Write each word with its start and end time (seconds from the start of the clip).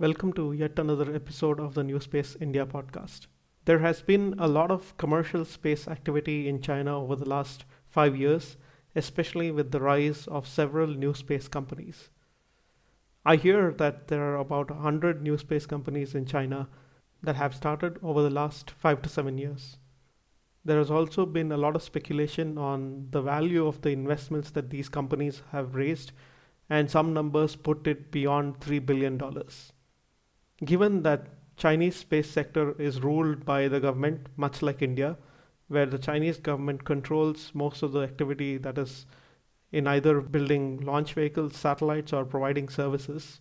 Welcome 0.00 0.32
to 0.34 0.52
yet 0.52 0.78
another 0.78 1.12
episode 1.12 1.58
of 1.58 1.74
the 1.74 1.82
New 1.82 1.98
Space 1.98 2.36
India 2.40 2.64
podcast. 2.64 3.26
There 3.64 3.80
has 3.80 4.00
been 4.00 4.36
a 4.38 4.46
lot 4.46 4.70
of 4.70 4.96
commercial 4.96 5.44
space 5.44 5.88
activity 5.88 6.48
in 6.48 6.62
China 6.62 7.02
over 7.02 7.16
the 7.16 7.28
last 7.28 7.64
five 7.88 8.14
years, 8.14 8.56
especially 8.94 9.50
with 9.50 9.72
the 9.72 9.80
rise 9.80 10.28
of 10.28 10.46
several 10.46 10.86
new 10.86 11.14
space 11.14 11.48
companies. 11.48 12.10
I 13.26 13.34
hear 13.34 13.72
that 13.72 14.06
there 14.06 14.22
are 14.22 14.36
about 14.36 14.70
100 14.70 15.20
new 15.20 15.36
space 15.36 15.66
companies 15.66 16.14
in 16.14 16.26
China 16.26 16.68
that 17.24 17.34
have 17.34 17.52
started 17.52 17.98
over 18.00 18.22
the 18.22 18.30
last 18.30 18.70
five 18.70 19.02
to 19.02 19.08
seven 19.08 19.36
years. 19.36 19.78
There 20.64 20.78
has 20.78 20.92
also 20.92 21.26
been 21.26 21.50
a 21.50 21.56
lot 21.56 21.74
of 21.74 21.82
speculation 21.82 22.56
on 22.56 23.08
the 23.10 23.20
value 23.20 23.66
of 23.66 23.82
the 23.82 23.90
investments 23.90 24.52
that 24.52 24.70
these 24.70 24.88
companies 24.88 25.42
have 25.50 25.74
raised, 25.74 26.12
and 26.70 26.88
some 26.88 27.12
numbers 27.12 27.56
put 27.56 27.84
it 27.88 28.12
beyond 28.12 28.60
$3 28.60 28.86
billion. 28.86 29.20
Given 30.64 31.02
that 31.02 31.26
Chinese 31.56 31.96
space 31.96 32.30
sector 32.30 32.80
is 32.80 33.00
ruled 33.00 33.44
by 33.44 33.68
the 33.68 33.80
government, 33.80 34.26
much 34.36 34.62
like 34.62 34.82
India, 34.82 35.16
where 35.68 35.86
the 35.86 35.98
Chinese 35.98 36.38
government 36.38 36.84
controls 36.84 37.50
most 37.54 37.82
of 37.82 37.92
the 37.92 38.00
activity 38.00 38.56
that 38.58 38.78
is 38.78 39.06
in 39.70 39.86
either 39.86 40.20
building 40.20 40.80
launch 40.80 41.14
vehicles, 41.14 41.56
satellites, 41.56 42.12
or 42.12 42.24
providing 42.24 42.68
services, 42.68 43.40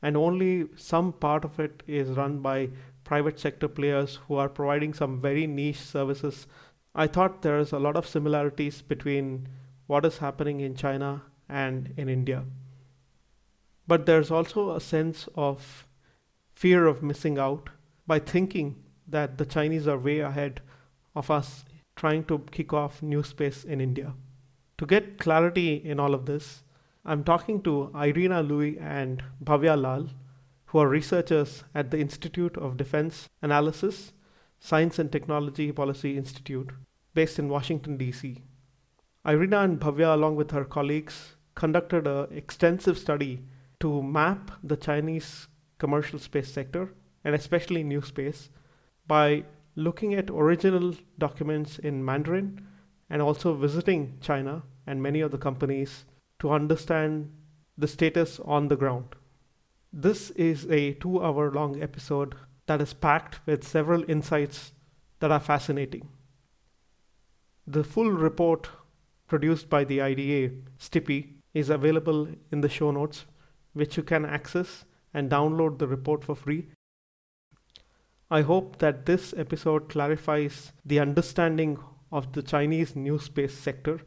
and 0.00 0.16
only 0.16 0.66
some 0.76 1.12
part 1.12 1.44
of 1.44 1.60
it 1.60 1.82
is 1.86 2.10
run 2.10 2.38
by 2.38 2.70
private 3.04 3.38
sector 3.38 3.68
players 3.68 4.18
who 4.26 4.36
are 4.36 4.48
providing 4.48 4.94
some 4.94 5.20
very 5.20 5.46
niche 5.46 5.80
services. 5.80 6.46
I 6.94 7.06
thought 7.06 7.42
there 7.42 7.58
is 7.58 7.72
a 7.72 7.78
lot 7.78 7.96
of 7.96 8.06
similarities 8.06 8.82
between 8.82 9.48
what 9.86 10.04
is 10.04 10.18
happening 10.18 10.60
in 10.60 10.74
China 10.74 11.22
and 11.48 11.92
in 11.96 12.08
India. 12.08 12.44
But 13.86 14.06
there's 14.06 14.30
also 14.30 14.70
a 14.70 14.80
sense 14.80 15.28
of 15.34 15.86
fear 16.58 16.86
of 16.86 17.04
missing 17.04 17.38
out 17.38 17.68
by 18.04 18.18
thinking 18.18 18.74
that 19.06 19.38
the 19.38 19.46
Chinese 19.46 19.86
are 19.86 19.96
way 19.96 20.18
ahead 20.18 20.60
of 21.14 21.30
us 21.30 21.64
trying 21.94 22.24
to 22.24 22.38
kick 22.50 22.72
off 22.72 23.00
new 23.00 23.22
space 23.22 23.62
in 23.62 23.80
India. 23.80 24.12
To 24.78 24.86
get 24.86 25.18
clarity 25.18 25.76
in 25.76 26.00
all 26.00 26.14
of 26.14 26.26
this, 26.26 26.64
I'm 27.04 27.22
talking 27.22 27.62
to 27.62 27.92
Irina 27.94 28.42
Liu 28.42 28.76
and 28.80 29.22
Bhavya 29.42 29.80
Lal, 29.80 30.08
who 30.66 30.78
are 30.78 30.88
researchers 30.88 31.62
at 31.76 31.92
the 31.92 32.00
Institute 32.00 32.56
of 32.56 32.76
Defense 32.76 33.28
Analysis, 33.40 34.12
Science 34.58 34.98
and 34.98 35.12
Technology 35.12 35.70
Policy 35.70 36.16
Institute, 36.16 36.70
based 37.14 37.38
in 37.38 37.48
Washington, 37.48 37.96
D.C. 37.96 38.42
Irina 39.24 39.60
and 39.60 39.78
Bhavya, 39.78 40.12
along 40.12 40.34
with 40.34 40.50
her 40.50 40.64
colleagues, 40.64 41.36
conducted 41.54 42.08
an 42.08 42.26
extensive 42.32 42.98
study 42.98 43.44
to 43.78 44.02
map 44.02 44.50
the 44.64 44.76
Chinese 44.76 45.46
commercial 45.78 46.18
space 46.18 46.52
sector, 46.52 46.94
and 47.24 47.34
especially 47.34 47.82
new 47.82 48.02
space, 48.02 48.50
by 49.06 49.44
looking 49.74 50.14
at 50.14 50.30
original 50.30 50.94
documents 51.18 51.78
in 51.78 52.04
Mandarin 52.04 52.66
and 53.08 53.22
also 53.22 53.54
visiting 53.54 54.18
China 54.20 54.62
and 54.86 55.02
many 55.02 55.20
of 55.20 55.30
the 55.30 55.38
companies 55.38 56.04
to 56.40 56.50
understand 56.50 57.32
the 57.76 57.88
status 57.88 58.40
on 58.44 58.68
the 58.68 58.76
ground. 58.76 59.14
This 59.92 60.30
is 60.30 60.66
a 60.70 60.94
two 60.94 61.22
hour 61.22 61.50
long 61.50 61.82
episode 61.82 62.34
that 62.66 62.82
is 62.82 62.92
packed 62.92 63.40
with 63.46 63.66
several 63.66 64.04
insights 64.10 64.72
that 65.20 65.30
are 65.30 65.40
fascinating. 65.40 66.08
The 67.66 67.84
full 67.84 68.10
report 68.10 68.68
produced 69.26 69.70
by 69.70 69.84
the 69.84 70.00
IDA, 70.00 70.54
STPI, 70.78 71.34
is 71.54 71.70
available 71.70 72.28
in 72.50 72.60
the 72.60 72.68
show 72.68 72.90
notes, 72.90 73.26
which 73.72 73.96
you 73.96 74.02
can 74.02 74.24
access 74.24 74.84
and 75.18 75.28
download 75.28 75.78
the 75.78 75.88
report 75.88 76.24
for 76.24 76.36
free. 76.36 76.68
I 78.30 78.42
hope 78.42 78.78
that 78.78 79.06
this 79.06 79.34
episode 79.36 79.88
clarifies 79.88 80.72
the 80.84 81.00
understanding 81.00 81.78
of 82.12 82.32
the 82.32 82.42
Chinese 82.42 82.94
new 82.94 83.18
space 83.18 83.54
sector 83.54 84.00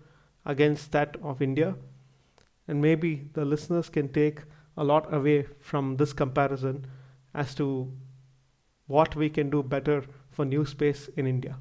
against 0.45 0.91
that 0.94 1.17
of 1.21 1.41
India, 1.41 1.75
and 2.67 2.81
maybe 2.81 3.29
the 3.33 3.44
listeners 3.44 3.89
can 3.89 4.07
take 4.09 4.44
a 4.77 4.83
lot 4.83 5.13
away 5.13 5.47
from 5.59 5.97
this 5.97 6.13
comparison 6.13 6.85
as 7.33 7.53
to 7.55 7.91
what 8.88 9.16
we 9.16 9.29
can 9.29 9.50
do 9.50 9.61
better 9.63 10.03
for 10.29 10.45
new 10.45 10.66
space 10.66 11.09
in 11.17 11.27
India. 11.27 11.57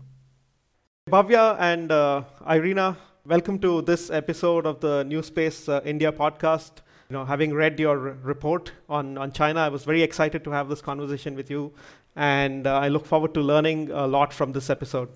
Bhavya 1.10 1.56
and 1.58 1.90
uh, 1.90 2.22
Irina, 2.48 2.96
welcome 3.26 3.58
to 3.58 3.82
this 3.82 4.10
episode 4.10 4.66
of 4.66 4.80
the 4.80 5.02
New 5.04 5.22
Space 5.22 5.68
uh, 5.68 5.80
India 5.84 6.12
podcast. 6.12 6.82
You 7.10 7.16
know, 7.16 7.24
having 7.24 7.52
read 7.52 7.80
your 7.80 7.98
report 7.98 8.70
on, 8.88 9.18
on 9.18 9.32
China, 9.32 9.58
I 9.58 9.68
was 9.68 9.82
very 9.82 10.00
excited 10.00 10.44
to 10.44 10.50
have 10.52 10.68
this 10.68 10.80
conversation 10.80 11.34
with 11.34 11.50
you, 11.50 11.72
and 12.14 12.68
uh, 12.68 12.78
I 12.78 12.86
look 12.86 13.04
forward 13.04 13.34
to 13.34 13.40
learning 13.40 13.90
a 13.90 14.06
lot 14.06 14.32
from 14.32 14.52
this 14.52 14.70
episode. 14.70 15.08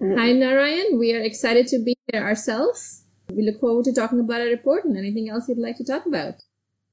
Hi, 0.00 0.30
Narayan. 0.30 1.00
We 1.00 1.16
are 1.16 1.20
excited 1.20 1.66
to 1.68 1.80
be 1.80 1.96
here 2.12 2.22
ourselves. 2.22 3.02
We 3.34 3.42
look 3.42 3.58
forward 3.58 3.86
to 3.86 3.92
talking 3.92 4.20
about 4.20 4.40
our 4.40 4.46
report 4.46 4.84
and 4.84 4.96
anything 4.96 5.28
else 5.28 5.48
you'd 5.48 5.58
like 5.58 5.76
to 5.78 5.84
talk 5.84 6.06
about. 6.06 6.34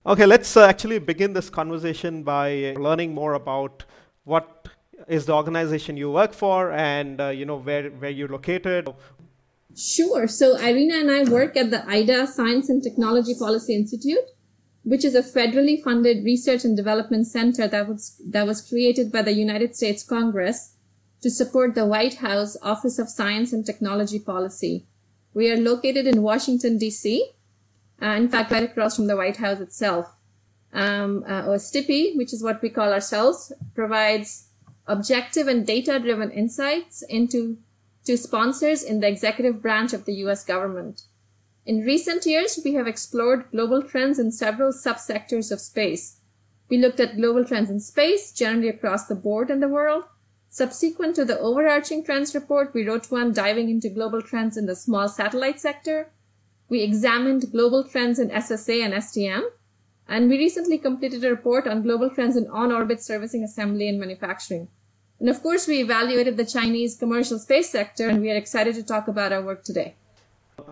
Okay, 0.07 0.25
let's 0.25 0.57
uh, 0.57 0.65
actually 0.65 0.97
begin 0.97 1.33
this 1.33 1.51
conversation 1.51 2.23
by 2.23 2.73
learning 2.79 3.13
more 3.13 3.35
about 3.35 3.85
what 4.23 4.67
is 5.07 5.27
the 5.27 5.33
organization 5.33 5.95
you 5.95 6.09
work 6.09 6.33
for 6.33 6.71
and 6.71 7.21
uh, 7.21 7.27
you 7.27 7.45
know 7.45 7.57
where 7.57 7.89
where 7.91 8.09
you're 8.09 8.29
located 8.29 8.89
Sure. 9.75 10.27
So 10.27 10.55
Irina 10.57 10.95
and 10.95 11.11
I 11.11 11.23
work 11.23 11.57
at 11.57 11.71
the 11.71 11.87
IDA 11.87 12.27
Science 12.27 12.69
and 12.69 12.83
Technology 12.83 13.33
Policy 13.37 13.75
Institute, 13.75 14.29
which 14.83 15.03
is 15.03 15.15
a 15.15 15.23
federally 15.23 15.81
funded 15.81 16.23
research 16.23 16.63
and 16.63 16.77
development 16.77 17.27
center 17.27 17.67
that 17.67 17.87
was, 17.87 18.21
that 18.29 18.45
was 18.45 18.61
created 18.61 19.11
by 19.11 19.23
the 19.23 19.33
United 19.33 19.75
States 19.75 20.03
Congress 20.03 20.75
to 21.21 21.31
support 21.31 21.73
the 21.73 21.85
White 21.85 22.15
House 22.15 22.55
Office 22.61 22.99
of 22.99 23.09
Science 23.09 23.53
and 23.53 23.65
Technology 23.65 24.19
Policy. 24.19 24.85
We 25.33 25.49
are 25.49 25.57
located 25.57 26.05
in 26.05 26.21
Washington, 26.21 26.77
D.C., 26.77 27.31
uh, 28.01 28.07
in 28.07 28.29
fact, 28.29 28.51
right 28.51 28.63
across 28.63 28.95
from 28.95 29.07
the 29.07 29.15
White 29.15 29.37
House 29.37 29.59
itself. 29.59 30.13
Um, 30.73 31.23
uh, 31.27 31.45
or 31.45 31.55
STPI, 31.55 32.17
which 32.17 32.33
is 32.33 32.43
what 32.43 32.61
we 32.61 32.69
call 32.69 32.91
ourselves, 32.91 33.53
provides 33.73 34.49
objective 34.85 35.47
and 35.47 35.65
data-driven 35.65 36.31
insights 36.31 37.03
into 37.07 37.57
to 38.05 38.17
sponsors 38.17 38.83
in 38.83 38.99
the 38.99 39.07
executive 39.07 39.61
branch 39.61 39.93
of 39.93 40.05
the 40.05 40.13
US 40.25 40.43
government. 40.43 41.03
In 41.65 41.81
recent 41.81 42.25
years, 42.25 42.59
we 42.63 42.73
have 42.73 42.87
explored 42.87 43.49
global 43.51 43.81
trends 43.81 44.19
in 44.19 44.31
several 44.31 44.73
subsectors 44.73 45.51
of 45.51 45.61
space. 45.61 46.19
We 46.69 46.77
looked 46.77 46.99
at 46.99 47.15
global 47.15 47.45
trends 47.45 47.69
in 47.69 47.79
space, 47.79 48.33
generally 48.33 48.67
across 48.67 49.07
the 49.07 49.15
board 49.15 49.49
in 49.49 49.59
the 49.61 49.69
world. 49.69 50.03
Subsequent 50.49 51.15
to 51.15 51.25
the 51.25 51.39
overarching 51.39 52.03
trends 52.03 52.35
report, 52.35 52.73
we 52.73 52.87
wrote 52.87 53.09
one 53.09 53.33
diving 53.33 53.69
into 53.69 53.89
global 53.89 54.21
trends 54.21 54.57
in 54.57 54.65
the 54.65 54.75
small 54.75 55.07
satellite 55.07 55.59
sector. 55.59 56.11
We 56.69 56.81
examined 56.81 57.51
global 57.51 57.83
trends 57.83 58.19
in 58.19 58.29
SSA 58.29 58.83
and 58.83 58.93
STM. 58.93 59.43
And 60.07 60.29
we 60.29 60.37
recently 60.37 60.77
completed 60.77 61.23
a 61.23 61.29
report 61.29 61.65
on 61.65 61.81
global 61.81 62.09
trends 62.09 62.35
in 62.35 62.47
on-orbit 62.47 63.01
servicing 63.01 63.43
assembly 63.43 63.87
and 63.87 63.99
manufacturing. 63.99 64.67
And 65.23 65.29
of 65.29 65.41
course, 65.41 65.67
we 65.69 65.79
evaluated 65.79 66.35
the 66.35 66.43
Chinese 66.43 66.97
commercial 66.97 67.39
space 67.39 67.69
sector, 67.69 68.09
and 68.09 68.19
we 68.19 68.29
are 68.29 68.35
excited 68.35 68.75
to 68.75 68.83
talk 68.83 69.07
about 69.07 69.31
our 69.31 69.41
work 69.41 69.63
today. 69.63 69.95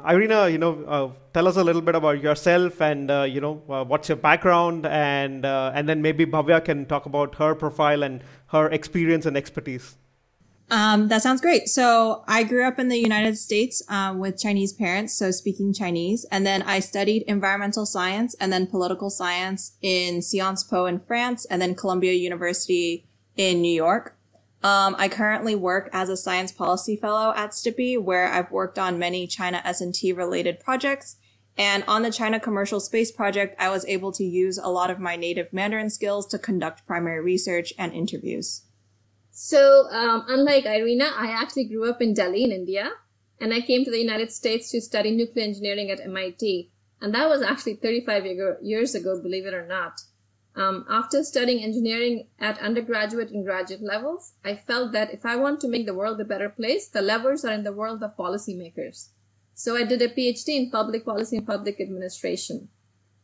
Irina, 0.06 0.50
you 0.50 0.58
know, 0.58 0.84
uh, 0.84 1.10
tell 1.34 1.48
us 1.48 1.56
a 1.56 1.64
little 1.64 1.82
bit 1.82 1.96
about 1.96 2.22
yourself 2.22 2.82
and 2.82 3.10
uh, 3.10 3.22
you 3.22 3.40
know 3.40 3.62
uh, 3.70 3.86
what's 3.86 4.10
your 4.10 4.18
background, 4.18 4.86
and 4.86 5.46
uh, 5.46 5.72
and 5.74 5.88
then 5.88 6.02
maybe 6.02 6.26
Bhavya 6.26 6.66
can 6.66 6.86
talk 6.86 7.06
about 7.06 7.36
her 7.36 7.56
profile 7.56 8.04
and 8.04 8.26
her 8.48 8.68
experience 8.72 9.26
and 9.26 9.38
expertise. 9.38 9.96
Um, 10.70 11.08
that 11.08 11.22
sounds 11.22 11.40
great. 11.40 11.70
So 11.70 12.26
I 12.28 12.44
grew 12.44 12.68
up 12.68 12.78
in 12.78 12.90
the 12.90 13.00
United 13.00 13.38
States 13.38 13.82
um, 13.88 14.20
with 14.20 14.38
Chinese 14.38 14.74
parents, 14.74 15.14
so 15.14 15.32
speaking 15.32 15.74
Chinese, 15.74 16.26
and 16.30 16.46
then 16.46 16.62
I 16.64 16.82
studied 16.82 17.24
environmental 17.26 17.86
science 17.86 18.36
and 18.38 18.52
then 18.52 18.68
political 18.68 19.10
science 19.10 19.78
in 19.82 20.22
Sciences 20.22 20.66
Po 20.66 20.88
in 20.88 21.00
France, 21.00 21.46
and 21.46 21.62
then 21.62 21.74
Columbia 21.74 22.12
University 22.12 23.06
in 23.38 23.62
New 23.62 23.74
York. 23.74 24.18
Um, 24.64 24.96
I 25.00 25.10
currently 25.10 25.56
work 25.56 25.90
as 25.92 26.10
a 26.10 26.18
science 26.18 26.52
policy 26.52 26.96
fellow 26.96 27.34
at 27.36 27.52
STPI, 27.52 28.02
where 28.02 28.28
I've 28.28 28.52
worked 28.52 28.78
on 28.78 29.00
many 29.00 29.26
China 29.26 29.62
S&T 29.66 30.14
related 30.14 30.60
projects. 30.60 31.18
And 31.58 31.84
on 31.88 32.04
the 32.04 32.12
China 32.12 32.40
Commercial 32.40 32.80
Space 32.80 33.12
Project, 33.12 33.56
I 33.60 33.70
was 33.70 33.86
able 33.86 34.12
to 34.14 34.24
use 34.24 34.58
a 34.58 34.70
lot 34.70 34.90
of 34.90 35.00
my 35.00 35.16
native 35.16 35.52
Mandarin 35.52 35.90
skills 35.90 36.28
to 36.28 36.40
conduct 36.40 36.86
primary 36.86 37.22
research 37.22 37.74
and 37.78 37.92
interviews. 37.92 38.64
So, 39.32 39.88
um, 39.92 40.26
unlike 40.28 40.66
Irina, 40.66 41.12
I 41.18 41.28
actually 41.28 41.66
grew 41.66 41.90
up 41.90 42.02
in 42.02 42.14
Delhi 42.14 42.44
in 42.44 42.52
India, 42.52 42.92
and 43.40 43.54
I 43.54 43.62
came 43.62 43.84
to 43.84 43.92
the 43.92 44.00
United 44.00 44.32
States 44.32 44.70
to 44.72 44.82
study 44.82 45.12
nuclear 45.12 45.46
engineering 45.46 45.90
at 45.90 46.00
MIT. 46.00 46.72
And 47.02 47.14
that 47.16 47.28
was 47.28 47.42
actually 47.42 47.76
35 47.76 48.26
years 48.62 48.94
ago, 48.94 49.20
believe 49.22 49.48
it 49.48 49.54
or 49.54 49.66
not. 49.66 50.02
Um, 50.56 50.86
after 50.90 51.24
studying 51.24 51.64
engineering 51.64 52.28
at 52.38 52.60
undergraduate 52.60 53.32
and 53.32 53.46
graduate 53.46 53.82
levels, 53.82 54.34
I 54.44 54.56
felt 54.56 54.92
that 54.92 55.14
if 55.14 55.26
I 55.26 55.38
want 55.38 55.62
to 55.62 55.70
make 55.70 55.86
the 55.86 55.94
world 55.94 56.20
a 56.20 56.26
better 56.26 56.50
place, 56.50 56.88
the 56.88 57.02
levers 57.02 57.46
are 57.46 57.54
in 57.54 57.64
the 57.64 57.72
world 57.72 58.04
of 58.04 58.18
policymakers. 58.18 59.10
So 59.54 59.78
I 59.78 59.84
did 59.84 60.02
a 60.02 60.10
PhD 60.10 60.50
in 60.50 60.72
public 60.72 61.06
policy 61.06 61.38
and 61.38 61.48
public 61.48 61.80
administration. 61.80 62.70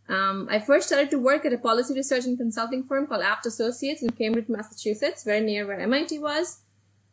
Um, 0.09 0.47
I 0.49 0.59
first 0.59 0.87
started 0.87 1.11
to 1.11 1.19
work 1.19 1.45
at 1.45 1.51
a 1.51 1.57
policy 1.57 1.93
research 1.93 2.25
and 2.25 2.37
consulting 2.37 2.83
firm 2.83 3.07
called 3.07 3.23
Abt 3.23 3.45
Associates 3.45 4.01
in 4.01 4.11
Cambridge, 4.11 4.47
Massachusetts, 4.47 5.23
very 5.23 5.41
near 5.41 5.67
where 5.67 5.79
MIT 5.79 6.19
was. 6.19 6.61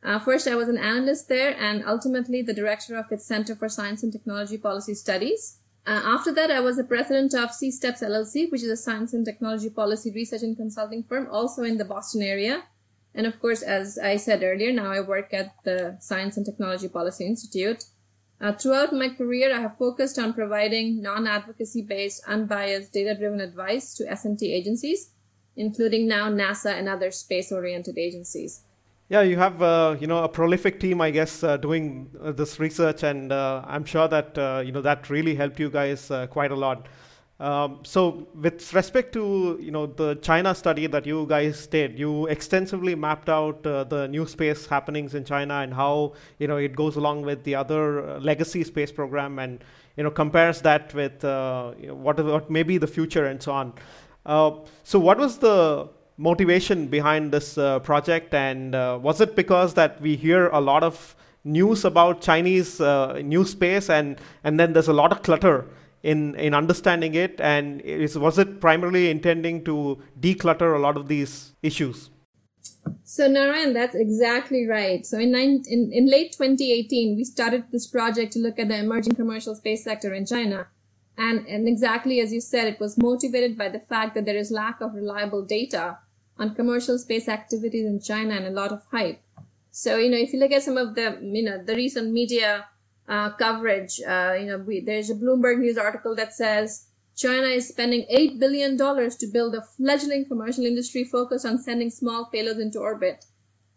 Uh, 0.04 0.18
first, 0.18 0.46
I 0.46 0.54
was 0.54 0.68
an 0.68 0.78
analyst 0.78 1.28
there 1.28 1.56
and 1.58 1.82
ultimately 1.86 2.42
the 2.42 2.54
director 2.54 2.96
of 2.96 3.10
its 3.10 3.26
Center 3.26 3.56
for 3.56 3.68
Science 3.68 4.02
and 4.02 4.12
Technology 4.12 4.58
Policy 4.58 4.94
Studies. 4.94 5.58
Uh, 5.86 6.00
after 6.04 6.32
that, 6.32 6.50
I 6.50 6.60
was 6.60 6.76
the 6.76 6.84
president 6.84 7.34
of 7.34 7.52
C 7.52 7.70
Steps 7.70 8.00
LLC, 8.00 8.50
which 8.50 8.62
is 8.62 8.70
a 8.70 8.76
science 8.76 9.12
and 9.12 9.24
technology 9.24 9.68
policy 9.68 10.10
research 10.10 10.42
and 10.42 10.56
consulting 10.56 11.02
firm, 11.02 11.28
also 11.30 11.62
in 11.62 11.76
the 11.76 11.84
Boston 11.84 12.22
area. 12.22 12.64
And 13.14 13.26
of 13.26 13.38
course, 13.40 13.62
as 13.62 13.98
I 13.98 14.16
said 14.16 14.42
earlier, 14.42 14.72
now 14.72 14.90
I 14.90 15.00
work 15.00 15.34
at 15.34 15.54
the 15.64 15.98
Science 16.00 16.36
and 16.36 16.44
Technology 16.44 16.88
Policy 16.88 17.26
Institute. 17.26 17.84
Uh, 18.40 18.52
throughout 18.52 18.92
my 18.92 19.08
career, 19.08 19.54
I 19.54 19.60
have 19.60 19.78
focused 19.78 20.18
on 20.18 20.34
providing 20.34 21.00
non-advocacy 21.00 21.82
based, 21.82 22.22
unbiased, 22.26 22.92
data-driven 22.92 23.40
advice 23.40 23.94
to 23.94 24.10
S&T 24.10 24.52
agencies, 24.52 25.10
including 25.54 26.08
now 26.08 26.28
NASA 26.28 26.76
and 26.76 26.88
other 26.88 27.10
space-oriented 27.10 27.96
agencies. 27.96 28.62
Yeah, 29.10 29.20
you 29.20 29.36
have 29.36 29.60
uh, 29.60 29.96
you 30.00 30.06
know 30.06 30.24
a 30.24 30.28
prolific 30.28 30.80
team, 30.80 31.02
I 31.02 31.10
guess, 31.10 31.44
uh, 31.44 31.58
doing 31.58 32.10
uh, 32.22 32.32
this 32.32 32.58
research, 32.58 33.02
and 33.02 33.32
uh, 33.32 33.62
I'm 33.66 33.84
sure 33.84 34.08
that 34.08 34.38
uh, 34.38 34.62
you 34.64 34.72
know 34.72 34.80
that 34.80 35.10
really 35.10 35.34
helped 35.34 35.60
you 35.60 35.68
guys 35.68 36.10
uh, 36.10 36.26
quite 36.26 36.50
a 36.50 36.54
lot. 36.54 36.86
Um, 37.38 37.80
so, 37.82 38.26
with 38.34 38.72
respect 38.72 39.12
to 39.12 39.58
you 39.60 39.70
know 39.70 39.84
the 39.84 40.14
China 40.16 40.54
study 40.54 40.86
that 40.86 41.04
you 41.04 41.26
guys 41.28 41.66
did, 41.66 41.98
you 41.98 42.26
extensively 42.28 42.94
mapped 42.94 43.28
out 43.28 43.62
the 43.62 44.08
new 44.10 44.26
space 44.26 44.64
happenings 44.66 45.14
in 45.14 45.22
China 45.22 45.60
and 45.60 45.74
how 45.74 46.14
you 46.38 46.48
know 46.48 46.56
it 46.56 46.74
goes 46.74 46.96
along 46.96 47.22
with 47.22 47.44
the 47.44 47.54
other 47.54 48.18
legacy 48.20 48.64
space 48.64 48.90
program, 48.90 49.38
and 49.38 49.62
you 49.98 50.02
know 50.02 50.10
compares 50.10 50.62
that 50.62 50.94
with 50.94 51.22
you 51.22 51.88
know, 51.88 51.94
what 51.94 52.24
what 52.24 52.50
may 52.50 52.62
be 52.62 52.78
the 52.78 52.86
future 52.86 53.26
and 53.26 53.42
so 53.42 53.52
on. 53.52 53.74
so, 54.82 54.98
what 54.98 55.18
was 55.18 55.36
the 55.36 55.90
motivation 56.16 56.86
behind 56.86 57.32
this 57.32 57.58
uh, 57.58 57.78
project 57.80 58.34
and 58.34 58.74
uh, 58.74 58.98
was 59.00 59.20
it 59.20 59.34
because 59.34 59.74
that 59.74 60.00
we 60.00 60.16
hear 60.16 60.48
a 60.48 60.60
lot 60.60 60.82
of 60.82 61.16
news 61.42 61.84
about 61.84 62.20
chinese 62.20 62.80
uh, 62.80 63.20
new 63.24 63.44
space 63.44 63.90
and 63.90 64.18
and 64.44 64.58
then 64.58 64.72
there's 64.72 64.88
a 64.88 64.92
lot 64.92 65.10
of 65.10 65.22
clutter 65.22 65.66
in 66.02 66.34
in 66.36 66.54
understanding 66.54 67.14
it 67.14 67.40
and 67.40 67.80
is, 67.80 68.16
was 68.16 68.38
it 68.38 68.60
primarily 68.60 69.10
intending 69.10 69.64
to 69.64 69.98
declutter 70.20 70.76
a 70.76 70.78
lot 70.78 70.96
of 70.96 71.08
these 71.08 71.52
issues 71.62 72.10
so 73.02 73.28
Narayan, 73.28 73.72
that's 73.72 73.94
exactly 73.94 74.66
right. 74.66 75.04
So 75.04 75.18
in, 75.18 75.32
nine, 75.32 75.62
in, 75.68 75.90
in 75.92 76.10
late 76.10 76.32
2018, 76.32 77.16
we 77.16 77.24
started 77.24 77.64
this 77.70 77.86
project 77.86 78.32
to 78.32 78.38
look 78.38 78.58
at 78.58 78.68
the 78.68 78.78
emerging 78.78 79.14
commercial 79.14 79.54
space 79.54 79.84
sector 79.84 80.12
in 80.14 80.26
China. 80.26 80.68
And, 81.16 81.46
and 81.46 81.68
exactly 81.68 82.20
as 82.20 82.32
you 82.32 82.40
said, 82.40 82.66
it 82.66 82.80
was 82.80 82.98
motivated 82.98 83.56
by 83.56 83.68
the 83.68 83.78
fact 83.78 84.14
that 84.14 84.24
there 84.24 84.36
is 84.36 84.50
lack 84.50 84.80
of 84.80 84.94
reliable 84.94 85.44
data 85.44 85.98
on 86.38 86.54
commercial 86.54 86.98
space 86.98 87.28
activities 87.28 87.86
in 87.86 88.00
China 88.00 88.34
and 88.34 88.46
a 88.46 88.50
lot 88.50 88.72
of 88.72 88.82
hype. 88.90 89.20
So, 89.70 89.96
you 89.96 90.10
know, 90.10 90.16
if 90.16 90.32
you 90.32 90.38
look 90.38 90.52
at 90.52 90.62
some 90.62 90.76
of 90.76 90.94
the, 90.94 91.18
you 91.20 91.42
know, 91.42 91.62
the 91.62 91.74
recent 91.74 92.12
media 92.12 92.66
uh, 93.08 93.30
coverage, 93.30 94.00
uh, 94.06 94.34
you 94.38 94.46
know, 94.46 94.58
we, 94.58 94.80
there's 94.80 95.10
a 95.10 95.14
Bloomberg 95.14 95.58
News 95.58 95.76
article 95.76 96.14
that 96.16 96.32
says 96.32 96.86
China 97.16 97.46
is 97.46 97.68
spending 97.68 98.06
$8 98.12 98.38
billion 98.38 98.76
to 98.76 99.26
build 99.32 99.54
a 99.54 99.62
fledgling 99.62 100.26
commercial 100.26 100.64
industry 100.64 101.04
focused 101.04 101.46
on 101.46 101.58
sending 101.58 101.90
small 101.90 102.28
payloads 102.32 102.60
into 102.60 102.78
orbit. 102.78 103.24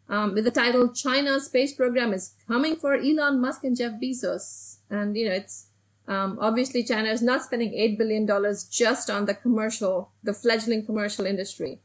Um, 0.09 0.33
with 0.33 0.45
the 0.45 0.51
title 0.51 0.93
China's 0.93 1.47
space 1.47 1.73
program 1.73 2.13
is 2.13 2.33
coming 2.47 2.77
for 2.77 2.93
Elon 2.93 3.41
Musk 3.41 3.63
and 3.63 3.75
Jeff 3.75 3.93
Bezos. 4.01 4.77
And, 4.89 5.17
you 5.17 5.27
know, 5.27 5.35
it's, 5.35 5.67
um, 6.07 6.37
obviously 6.39 6.83
China 6.83 7.09
is 7.09 7.21
not 7.21 7.43
spending 7.43 7.71
$8 7.71 7.97
billion 7.97 8.27
just 8.71 9.09
on 9.09 9.25
the 9.25 9.33
commercial, 9.33 10.11
the 10.23 10.33
fledgling 10.33 10.85
commercial 10.85 11.25
industry. 11.25 11.81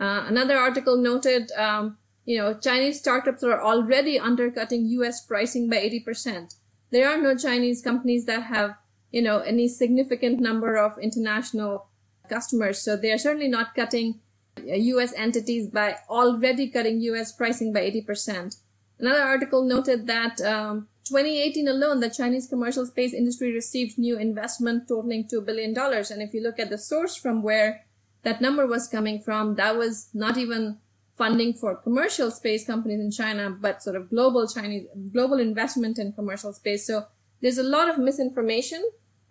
Uh, 0.00 0.24
another 0.26 0.56
article 0.56 0.96
noted, 0.96 1.52
um, 1.52 1.98
you 2.24 2.38
know, 2.38 2.54
Chinese 2.54 2.98
startups 2.98 3.44
are 3.44 3.60
already 3.60 4.18
undercutting 4.18 4.86
U.S. 4.86 5.24
pricing 5.24 5.68
by 5.68 5.76
80%. 5.76 6.54
There 6.90 7.08
are 7.08 7.20
no 7.20 7.36
Chinese 7.36 7.82
companies 7.82 8.24
that 8.24 8.44
have, 8.44 8.76
you 9.12 9.20
know, 9.20 9.40
any 9.40 9.68
significant 9.68 10.40
number 10.40 10.76
of 10.76 10.98
international 10.98 11.88
customers. 12.30 12.80
So 12.80 12.96
they 12.96 13.12
are 13.12 13.18
certainly 13.18 13.48
not 13.48 13.74
cutting 13.74 14.20
U.S. 14.64 15.12
Uh, 15.12 15.16
entities 15.16 15.68
by 15.68 15.96
already 16.08 16.68
cutting 16.68 17.00
U.S. 17.02 17.32
pricing 17.32 17.72
by 17.72 17.80
80%. 17.80 18.56
Another 18.98 19.22
article 19.22 19.64
noted 19.64 20.06
that 20.06 20.40
um, 20.40 20.88
2018 21.08 21.68
alone, 21.68 22.00
the 22.00 22.10
Chinese 22.10 22.46
commercial 22.46 22.86
space 22.86 23.12
industry 23.12 23.52
received 23.52 23.98
new 23.98 24.18
investment 24.18 24.88
totaling 24.88 25.28
$2 25.28 25.44
billion. 25.44 25.76
And 25.76 26.22
if 26.22 26.32
you 26.32 26.42
look 26.42 26.58
at 26.58 26.70
the 26.70 26.78
source 26.78 27.16
from 27.16 27.42
where 27.42 27.84
that 28.22 28.40
number 28.40 28.66
was 28.66 28.88
coming 28.88 29.20
from, 29.20 29.54
that 29.56 29.76
was 29.76 30.08
not 30.12 30.36
even 30.36 30.78
funding 31.16 31.52
for 31.52 31.76
commercial 31.76 32.30
space 32.30 32.66
companies 32.66 33.00
in 33.00 33.10
China, 33.10 33.50
but 33.50 33.82
sort 33.82 33.96
of 33.96 34.08
global 34.08 34.48
Chinese, 34.48 34.86
global 35.12 35.38
investment 35.38 35.98
in 35.98 36.12
commercial 36.12 36.52
space. 36.52 36.86
So 36.86 37.06
there's 37.42 37.58
a 37.58 37.62
lot 37.62 37.88
of 37.88 37.98
misinformation 37.98 38.82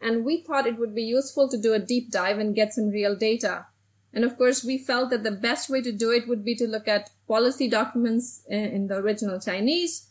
and 0.01 0.23
we 0.23 0.41
thought 0.41 0.67
it 0.67 0.77
would 0.77 0.95
be 0.95 1.03
useful 1.03 1.49
to 1.49 1.57
do 1.57 1.73
a 1.73 1.79
deep 1.79 2.11
dive 2.11 2.39
and 2.39 2.55
get 2.55 2.73
some 2.73 2.89
real 2.89 3.15
data. 3.15 3.65
And 4.13 4.23
of 4.23 4.37
course, 4.37 4.63
we 4.63 4.77
felt 4.77 5.09
that 5.11 5.23
the 5.23 5.31
best 5.31 5.69
way 5.69 5.81
to 5.81 5.91
do 5.91 6.11
it 6.11 6.27
would 6.27 6.43
be 6.43 6.55
to 6.55 6.67
look 6.67 6.87
at 6.87 7.11
policy 7.27 7.67
documents 7.67 8.43
in 8.49 8.87
the 8.87 8.95
original 8.97 9.39
Chinese. 9.39 10.07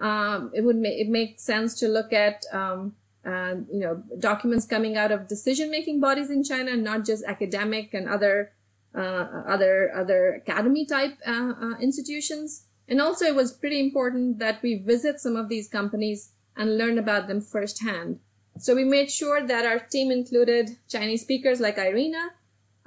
Um, 0.00 0.50
it 0.54 0.62
would 0.62 0.76
make 0.76 0.98
it 0.98 1.08
makes 1.08 1.44
sense 1.44 1.78
to 1.80 1.88
look 1.88 2.12
at 2.12 2.42
um, 2.52 2.96
you 3.24 3.80
know 3.80 4.02
documents 4.18 4.66
coming 4.66 4.96
out 4.96 5.12
of 5.12 5.28
decision 5.28 5.70
making 5.70 6.00
bodies 6.00 6.30
in 6.30 6.42
China, 6.42 6.76
not 6.76 7.04
just 7.04 7.24
academic 7.24 7.94
and 7.94 8.08
other 8.08 8.52
uh, 8.94 9.42
other 9.48 9.92
other 9.94 10.34
academy 10.34 10.84
type 10.84 11.18
uh, 11.26 11.52
uh, 11.60 11.78
institutions. 11.80 12.66
And 12.88 13.00
also, 13.00 13.24
it 13.24 13.34
was 13.34 13.52
pretty 13.52 13.80
important 13.80 14.38
that 14.40 14.60
we 14.62 14.74
visit 14.74 15.20
some 15.20 15.36
of 15.36 15.48
these 15.48 15.68
companies 15.68 16.32
and 16.56 16.76
learn 16.76 16.98
about 16.98 17.28
them 17.28 17.40
firsthand. 17.40 18.18
So 18.58 18.74
we 18.74 18.84
made 18.84 19.10
sure 19.10 19.46
that 19.46 19.64
our 19.64 19.78
team 19.78 20.10
included 20.10 20.76
Chinese 20.88 21.22
speakers 21.22 21.60
like 21.60 21.78
Irina, 21.78 22.32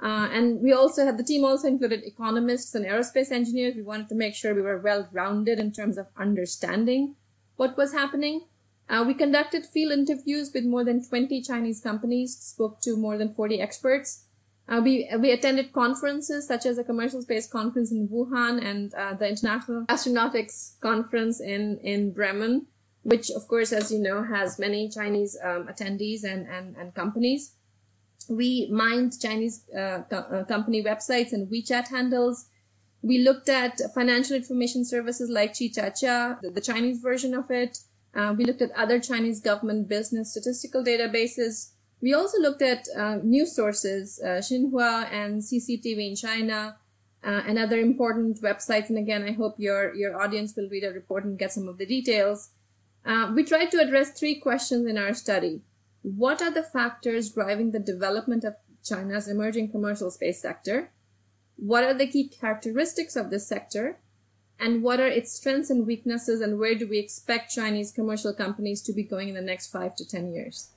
uh, 0.00 0.28
and 0.30 0.60
we 0.60 0.72
also 0.72 1.04
had 1.04 1.16
the 1.16 1.24
team 1.24 1.44
also 1.44 1.66
included 1.66 2.04
economists 2.04 2.74
and 2.74 2.84
aerospace 2.84 3.32
engineers. 3.32 3.74
We 3.74 3.82
wanted 3.82 4.08
to 4.10 4.14
make 4.14 4.34
sure 4.34 4.54
we 4.54 4.62
were 4.62 4.78
well 4.78 5.08
rounded 5.12 5.58
in 5.58 5.72
terms 5.72 5.96
of 5.98 6.06
understanding 6.16 7.16
what 7.56 7.76
was 7.76 7.92
happening. 7.92 8.42
Uh, 8.88 9.04
we 9.06 9.14
conducted 9.14 9.66
field 9.66 9.92
interviews 9.92 10.50
with 10.54 10.64
more 10.64 10.84
than 10.84 11.04
20 11.04 11.42
Chinese 11.42 11.80
companies, 11.80 12.36
spoke 12.36 12.80
to 12.80 12.96
more 12.96 13.18
than 13.18 13.32
40 13.32 13.60
experts. 13.60 14.24
Uh, 14.68 14.80
we, 14.82 15.08
we 15.18 15.30
attended 15.30 15.72
conferences 15.72 16.46
such 16.46 16.66
as 16.66 16.76
the 16.76 16.84
Commercial 16.84 17.22
Space 17.22 17.48
Conference 17.48 17.92
in 17.92 18.08
Wuhan 18.08 18.64
and 18.64 18.92
uh, 18.94 19.14
the 19.14 19.28
International 19.28 19.84
Astronautics 19.86 20.78
Conference 20.80 21.40
in, 21.40 21.78
in 21.82 22.12
Bremen, 22.12 22.66
which, 23.02 23.30
of 23.30 23.46
course, 23.46 23.72
as 23.72 23.92
you 23.92 23.98
know, 23.98 24.24
has 24.24 24.58
many 24.58 24.88
Chinese 24.88 25.36
um, 25.42 25.68
attendees 25.68 26.24
and, 26.24 26.48
and, 26.48 26.76
and 26.76 26.94
companies. 26.94 27.54
We 28.28 28.68
mined 28.72 29.20
Chinese 29.20 29.62
uh, 29.70 30.02
co- 30.10 30.16
uh, 30.16 30.44
company 30.44 30.82
websites 30.82 31.32
and 31.32 31.48
WeChat 31.48 31.88
handles. 31.88 32.46
We 33.02 33.18
looked 33.18 33.48
at 33.48 33.80
financial 33.94 34.34
information 34.34 34.84
services 34.84 35.30
like 35.30 35.52
Qichacha, 35.52 36.40
the, 36.40 36.50
the 36.50 36.60
Chinese 36.60 36.98
version 37.00 37.34
of 37.34 37.50
it. 37.52 37.78
Uh, 38.16 38.34
we 38.36 38.44
looked 38.44 38.62
at 38.62 38.70
other 38.72 38.98
Chinese 38.98 39.40
government 39.40 39.88
business 39.88 40.30
statistical 40.30 40.82
databases. 40.82 41.72
We 42.00 42.14
also 42.14 42.40
looked 42.40 42.62
at 42.62 42.86
uh, 42.96 43.18
news 43.22 43.54
sources, 43.54 44.18
uh, 44.24 44.40
Xinhua 44.40 45.12
and 45.12 45.42
CCTV 45.42 46.10
in 46.10 46.16
China, 46.16 46.78
uh, 47.22 47.42
and 47.46 47.58
other 47.58 47.78
important 47.78 48.40
websites. 48.40 48.88
And 48.88 48.96
again, 48.96 49.22
I 49.24 49.32
hope 49.32 49.56
your, 49.58 49.94
your 49.94 50.20
audience 50.20 50.54
will 50.56 50.68
read 50.70 50.84
a 50.84 50.92
report 50.92 51.24
and 51.24 51.38
get 51.38 51.52
some 51.52 51.68
of 51.68 51.76
the 51.76 51.86
details. 51.86 52.50
Uh, 53.04 53.32
we 53.34 53.44
tried 53.44 53.70
to 53.72 53.80
address 53.80 54.18
three 54.18 54.40
questions 54.40 54.86
in 54.86 54.96
our 54.96 55.12
study. 55.12 55.60
What 56.02 56.40
are 56.40 56.50
the 56.50 56.62
factors 56.62 57.30
driving 57.30 57.72
the 57.72 57.80
development 57.80 58.44
of 58.44 58.54
China's 58.82 59.28
emerging 59.28 59.72
commercial 59.72 60.10
space 60.10 60.40
sector? 60.40 60.92
What 61.56 61.84
are 61.84 61.94
the 61.94 62.06
key 62.06 62.28
characteristics 62.28 63.16
of 63.16 63.30
this 63.30 63.46
sector? 63.46 63.98
And 64.58 64.82
what 64.82 65.00
are 65.00 65.06
its 65.06 65.32
strengths 65.32 65.70
and 65.70 65.86
weaknesses 65.86 66.40
and 66.40 66.58
where 66.58 66.74
do 66.74 66.88
we 66.88 66.98
expect 66.98 67.52
Chinese 67.52 67.92
commercial 67.92 68.32
companies 68.32 68.80
to 68.82 68.92
be 68.92 69.02
going 69.02 69.28
in 69.28 69.34
the 69.34 69.42
next 69.42 69.70
five 69.70 69.94
to 69.96 70.08
10 70.08 70.32
years? 70.32 70.70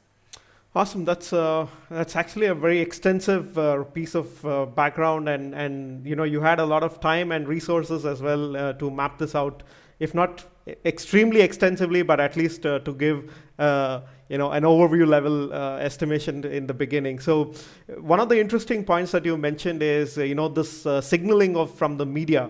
Awesome. 0.76 1.04
That's 1.04 1.34
uh, 1.34 1.66
that's 1.90 2.16
actually 2.16 2.46
a 2.46 2.54
very 2.54 2.80
extensive 2.80 3.58
uh, 3.58 3.84
piece 3.86 4.14
of 4.14 4.46
uh, 4.46 4.68
background, 4.68 5.28
and 5.28 5.56
and 5.56 6.06
you 6.06 6.16
know 6.16 6.26
you 6.26 6.42
had 6.42 6.60
a 6.60 6.66
lot 6.66 6.84
of 6.84 7.00
time 7.00 7.32
and 7.32 7.48
resources 7.48 8.06
as 8.06 8.22
well 8.22 8.56
uh, 8.56 8.74
to 8.74 8.92
map 8.92 9.18
this 9.18 9.34
out, 9.34 9.64
if 10.00 10.14
not 10.14 10.46
extremely 10.86 11.42
extensively, 11.42 12.04
but 12.04 12.20
at 12.20 12.36
least 12.36 12.68
uh, 12.68 12.78
to 12.80 12.94
give 12.94 13.34
uh, 13.58 14.02
you 14.30 14.38
know 14.38 14.52
an 14.52 14.62
overview 14.62 15.08
level 15.08 15.52
estimation 15.82 16.46
in 16.46 16.68
the 16.68 16.74
beginning. 16.76 17.18
So 17.18 17.52
one 17.98 18.20
of 18.20 18.30
the 18.30 18.40
interesting 18.40 18.86
points 18.86 19.12
that 19.14 19.26
you 19.26 19.38
mentioned 19.38 19.82
is 19.82 20.18
you 20.18 20.36
know 20.36 20.50
this 20.50 20.86
signaling 21.02 21.58
of 21.58 21.74
from 21.74 21.98
the 21.98 22.06
media 22.06 22.44
uh, 22.44 22.50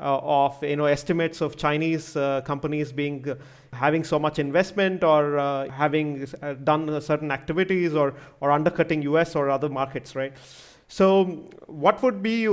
of 0.00 0.62
you 0.62 0.76
know 0.76 0.86
estimates 0.86 1.40
of 1.40 1.56
Chinese 1.56 2.16
uh, 2.16 2.40
companies 2.42 2.92
being 2.92 3.28
uh, 3.28 3.34
having 3.72 4.04
so 4.04 4.18
much 4.18 4.38
investment 4.38 5.04
or 5.04 5.38
uh, 5.38 5.68
having 5.70 6.26
uh, 6.42 6.54
done 6.54 7.00
certain 7.00 7.30
activities 7.30 7.94
or 7.94 8.14
or 8.40 8.50
undercutting 8.50 9.02
US 9.02 9.36
or 9.36 9.50
other 9.50 9.68
markets 9.68 10.16
right 10.16 10.32
so 10.88 11.24
what 11.66 12.02
would 12.02 12.22
be 12.22 12.48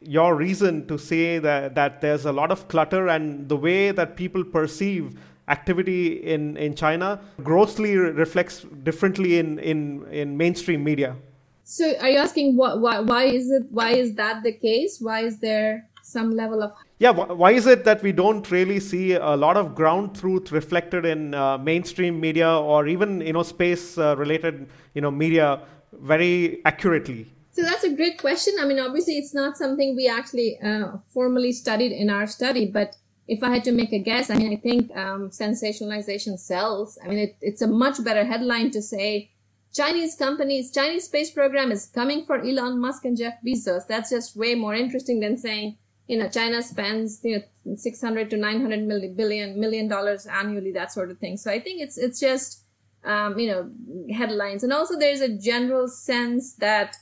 your 0.00 0.34
reason 0.34 0.86
to 0.86 0.98
say 0.98 1.38
that 1.38 1.74
that 1.74 2.00
there's 2.00 2.24
a 2.26 2.32
lot 2.32 2.50
of 2.50 2.68
clutter 2.68 3.08
and 3.08 3.48
the 3.48 3.56
way 3.56 3.90
that 3.90 4.16
people 4.16 4.44
perceive 4.44 5.16
activity 5.48 6.06
in, 6.34 6.56
in 6.56 6.74
China 6.74 7.20
grossly 7.42 7.96
reflects 7.96 8.64
differently 8.82 9.38
in, 9.38 9.58
in, 9.58 10.06
in 10.10 10.36
mainstream 10.36 10.84
media. 10.84 11.16
So 11.64 11.94
are 12.00 12.10
you 12.10 12.18
asking 12.18 12.56
what, 12.56 12.80
why, 12.80 13.00
why 13.00 13.24
is 13.24 13.50
it, 13.50 13.64
why 13.70 13.90
is 13.90 14.14
that 14.16 14.42
the 14.42 14.52
case? 14.52 14.98
Why 15.00 15.20
is 15.20 15.38
there 15.38 15.88
some 16.02 16.30
level 16.30 16.62
of 16.62 16.72
yeah 16.98 17.10
why 17.10 17.50
is 17.52 17.66
it 17.66 17.84
that 17.84 18.02
we 18.02 18.12
don't 18.12 18.50
really 18.50 18.80
see 18.80 19.12
a 19.12 19.36
lot 19.36 19.56
of 19.56 19.74
ground 19.74 20.14
truth 20.14 20.52
reflected 20.52 21.04
in 21.04 21.34
uh, 21.34 21.56
mainstream 21.58 22.20
media 22.20 22.50
or 22.50 22.86
even 22.86 23.20
you 23.20 23.32
know 23.32 23.42
space 23.42 23.98
uh, 23.98 24.16
related 24.16 24.68
you 24.94 25.00
know 25.00 25.10
media 25.10 25.60
very 25.92 26.60
accurately 26.64 27.26
so 27.50 27.62
that's 27.62 27.84
a 27.84 27.94
great 27.94 28.18
question 28.18 28.54
i 28.60 28.64
mean 28.64 28.78
obviously 28.78 29.14
it's 29.14 29.34
not 29.34 29.56
something 29.56 29.96
we 29.96 30.08
actually 30.08 30.58
uh, 30.60 30.96
formally 31.12 31.52
studied 31.52 31.92
in 31.92 32.10
our 32.10 32.26
study 32.26 32.66
but 32.66 32.96
if 33.28 33.42
I 33.42 33.50
had 33.50 33.64
to 33.64 33.72
make 33.72 33.92
a 33.92 33.98
guess, 33.98 34.30
I 34.30 34.34
mean, 34.34 34.52
I 34.52 34.56
think 34.56 34.94
um, 34.96 35.30
sensationalization 35.30 36.38
sells. 36.38 36.98
I 37.02 37.08
mean, 37.08 37.18
it, 37.18 37.36
it's 37.40 37.62
a 37.62 37.66
much 37.66 38.02
better 38.02 38.24
headline 38.24 38.70
to 38.72 38.82
say 38.82 39.30
Chinese 39.72 40.14
companies, 40.16 40.70
Chinese 40.70 41.04
space 41.04 41.30
program 41.30 41.72
is 41.72 41.86
coming 41.86 42.24
for 42.26 42.40
Elon 42.40 42.78
Musk 42.78 43.04
and 43.06 43.16
Jeff 43.16 43.34
Bezos. 43.46 43.86
That's 43.86 44.10
just 44.10 44.36
way 44.36 44.54
more 44.54 44.74
interesting 44.74 45.20
than 45.20 45.38
saying, 45.38 45.78
you 46.12 46.18
know, 46.18 46.28
China 46.28 46.62
spends, 46.62 47.20
you 47.24 47.42
know, 47.64 47.74
600 47.74 48.28
to 48.28 48.36
900 48.36 48.86
million, 48.86 49.14
billion, 49.14 49.58
million 49.58 49.88
dollars 49.88 50.26
annually, 50.26 50.70
that 50.72 50.92
sort 50.92 51.10
of 51.10 51.16
thing. 51.16 51.38
So 51.38 51.50
I 51.50 51.58
think 51.58 51.80
it's, 51.80 51.96
it's 51.96 52.20
just, 52.20 52.64
um, 53.02 53.38
you 53.38 53.48
know, 53.50 53.70
headlines. 54.14 54.62
And 54.62 54.74
also 54.74 54.98
there's 54.98 55.22
a 55.22 55.34
general 55.34 55.88
sense 55.88 56.54
that 56.56 56.96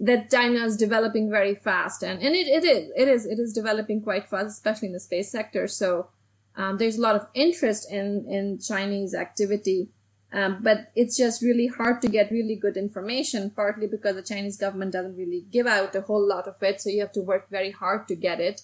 that 0.00 0.30
China 0.30 0.64
is 0.66 0.76
developing 0.76 1.30
very 1.30 1.54
fast, 1.54 2.02
and 2.02 2.20
and 2.20 2.34
it, 2.34 2.46
it 2.46 2.64
is 2.64 2.90
it 2.96 3.08
is 3.08 3.24
it 3.26 3.38
is 3.38 3.52
developing 3.52 4.02
quite 4.02 4.28
fast, 4.28 4.48
especially 4.48 4.88
in 4.88 4.94
the 4.94 5.00
space 5.00 5.30
sector. 5.30 5.66
So 5.66 6.08
um, 6.56 6.76
there's 6.78 6.98
a 6.98 7.00
lot 7.00 7.16
of 7.16 7.26
interest 7.34 7.90
in 7.90 8.26
in 8.28 8.58
Chinese 8.58 9.14
activity, 9.14 9.90
um, 10.32 10.58
but 10.62 10.90
it's 10.96 11.16
just 11.16 11.42
really 11.42 11.66
hard 11.66 12.00
to 12.02 12.08
get 12.08 12.30
really 12.30 12.56
good 12.56 12.76
information. 12.76 13.50
Partly 13.50 13.86
because 13.86 14.16
the 14.16 14.22
Chinese 14.22 14.56
government 14.56 14.92
doesn't 14.92 15.16
really 15.16 15.44
give 15.50 15.66
out 15.66 15.94
a 15.94 16.00
whole 16.00 16.26
lot 16.26 16.48
of 16.48 16.62
it, 16.62 16.80
so 16.80 16.90
you 16.90 17.00
have 17.00 17.12
to 17.12 17.20
work 17.20 17.50
very 17.50 17.70
hard 17.70 18.08
to 18.08 18.16
get 18.16 18.40
it. 18.40 18.62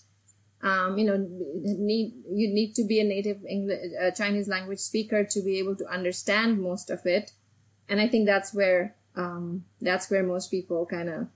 Um, 0.63 0.99
you 0.99 1.05
know, 1.05 1.17
need 1.19 2.15
you 2.31 2.53
need 2.53 2.75
to 2.75 2.85
be 2.85 3.01
a 3.01 3.05
native 3.05 3.45
English, 3.49 3.93
uh, 4.03 4.11
Chinese 4.11 4.49
language 4.49 4.81
speaker 4.81 5.25
to 5.25 5.43
be 5.43 5.59
able 5.59 5.77
to 5.77 5.87
understand 5.87 6.61
most 6.61 6.91
of 6.91 7.01
it, 7.05 7.33
and 7.89 8.01
I 8.01 8.09
think 8.09 8.27
that's 8.27 8.55
where 8.55 8.97
um, 9.15 9.65
that's 9.81 10.11
where 10.11 10.23
most 10.23 10.51
people 10.51 10.87
kind 10.87 11.09
of 11.09 11.29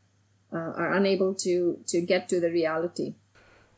uh, 0.53 0.73
are 0.77 0.93
unable 0.95 1.35
to 1.35 1.79
to 1.87 2.01
get 2.01 2.29
to 2.31 2.41
the 2.41 2.51
reality. 2.51 3.15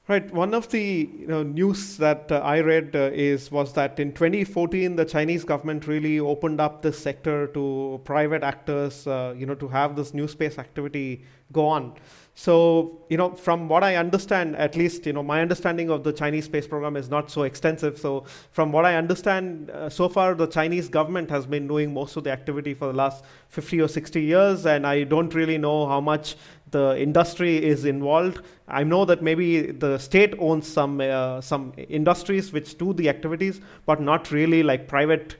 Right. 0.06 0.30
One 0.34 0.52
of 0.52 0.68
the 0.68 1.08
you 1.18 1.26
know, 1.26 1.42
news 1.42 1.96
that 1.96 2.30
uh, 2.30 2.40
I 2.40 2.60
read 2.60 2.94
uh, 2.94 3.10
is 3.14 3.50
was 3.50 3.72
that 3.72 3.98
in 3.98 4.12
2014 4.12 4.96
the 4.96 5.04
Chinese 5.06 5.44
government 5.44 5.86
really 5.86 6.20
opened 6.20 6.60
up 6.60 6.82
this 6.82 6.98
sector 6.98 7.46
to 7.54 8.02
private 8.04 8.42
actors, 8.42 9.06
uh, 9.06 9.34
you 9.34 9.46
know, 9.46 9.54
to 9.54 9.66
have 9.68 9.96
this 9.96 10.12
new 10.12 10.28
space 10.28 10.58
activity 10.58 11.24
go 11.52 11.66
on. 11.66 11.94
So, 12.34 13.06
you 13.08 13.16
know, 13.16 13.30
from 13.30 13.68
what 13.68 13.84
I 13.84 13.96
understand, 13.96 14.56
at 14.56 14.76
least, 14.76 15.06
you 15.06 15.12
know, 15.12 15.22
my 15.22 15.40
understanding 15.40 15.88
of 15.88 16.02
the 16.02 16.12
Chinese 16.12 16.46
space 16.46 16.66
program 16.66 16.96
is 16.96 17.08
not 17.08 17.30
so 17.30 17.44
extensive. 17.44 17.96
So, 17.96 18.24
from 18.50 18.72
what 18.72 18.84
I 18.84 18.96
understand, 18.96 19.70
uh, 19.70 19.88
so 19.88 20.08
far 20.08 20.34
the 20.34 20.48
Chinese 20.48 20.88
government 20.88 21.30
has 21.30 21.46
been 21.46 21.68
doing 21.68 21.94
most 21.94 22.16
of 22.16 22.24
the 22.24 22.32
activity 22.32 22.74
for 22.74 22.88
the 22.88 22.92
last 22.92 23.24
50 23.48 23.80
or 23.80 23.88
60 23.88 24.20
years, 24.20 24.66
and 24.66 24.86
I 24.86 25.04
don't 25.04 25.32
really 25.32 25.58
know 25.58 25.86
how 25.86 26.00
much 26.00 26.36
the 26.74 27.00
industry 27.00 27.56
is 27.72 27.84
involved. 27.84 28.40
I 28.66 28.82
know 28.82 29.04
that 29.04 29.22
maybe 29.22 29.48
the 29.84 29.96
state 29.98 30.34
owns 30.38 30.66
some 30.66 31.00
uh, 31.00 31.40
some 31.40 31.72
industries 32.00 32.52
which 32.52 32.76
do 32.78 32.92
the 33.00 33.08
activities, 33.08 33.60
but 33.86 34.00
not 34.00 34.30
really 34.30 34.62
like 34.70 34.88
private 34.88 35.36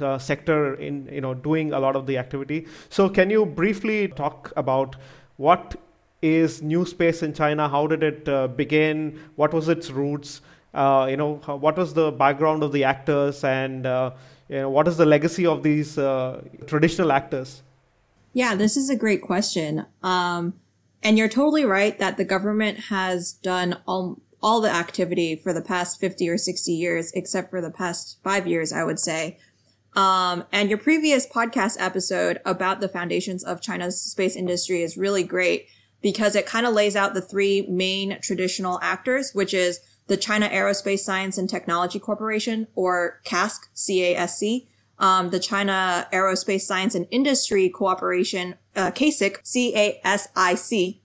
uh, 0.00 0.18
sector 0.18 0.74
in 0.74 1.08
you 1.12 1.20
know 1.20 1.34
doing 1.48 1.72
a 1.72 1.80
lot 1.86 2.00
of 2.00 2.06
the 2.06 2.16
activity. 2.24 2.66
So, 2.88 3.08
can 3.18 3.30
you 3.36 3.44
briefly 3.60 4.08
talk 4.22 4.52
about 4.56 4.96
what 5.36 5.76
is 6.22 6.62
new 6.62 6.84
space 6.94 7.22
in 7.22 7.34
China? 7.34 7.68
How 7.68 7.86
did 7.86 8.02
it 8.02 8.28
uh, 8.28 8.48
begin? 8.48 9.20
What 9.36 9.52
was 9.52 9.68
its 9.68 9.90
roots? 9.90 10.40
Uh, 10.74 11.06
you 11.10 11.16
know, 11.16 11.36
what 11.66 11.76
was 11.76 11.94
the 11.94 12.10
background 12.12 12.62
of 12.62 12.72
the 12.72 12.84
actors, 12.84 13.44
and 13.44 13.86
uh, 13.86 14.10
you 14.48 14.60
know, 14.60 14.70
what 14.70 14.88
is 14.88 14.96
the 14.96 15.06
legacy 15.06 15.46
of 15.46 15.62
these 15.62 15.98
uh, 15.98 16.40
traditional 16.66 17.12
actors? 17.12 17.62
Yeah, 18.32 18.54
this 18.54 18.76
is 18.76 18.88
a 18.88 18.96
great 18.96 19.22
question. 19.22 19.84
Um, 20.02 20.54
and 21.02 21.18
you're 21.18 21.28
totally 21.28 21.64
right 21.64 21.98
that 21.98 22.16
the 22.16 22.24
government 22.24 22.78
has 22.90 23.32
done 23.32 23.78
all 23.86 24.20
all 24.40 24.60
the 24.60 24.70
activity 24.70 25.34
for 25.34 25.52
the 25.52 25.60
past 25.60 25.98
50 25.98 26.28
or 26.28 26.38
60 26.38 26.70
years, 26.70 27.10
except 27.12 27.50
for 27.50 27.60
the 27.60 27.72
past 27.72 28.20
five 28.22 28.46
years, 28.46 28.72
I 28.72 28.84
would 28.84 29.00
say. 29.00 29.36
Um, 29.96 30.44
and 30.52 30.68
your 30.68 30.78
previous 30.78 31.26
podcast 31.26 31.76
episode 31.80 32.40
about 32.44 32.80
the 32.80 32.88
foundations 32.88 33.42
of 33.42 33.60
China's 33.60 34.00
space 34.00 34.36
industry 34.36 34.82
is 34.82 34.96
really 34.96 35.24
great 35.24 35.66
because 36.00 36.36
it 36.36 36.46
kind 36.46 36.66
of 36.66 36.74
lays 36.74 36.94
out 36.94 37.14
the 37.14 37.20
three 37.20 37.66
main 37.68 38.20
traditional 38.20 38.78
actors, 38.80 39.32
which 39.32 39.52
is 39.52 39.80
the 40.06 40.16
China 40.16 40.48
Aerospace 40.48 41.00
Science 41.00 41.36
and 41.36 41.50
Technology 41.50 41.98
Corporation, 41.98 42.68
or 42.76 43.20
CASC, 43.24 43.60
C-A-S-C, 43.74 44.67
um, 44.98 45.30
the 45.30 45.38
China 45.38 46.08
Aerospace 46.12 46.62
Science 46.62 46.94
and 46.94 47.06
Industry 47.10 47.68
Cooperation, 47.68 48.56
uh, 48.74 48.90
CASIC, 48.90 49.40
C-A-S-I-C, 49.44 51.02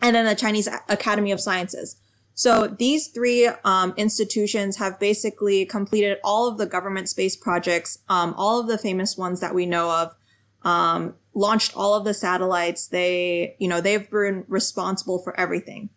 and 0.00 0.16
then 0.16 0.24
the 0.24 0.34
Chinese 0.34 0.68
Academy 0.88 1.32
of 1.32 1.40
Sciences. 1.40 1.96
So 2.34 2.66
these 2.66 3.08
three 3.08 3.48
um, 3.64 3.94
institutions 3.96 4.78
have 4.78 4.98
basically 4.98 5.66
completed 5.66 6.18
all 6.24 6.48
of 6.48 6.58
the 6.58 6.66
government 6.66 7.08
space 7.08 7.36
projects, 7.36 7.98
um, 8.08 8.34
all 8.36 8.60
of 8.60 8.68
the 8.68 8.78
famous 8.78 9.16
ones 9.16 9.40
that 9.40 9.54
we 9.54 9.66
know 9.66 9.90
of, 9.90 10.14
um, 10.62 11.14
launched 11.34 11.76
all 11.76 11.94
of 11.94 12.04
the 12.04 12.14
satellites. 12.14 12.88
They, 12.88 13.56
you 13.58 13.68
know, 13.68 13.80
they've 13.80 14.08
been 14.08 14.44
responsible 14.48 15.18
for 15.18 15.38
everything. 15.38 15.90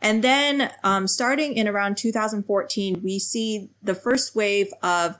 And 0.00 0.22
then, 0.22 0.70
um, 0.82 1.06
starting 1.06 1.54
in 1.54 1.66
around 1.66 1.96
2014, 1.96 3.00
we 3.02 3.18
see 3.18 3.70
the 3.82 3.94
first 3.94 4.34
wave 4.34 4.72
of 4.82 5.18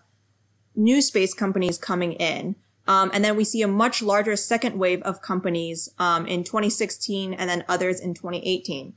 new 0.75 1.01
space 1.01 1.35
companies 1.35 1.79
coming 1.79 2.13
in. 2.13 2.57
Um, 2.87 3.11
and 3.15 3.25
then 3.25 3.37
we 3.37 3.45
see 3.45 3.63
a 3.63 3.69
much 3.69 4.03
larger 4.03 4.37
second 4.37 4.79
wave 4.79 5.01
of 5.03 5.23
companies 5.23 5.89
um, 5.99 6.27
in 6.27 6.45
2016 6.45 7.33
and 7.33 7.49
then 7.49 7.65
others 7.69 8.01
in 8.01 8.15
2018. 8.15 8.95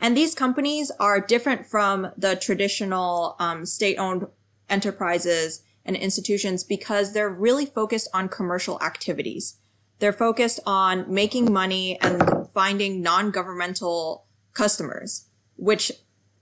And 0.00 0.16
these 0.16 0.34
companies 0.34 0.90
are 0.98 1.20
different 1.20 1.66
from 1.66 2.10
the 2.16 2.34
traditional 2.34 3.36
um, 3.38 3.66
state-owned 3.66 4.26
enterprises 4.68 5.62
and 5.84 5.96
institutions 5.96 6.64
because 6.64 7.12
they're 7.12 7.28
really 7.30 7.66
focused 7.66 8.08
on 8.14 8.28
commercial 8.28 8.80
activities. 8.82 9.58
They're 9.98 10.12
focused 10.12 10.60
on 10.66 11.12
making 11.12 11.52
money 11.52 12.00
and 12.00 12.48
finding 12.54 13.02
non-governmental 13.02 14.24
customers, 14.54 15.26
which 15.56 15.92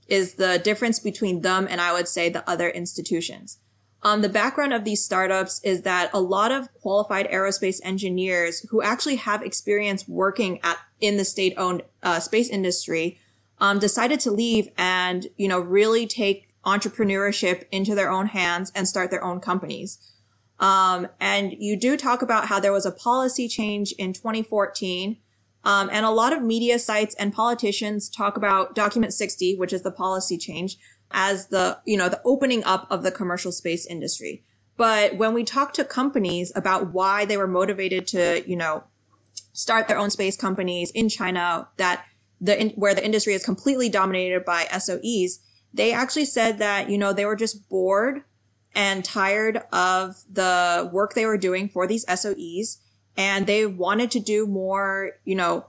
is 0.06 0.34
the 0.34 0.58
difference 0.58 1.00
between 1.00 1.42
them 1.42 1.66
and 1.68 1.80
I 1.80 1.92
would 1.92 2.08
say 2.08 2.28
the 2.28 2.48
other 2.48 2.70
institutions. 2.70 3.58
Um, 4.02 4.22
the 4.22 4.28
background 4.28 4.72
of 4.72 4.84
these 4.84 5.04
startups 5.04 5.60
is 5.64 5.82
that 5.82 6.10
a 6.12 6.20
lot 6.20 6.52
of 6.52 6.72
qualified 6.74 7.28
aerospace 7.30 7.80
engineers 7.82 8.64
who 8.70 8.80
actually 8.80 9.16
have 9.16 9.42
experience 9.42 10.06
working 10.06 10.60
at 10.62 10.78
in 11.00 11.16
the 11.16 11.24
state-owned 11.24 11.82
uh, 12.02 12.20
space 12.20 12.48
industry 12.48 13.18
um, 13.60 13.78
decided 13.78 14.20
to 14.20 14.30
leave 14.30 14.68
and 14.76 15.26
you 15.36 15.48
know 15.48 15.60
really 15.60 16.06
take 16.06 16.48
entrepreneurship 16.64 17.64
into 17.72 17.94
their 17.94 18.10
own 18.10 18.26
hands 18.26 18.70
and 18.74 18.86
start 18.86 19.10
their 19.10 19.24
own 19.24 19.40
companies. 19.40 20.12
Um, 20.60 21.08
and 21.20 21.52
you 21.52 21.76
do 21.76 21.96
talk 21.96 22.20
about 22.20 22.46
how 22.46 22.60
there 22.60 22.72
was 22.72 22.84
a 22.84 22.90
policy 22.90 23.48
change 23.48 23.92
in 23.92 24.12
2014. 24.12 25.18
Um, 25.64 25.88
and 25.92 26.04
a 26.04 26.10
lot 26.10 26.32
of 26.32 26.42
media 26.42 26.78
sites 26.78 27.14
and 27.16 27.32
politicians 27.32 28.08
talk 28.08 28.36
about 28.36 28.74
document 28.74 29.12
60, 29.12 29.56
which 29.56 29.72
is 29.72 29.82
the 29.82 29.90
policy 29.90 30.38
change 30.38 30.78
as 31.10 31.46
the, 31.46 31.78
you 31.84 31.96
know, 31.96 32.08
the 32.08 32.20
opening 32.24 32.62
up 32.64 32.86
of 32.90 33.02
the 33.02 33.10
commercial 33.10 33.52
space 33.52 33.86
industry. 33.86 34.42
But 34.76 35.16
when 35.16 35.34
we 35.34 35.44
talk 35.44 35.72
to 35.74 35.84
companies 35.84 36.52
about 36.54 36.92
why 36.92 37.24
they 37.24 37.36
were 37.36 37.48
motivated 37.48 38.06
to, 38.08 38.48
you 38.48 38.56
know, 38.56 38.84
start 39.52 39.88
their 39.88 39.98
own 39.98 40.10
space 40.10 40.36
companies 40.36 40.90
in 40.92 41.08
China 41.08 41.68
that 41.78 42.04
the, 42.40 42.60
in, 42.60 42.70
where 42.70 42.94
the 42.94 43.04
industry 43.04 43.34
is 43.34 43.44
completely 43.44 43.88
dominated 43.88 44.44
by 44.44 44.64
SOEs, 44.66 45.40
they 45.74 45.92
actually 45.92 46.24
said 46.24 46.58
that, 46.58 46.88
you 46.88 46.96
know, 46.96 47.12
they 47.12 47.24
were 47.24 47.36
just 47.36 47.68
bored 47.68 48.22
and 48.74 49.04
tired 49.04 49.62
of 49.72 50.22
the 50.30 50.88
work 50.92 51.14
they 51.14 51.26
were 51.26 51.38
doing 51.38 51.68
for 51.68 51.86
these 51.86 52.06
SOEs 52.06 52.78
and 53.16 53.46
they 53.48 53.66
wanted 53.66 54.12
to 54.12 54.20
do 54.20 54.46
more, 54.46 55.12
you 55.24 55.34
know, 55.34 55.66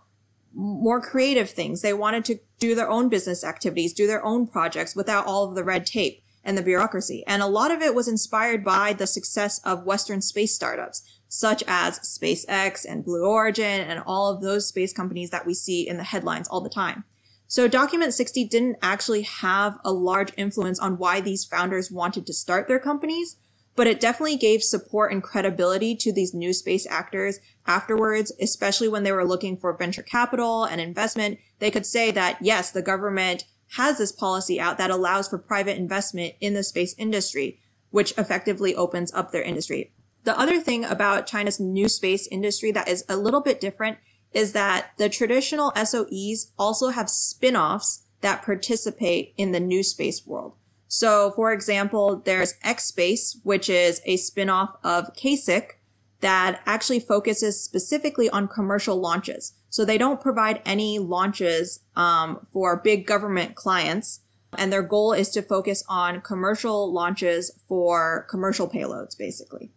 more 0.54 1.02
creative 1.02 1.50
things. 1.50 1.82
They 1.82 1.94
wanted 1.94 2.26
to 2.26 2.40
do 2.60 2.76
their 2.76 2.90
own 2.90 3.10
business 3.10 3.44
activities, 3.44 3.94
do 3.94 4.06
their 4.06 4.24
own 4.24 4.46
projects 4.46 4.96
without 4.96 5.26
all 5.26 5.48
of 5.48 5.56
the 5.56 5.64
red 5.64 5.86
tape 5.86 6.22
and 6.44 6.58
the 6.58 6.62
bureaucracy. 6.62 7.24
And 7.26 7.42
a 7.42 7.48
lot 7.48 7.72
of 7.72 7.82
it 7.82 7.96
was 7.96 8.08
inspired 8.08 8.64
by 8.64 8.94
the 8.94 9.08
success 9.08 9.60
of 9.64 9.86
Western 9.86 10.22
space 10.22 10.54
startups, 10.54 11.04
such 11.28 11.64
as 11.68 12.00
SpaceX 12.00 12.86
and 12.88 13.06
Blue 13.06 13.26
Origin 13.26 13.82
and 13.82 14.02
all 14.06 14.32
of 14.32 14.42
those 14.42 14.68
space 14.68 14.94
companies 14.94 15.30
that 15.30 15.46
we 15.46 15.54
see 15.54 15.88
in 15.88 15.98
the 15.98 16.04
headlines 16.04 16.48
all 16.48 16.62
the 16.62 16.70
time. 16.70 17.04
So 17.48 17.68
Document 17.68 18.14
60 18.14 18.46
didn't 18.46 18.78
actually 18.82 19.24
have 19.24 19.80
a 19.84 19.92
large 19.92 20.32
influence 20.38 20.80
on 20.80 20.98
why 20.98 21.20
these 21.20 21.46
founders 21.46 21.92
wanted 21.92 22.28
to 22.28 22.34
start 22.34 22.68
their 22.68 22.80
companies, 22.80 23.38
but 23.76 23.88
it 23.88 24.00
definitely 24.00 24.38
gave 24.38 24.62
support 24.62 25.12
and 25.12 25.24
credibility 25.24 25.96
to 25.96 26.14
these 26.14 26.34
new 26.34 26.54
space 26.54 26.86
actors 26.88 27.40
afterwards, 27.70 28.34
especially 28.42 28.88
when 28.88 29.04
they 29.04 29.12
were 29.12 29.24
looking 29.24 29.56
for 29.56 29.72
venture 29.78 30.02
capital 30.02 30.64
and 30.64 30.82
investment. 30.82 31.38
They 31.60 31.70
could 31.70 31.86
say 31.86 32.10
that, 32.12 32.40
yes, 32.42 32.72
the 32.72 32.82
government 32.82 33.46
has 33.76 34.00
this 34.00 34.12
policy 34.12 34.60
out 34.60 34.80
that 34.80 34.90
allows 34.90 35.30
for 35.30 35.38
private 35.38 35.78
investment 35.78 36.34
in 36.42 36.56
the 36.56 36.64
space 36.64 36.96
industry, 36.98 37.60
which 37.92 38.18
effectively 38.18 38.76
opens 38.76 39.14
up 39.14 39.32
their 39.32 39.44
industry. 39.44 39.94
The 40.24 40.38
other 40.38 40.60
thing 40.60 40.84
about 40.84 41.28
China's 41.28 41.60
new 41.60 41.88
space 41.88 42.28
industry 42.28 42.72
that 42.72 42.90
is 42.90 43.06
a 43.08 43.16
little 43.16 43.42
bit 43.42 43.62
different 43.62 44.00
is 44.34 44.54
that 44.54 44.92
the 44.98 45.08
traditional 45.08 45.72
SOEs 45.76 46.52
also 46.58 46.90
have 46.90 47.10
spin-offs 47.10 48.06
that 48.22 48.42
participate 48.44 49.34
in 49.38 49.52
the 49.52 49.60
new 49.60 49.84
space 49.84 50.26
world. 50.26 50.54
So, 50.88 51.32
for 51.36 51.54
example, 51.54 52.16
there's 52.26 52.56
Expace, 52.66 53.38
which 53.44 53.70
is 53.70 54.02
a 54.06 54.18
spin-off 54.18 54.76
of 54.84 55.14
CASIC 55.16 55.79
that 56.22 56.62
actually 56.66 57.00
focuses 57.00 57.64
specifically 57.64 58.30
on 58.30 58.48
commercial 58.48 58.98
launches. 58.98 59.54
So 59.70 59.86
they 59.86 59.98
don't 59.98 60.20
provide 60.20 60.62
any 60.66 61.00
launches 61.00 61.82
um, 61.96 62.46
for 62.52 62.76
big 62.78 63.06
government 63.06 63.56
clients, 63.56 64.22
and 64.58 64.74
their 64.74 64.82
goal 64.82 65.14
is 65.14 65.30
to 65.30 65.42
focus 65.42 65.84
on 65.88 66.22
commercial 66.22 66.92
launches 66.92 67.52
for 67.68 68.26
commercial 68.30 68.68
payloads, 68.68 69.18
basically. 69.18 69.72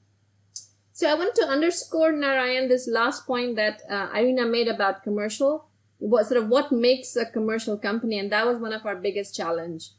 So 0.92 1.08
I 1.10 1.14
want 1.14 1.34
to 1.36 1.46
underscore 1.46 2.12
Narayan 2.12 2.68
this 2.68 2.88
last 2.88 3.26
point 3.26 3.56
that 3.56 3.82
uh, 3.88 4.08
Irina 4.14 4.46
made 4.46 4.68
about 4.68 5.02
commercial. 5.02 5.68
What 5.98 6.26
sort 6.26 6.42
of 6.42 6.48
what 6.48 6.72
makes 6.72 7.14
a 7.16 7.26
commercial 7.26 7.78
company, 7.78 8.18
and 8.18 8.32
that 8.32 8.46
was 8.46 8.58
one 8.58 8.72
of 8.72 8.84
our 8.84 8.96
biggest 8.96 9.36
challenge. 9.36 9.90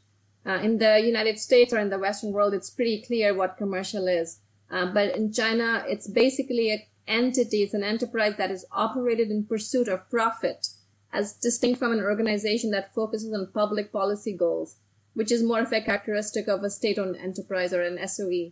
Uh, 0.46 0.58
in 0.62 0.78
the 0.78 1.00
United 1.00 1.38
States 1.38 1.72
or 1.72 1.78
in 1.78 1.88
the 1.88 1.98
Western 1.98 2.32
world, 2.32 2.52
it's 2.52 2.68
pretty 2.68 3.00
clear 3.00 3.32
what 3.34 3.56
commercial 3.56 4.06
is. 4.06 4.40
Uh, 4.74 4.86
but 4.86 5.14
in 5.14 5.32
China, 5.32 5.84
it's 5.86 6.08
basically 6.08 6.72
an 6.72 6.82
entity, 7.06 7.62
it's 7.62 7.74
an 7.74 7.84
enterprise 7.84 8.34
that 8.36 8.50
is 8.50 8.66
operated 8.72 9.30
in 9.30 9.44
pursuit 9.44 9.86
of 9.86 10.10
profit, 10.10 10.66
as 11.12 11.34
distinct 11.34 11.78
from 11.78 11.92
an 11.92 12.00
organization 12.00 12.72
that 12.72 12.92
focuses 12.92 13.32
on 13.32 13.52
public 13.54 13.92
policy 13.92 14.36
goals, 14.36 14.78
which 15.12 15.30
is 15.30 15.44
more 15.44 15.60
of 15.60 15.72
a 15.72 15.80
characteristic 15.80 16.48
of 16.48 16.64
a 16.64 16.70
state-owned 16.70 17.16
enterprise 17.16 17.72
or 17.72 17.82
an 17.82 17.98
SOE. 18.08 18.50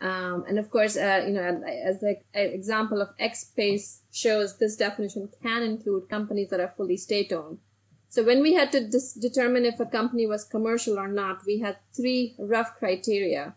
Um, 0.00 0.44
and 0.46 0.60
of 0.60 0.70
course, 0.70 0.96
uh, 0.96 1.24
you 1.26 1.32
know, 1.32 1.60
as 1.66 1.98
the 1.98 2.18
example 2.34 3.02
of 3.02 3.16
Expace 3.18 4.02
shows, 4.12 4.58
this 4.58 4.76
definition 4.76 5.28
can 5.42 5.64
include 5.64 6.08
companies 6.08 6.50
that 6.50 6.60
are 6.60 6.72
fully 6.76 6.96
state-owned. 6.96 7.58
So 8.08 8.22
when 8.22 8.42
we 8.42 8.54
had 8.54 8.70
to 8.70 8.88
determine 9.20 9.64
if 9.64 9.80
a 9.80 9.86
company 9.86 10.24
was 10.24 10.44
commercial 10.44 11.00
or 11.00 11.08
not, 11.08 11.42
we 11.44 11.58
had 11.58 11.78
three 11.96 12.36
rough 12.38 12.76
criteria. 12.78 13.56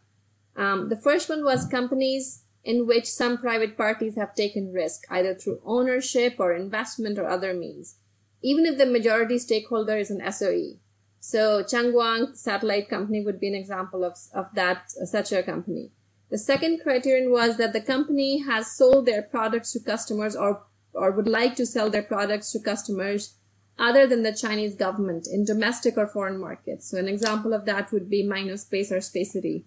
Um, 0.55 0.89
the 0.89 0.97
first 0.97 1.29
one 1.29 1.43
was 1.43 1.65
companies 1.65 2.43
in 2.63 2.85
which 2.85 3.05
some 3.05 3.37
private 3.37 3.77
parties 3.77 4.15
have 4.15 4.35
taken 4.35 4.71
risk, 4.71 5.03
either 5.09 5.33
through 5.33 5.61
ownership 5.65 6.35
or 6.39 6.53
investment 6.53 7.17
or 7.17 7.27
other 7.27 7.53
means, 7.53 7.97
even 8.43 8.65
if 8.65 8.77
the 8.77 8.85
majority 8.85 9.39
stakeholder 9.39 9.97
is 9.97 10.11
an 10.11 10.21
SOE. 10.31 10.77
So 11.19 11.63
Changguang 11.63 12.35
Satellite 12.35 12.89
Company 12.89 13.23
would 13.23 13.39
be 13.39 13.47
an 13.47 13.55
example 13.55 14.03
of, 14.03 14.17
of 14.33 14.47
that, 14.55 14.91
such 14.91 15.31
a 15.31 15.43
company. 15.43 15.91
The 16.29 16.37
second 16.37 16.81
criterion 16.81 17.31
was 17.31 17.57
that 17.57 17.73
the 17.73 17.81
company 17.81 18.39
has 18.39 18.75
sold 18.75 19.05
their 19.05 19.21
products 19.21 19.73
to 19.73 19.79
customers 19.79 20.35
or, 20.35 20.63
or 20.93 21.11
would 21.11 21.27
like 21.27 21.55
to 21.55 21.65
sell 21.65 21.89
their 21.89 22.03
products 22.03 22.51
to 22.51 22.59
customers 22.59 23.35
other 23.77 24.07
than 24.07 24.23
the 24.23 24.33
Chinese 24.33 24.75
government 24.75 25.27
in 25.31 25.43
domestic 25.43 25.97
or 25.97 26.07
foreign 26.07 26.39
markets. 26.39 26.89
So 26.89 26.97
an 26.97 27.07
example 27.07 27.53
of 27.53 27.65
that 27.65 27.91
would 27.91 28.09
be 28.09 28.23
Minospace 28.23 28.91
or 28.91 28.97
Spacety. 28.97 29.65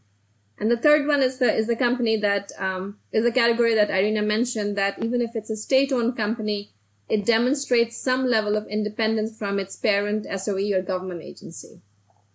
And 0.58 0.70
the 0.70 0.76
third 0.76 1.06
one 1.06 1.20
is 1.20 1.38
the 1.38 1.52
is 1.52 1.66
the 1.66 1.76
company 1.76 2.16
that 2.18 2.52
um, 2.58 2.98
is 3.12 3.24
a 3.24 3.32
category 3.32 3.74
that 3.74 3.90
Irina 3.90 4.22
mentioned 4.22 4.76
that 4.76 5.02
even 5.02 5.20
if 5.20 5.34
it's 5.34 5.50
a 5.50 5.56
state-owned 5.56 6.16
company, 6.16 6.70
it 7.08 7.26
demonstrates 7.26 7.96
some 7.96 8.26
level 8.26 8.56
of 8.56 8.66
independence 8.68 9.36
from 9.36 9.58
its 9.58 9.76
parent 9.76 10.26
SOE 10.40 10.72
or 10.72 10.82
government 10.82 11.22
agency. 11.22 11.80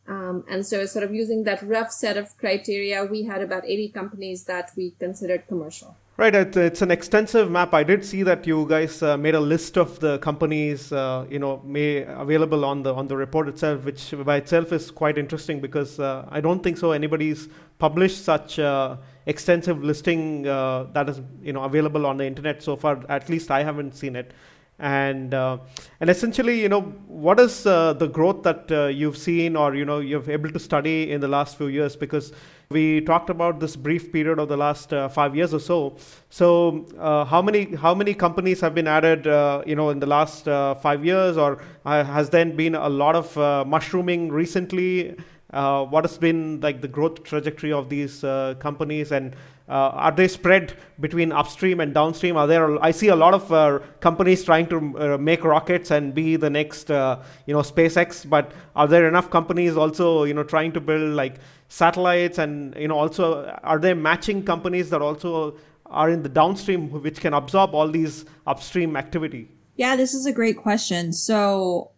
Um, 0.08 0.44
and 0.50 0.66
so, 0.66 0.86
sort 0.86 1.06
of 1.06 1.14
using 1.14 1.44
that 1.44 1.62
rough 1.62 1.92
set 1.92 2.18
of 2.18 2.36
criteria, 2.38 3.06
we 3.06 3.24
had 3.24 3.42
about 3.42 3.64
80 3.66 3.90
companies 3.90 4.46
that 4.46 4.72
we 4.76 4.92
considered 5.00 5.48
commercial. 5.48 5.96
Right, 6.20 6.36
it's 6.36 6.82
an 6.82 6.92
extensive 6.92 7.50
map. 7.50 7.74
I 7.74 7.82
did 7.82 8.04
see 8.04 8.24
that 8.24 8.46
you 8.46 8.66
guys 8.68 9.02
uh, 9.02 9.16
made 9.16 9.36
a 9.36 9.40
list 9.40 9.78
of 9.78 10.02
the 10.02 10.18
companies, 10.18 10.92
uh, 10.92 11.26
you 11.30 11.40
know, 11.40 11.62
may 11.64 12.04
available 12.04 12.66
on 12.66 12.84
the 12.84 12.94
on 12.94 13.08
the 13.08 13.16
report 13.16 13.48
itself, 13.48 13.86
which 13.86 14.14
by 14.26 14.36
itself 14.36 14.74
is 14.74 14.92
quite 14.92 15.18
interesting 15.18 15.62
because 15.62 15.98
uh, 15.98 16.28
I 16.30 16.42
don't 16.42 16.62
think 16.62 16.78
so 16.78 16.92
anybody's 16.92 17.48
published 17.78 18.26
such 18.26 18.60
uh, 18.60 18.98
extensive 19.28 19.82
listing 19.82 20.46
uh, 20.46 20.88
that 20.92 21.08
is, 21.08 21.22
you 21.42 21.54
know, 21.54 21.64
available 21.64 22.06
on 22.06 22.18
the 22.18 22.26
internet 22.26 22.62
so 22.62 22.76
far. 22.76 23.02
At 23.08 23.30
least 23.30 23.50
I 23.50 23.64
haven't 23.64 23.96
seen 23.96 24.18
it 24.18 24.34
and 24.80 25.34
uh, 25.34 25.58
and 26.00 26.10
essentially 26.10 26.62
you 26.62 26.70
know 26.70 26.82
what 27.08 27.40
is 27.40 27.66
uh, 27.66 27.94
the 27.94 28.08
growth 28.08 28.44
that 28.44 28.72
uh, 28.72 28.88
you've 28.88 29.18
seen 29.18 29.56
or 29.56 29.76
you 29.76 29.86
know 29.86 30.00
you've 30.00 30.30
able 30.30 30.50
to 30.50 30.60
study 30.60 31.12
in 31.12 31.22
the 31.22 31.28
last 31.28 31.58
few 31.58 31.68
years? 31.68 31.96
Because 31.96 32.32
we 32.70 33.02
talked 33.02 33.30
about 33.30 33.60
this 33.60 33.76
brief 33.76 34.12
period 34.12 34.40
of 34.40 34.48
the 34.48 34.56
last 34.56 34.94
uh, 34.94 35.10
5 35.10 35.36
years 35.36 35.54
or 35.54 35.60
so. 35.60 35.98
So 36.30 36.86
uh, 37.00 37.26
how 37.26 37.42
many 37.42 37.76
how 37.76 37.94
many 37.94 38.14
companies 38.14 38.62
have 38.62 38.74
been 38.74 38.88
added 38.88 39.28
uh, 39.28 39.64
you 39.66 39.76
know 39.76 39.90
in 39.90 40.00
the 40.00 40.08
last 40.08 40.46
5 40.46 41.06
years? 41.06 41.38
Or 41.38 41.62
has 41.86 42.30
then 42.30 42.56
been 42.56 42.76
a 42.76 42.90
lot 42.90 43.16
of 43.16 43.68
mushrooming 43.68 44.32
recently 44.32 45.18
what 45.52 46.04
has 46.04 46.18
been 46.18 46.60
like 46.62 46.82
the 46.82 46.88
growth 46.88 47.24
trajectory 47.24 47.72
of 47.74 47.90
these 47.90 48.22
companies 48.60 49.12
and 49.12 49.36
uh, 49.70 49.92
are 49.94 50.12
they 50.12 50.28
spread 50.28 50.74
between 51.00 51.32
upstream 51.32 51.80
and 51.80 51.94
downstream? 51.94 52.36
Are 52.36 52.48
there? 52.48 52.84
I 52.84 52.90
see 52.90 53.10
a 53.10 53.16
lot 53.16 53.36
of 53.36 53.54
uh, 53.54 53.80
companies 54.00 54.44
trying 54.44 54.66
to 54.68 54.78
uh, 54.98 55.18
make 55.20 55.44
rockets 55.44 55.92
and 55.92 56.14
be 56.14 56.38
the 56.38 56.50
next, 56.50 56.90
uh, 56.90 57.22
you 57.46 57.54
know, 57.54 57.62
SpaceX. 57.62 58.28
But 58.28 58.52
are 58.76 58.88
there 58.88 59.08
enough 59.08 59.30
companies 59.30 59.78
also, 59.78 60.24
you 60.24 60.34
know, 60.34 60.44
trying 60.44 60.72
to 60.72 60.82
build 60.82 61.14
like 61.14 61.36
satellites 61.68 62.40
and 62.40 62.76
you 62.78 62.88
know, 62.88 62.98
also 62.98 63.46
are 63.64 63.78
there 63.78 63.94
matching 63.94 64.44
companies 64.44 64.90
that 64.90 65.04
also 65.04 65.56
are 65.86 66.10
in 66.10 66.24
the 66.24 66.30
downstream 66.30 66.90
which 67.04 67.20
can 67.20 67.36
absorb 67.36 67.76
all 67.76 67.88
these 67.88 68.26
upstream 68.48 68.98
activity? 68.98 69.50
Yeah, 69.76 69.96
this 69.96 70.16
is 70.16 70.26
a 70.26 70.34
great 70.34 70.58
question. 70.58 71.14
So, 71.14 71.92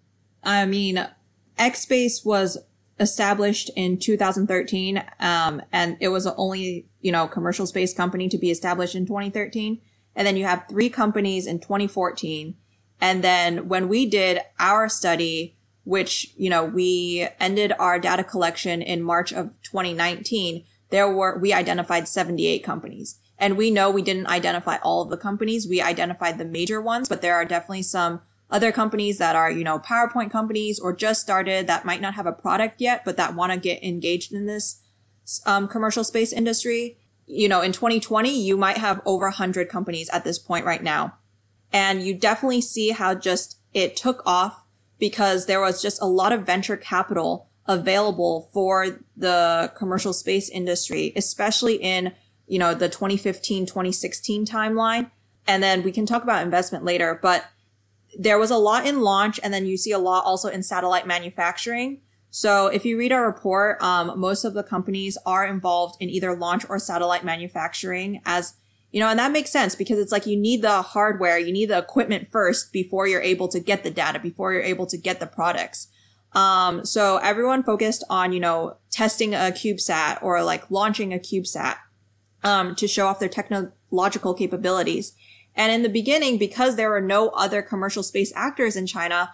I 0.44 0.66
mean, 0.66 1.08
Expace 1.58 2.26
was 2.26 2.58
established 3.02 3.72
in 3.76 3.98
2013, 3.98 5.04
um, 5.20 5.62
and 5.74 5.98
it 6.00 6.10
was 6.10 6.24
the 6.24 6.36
only, 6.36 6.88
you 7.02 7.12
know, 7.12 7.28
commercial 7.28 7.66
space 7.66 7.94
company 7.94 8.30
to 8.30 8.38
be 8.38 8.52
established 8.52 8.96
in 8.96 9.06
2013. 9.06 9.82
And 10.16 10.28
then 10.28 10.38
you 10.38 10.46
have 10.46 10.66
three 10.70 10.90
companies 10.90 11.48
in 11.48 11.60
2014. 11.60 12.56
And 13.02 13.24
then 13.24 13.68
when 13.68 13.90
we 13.90 14.06
did 14.06 14.42
our 14.60 14.88
study, 14.88 15.58
which, 15.84 16.32
you 16.38 16.50
know, 16.50 16.64
we 16.64 17.28
ended 17.40 17.74
our 17.80 17.98
data 17.98 18.24
collection 18.24 18.82
in 18.82 19.02
March 19.02 19.34
of 19.34 19.50
2019, 19.64 20.64
there 20.92 21.12
were, 21.12 21.40
we 21.40 21.54
identified 21.54 22.08
78 22.08 22.64
companies. 22.64 23.18
And 23.40 23.58
we 23.58 23.72
know 23.72 23.90
we 23.90 24.04
didn't 24.04 24.28
identify 24.28 24.78
all 24.84 25.02
of 25.02 25.10
the 25.10 25.18
companies. 25.18 25.68
We 25.68 25.82
identified 25.82 26.38
the 26.38 26.46
major 26.46 26.80
ones, 26.80 27.10
but 27.10 27.24
there 27.24 27.34
are 27.34 27.46
definitely 27.46 27.82
some 27.82 28.22
other 28.52 28.72
companies 28.72 29.18
that 29.18 29.36
are, 29.36 29.50
you 29.50 29.64
know, 29.64 29.80
PowerPoint 29.80 30.30
companies 30.30 30.80
or 30.80 30.94
just 30.94 31.22
started 31.22 31.68
that 31.68 31.86
might 31.86 32.02
not 32.02 32.16
have 32.16 32.26
a 32.26 32.34
product 32.34 32.82
yet, 32.82 33.06
but 33.06 33.18
that 33.18 33.34
want 33.34 33.54
to 33.54 33.58
get 33.58 33.82
engaged 33.82 34.34
in 34.34 34.46
this 34.46 34.82
um, 35.46 35.68
commercial 35.68 36.04
space 36.04 36.34
industry. 36.34 36.98
You 37.26 37.48
know, 37.48 37.62
in 37.62 37.72
2020, 37.72 38.30
you 38.30 38.58
might 38.58 38.78
have 38.78 39.02
over 39.06 39.26
100 39.26 39.70
companies 39.70 40.10
at 40.10 40.26
this 40.26 40.38
point 40.38 40.66
right 40.66 40.84
now. 40.84 41.18
And 41.72 42.04
you 42.04 42.14
definitely 42.14 42.60
see 42.60 42.90
how 42.90 43.16
just 43.16 43.58
it 43.74 43.96
took 43.96 44.22
off 44.26 44.66
because 45.00 45.46
there 45.46 45.62
was 45.62 45.82
just 45.82 46.02
a 46.02 46.06
lot 46.06 46.34
of 46.34 46.46
venture 46.46 46.76
capital 46.76 47.48
available 47.66 48.50
for 48.54 49.00
the 49.16 49.72
commercial 49.78 50.12
space 50.12 50.50
industry, 50.50 51.14
especially 51.16 51.76
in, 51.76 52.12
you 52.48 52.60
know, 52.60 52.74
the 52.74 52.90
2015, 52.90 53.66
2016 53.66 54.46
timeline. 54.46 55.10
And 55.48 55.64
then 55.64 55.84
we 55.84 55.92
can 55.94 56.06
talk 56.06 56.24
about 56.24 56.44
investment 56.44 56.84
later, 56.84 57.18
but 57.22 57.46
there 58.18 58.38
was 58.38 58.52
a 58.52 58.58
lot 58.58 58.86
in 58.86 59.02
launch 59.02 59.40
and 59.44 59.54
then 59.54 59.66
you 59.66 59.78
see 59.78 59.92
a 59.92 60.00
lot 60.00 60.26
also 60.26 60.50
in 60.50 60.64
satellite 60.64 61.08
manufacturing. 61.08 62.02
So 62.30 62.68
if 62.68 62.86
you 62.86 62.98
read 62.98 63.12
our 63.12 63.26
report, 63.26 63.82
um, 63.82 64.20
most 64.20 64.46
of 64.46 64.54
the 64.54 64.64
companies 64.64 65.18
are 65.26 65.46
involved 65.46 65.96
in 66.00 66.10
either 66.10 66.36
launch 66.36 66.66
or 66.70 66.80
satellite 66.80 67.26
manufacturing 67.26 68.22
as, 68.26 68.56
you 68.92 69.00
know, 69.00 69.10
and 69.10 69.20
that 69.20 69.32
makes 69.32 69.50
sense 69.50 69.76
because 69.76 70.00
it's 70.00 70.12
like 70.12 70.26
you 70.26 70.38
need 70.38 70.62
the 70.62 70.82
hardware, 70.82 71.38
you 71.38 71.52
need 71.52 71.70
the 71.70 71.78
equipment 71.78 72.30
first 72.32 72.72
before 72.72 73.08
you're 73.08 73.22
able 73.22 73.48
to 73.50 73.60
get 73.60 73.84
the 73.84 73.92
data, 73.92 74.20
before 74.20 74.54
you're 74.54 74.62
able 74.62 74.86
to 74.86 74.98
get 74.98 75.20
the 75.20 75.28
products. 75.28 75.88
Um, 76.34 76.86
so 76.86 77.18
everyone 77.18 77.64
focused 77.64 78.06
on, 78.10 78.32
you 78.32 78.40
know, 78.40 78.78
testing 78.90 79.34
a 79.34 79.52
CubeSat 79.52 80.24
or 80.24 80.42
like 80.44 80.72
launching 80.72 81.14
a 81.14 81.20
CubeSat, 81.20 81.76
um, 82.44 82.76
to 82.76 82.88
show 82.88 83.08
off 83.08 83.20
their 83.20 83.30
technological 83.30 84.34
capabilities. 84.34 85.14
And 85.56 85.72
in 85.72 85.84
the 85.84 85.90
beginning, 85.90 86.38
because 86.38 86.76
there 86.76 86.90
were 86.90 87.02
no 87.02 87.30
other 87.30 87.62
commercial 87.62 88.04
space 88.04 88.32
actors 88.36 88.76
in 88.76 88.88
China, 88.88 89.34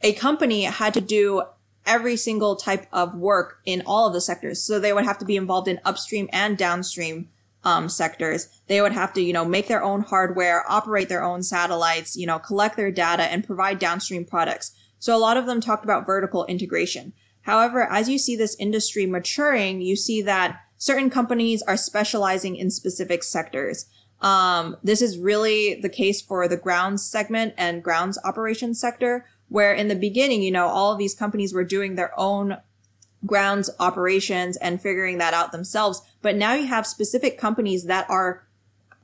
a 0.00 0.12
company 0.12 0.64
had 0.64 0.94
to 0.94 1.00
do 1.00 1.42
every 1.86 2.16
single 2.16 2.56
type 2.56 2.86
of 2.92 3.16
work 3.16 3.60
in 3.64 3.82
all 3.84 4.06
of 4.06 4.12
the 4.12 4.20
sectors. 4.20 4.62
So 4.62 4.78
they 4.78 4.92
would 4.92 5.04
have 5.04 5.18
to 5.18 5.24
be 5.24 5.36
involved 5.36 5.68
in 5.68 5.80
upstream 5.84 6.28
and 6.32 6.56
downstream 6.56 7.28
um, 7.64 7.88
sectors. 7.88 8.48
They 8.68 8.80
would 8.80 8.92
have 8.92 9.12
to, 9.14 9.22
you 9.22 9.32
know, 9.32 9.44
make 9.44 9.68
their 9.68 9.82
own 9.82 10.02
hardware, 10.02 10.64
operate 10.70 11.08
their 11.08 11.22
own 11.22 11.42
satellites, 11.42 12.16
you 12.16 12.26
know, 12.26 12.38
collect 12.38 12.76
their 12.76 12.90
data 12.90 13.24
and 13.24 13.46
provide 13.46 13.78
downstream 13.78 14.24
products. 14.24 14.72
So 14.98 15.16
a 15.16 15.18
lot 15.18 15.36
of 15.36 15.46
them 15.46 15.60
talked 15.60 15.84
about 15.84 16.06
vertical 16.06 16.46
integration. 16.46 17.12
However, 17.42 17.82
as 17.90 18.08
you 18.08 18.18
see 18.18 18.36
this 18.36 18.56
industry 18.58 19.06
maturing, 19.06 19.80
you 19.80 19.96
see 19.96 20.22
that 20.22 20.60
certain 20.76 21.10
companies 21.10 21.62
are 21.62 21.76
specializing 21.76 22.56
in 22.56 22.70
specific 22.70 23.22
sectors. 23.22 23.86
Um, 24.20 24.76
this 24.82 25.00
is 25.00 25.18
really 25.18 25.80
the 25.80 25.88
case 25.88 26.20
for 26.20 26.46
the 26.46 26.56
grounds 26.56 27.04
segment 27.04 27.54
and 27.56 27.82
grounds 27.82 28.18
operations 28.24 28.80
sector, 28.80 29.26
where 29.48 29.72
in 29.72 29.88
the 29.88 29.94
beginning, 29.94 30.42
you 30.42 30.50
know, 30.50 30.66
all 30.66 30.92
of 30.92 30.98
these 30.98 31.14
companies 31.14 31.54
were 31.54 31.64
doing 31.64 31.94
their 31.94 32.18
own 32.18 32.58
grounds 33.26 33.70
operations 33.78 34.56
and 34.58 34.80
figuring 34.80 35.18
that 35.18 35.34
out 35.34 35.52
themselves. 35.52 36.02
But 36.22 36.36
now 36.36 36.54
you 36.54 36.66
have 36.66 36.86
specific 36.86 37.38
companies 37.38 37.84
that 37.84 38.08
are 38.08 38.46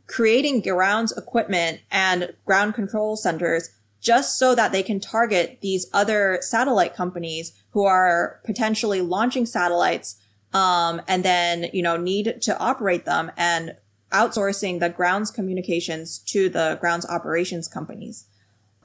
creating 0.07 0.61
grounds 0.61 1.13
equipment 1.17 1.81
and 1.91 2.33
ground 2.45 2.75
control 2.75 3.17
centers 3.17 3.71
just 4.01 4.39
so 4.39 4.55
that 4.55 4.71
they 4.71 4.83
can 4.83 5.01
target 5.01 5.59
these 5.63 5.87
other 5.93 6.39
satellite 6.41 6.95
companies 6.95 7.53
who 7.71 7.85
are 7.85 8.41
potentially 8.45 9.01
launching 9.01 9.45
satellites 9.45 10.17
um, 10.55 11.03
and 11.09 11.25
then 11.25 11.69
you 11.73 11.83
know 11.83 11.97
need 11.97 12.41
to 12.41 12.57
operate 12.59 13.05
them 13.05 13.33
and 13.37 13.75
outsourcing 14.13 14.81
the 14.81 14.89
grounds 14.89 15.31
communications 15.31 16.19
to 16.19 16.49
the 16.49 16.79
grounds 16.81 17.07
operations 17.07 17.69
companies. 17.69 18.27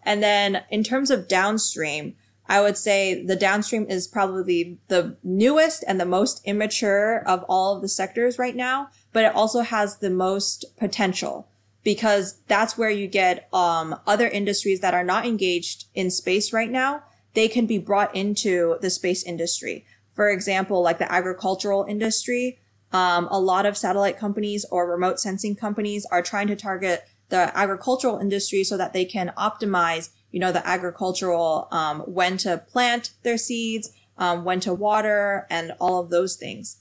And 0.03 0.21
then 0.23 0.63
in 0.69 0.83
terms 0.83 1.11
of 1.11 1.27
downstream, 1.27 2.15
I 2.47 2.59
would 2.59 2.77
say 2.77 3.23
the 3.23 3.35
downstream 3.35 3.85
is 3.87 4.07
probably 4.07 4.79
the 4.87 5.15
newest 5.23 5.83
and 5.87 5.99
the 5.99 6.05
most 6.05 6.41
immature 6.43 7.23
of 7.25 7.45
all 7.47 7.75
of 7.75 7.81
the 7.81 7.87
sectors 7.87 8.39
right 8.39 8.55
now, 8.55 8.89
but 9.13 9.23
it 9.23 9.35
also 9.35 9.61
has 9.61 9.97
the 9.97 10.09
most 10.09 10.65
potential 10.77 11.47
because 11.83 12.39
that's 12.47 12.77
where 12.77 12.89
you 12.89 13.07
get 13.07 13.47
um, 13.53 13.99
other 14.05 14.27
industries 14.27 14.81
that 14.81 14.93
are 14.93 15.03
not 15.03 15.25
engaged 15.25 15.85
in 15.95 16.11
space 16.11 16.53
right 16.53 16.69
now. 16.69 17.03
They 17.33 17.47
can 17.47 17.65
be 17.65 17.77
brought 17.77 18.13
into 18.15 18.77
the 18.81 18.89
space 18.89 19.23
industry. 19.23 19.85
For 20.13 20.29
example, 20.29 20.81
like 20.81 20.99
the 20.99 21.11
agricultural 21.11 21.85
industry, 21.85 22.59
um, 22.91 23.27
a 23.31 23.39
lot 23.39 23.65
of 23.65 23.77
satellite 23.77 24.17
companies 24.17 24.65
or 24.71 24.89
remote 24.89 25.19
sensing 25.19 25.55
companies 25.55 26.05
are 26.11 26.21
trying 26.21 26.47
to 26.47 26.55
target 26.55 27.07
the 27.29 27.57
agricultural 27.57 28.17
industry 28.17 28.63
so 28.63 28.75
that 28.77 28.93
they 28.93 29.05
can 29.05 29.31
optimize 29.37 30.09
you 30.31 30.39
know, 30.39 30.51
the 30.51 30.65
agricultural, 30.65 31.67
um, 31.71 32.01
when 32.01 32.37
to 32.37 32.57
plant 32.57 33.11
their 33.23 33.37
seeds, 33.37 33.91
um, 34.17 34.43
when 34.43 34.59
to 34.61 34.73
water 34.73 35.45
and 35.49 35.73
all 35.79 35.99
of 35.99 36.09
those 36.09 36.35
things. 36.35 36.77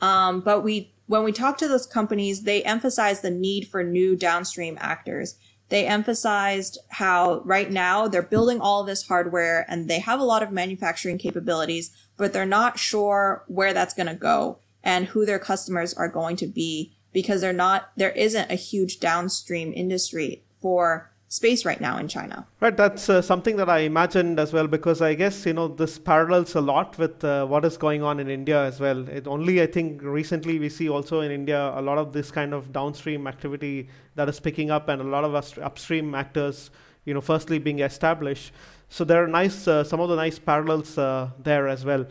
Um, 0.00 0.40
but 0.40 0.62
we, 0.62 0.92
when 1.06 1.24
we 1.24 1.32
talk 1.32 1.58
to 1.58 1.68
those 1.68 1.86
companies, 1.86 2.42
they 2.42 2.62
emphasize 2.62 3.20
the 3.20 3.30
need 3.30 3.68
for 3.68 3.84
new 3.84 4.16
downstream 4.16 4.78
actors. 4.80 5.36
They 5.68 5.86
emphasized 5.86 6.78
how 6.90 7.40
right 7.44 7.70
now 7.70 8.06
they're 8.06 8.22
building 8.22 8.60
all 8.60 8.84
this 8.84 9.06
hardware 9.06 9.64
and 9.68 9.88
they 9.88 10.00
have 10.00 10.20
a 10.20 10.24
lot 10.24 10.42
of 10.42 10.52
manufacturing 10.52 11.18
capabilities, 11.18 11.90
but 12.16 12.32
they're 12.32 12.44
not 12.46 12.78
sure 12.78 13.44
where 13.46 13.72
that's 13.72 13.94
going 13.94 14.08
to 14.08 14.14
go 14.14 14.58
and 14.82 15.08
who 15.08 15.24
their 15.24 15.38
customers 15.38 15.94
are 15.94 16.08
going 16.08 16.36
to 16.36 16.46
be 16.46 16.92
because 17.12 17.40
they're 17.40 17.52
not, 17.52 17.90
there 17.96 18.10
isn't 18.10 18.50
a 18.50 18.54
huge 18.54 19.00
downstream 19.00 19.72
industry 19.74 20.42
for 20.60 21.12
space 21.32 21.64
right 21.64 21.80
now 21.80 21.96
in 21.96 22.08
China. 22.08 22.46
Right, 22.60 22.76
that's 22.76 23.08
uh, 23.08 23.22
something 23.22 23.56
that 23.56 23.70
I 23.70 23.78
imagined 23.78 24.38
as 24.38 24.52
well 24.52 24.66
because 24.66 25.00
I 25.00 25.14
guess 25.14 25.46
you 25.46 25.54
know 25.54 25.66
this 25.66 25.98
parallels 25.98 26.54
a 26.54 26.60
lot 26.60 26.98
with 26.98 27.24
uh, 27.24 27.46
what 27.46 27.64
is 27.64 27.78
going 27.78 28.02
on 28.02 28.20
in 28.20 28.28
India 28.28 28.62
as 28.62 28.80
well. 28.80 29.08
It 29.08 29.26
only 29.26 29.62
I 29.62 29.66
think 29.66 30.02
recently 30.02 30.58
we 30.58 30.68
see 30.68 30.90
also 30.90 31.20
in 31.20 31.32
India 31.32 31.72
a 31.74 31.80
lot 31.80 31.96
of 31.96 32.12
this 32.12 32.30
kind 32.30 32.52
of 32.52 32.70
downstream 32.70 33.26
activity 33.26 33.88
that 34.14 34.28
is 34.28 34.40
picking 34.40 34.70
up 34.70 34.90
and 34.90 35.00
a 35.00 35.04
lot 35.04 35.24
of 35.24 35.34
us 35.34 35.56
upstream 35.56 36.14
actors, 36.14 36.70
you 37.06 37.14
know, 37.14 37.22
firstly 37.22 37.58
being 37.58 37.78
established. 37.78 38.52
So 38.90 39.02
there 39.02 39.24
are 39.24 39.28
nice 39.28 39.66
uh, 39.66 39.84
some 39.84 40.00
of 40.00 40.10
the 40.10 40.16
nice 40.16 40.38
parallels 40.38 40.98
uh, 40.98 41.30
there 41.42 41.66
as 41.66 41.82
well. 41.82 42.04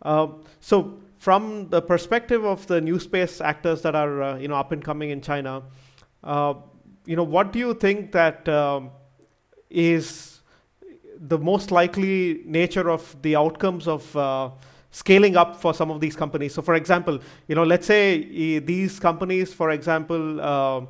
Uh, 0.00 0.28
so 0.60 1.00
from 1.20 1.68
the 1.68 1.80
perspective 1.80 2.44
of 2.44 2.66
the 2.66 2.80
new 2.80 2.98
space 2.98 3.40
actors 3.40 3.82
that 3.82 3.94
are 3.94 4.22
uh, 4.22 4.36
you 4.38 4.48
know 4.48 4.56
up 4.56 4.72
and 4.72 4.84
coming 4.84 5.10
in 5.10 5.20
China 5.20 5.62
you 7.10 7.16
know, 7.16 7.24
what 7.24 7.52
do 7.52 7.58
you 7.58 7.74
think 7.74 8.12
that 8.12 8.48
um, 8.48 8.90
is 9.68 10.40
the 11.18 11.38
most 11.38 11.70
likely 11.70 12.42
nature 12.44 12.90
of 12.90 13.20
the 13.22 13.36
outcomes 13.36 13.88
of 13.88 14.16
uh, 14.16 14.50
scaling 14.90 15.36
up 15.36 15.56
for 15.56 15.74
some 15.74 15.90
of 15.90 16.00
these 16.00 16.16
companies? 16.16 16.54
So, 16.54 16.62
for 16.62 16.74
example, 16.74 17.18
you 17.48 17.54
know, 17.54 17.64
let's 17.64 17.86
say 17.86 18.60
these 18.60 19.00
companies, 19.00 19.52
for 19.52 19.70
example, 19.70 20.40
uh, 20.40 20.82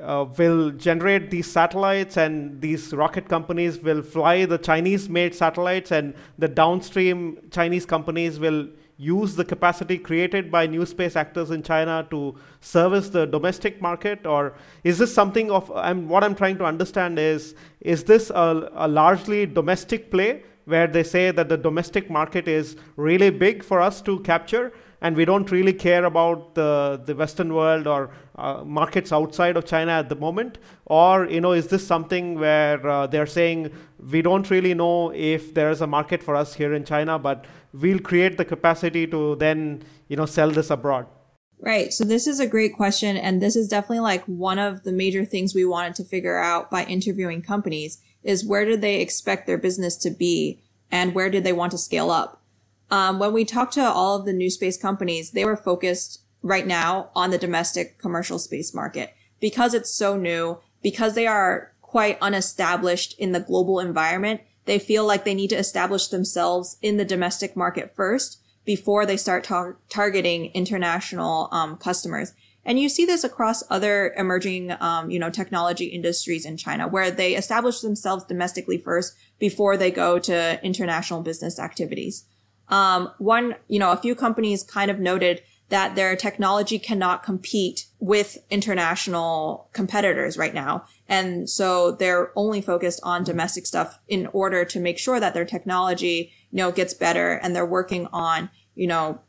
uh, 0.00 0.26
will 0.38 0.70
generate 0.70 1.32
these 1.32 1.50
satellites 1.50 2.16
and 2.16 2.60
these 2.60 2.94
rocket 2.94 3.28
companies 3.28 3.80
will 3.80 4.02
fly 4.02 4.44
the 4.44 4.58
Chinese 4.58 5.08
made 5.08 5.34
satellites 5.34 5.90
and 5.90 6.14
the 6.38 6.46
downstream 6.46 7.38
Chinese 7.50 7.84
companies 7.84 8.38
will 8.38 8.68
use 8.98 9.36
the 9.36 9.44
capacity 9.44 9.96
created 9.96 10.50
by 10.50 10.66
new 10.66 10.84
space 10.84 11.14
actors 11.14 11.52
in 11.52 11.62
China 11.62 12.06
to 12.10 12.34
service 12.60 13.08
the 13.08 13.26
domestic 13.26 13.80
market, 13.80 14.26
or 14.26 14.54
is 14.82 14.98
this 14.98 15.14
something 15.14 15.50
of? 15.50 15.70
I'm, 15.74 16.08
what 16.08 16.24
I'm 16.24 16.34
trying 16.34 16.58
to 16.58 16.64
understand 16.64 17.18
is: 17.18 17.54
is 17.80 18.04
this 18.04 18.30
a, 18.30 18.70
a 18.74 18.88
largely 18.88 19.46
domestic 19.46 20.10
play 20.10 20.42
where 20.64 20.86
they 20.86 21.04
say 21.04 21.30
that 21.30 21.48
the 21.48 21.56
domestic 21.56 22.10
market 22.10 22.46
is 22.46 22.76
really 22.96 23.30
big 23.30 23.64
for 23.64 23.80
us 23.80 24.02
to 24.02 24.18
capture, 24.20 24.72
and 25.00 25.16
we 25.16 25.24
don't 25.24 25.50
really 25.50 25.72
care 25.72 26.04
about 26.04 26.54
the, 26.54 27.00
the 27.04 27.14
Western 27.14 27.54
world 27.54 27.86
or 27.86 28.10
uh, 28.36 28.64
markets 28.64 29.12
outside 29.12 29.56
of 29.56 29.64
China 29.64 29.92
at 29.92 30.08
the 30.08 30.16
moment? 30.16 30.58
Or, 30.86 31.26
you 31.26 31.40
know, 31.40 31.52
is 31.52 31.68
this 31.68 31.86
something 31.86 32.38
where 32.38 32.84
uh, 32.86 33.06
they're 33.06 33.26
saying 33.26 33.72
we 34.10 34.22
don't 34.22 34.50
really 34.50 34.74
know 34.74 35.12
if 35.12 35.54
there 35.54 35.70
is 35.70 35.80
a 35.80 35.86
market 35.86 36.22
for 36.22 36.34
us 36.34 36.54
here 36.54 36.74
in 36.74 36.84
China, 36.84 37.18
but 37.18 37.44
we'll 37.72 38.00
create 38.00 38.36
the 38.36 38.44
capacity 38.44 39.06
to 39.06 39.36
then, 39.36 39.82
you 40.08 40.16
know, 40.16 40.26
sell 40.26 40.50
this 40.50 40.70
abroad? 40.70 41.06
Right. 41.60 41.92
So 41.92 42.04
this 42.04 42.26
is 42.26 42.38
a 42.38 42.46
great 42.46 42.74
question. 42.74 43.16
And 43.16 43.42
this 43.42 43.56
is 43.56 43.68
definitely 43.68 44.00
like 44.00 44.24
one 44.24 44.58
of 44.58 44.84
the 44.84 44.92
major 44.92 45.24
things 45.24 45.54
we 45.54 45.64
wanted 45.64 45.94
to 45.96 46.04
figure 46.04 46.38
out 46.38 46.70
by 46.70 46.84
interviewing 46.84 47.42
companies 47.42 48.00
is 48.22 48.46
where 48.46 48.64
did 48.64 48.80
they 48.80 49.00
expect 49.00 49.46
their 49.46 49.58
business 49.58 49.96
to 49.96 50.10
be 50.10 50.62
and 50.90 51.14
where 51.14 51.30
did 51.30 51.44
they 51.44 51.52
want 51.52 51.72
to 51.72 51.78
scale 51.78 52.10
up? 52.10 52.37
Um, 52.90 53.18
when 53.18 53.32
we 53.32 53.44
talked 53.44 53.74
to 53.74 53.84
all 53.84 54.16
of 54.16 54.24
the 54.24 54.32
new 54.32 54.50
space 54.50 54.76
companies, 54.76 55.32
they 55.32 55.44
were 55.44 55.56
focused 55.56 56.22
right 56.42 56.66
now 56.66 57.10
on 57.14 57.30
the 57.30 57.38
domestic 57.38 57.98
commercial 57.98 58.38
space 58.38 58.72
market 58.74 59.14
because 59.40 59.74
it's 59.74 59.92
so 59.92 60.16
new, 60.16 60.58
because 60.82 61.14
they 61.14 61.26
are 61.26 61.72
quite 61.82 62.18
unestablished 62.20 63.14
in 63.18 63.32
the 63.32 63.40
global 63.40 63.80
environment. 63.80 64.40
They 64.64 64.78
feel 64.78 65.06
like 65.06 65.24
they 65.24 65.34
need 65.34 65.50
to 65.50 65.58
establish 65.58 66.08
themselves 66.08 66.76
in 66.82 66.96
the 66.96 67.04
domestic 67.04 67.56
market 67.56 67.94
first 67.94 68.40
before 68.64 69.06
they 69.06 69.16
start 69.16 69.44
tar- 69.44 69.78
targeting 69.88 70.46
international 70.52 71.48
um, 71.52 71.76
customers. 71.76 72.34
And 72.64 72.78
you 72.78 72.90
see 72.90 73.06
this 73.06 73.24
across 73.24 73.62
other 73.70 74.12
emerging, 74.18 74.72
um, 74.78 75.10
you 75.10 75.18
know, 75.18 75.30
technology 75.30 75.86
industries 75.86 76.44
in 76.44 76.58
China, 76.58 76.86
where 76.86 77.10
they 77.10 77.34
establish 77.34 77.80
themselves 77.80 78.24
domestically 78.24 78.76
first 78.76 79.14
before 79.38 79.78
they 79.78 79.90
go 79.90 80.18
to 80.18 80.62
international 80.62 81.22
business 81.22 81.58
activities. 81.58 82.26
Um, 82.68 83.10
one, 83.18 83.56
you 83.68 83.78
know, 83.78 83.92
a 83.92 83.96
few 83.96 84.14
companies 84.14 84.62
kind 84.62 84.90
of 84.90 84.98
noted 84.98 85.42
that 85.68 85.94
their 85.94 86.16
technology 86.16 86.78
cannot 86.78 87.22
compete 87.22 87.86
with 87.98 88.38
international 88.50 89.68
competitors 89.72 90.38
right 90.38 90.54
now. 90.54 90.84
And 91.08 91.48
so 91.48 91.92
they're 91.92 92.32
only 92.36 92.60
focused 92.60 93.00
on 93.02 93.22
domestic 93.22 93.66
stuff 93.66 93.98
in 94.08 94.28
order 94.28 94.64
to 94.64 94.80
make 94.80 94.98
sure 94.98 95.20
that 95.20 95.34
their 95.34 95.44
technology, 95.44 96.32
you 96.50 96.56
know, 96.56 96.72
gets 96.72 96.94
better 96.94 97.32
and 97.32 97.54
they're 97.54 97.66
working 97.66 98.06
on, 98.12 98.48
you 98.74 98.86
know, 98.86 99.20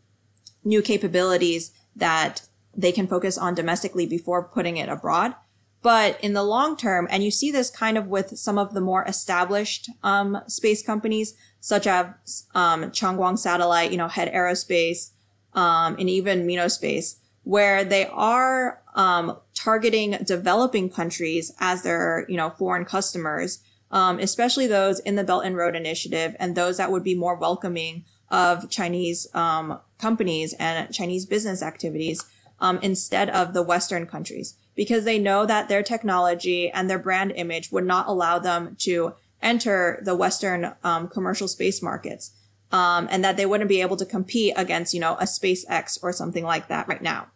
new 0.63 0.81
capabilities 0.81 1.71
that 1.95 2.43
they 2.75 2.91
can 2.91 3.07
focus 3.07 3.37
on 3.37 3.53
domestically 3.53 4.05
before 4.05 4.43
putting 4.43 4.77
it 4.77 4.87
abroad. 4.87 5.35
But 5.81 6.19
in 6.21 6.33
the 6.33 6.43
long 6.43 6.75
term, 6.75 7.07
and 7.09 7.23
you 7.23 7.31
see 7.31 7.51
this 7.51 7.69
kind 7.69 7.97
of 7.97 8.07
with 8.07 8.37
some 8.37 8.57
of 8.57 8.73
the 8.73 8.81
more 8.81 9.05
established 9.05 9.89
um, 10.03 10.41
space 10.47 10.83
companies, 10.83 11.35
such 11.61 11.87
as 11.87 12.45
um, 12.53 12.91
Changguang 12.91 13.39
Satellite, 13.39 13.91
you 13.91 13.97
know, 13.97 14.09
Head 14.09 14.31
Aerospace, 14.33 15.11
um, 15.53 15.95
and 15.97 16.09
even 16.09 16.45
Minospace, 16.45 17.15
where 17.43 17.85
they 17.85 18.05
are 18.07 18.81
um, 18.95 19.37
targeting 19.53 20.17
developing 20.25 20.89
countries 20.89 21.53
as 21.59 21.83
their, 21.83 22.25
you 22.27 22.35
know, 22.35 22.49
foreign 22.49 22.85
customers. 22.85 23.59
um, 23.91 24.19
especially 24.19 24.67
those 24.67 24.99
in 24.99 25.15
the 25.15 25.23
Belt 25.23 25.45
and 25.45 25.57
Road 25.57 25.75
Initiative 25.75 26.35
and 26.39 26.55
those 26.55 26.77
that 26.77 26.91
would 26.91 27.03
be 27.03 27.15
more 27.15 27.35
welcoming 27.35 28.05
of 28.29 28.69
Chinese 28.69 29.27
um, 29.33 29.79
companies 29.97 30.53
and 30.53 30.93
Chinese 30.93 31.25
business 31.25 31.63
activities 31.63 32.23
um, 32.59 32.77
instead 32.81 33.29
of 33.29 33.53
the 33.53 33.63
Western 33.63 34.05
countries 34.05 34.55
because 34.79 35.03
they 35.03 35.19
know 35.19 35.45
that 35.45 35.67
their 35.67 35.83
technology 35.83 36.71
and 36.71 36.89
their 36.89 36.97
brand 36.97 37.33
image 37.35 37.69
would 37.69 37.83
not 37.83 38.07
allow 38.07 38.39
them 38.39 38.77
to 38.79 39.13
enter 39.41 40.01
the 40.05 40.15
Western 40.15 40.73
um, 40.85 41.09
commercial 41.09 41.49
space 41.49 41.81
markets. 41.81 42.31
Um, 42.71 43.09
and 43.11 43.21
that 43.21 43.35
they 43.35 43.45
wouldn't 43.45 43.67
be 43.67 43.81
able 43.81 43.97
to 43.97 44.05
compete 44.05 44.53
against, 44.55 44.93
you 44.93 45.01
know, 45.01 45.15
a 45.15 45.25
SpaceX 45.25 45.99
or 46.01 46.13
something 46.13 46.45
like 46.45 46.69
that 46.69 46.87
right 46.87 47.01
now. 47.01 47.27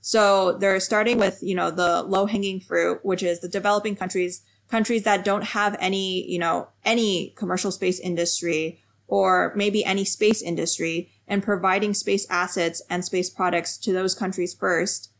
So 0.00 0.52
they're 0.52 0.78
starting 0.78 1.18
with, 1.18 1.42
you 1.42 1.56
know, 1.56 1.72
the 1.72 2.04
low 2.04 2.26
hanging 2.26 2.60
fruit, 2.60 3.00
which 3.02 3.24
is 3.24 3.40
the 3.40 3.48
developing 3.48 3.96
countries, 3.96 4.42
countries 4.70 5.02
that 5.02 5.24
don't 5.24 5.42
have 5.42 5.76
any, 5.80 6.30
you 6.30 6.38
know, 6.38 6.68
any 6.84 7.30
commercial 7.36 7.72
space 7.72 7.98
industry 7.98 8.80
or 9.08 9.52
maybe 9.56 9.84
any 9.84 10.04
space 10.04 10.40
industry 10.40 11.10
and 11.26 11.42
providing 11.42 11.94
space 11.94 12.28
assets 12.30 12.80
and 12.88 13.04
space 13.04 13.28
products 13.28 13.76
to 13.78 13.92
those 13.92 14.14
countries 14.14 14.54
first, 14.54 15.10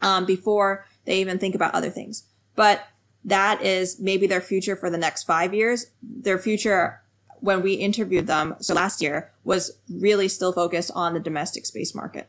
um, 0.00 0.24
before 0.24 0.84
they 1.06 1.20
even 1.20 1.38
think 1.38 1.54
about 1.54 1.74
other 1.74 1.90
things. 1.90 2.24
But 2.54 2.86
that 3.24 3.62
is 3.62 3.98
maybe 3.98 4.26
their 4.26 4.40
future 4.40 4.76
for 4.76 4.90
the 4.90 4.98
next 4.98 5.24
five 5.24 5.52
years. 5.52 5.86
Their 6.02 6.38
future, 6.38 7.02
when 7.40 7.62
we 7.62 7.74
interviewed 7.74 8.26
them, 8.26 8.54
so 8.60 8.74
last 8.74 9.02
year, 9.02 9.32
was 9.44 9.78
really 9.90 10.28
still 10.28 10.52
focused 10.52 10.92
on 10.94 11.14
the 11.14 11.20
domestic 11.20 11.66
space 11.66 11.94
market. 11.94 12.28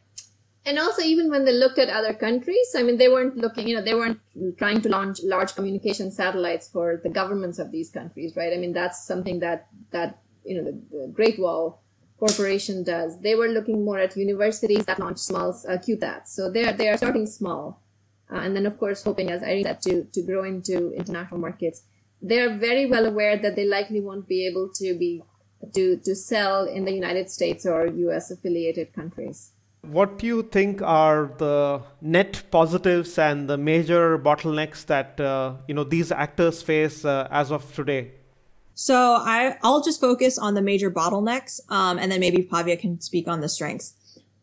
And 0.66 0.78
also, 0.80 1.02
even 1.02 1.30
when 1.30 1.46
they 1.46 1.54
looked 1.54 1.80
at 1.80 1.88
other 1.88 2.14
countries, 2.14 2.76
I 2.76 2.84
mean, 2.84 2.98
they 2.98 3.08
weren't 3.08 3.38
looking, 3.38 3.70
you 3.70 3.76
know, 3.76 3.82
they 3.82 3.94
weren't 3.94 4.20
trying 4.58 4.82
to 4.82 4.90
launch 4.90 5.20
large 5.24 5.56
communication 5.56 6.12
satellites 6.12 6.68
for 6.68 7.00
the 7.02 7.10
governments 7.10 7.58
of 7.58 7.72
these 7.72 7.90
countries, 7.90 8.36
right? 8.36 8.52
I 8.52 8.58
mean, 8.58 8.74
that's 8.74 9.08
something 9.08 9.40
that, 9.40 9.68
that, 9.92 10.20
you 10.44 10.58
know, 10.58 10.66
the, 10.66 10.82
the 10.92 11.08
Great 11.08 11.40
Wall 11.40 11.82
Corporation 12.20 12.84
does. 12.84 13.22
They 13.22 13.36
were 13.36 13.48
looking 13.48 13.86
more 13.86 14.00
at 14.00 14.18
universities 14.18 14.84
that 14.88 15.00
launch 15.00 15.20
small 15.20 15.58
uh. 15.70 16.22
So 16.26 16.52
they 16.52 16.68
are, 16.68 16.74
they 16.74 16.90
are 16.90 16.98
starting 16.98 17.28
small 17.28 17.82
uh, 18.32 18.38
and 18.38 18.56
then 18.56 18.66
of 18.66 18.78
course 18.78 19.04
hoping 19.04 19.30
as 19.32 19.44
Irene 19.44 19.66
said 19.66 19.82
to 19.84 20.04
to 20.14 20.22
grow 20.22 20.44
into 20.44 20.92
international 20.94 21.40
markets. 21.40 21.84
They're 22.22 22.56
very 22.56 22.86
well 22.88 23.06
aware 23.06 23.38
that 23.38 23.56
they 23.56 23.66
likely 23.66 24.02
won't 24.02 24.28
be 24.28 24.48
able 24.48 24.70
to 24.76 24.98
be 24.98 25.24
to 25.74 25.98
to 25.98 26.16
sell 26.16 26.66
in 26.66 26.86
the 26.86 26.94
United 26.94 27.30
States 27.30 27.66
or 27.66 27.88
U.S. 27.88 28.32
affiliated 28.32 28.94
countries. 28.94 29.52
What 29.82 30.18
do 30.18 30.28
you 30.28 30.44
think 30.44 30.82
are 30.82 31.32
the 31.38 31.82
net 32.02 32.44
positives 32.52 33.18
and 33.18 33.50
the 33.50 33.58
major 33.58 34.18
bottlenecks 34.18 34.86
that 34.88 35.20
uh, 35.20 35.56
you 35.68 35.74
know 35.74 35.84
these 35.84 36.12
actors 36.12 36.62
face 36.62 37.06
uh, 37.06 37.28
as 37.32 37.52
of 37.52 37.74
today? 37.74 38.12
So 38.74 38.96
I 38.96 39.58
I'll 39.64 39.82
just 39.82 40.02
focus 40.02 40.38
on 40.38 40.54
the 40.54 40.62
major 40.62 40.92
bottlenecks, 40.92 41.60
um, 41.70 41.98
and 41.98 42.12
then 42.12 42.20
maybe 42.20 42.44
Bhavya 42.44 42.80
can 42.80 43.00
speak 43.02 43.28
on 43.28 43.42
the 43.42 43.50
strengths. 43.50 43.96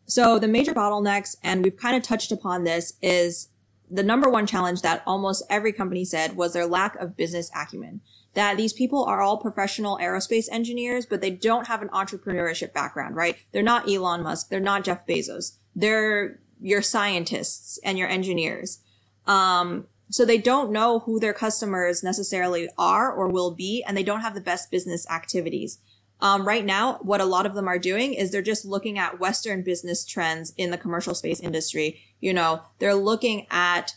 So 0.07 0.39
the 0.39 0.47
major 0.47 0.73
bottlenecks, 0.73 1.35
and 1.43 1.63
we've 1.63 1.77
kind 1.77 1.95
of 1.95 2.03
touched 2.03 2.31
upon 2.31 2.63
this, 2.63 2.93
is 3.01 3.49
the 3.89 4.03
number 4.03 4.29
one 4.29 4.47
challenge 4.47 4.81
that 4.81 5.03
almost 5.05 5.43
every 5.49 5.71
company 5.71 6.05
said 6.05 6.35
was 6.35 6.53
their 6.53 6.65
lack 6.65 6.95
of 6.95 7.15
business 7.15 7.51
acumen. 7.55 8.01
That 8.33 8.57
these 8.57 8.73
people 8.73 9.05
are 9.05 9.21
all 9.21 9.37
professional 9.37 9.97
aerospace 9.97 10.47
engineers, 10.51 11.05
but 11.05 11.21
they 11.21 11.31
don't 11.31 11.67
have 11.67 11.81
an 11.81 11.89
entrepreneurship 11.89 12.73
background, 12.73 13.15
right? 13.15 13.37
They're 13.51 13.63
not 13.63 13.89
Elon 13.89 14.23
Musk. 14.23 14.49
They're 14.49 14.59
not 14.59 14.83
Jeff 14.83 15.05
Bezos. 15.07 15.57
They're 15.75 16.39
your 16.59 16.81
scientists 16.81 17.79
and 17.83 17.97
your 17.97 18.07
engineers. 18.07 18.79
Um, 19.27 19.87
so 20.09 20.25
they 20.25 20.37
don't 20.37 20.71
know 20.71 20.99
who 20.99 21.19
their 21.19 21.33
customers 21.33 22.03
necessarily 22.03 22.69
are 22.77 23.11
or 23.11 23.27
will 23.27 23.51
be, 23.51 23.83
and 23.87 23.97
they 23.97 24.03
don't 24.03 24.21
have 24.21 24.35
the 24.35 24.41
best 24.41 24.69
business 24.71 25.09
activities. 25.09 25.79
Um, 26.25 26.47
right 26.47 26.65
now, 26.65 26.97
what 27.03 27.21
a 27.21 27.25
lot 27.25 27.45
of 27.45 27.53
them 27.53 27.67
are 27.67 27.77
doing 27.77 28.15
is 28.15 28.31
they're 28.31 28.41
just 28.41 28.65
looking 28.65 28.97
at 28.97 29.19
Western 29.19 29.61
business 29.61 30.03
trends 30.03 30.55
in 30.57 30.71
the 30.71 30.77
commercial 30.77 31.13
space 31.13 31.39
industry. 31.39 32.01
You 32.19 32.33
know, 32.33 32.63
they're 32.79 32.95
looking 32.95 33.45
at 33.51 33.93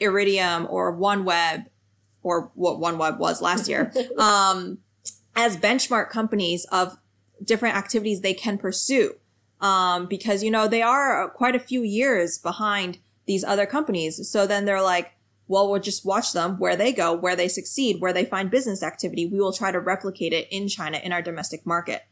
Iridium 0.00 0.66
or 0.68 0.92
OneWeb 0.92 1.66
or 2.20 2.50
what 2.56 2.80
OneWeb 2.80 3.18
was 3.18 3.40
last 3.40 3.68
year, 3.68 3.92
um, 4.18 4.78
as 5.36 5.56
benchmark 5.56 6.10
companies 6.10 6.64
of 6.72 6.96
different 7.44 7.76
activities 7.76 8.22
they 8.22 8.34
can 8.34 8.58
pursue. 8.58 9.14
Um, 9.60 10.06
because, 10.06 10.42
you 10.42 10.50
know, 10.50 10.66
they 10.66 10.82
are 10.82 11.28
quite 11.30 11.54
a 11.54 11.60
few 11.60 11.84
years 11.84 12.38
behind 12.38 12.98
these 13.26 13.44
other 13.44 13.66
companies. 13.66 14.28
So 14.28 14.48
then 14.48 14.64
they're 14.64 14.82
like, 14.82 15.12
well, 15.48 15.70
we'll 15.70 15.80
just 15.80 16.04
watch 16.04 16.32
them 16.32 16.58
where 16.58 16.76
they 16.76 16.92
go, 16.92 17.14
where 17.14 17.34
they 17.34 17.48
succeed, 17.48 18.00
where 18.00 18.12
they 18.12 18.24
find 18.24 18.50
business 18.50 18.82
activity. 18.82 19.26
We 19.26 19.40
will 19.40 19.52
try 19.52 19.72
to 19.72 19.80
replicate 19.80 20.32
it 20.32 20.46
in 20.50 20.68
China 20.68 21.00
in 21.02 21.12
our 21.12 21.22
domestic 21.22 21.66
market. 21.66 22.04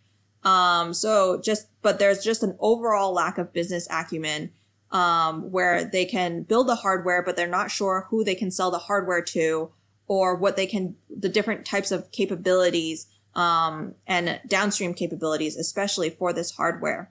Um, 0.42 0.94
so 0.94 1.40
just, 1.40 1.68
but 1.83 1.99
there's 1.99 2.25
just 2.25 2.42
an 2.42 2.57
overall 2.61 3.12
lack 3.12 3.37
of 3.37 3.53
business 3.53 3.87
acumen, 3.90 4.53
um, 4.90 5.51
where 5.51 5.85
they 5.85 6.07
can 6.07 6.42
build 6.42 6.68
the 6.68 6.77
hardware, 6.77 7.22
but 7.22 7.37
they're 7.37 7.46
not 7.46 7.70
sure 7.70 8.07
who 8.11 8.25
they 8.25 8.35
can 8.35 8.51
sell 8.51 8.70
the 8.70 8.79
hardware 8.79 9.22
to 9.22 9.70
or 10.09 10.37
what 10.37 10.57
they 10.57 10.66
can, 10.66 10.96
the 11.11 11.29
different 11.29 11.66
types 11.66 11.90
of 11.90 12.11
capabilities, 12.12 13.07
um, 13.35 13.94
and 14.07 14.40
downstream 14.46 14.94
capabilities, 14.94 15.57
especially 15.57 16.09
for 16.09 16.33
this 16.33 16.53
hardware. 16.53 17.11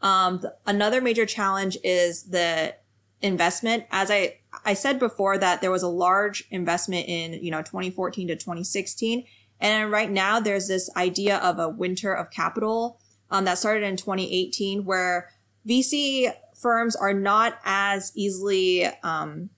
Um, 0.00 0.38
the, 0.38 0.54
another 0.64 1.00
major 1.00 1.26
challenge 1.26 1.76
is 1.82 2.24
the 2.24 2.76
investment. 3.22 3.84
As 3.90 4.10
I, 4.10 4.38
I 4.64 4.74
said 4.74 4.98
before 4.98 5.38
that 5.38 5.60
there 5.60 5.70
was 5.70 5.82
a 5.82 5.88
large 5.88 6.44
investment 6.50 7.08
in, 7.08 7.32
you 7.44 7.50
know, 7.50 7.62
2014 7.62 8.28
to 8.28 8.34
2016. 8.34 9.24
And 9.60 9.90
right 9.90 10.10
now 10.10 10.40
there's 10.40 10.68
this 10.68 10.88
idea 10.96 11.38
of 11.38 11.58
a 11.58 11.68
winter 11.68 12.12
of 12.12 12.30
capital, 12.30 13.00
um, 13.30 13.44
that 13.44 13.58
started 13.58 13.84
in 13.84 13.96
2018 13.96 14.84
where 14.84 15.30
VC 15.68 16.32
firms 16.54 16.96
are 16.96 17.12
not 17.12 17.58
as 17.64 18.12
easily, 18.14 18.86
um, 19.02 19.50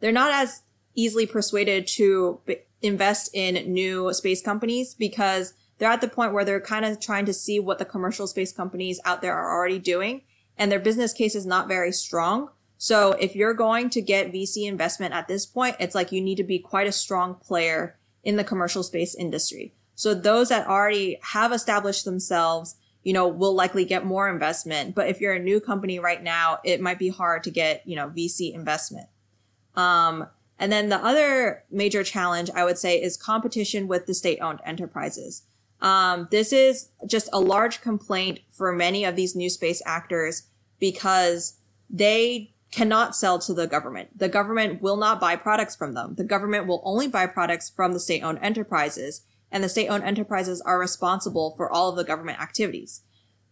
they're 0.00 0.12
not 0.12 0.32
as 0.32 0.62
easily 0.94 1.26
persuaded 1.26 1.86
to 1.86 2.40
invest 2.82 3.30
in 3.34 3.72
new 3.72 4.12
space 4.12 4.42
companies 4.42 4.94
because 4.94 5.54
they're 5.78 5.90
at 5.90 6.00
the 6.00 6.08
point 6.08 6.32
where 6.32 6.44
they're 6.44 6.60
kind 6.60 6.84
of 6.84 6.98
trying 7.00 7.24
to 7.26 7.32
see 7.32 7.60
what 7.60 7.78
the 7.78 7.84
commercial 7.84 8.26
space 8.26 8.52
companies 8.52 9.00
out 9.04 9.22
there 9.22 9.34
are 9.34 9.56
already 9.56 9.78
doing 9.78 10.22
and 10.58 10.70
their 10.70 10.80
business 10.80 11.12
case 11.12 11.34
is 11.34 11.46
not 11.46 11.68
very 11.68 11.92
strong. 11.92 12.50
So 12.76 13.12
if 13.12 13.34
you're 13.34 13.54
going 13.54 13.90
to 13.90 14.02
get 14.02 14.32
VC 14.32 14.68
investment 14.68 15.14
at 15.14 15.28
this 15.28 15.46
point, 15.46 15.76
it's 15.80 15.94
like 15.94 16.12
you 16.12 16.20
need 16.20 16.36
to 16.36 16.44
be 16.44 16.58
quite 16.58 16.86
a 16.86 16.92
strong 16.92 17.34
player 17.34 17.96
in 18.22 18.36
the 18.36 18.44
commercial 18.44 18.82
space 18.82 19.14
industry. 19.14 19.74
So 19.94 20.14
those 20.14 20.50
that 20.50 20.68
already 20.68 21.18
have 21.22 21.52
established 21.52 22.04
themselves, 22.04 22.76
you 23.02 23.12
know, 23.12 23.26
will 23.26 23.54
likely 23.54 23.84
get 23.84 24.04
more 24.04 24.28
investment. 24.28 24.94
But 24.94 25.08
if 25.08 25.20
you're 25.20 25.32
a 25.32 25.40
new 25.40 25.60
company 25.60 25.98
right 25.98 26.22
now, 26.22 26.58
it 26.64 26.80
might 26.80 26.98
be 26.98 27.08
hard 27.08 27.42
to 27.44 27.50
get, 27.50 27.82
you 27.86 27.96
know, 27.96 28.08
VC 28.08 28.54
investment. 28.54 29.08
Um, 29.74 30.28
and 30.58 30.70
then 30.70 30.88
the 30.88 31.04
other 31.04 31.64
major 31.70 32.04
challenge 32.04 32.50
I 32.54 32.64
would 32.64 32.78
say 32.78 33.00
is 33.00 33.16
competition 33.16 33.88
with 33.88 34.06
the 34.06 34.14
state 34.14 34.38
owned 34.40 34.60
enterprises. 34.64 35.42
Um, 35.80 36.28
this 36.30 36.52
is 36.52 36.90
just 37.06 37.28
a 37.32 37.40
large 37.40 37.80
complaint 37.80 38.40
for 38.50 38.72
many 38.72 39.04
of 39.04 39.16
these 39.16 39.36
new 39.36 39.48
space 39.48 39.80
actors 39.86 40.48
because 40.80 41.58
they 41.88 42.52
cannot 42.70 43.16
sell 43.16 43.38
to 43.38 43.54
the 43.54 43.66
government. 43.66 44.18
The 44.18 44.28
government 44.28 44.82
will 44.82 44.96
not 44.96 45.20
buy 45.20 45.36
products 45.36 45.76
from 45.76 45.94
them. 45.94 46.14
The 46.14 46.24
government 46.24 46.66
will 46.66 46.82
only 46.84 47.08
buy 47.08 47.26
products 47.26 47.70
from 47.70 47.92
the 47.92 48.00
state 48.00 48.22
owned 48.22 48.40
enterprises 48.42 49.22
and 49.50 49.64
the 49.64 49.68
state 49.68 49.88
owned 49.88 50.04
enterprises 50.04 50.60
are 50.60 50.78
responsible 50.78 51.54
for 51.56 51.70
all 51.70 51.88
of 51.88 51.96
the 51.96 52.04
government 52.04 52.40
activities. 52.40 53.02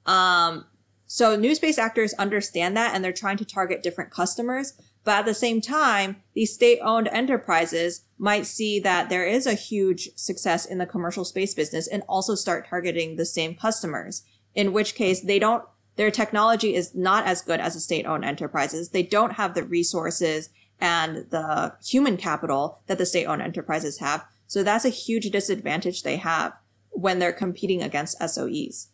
Um, 0.04 0.66
so 1.06 1.36
new 1.36 1.54
space 1.54 1.78
actors 1.78 2.12
understand 2.14 2.76
that 2.76 2.94
and 2.94 3.02
they're 3.04 3.12
trying 3.12 3.38
to 3.38 3.44
target 3.44 3.82
different 3.82 4.10
customers. 4.10 4.74
But 5.06 5.20
at 5.20 5.24
the 5.26 5.34
same 5.34 5.60
time, 5.60 6.16
these 6.34 6.52
state 6.52 6.80
owned 6.82 7.08
enterprises 7.12 8.06
might 8.18 8.44
see 8.44 8.80
that 8.80 9.08
there 9.08 9.24
is 9.24 9.46
a 9.46 9.54
huge 9.54 10.10
success 10.16 10.66
in 10.66 10.78
the 10.78 10.84
commercial 10.84 11.24
space 11.24 11.54
business 11.54 11.86
and 11.86 12.02
also 12.08 12.34
start 12.34 12.66
targeting 12.66 13.14
the 13.14 13.24
same 13.24 13.54
customers, 13.54 14.24
in 14.52 14.72
which 14.72 14.96
case 14.96 15.20
they 15.20 15.38
don't, 15.38 15.62
their 15.94 16.10
technology 16.10 16.74
is 16.74 16.92
not 16.92 17.24
as 17.24 17.40
good 17.40 17.60
as 17.60 17.74
the 17.74 17.80
state 17.80 18.04
owned 18.04 18.24
enterprises. 18.24 18.88
They 18.88 19.04
don't 19.04 19.34
have 19.34 19.54
the 19.54 19.62
resources 19.62 20.50
and 20.80 21.30
the 21.30 21.76
human 21.86 22.16
capital 22.16 22.80
that 22.88 22.98
the 22.98 23.06
state 23.06 23.26
owned 23.26 23.42
enterprises 23.42 24.00
have. 24.00 24.24
So 24.48 24.64
that's 24.64 24.84
a 24.84 24.88
huge 24.88 25.30
disadvantage 25.30 26.02
they 26.02 26.16
have 26.16 26.52
when 26.90 27.20
they're 27.20 27.32
competing 27.32 27.80
against 27.80 28.18
SOEs. 28.18 28.88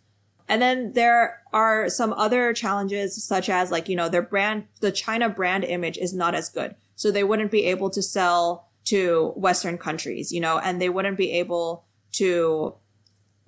And 0.48 0.60
then 0.60 0.92
there 0.92 1.42
are 1.52 1.88
some 1.88 2.12
other 2.12 2.52
challenges 2.52 3.22
such 3.22 3.48
as 3.48 3.70
like, 3.70 3.88
you 3.88 3.96
know, 3.96 4.08
their 4.08 4.22
brand, 4.22 4.66
the 4.80 4.92
China 4.92 5.28
brand 5.28 5.64
image 5.64 5.98
is 5.98 6.12
not 6.12 6.34
as 6.34 6.48
good. 6.48 6.74
So 6.94 7.10
they 7.10 7.24
wouldn't 7.24 7.50
be 7.50 7.64
able 7.64 7.90
to 7.90 8.02
sell 8.02 8.68
to 8.84 9.32
Western 9.36 9.78
countries, 9.78 10.32
you 10.32 10.40
know, 10.40 10.58
and 10.58 10.80
they 10.80 10.88
wouldn't 10.88 11.16
be 11.16 11.32
able 11.32 11.84
to 12.12 12.74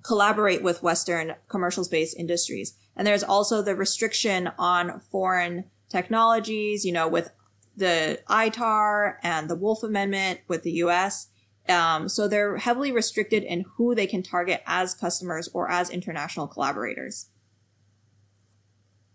collaborate 0.03 0.63
with 0.63 0.83
Western 0.83 1.35
commercial 1.47 1.83
space 1.83 2.13
industries. 2.13 2.73
And 2.95 3.05
there's 3.05 3.23
also 3.23 3.61
the 3.61 3.75
restriction 3.75 4.51
on 4.57 4.99
foreign 4.99 5.65
technologies, 5.89 6.85
you 6.85 6.91
know, 6.91 7.07
with 7.07 7.31
the 7.75 8.19
ITAR 8.29 9.17
and 9.23 9.49
the 9.49 9.55
Wolf 9.55 9.83
Amendment 9.83 10.39
with 10.47 10.63
the 10.63 10.71
US. 10.71 11.27
Um, 11.67 12.09
so 12.09 12.27
they're 12.27 12.57
heavily 12.57 12.91
restricted 12.91 13.43
in 13.43 13.65
who 13.75 13.95
they 13.95 14.05
can 14.07 14.21
target 14.21 14.61
as 14.67 14.93
customers 14.93 15.49
or 15.53 15.69
as 15.69 15.89
international 15.89 16.47
collaborators. 16.47 17.27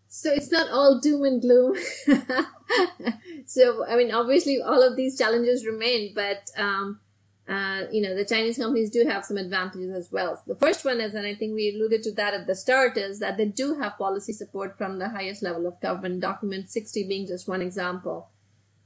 So 0.09 0.33
it's 0.33 0.51
not 0.51 0.69
all 0.71 0.99
doom 0.99 1.23
and 1.23 1.41
gloom. 1.41 1.77
so, 3.47 3.87
I 3.87 3.97
mean, 3.97 4.11
obviously 4.11 4.61
all 4.61 4.83
of 4.83 4.97
these 4.97 5.17
challenges 5.17 5.65
remain, 5.65 6.13
but, 6.17 6.51
um, 6.57 6.99
uh, 7.49 7.83
you 7.93 8.03
know, 8.03 8.17
the 8.17 8.25
Chinese 8.25 8.59
companies 8.59 8.91
do 8.91 9.07
have 9.07 9.25
some 9.25 9.37
advantages 9.37 9.95
as 9.95 10.11
well. 10.11 10.43
The 10.49 10.57
first 10.57 10.85
one 10.85 11.01
is, 11.01 11.15
and 11.15 11.27
I 11.27 11.37
think 11.37 11.55
we 11.55 11.73
alluded 11.73 12.03
to 12.03 12.13
that 12.13 12.35
at 12.35 12.49
the 12.49 12.57
start, 12.57 12.97
is 12.97 13.21
that 13.21 13.37
they 13.37 13.47
do 13.47 13.79
have 13.79 13.99
policy 13.99 14.33
support 14.33 14.77
from 14.77 14.99
the 14.99 15.11
highest 15.11 15.45
level 15.45 15.69
of 15.69 15.81
government, 15.81 16.21
document 16.21 16.71
60 16.71 17.07
being 17.07 17.29
just 17.29 17.47
one 17.47 17.63
example. 17.63 18.31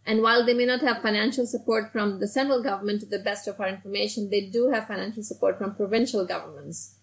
And 0.07 0.23
while 0.23 0.45
they 0.45 0.55
may 0.55 0.67
not 0.67 0.81
have 0.83 1.01
financial 1.01 1.47
support 1.47 1.91
from 1.91 2.21
the 2.21 2.29
central 2.29 2.63
government 2.63 3.01
to 3.01 3.07
the 3.07 3.19
best 3.19 3.49
of 3.49 3.59
our 3.59 3.69
information, 3.69 4.31
they 4.31 4.43
do 4.43 4.71
have 4.71 4.87
financial 4.87 5.23
support 5.23 5.57
from 5.57 5.75
provincial 5.75 6.27
governments. 6.27 6.97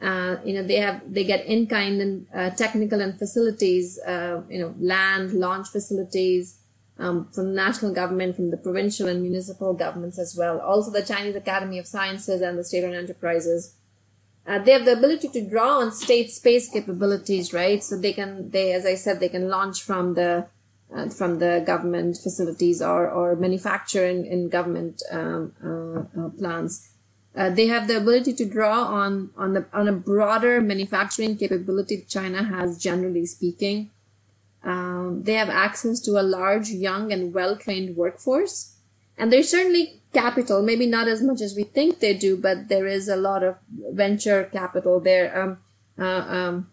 Uh, 0.00 0.36
you 0.44 0.54
know, 0.54 0.62
they 0.62 0.76
have, 0.76 1.02
they 1.12 1.24
get 1.24 1.44
in 1.46 1.66
kind 1.66 2.00
and 2.00 2.26
uh, 2.34 2.50
technical 2.50 3.00
and 3.00 3.18
facilities, 3.18 3.98
uh, 4.06 4.42
you 4.48 4.60
know, 4.60 4.74
land, 4.78 5.32
launch 5.32 5.68
facilities, 5.68 6.58
um, 6.98 7.28
from 7.32 7.48
the 7.48 7.54
national 7.54 7.92
government, 7.92 8.36
from 8.36 8.50
the 8.50 8.56
provincial 8.56 9.08
and 9.08 9.22
municipal 9.22 9.74
governments 9.74 10.18
as 10.18 10.36
well. 10.38 10.60
Also 10.60 10.90
the 10.90 11.02
Chinese 11.02 11.34
Academy 11.34 11.78
of 11.78 11.86
Sciences 11.86 12.40
and 12.40 12.58
the 12.58 12.64
state-owned 12.64 12.94
enterprises. 12.94 13.74
Uh, 14.46 14.58
they 14.58 14.72
have 14.72 14.84
the 14.84 14.92
ability 14.92 15.28
to 15.28 15.48
draw 15.48 15.78
on 15.78 15.90
state 15.90 16.30
space 16.30 16.68
capabilities, 16.68 17.52
right? 17.52 17.82
So 17.82 17.98
they 17.98 18.12
can, 18.12 18.50
they, 18.50 18.72
as 18.72 18.84
I 18.84 18.94
said, 18.94 19.18
they 19.18 19.30
can 19.30 19.48
launch 19.48 19.82
from 19.82 20.14
the, 20.14 20.48
uh, 20.94 21.08
from 21.08 21.38
the 21.38 21.62
government 21.66 22.16
facilities 22.16 22.80
or, 22.80 23.10
or 23.10 23.36
manufacture 23.36 24.06
in, 24.06 24.24
in 24.24 24.48
government 24.48 25.02
um, 25.10 25.52
uh, 25.64 26.20
uh 26.20 26.28
plants. 26.30 26.90
Uh, 27.36 27.50
they 27.50 27.66
have 27.66 27.88
the 27.88 27.96
ability 27.96 28.32
to 28.32 28.44
draw 28.44 28.84
on 28.84 29.30
on 29.36 29.54
the 29.54 29.66
on 29.72 29.88
a 29.88 29.92
broader 29.92 30.60
manufacturing 30.60 31.36
capability 31.36 32.04
China 32.08 32.44
has, 32.44 32.78
generally 32.78 33.26
speaking. 33.26 33.90
Um, 34.62 35.24
they 35.24 35.34
have 35.34 35.50
access 35.50 36.00
to 36.02 36.12
a 36.12 36.22
large, 36.22 36.68
young, 36.68 37.12
and 37.12 37.34
well 37.34 37.56
trained 37.56 37.96
workforce, 37.96 38.76
and 39.18 39.32
there's 39.32 39.50
certainly 39.50 40.00
capital. 40.12 40.62
Maybe 40.62 40.86
not 40.86 41.08
as 41.08 41.22
much 41.22 41.40
as 41.40 41.56
we 41.56 41.64
think 41.64 41.98
they 41.98 42.14
do, 42.14 42.36
but 42.36 42.68
there 42.68 42.86
is 42.86 43.08
a 43.08 43.16
lot 43.16 43.42
of 43.42 43.56
venture 43.90 44.44
capital 44.44 45.00
there. 45.00 45.36
Um, 45.36 45.58
uh, 45.98 46.24
um, 46.36 46.70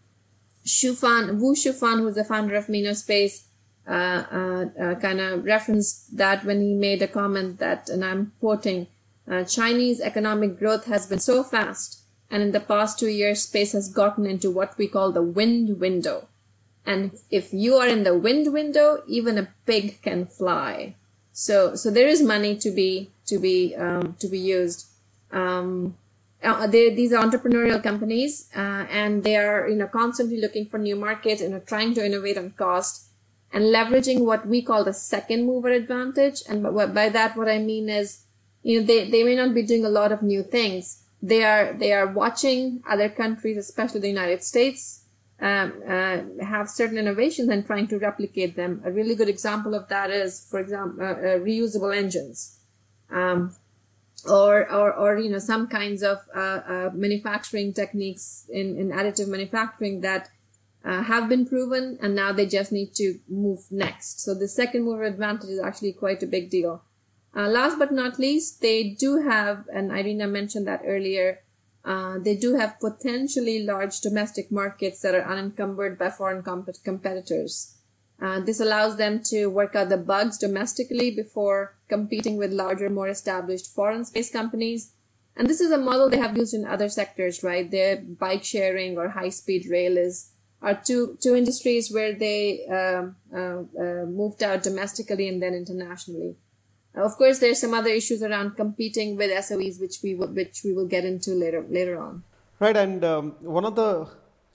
Shufan, 0.65 1.39
Wu 1.39 1.55
Shufan, 1.55 1.99
who's 1.99 2.15
the 2.15 2.23
founder 2.23 2.55
of 2.55 2.67
MinoSpace, 2.67 3.45
kind 3.91 5.19
of 5.19 5.43
referenced 5.43 6.17
that 6.17 6.45
when 6.45 6.61
he 6.61 6.73
made 6.73 7.01
a 7.01 7.07
comment 7.07 7.59
that, 7.59 7.89
and 7.89 8.05
I'm 8.05 8.31
quoting, 8.39 8.87
uh, 9.29 9.43
Chinese 9.43 9.99
economic 9.99 10.57
growth 10.57 10.85
has 10.85 11.07
been 11.07 11.19
so 11.19 11.43
fast, 11.43 12.01
and 12.29 12.41
in 12.41 12.51
the 12.51 12.59
past 12.59 12.99
two 12.99 13.09
years, 13.09 13.43
space 13.43 13.73
has 13.73 13.89
gotten 13.89 14.25
into 14.25 14.49
what 14.49 14.77
we 14.77 14.87
call 14.87 15.11
the 15.11 15.21
wind 15.21 15.79
window. 15.79 16.27
And 16.85 17.11
if 17.29 17.53
you 17.53 17.75
are 17.75 17.87
in 17.87 18.03
the 18.03 18.17
wind 18.17 18.53
window, 18.53 19.03
even 19.07 19.37
a 19.37 19.49
pig 19.65 20.01
can 20.01 20.25
fly. 20.25 20.95
So, 21.33 21.75
so 21.75 21.91
there 21.91 22.07
is 22.07 22.21
money 22.21 22.55
to 22.57 22.71
be, 22.71 23.11
to 23.27 23.37
be, 23.37 23.75
um, 23.75 24.15
to 24.19 24.27
be 24.27 24.39
used. 24.39 24.87
Um, 25.31 25.97
uh, 26.43 26.65
they, 26.67 26.89
these 26.89 27.13
are 27.13 27.23
entrepreneurial 27.23 27.83
companies, 27.83 28.49
uh, 28.55 28.85
and 28.89 29.23
they 29.23 29.37
are, 29.37 29.67
you 29.67 29.75
know, 29.75 29.87
constantly 29.87 30.41
looking 30.41 30.65
for 30.65 30.79
new 30.79 30.95
markets, 30.95 31.41
you 31.41 31.49
know, 31.49 31.59
trying 31.59 31.93
to 31.93 32.05
innovate 32.05 32.37
on 32.37 32.51
cost 32.51 33.10
and 33.53 33.65
leveraging 33.65 34.21
what 34.21 34.47
we 34.47 34.61
call 34.61 34.83
the 34.83 34.93
second 34.93 35.45
mover 35.45 35.69
advantage. 35.69 36.41
And 36.47 36.63
by 36.93 37.09
that, 37.09 37.35
what 37.35 37.49
I 37.49 37.59
mean 37.59 37.89
is, 37.89 38.23
you 38.63 38.79
know, 38.79 38.85
they, 38.85 39.09
they 39.09 39.23
may 39.23 39.35
not 39.35 39.53
be 39.53 39.63
doing 39.63 39.85
a 39.85 39.89
lot 39.89 40.11
of 40.11 40.21
new 40.21 40.43
things. 40.43 41.03
They 41.21 41.43
are, 41.43 41.73
they 41.73 41.91
are 41.93 42.07
watching 42.07 42.81
other 42.89 43.09
countries, 43.09 43.57
especially 43.57 43.99
the 43.99 44.07
United 44.07 44.43
States, 44.43 45.03
um, 45.39 45.73
uh, 45.87 46.19
have 46.43 46.69
certain 46.69 46.97
innovations 46.97 47.49
and 47.49 47.65
trying 47.65 47.87
to 47.87 47.97
replicate 47.97 48.55
them. 48.55 48.81
A 48.85 48.91
really 48.91 49.15
good 49.15 49.29
example 49.29 49.73
of 49.73 49.87
that 49.89 50.09
is, 50.11 50.47
for 50.49 50.59
example, 50.59 51.03
uh, 51.03 51.11
uh, 51.11 51.39
reusable 51.39 51.95
engines, 51.95 52.59
um, 53.11 53.55
or, 54.29 54.71
or, 54.71 54.93
or, 54.93 55.17
you 55.17 55.31
know, 55.31 55.39
some 55.39 55.67
kinds 55.67 56.03
of 56.03 56.19
uh, 56.35 56.39
uh, 56.39 56.89
manufacturing 56.93 57.73
techniques 57.73 58.45
in, 58.49 58.77
in 58.77 58.89
additive 58.89 59.27
manufacturing 59.27 60.01
that 60.01 60.29
uh, 60.83 61.03
have 61.03 61.29
been 61.29 61.45
proven 61.45 61.97
and 62.01 62.15
now 62.15 62.31
they 62.31 62.45
just 62.45 62.71
need 62.71 62.93
to 62.95 63.19
move 63.29 63.59
next. 63.69 64.21
So 64.21 64.33
the 64.33 64.47
second 64.47 64.83
mover 64.83 65.03
advantage 65.03 65.49
is 65.49 65.59
actually 65.59 65.93
quite 65.93 66.23
a 66.23 66.27
big 66.27 66.49
deal. 66.49 66.83
last 67.33 67.77
but 67.79 67.91
not 67.91 68.19
least, 68.19 68.61
they 68.61 68.89
do 68.89 69.21
have, 69.21 69.65
and 69.73 69.91
Irina 69.91 70.27
mentioned 70.27 70.67
that 70.67 70.81
earlier, 70.85 71.39
uh, 71.83 72.19
they 72.19 72.35
do 72.35 72.55
have 72.55 72.79
potentially 72.79 73.63
large 73.63 74.01
domestic 74.01 74.51
markets 74.51 75.01
that 75.01 75.15
are 75.15 75.27
unencumbered 75.27 75.97
by 75.97 76.09
foreign 76.09 76.43
comp- 76.43 76.83
competitors. 76.83 77.77
Uh, 78.21 78.39
this 78.39 78.59
allows 78.59 78.97
them 78.97 79.21
to 79.23 79.47
work 79.47 79.75
out 79.75 79.89
the 79.89 79.97
bugs 79.97 80.37
domestically 80.37 81.09
before 81.09 81.75
competing 81.87 82.37
with 82.37 82.51
larger, 82.51 82.89
more 82.89 83.07
established 83.07 83.73
foreign 83.73 84.05
space 84.05 84.31
companies. 84.31 84.93
And 85.35 85.49
this 85.49 85.59
is 85.59 85.71
a 85.71 85.77
model 85.77 86.09
they 86.09 86.17
have 86.17 86.37
used 86.37 86.53
in 86.53 86.65
other 86.65 86.87
sectors, 86.87 87.43
right? 87.43 87.69
Their 87.69 87.97
bike 87.97 88.43
sharing 88.43 88.97
or 88.97 89.09
high 89.09 89.29
speed 89.29 89.65
rail 89.71 89.97
is 89.97 90.30
are 90.61 90.75
two 90.75 91.17
two 91.21 91.35
industries 91.35 91.91
where 91.91 92.13
they 92.13 92.65
um, 92.67 93.15
uh, 93.33 93.61
uh, 93.81 94.05
moved 94.05 94.43
out 94.43 94.63
domestically 94.63 95.27
and 95.27 95.41
then 95.41 95.53
internationally. 95.53 96.35
Of 96.93 97.15
course, 97.15 97.39
there's 97.39 97.61
some 97.61 97.73
other 97.73 97.89
issues 97.89 98.21
around 98.21 98.57
competing 98.57 99.15
with 99.15 99.31
SOEs, 99.31 99.79
which 99.79 99.99
we 100.03 100.13
will, 100.13 100.27
which 100.27 100.61
we 100.63 100.73
will 100.73 100.87
get 100.87 101.05
into 101.05 101.31
later 101.31 101.65
later 101.69 101.99
on. 101.99 102.23
Right, 102.59 102.77
and 102.77 103.03
um, 103.03 103.35
one 103.41 103.65
of 103.65 103.75
the 103.75 104.07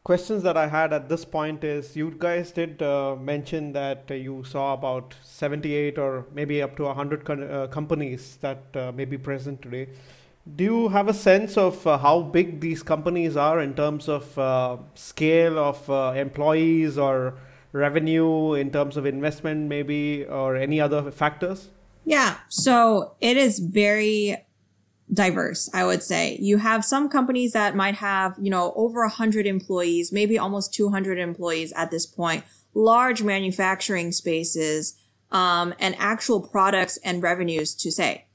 questions 0.05 0.45
that 0.45 0.57
I 0.57 0.69
had 0.69 0.93
at 0.93 1.09
this 1.09 1.25
point 1.25 1.65
is 1.65 1.97
you 1.97 2.15
guys 2.17 2.53
did 2.53 2.81
uh, 2.81 3.17
mention 3.17 3.73
that 3.73 4.09
you 4.09 4.45
saw 4.45 4.73
about 4.75 5.17
78 5.25 5.99
or 5.99 6.27
maybe 6.33 6.63
up 6.63 6.77
to 6.77 6.85
100 6.85 7.25
con- 7.25 7.43
uh, 7.43 7.67
companies 7.67 8.39
that 8.43 8.77
uh, 8.77 8.93
may 8.93 9.05
be 9.05 9.19
present 9.19 9.61
today. 9.63 9.89
Do 10.55 10.63
you 10.63 10.89
have 10.89 11.09
a 11.09 11.15
sense 11.15 11.57
of 11.57 11.85
uh, 11.87 11.99
how 11.99 12.23
big 12.23 12.61
these 12.61 12.83
companies 12.83 13.37
are 13.37 13.61
in 13.61 13.75
terms 13.75 14.09
of 14.09 14.39
uh, 14.39 14.77
scale 14.95 15.59
of 15.59 16.17
employees 16.17 16.97
or 16.99 17.35
revenue, 17.73 18.55
in 18.55 18.71
terms 18.71 18.97
of 18.97 19.07
investment, 19.07 19.69
maybe, 19.69 20.25
or 20.25 20.57
any 20.57 20.81
other 20.81 21.11
factors? 21.11 21.69
Yeah. 22.05 22.37
So 22.49 23.17
it 23.21 23.37
is 23.37 23.59
very 23.59 24.37
diverse, 25.13 25.69
I 25.73 25.85
would 25.85 26.03
say. 26.03 26.39
You 26.41 26.59
have 26.59 26.85
some 26.85 27.09
companies 27.09 27.53
that 27.53 27.77
might 27.77 27.97
have, 27.97 28.37
you 28.41 28.51
know, 28.51 28.73
over 28.77 29.03
a 29.03 29.09
hundred 29.09 29.47
employees, 29.47 30.13
maybe 30.13 30.39
almost 30.39 30.75
200 30.75 31.19
employees 31.19 31.73
at 31.77 31.91
this 31.91 32.07
point, 32.07 32.45
large 32.75 33.23
manufacturing 33.23 34.13
spaces, 34.13 34.97
um, 35.31 35.75
and 35.79 35.95
actual 35.99 36.41
products 36.41 36.99
and 36.99 37.23
revenues 37.23 37.75
to 37.75 37.91
say. 37.91 38.26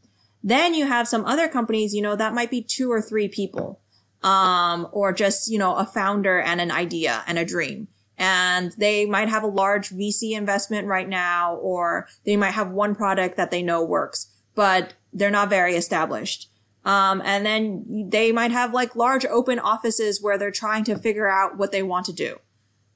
Then 0.44 0.74
you 0.74 0.88
have 0.88 1.08
some 1.08 1.26
other 1.26 1.48
companies, 1.48 1.94
you 1.94 2.02
know, 2.02 2.16
that 2.16 2.34
might 2.34 2.50
be 2.50 2.62
two 2.62 2.92
or 2.92 3.02
three 3.02 3.28
people, 3.28 3.80
um, 4.24 4.88
or 4.92 5.14
just, 5.14 5.52
you 5.52 5.60
know, 5.60 5.76
a 5.76 5.86
founder 5.86 6.40
and 6.40 6.60
an 6.60 6.72
idea 6.72 7.24
and 7.28 7.38
a 7.38 7.46
dream 7.46 7.88
and 8.22 8.74
they 8.74 9.08
might 9.08 9.30
have 9.30 9.42
a 9.42 9.48
large 9.48 9.90
VC 9.90 10.34
investment 10.38 10.88
right 10.88 11.10
now, 11.10 11.56
or 11.56 12.08
they 12.24 12.38
might 12.38 12.52
have 12.52 12.70
one 12.70 12.94
product 12.94 13.36
that 13.36 13.50
they 13.50 13.64
know 13.64 13.84
works, 13.84 14.28
but 14.54 14.94
they're 15.12 15.32
not 15.32 15.50
very 15.50 15.76
established. 15.76 16.48
Um, 16.86 17.24
and 17.26 17.44
then 17.44 18.10
they 18.10 18.32
might 18.32 18.52
have 18.52 18.76
like 18.76 18.96
large 18.96 19.26
open 19.26 19.58
offices 19.58 20.22
where 20.22 20.38
they're 20.38 20.52
trying 20.52 20.84
to 20.84 21.00
figure 21.00 21.28
out 21.28 21.58
what 21.58 21.72
they 21.72 21.82
want 21.82 22.06
to 22.06 22.14
do. 22.14 22.38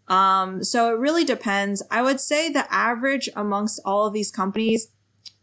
Um, 0.08 0.64
so 0.64 0.94
it 0.94 1.00
really 1.00 1.24
depends. 1.24 1.82
I 1.90 2.04
would 2.04 2.20
say 2.20 2.52
the 2.52 2.72
average 2.72 3.28
amongst 3.36 3.80
all 3.84 4.06
of 4.06 4.14
these 4.14 4.30
companies, 4.30 4.90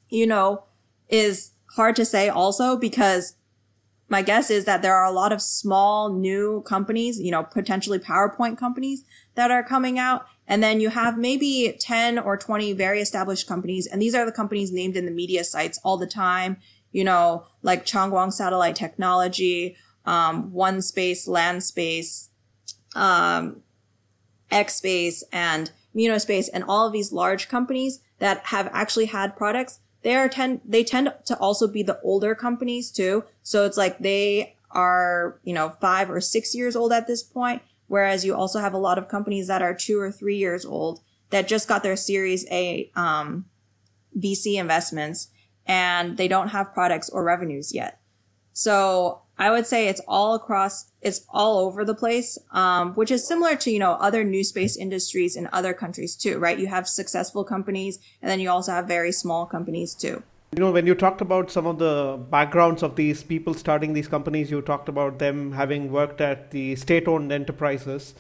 you 0.09 0.29
know, 0.29 0.63
is 1.09 1.52
hard 1.75 1.97
to 1.97 2.05
say 2.05 2.29
also 2.29 2.77
because 2.77 3.35
my 4.09 4.21
guess 4.21 4.51
is 4.51 4.67
that 4.67 4.83
there 4.83 4.95
are 4.95 5.07
a 5.07 5.11
lot 5.11 5.33
of 5.33 5.41
small 5.41 6.13
new 6.13 6.63
companies, 6.67 7.19
you 7.19 7.31
know, 7.31 7.43
potentially 7.43 7.99
PowerPoint 7.99 8.59
companies 8.59 9.05
that 9.37 9.51
are 9.51 9.63
coming 9.63 9.99
out. 9.99 10.27
And 10.47 10.63
then 10.63 10.81
you 10.81 10.91
have 10.91 11.17
maybe 11.17 11.75
10 11.81 12.19
or 12.19 12.37
20 12.37 12.75
very 12.75 13.01
established 13.01 13.47
companies. 13.47 13.87
And 13.87 14.03
these 14.03 14.15
are 14.15 14.27
the 14.27 14.33
companies 14.33 14.71
named 14.71 14.97
in 14.97 15.07
the 15.07 15.11
media 15.11 15.45
sites 15.45 15.81
all 15.83 15.97
the 15.97 16.07
time, 16.07 16.59
you 16.91 17.05
know, 17.05 17.47
like 17.63 17.87
Changguang 17.87 18.35
Satellite 18.35 18.77
Technology, 18.77 19.77
um, 20.05 20.53
One 20.53 20.83
Space, 20.83 21.27
Land 21.27 21.63
Space, 21.63 22.29
um, 22.95 23.63
Expace 24.51 25.23
and 25.33 25.73
MinoSpace 25.97 26.49
and 26.53 26.65
all 26.65 26.87
of 26.87 26.93
these 26.93 27.13
large 27.13 27.49
companies 27.49 28.01
that 28.19 28.45
have 28.47 28.69
actually 28.75 29.07
had 29.07 29.37
products 29.37 29.81
they 30.03 30.17
are 30.17 30.29
tend 30.29 30.61
they 30.65 30.85
tend 30.85 31.13
to 31.27 31.37
also 31.39 31.67
be 31.69 31.83
the 31.83 32.01
older 32.03 32.35
companies 32.35 32.91
too. 32.91 33.25
So 33.43 33.65
it's 33.65 33.77
like 33.77 33.99
they 33.99 34.57
are, 34.71 35.39
you 35.45 35.53
know, 35.53 35.71
five 35.81 36.11
or 36.11 36.21
six 36.21 36.55
years 36.55 36.77
old 36.77 36.93
at 36.93 37.07
this 37.07 37.23
point. 37.23 37.63
Whereas 37.87 38.25
you 38.25 38.35
also 38.35 38.59
have 38.59 38.73
a 38.73 38.79
lot 38.79 38.99
of 38.99 39.09
companies 39.09 39.49
that 39.49 39.63
are 39.63 39.75
two 39.75 39.99
or 39.99 40.11
three 40.11 40.37
years 40.37 40.65
old 40.65 41.01
that 41.31 41.49
just 41.49 41.69
got 41.69 41.83
their 41.83 41.97
Series 41.97 42.47
A 42.51 42.91
um, 42.97 43.47
VC 44.19 44.59
investments 44.59 45.29
and 45.67 46.17
they 46.17 46.29
don't 46.29 46.49
have 46.49 46.75
products 46.75 47.09
or 47.09 47.23
revenues 47.23 47.75
yet. 47.75 48.01
So 48.53 49.23
I 49.43 49.51
would 49.51 49.67
say 49.67 49.89
it's 49.89 50.01
all 50.07 50.37
across, 50.37 50.93
it's 51.01 51.27
all 51.29 51.59
over 51.67 51.85
the 51.85 51.97
place, 51.97 52.39
um, 52.53 52.95
which 52.95 53.11
is 53.11 53.27
similar 53.27 53.57
to, 53.57 53.73
you 53.73 53.81
know, 53.81 53.95
other 53.95 54.23
new 54.23 54.45
space 54.45 54.77
industries 54.77 55.35
in 55.35 55.49
other 55.53 55.75
countries 55.75 56.15
too, 56.15 56.39
right? 56.39 56.57
You 56.57 56.69
have 56.69 56.87
successful 56.87 57.43
companies 57.43 57.99
and 58.21 58.31
then 58.31 58.39
you 58.39 58.49
also 58.49 58.71
have 58.71 58.87
very 58.87 59.11
small 59.11 59.45
companies 59.45 59.97
too. 59.97 60.23
You 60.55 60.61
know, 60.61 60.71
when 60.71 60.87
you 60.87 60.95
talked 60.95 61.21
about 61.21 61.51
some 61.51 61.67
of 61.67 61.81
the 61.81 62.21
backgrounds 62.31 62.85
of 62.85 62.95
these 62.95 63.25
people 63.25 63.53
starting 63.53 63.95
these 63.95 64.07
companies, 64.07 64.49
you 64.49 64.63
talked 64.63 64.89
about 64.89 65.19
them 65.19 65.51
having 65.51 65.91
worked 65.91 66.21
at 66.21 66.53
the 66.53 66.77
state 66.77 67.09
owned 67.09 67.33
enterprises. 67.33 68.15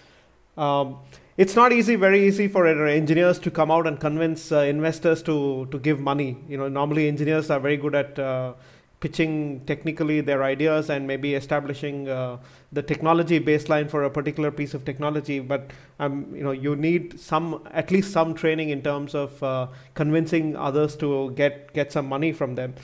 Um, 0.56 0.96
it's 1.36 1.54
not 1.54 1.72
easy, 1.72 1.94
very 1.94 2.26
easy 2.26 2.48
for 2.48 2.66
engineers 2.66 3.38
to 3.38 3.50
come 3.52 3.70
out 3.70 3.86
and 3.86 4.00
convince 4.00 4.50
uh, 4.50 4.62
investors 4.62 5.22
to, 5.22 5.68
to 5.70 5.78
give 5.78 6.00
money. 6.00 6.36
You 6.48 6.58
know, 6.58 6.68
normally 6.68 7.06
engineers 7.06 7.48
are 7.48 7.60
very 7.60 7.76
good 7.76 7.94
at 7.94 8.18
uh, 8.18 8.54
pitching 9.02 9.60
technically 9.66 10.20
their 10.20 10.42
ideas 10.44 10.88
and 10.88 11.06
maybe 11.06 11.34
establishing 11.34 12.08
uh, 12.08 12.38
the 12.70 12.82
technology 12.82 13.38
baseline 13.40 13.90
for 13.90 14.04
a 14.04 14.10
particular 14.10 14.50
piece 14.50 14.74
of 14.74 14.84
technology. 14.84 15.40
But 15.40 15.72
um, 15.98 16.26
you 16.34 16.44
know 16.44 16.52
you 16.52 16.76
need 16.76 17.18
some 17.20 17.68
at 17.72 17.90
least 17.90 18.12
some 18.12 18.34
training 18.34 18.70
in 18.70 18.80
terms 18.80 19.14
of 19.14 19.42
uh, 19.42 19.66
convincing 19.94 20.56
others 20.56 20.96
to 20.96 21.32
get 21.32 21.72
get 21.74 21.92
some 21.92 22.08
money 22.08 22.32
from 22.32 22.54
them. 22.54 22.74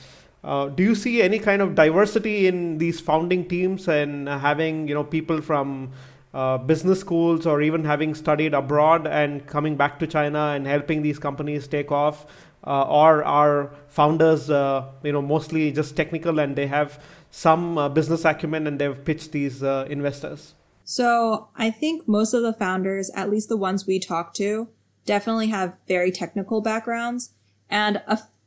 Uh, 0.43 0.67
do 0.67 0.83
you 0.83 0.95
see 0.95 1.21
any 1.23 1.39
kind 1.39 1.63
of 1.63 1.75
diversity 1.75 2.47
in 2.49 2.79
these 2.79 3.01
founding 3.01 3.49
teams 3.49 3.89
and 3.89 4.29
having 4.29 4.87
you 4.89 4.95
know 4.95 5.05
people 5.05 5.41
from 5.41 5.91
uh, 6.35 6.59
business 6.59 7.01
schools 7.01 7.47
or 7.47 7.63
even 7.63 7.85
having 7.85 8.15
studied 8.15 8.55
abroad 8.55 9.07
and 9.07 9.47
coming 9.47 9.77
back 9.77 9.99
to 9.99 10.07
China 10.07 10.53
and 10.55 10.67
helping 10.67 11.03
these 11.03 11.19
companies 11.19 11.67
take 11.67 11.91
off 11.91 12.27
or 12.69 13.25
are 13.25 13.71
founders, 13.89 14.51
uh, 14.51 14.85
you 15.03 15.13
know, 15.13 15.23
mostly 15.23 15.73
just 15.73 15.97
technical 15.97 16.39
and 16.39 16.57
they 16.57 16.67
have 16.67 17.03
some 17.31 17.79
uh, 17.79 17.89
business 17.89 18.25
acumen 18.25 18.67
and 18.67 18.79
they've 18.79 19.05
pitched 19.05 19.33
these 19.33 19.63
investors? 19.63 20.55
So 20.85 21.49
I 21.57 21.71
think 21.71 22.09
most 22.09 22.33
of 22.33 22.43
the 22.43 22.53
founders, 22.53 23.11
at 23.15 23.31
least 23.31 23.49
the 23.49 23.57
ones 23.57 23.87
we 23.87 23.99
talk 23.99 24.33
to, 24.35 24.69
definitely 25.05 25.49
have 25.49 25.77
very 25.87 26.11
technical 26.11 26.61
backgrounds, 26.61 27.31
and 27.69 28.03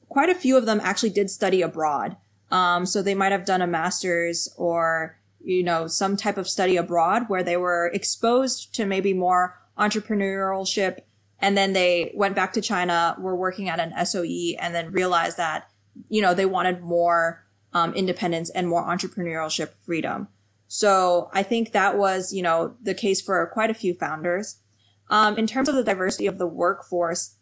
quite 0.10 0.30
a 0.30 0.36
few 0.36 0.58
of 0.58 0.66
them 0.66 0.80
actually 0.84 1.10
did 1.10 1.30
study 1.30 1.62
abroad. 1.62 2.18
Um, 2.52 2.86
so 2.86 3.02
they 3.02 3.16
might 3.16 3.32
have 3.32 3.46
done 3.46 3.62
a 3.62 3.68
master's 3.68 4.50
or 4.58 5.18
you 5.44 5.64
know 5.64 5.88
some 5.88 6.18
type 6.18 6.38
of 6.38 6.48
study 6.48 6.78
abroad 6.78 7.24
where 7.28 7.44
they 7.44 7.58
were 7.58 7.90
exposed 7.94 8.76
to 8.76 8.86
maybe 8.86 9.14
more 9.14 9.58
entrepreneurship 9.78 11.00
and 11.42 11.58
then 11.58 11.74
they 11.74 12.12
went 12.16 12.36
back 12.36 12.54
to 12.54 12.62
China, 12.62 13.16
were 13.20 13.36
working 13.36 13.68
at 13.68 13.80
an 13.80 13.94
SOE, 14.06 14.56
and 14.60 14.76
then 14.76 14.92
realized 14.92 15.38
that, 15.38 15.70
you 16.08 16.22
know, 16.22 16.34
they 16.34 16.46
wanted 16.46 16.82
more 16.82 17.44
um, 17.74 17.94
independence 17.94 18.50
and 18.52 18.68
more 18.68 18.86
entrepreneurship 18.86 19.72
freedom. 19.86 20.28
So 20.68 21.30
I 21.34 21.44
think 21.44 21.72
that 21.72 21.98
was, 21.98 22.32
you 22.32 22.44
know, 22.44 22.76
the 22.82 22.94
case 22.94 23.22
for 23.22 23.46
quite 23.48 23.70
a 23.70 23.74
few 23.74 23.94
founders. 23.94 24.60
Um, 25.10 25.38
in 25.38 25.48
terms 25.48 25.68
of 25.68 25.76
the 25.76 25.84
diversity 25.84 26.28
of 26.28 26.38
the 26.38 26.48
workforce, 26.48 27.36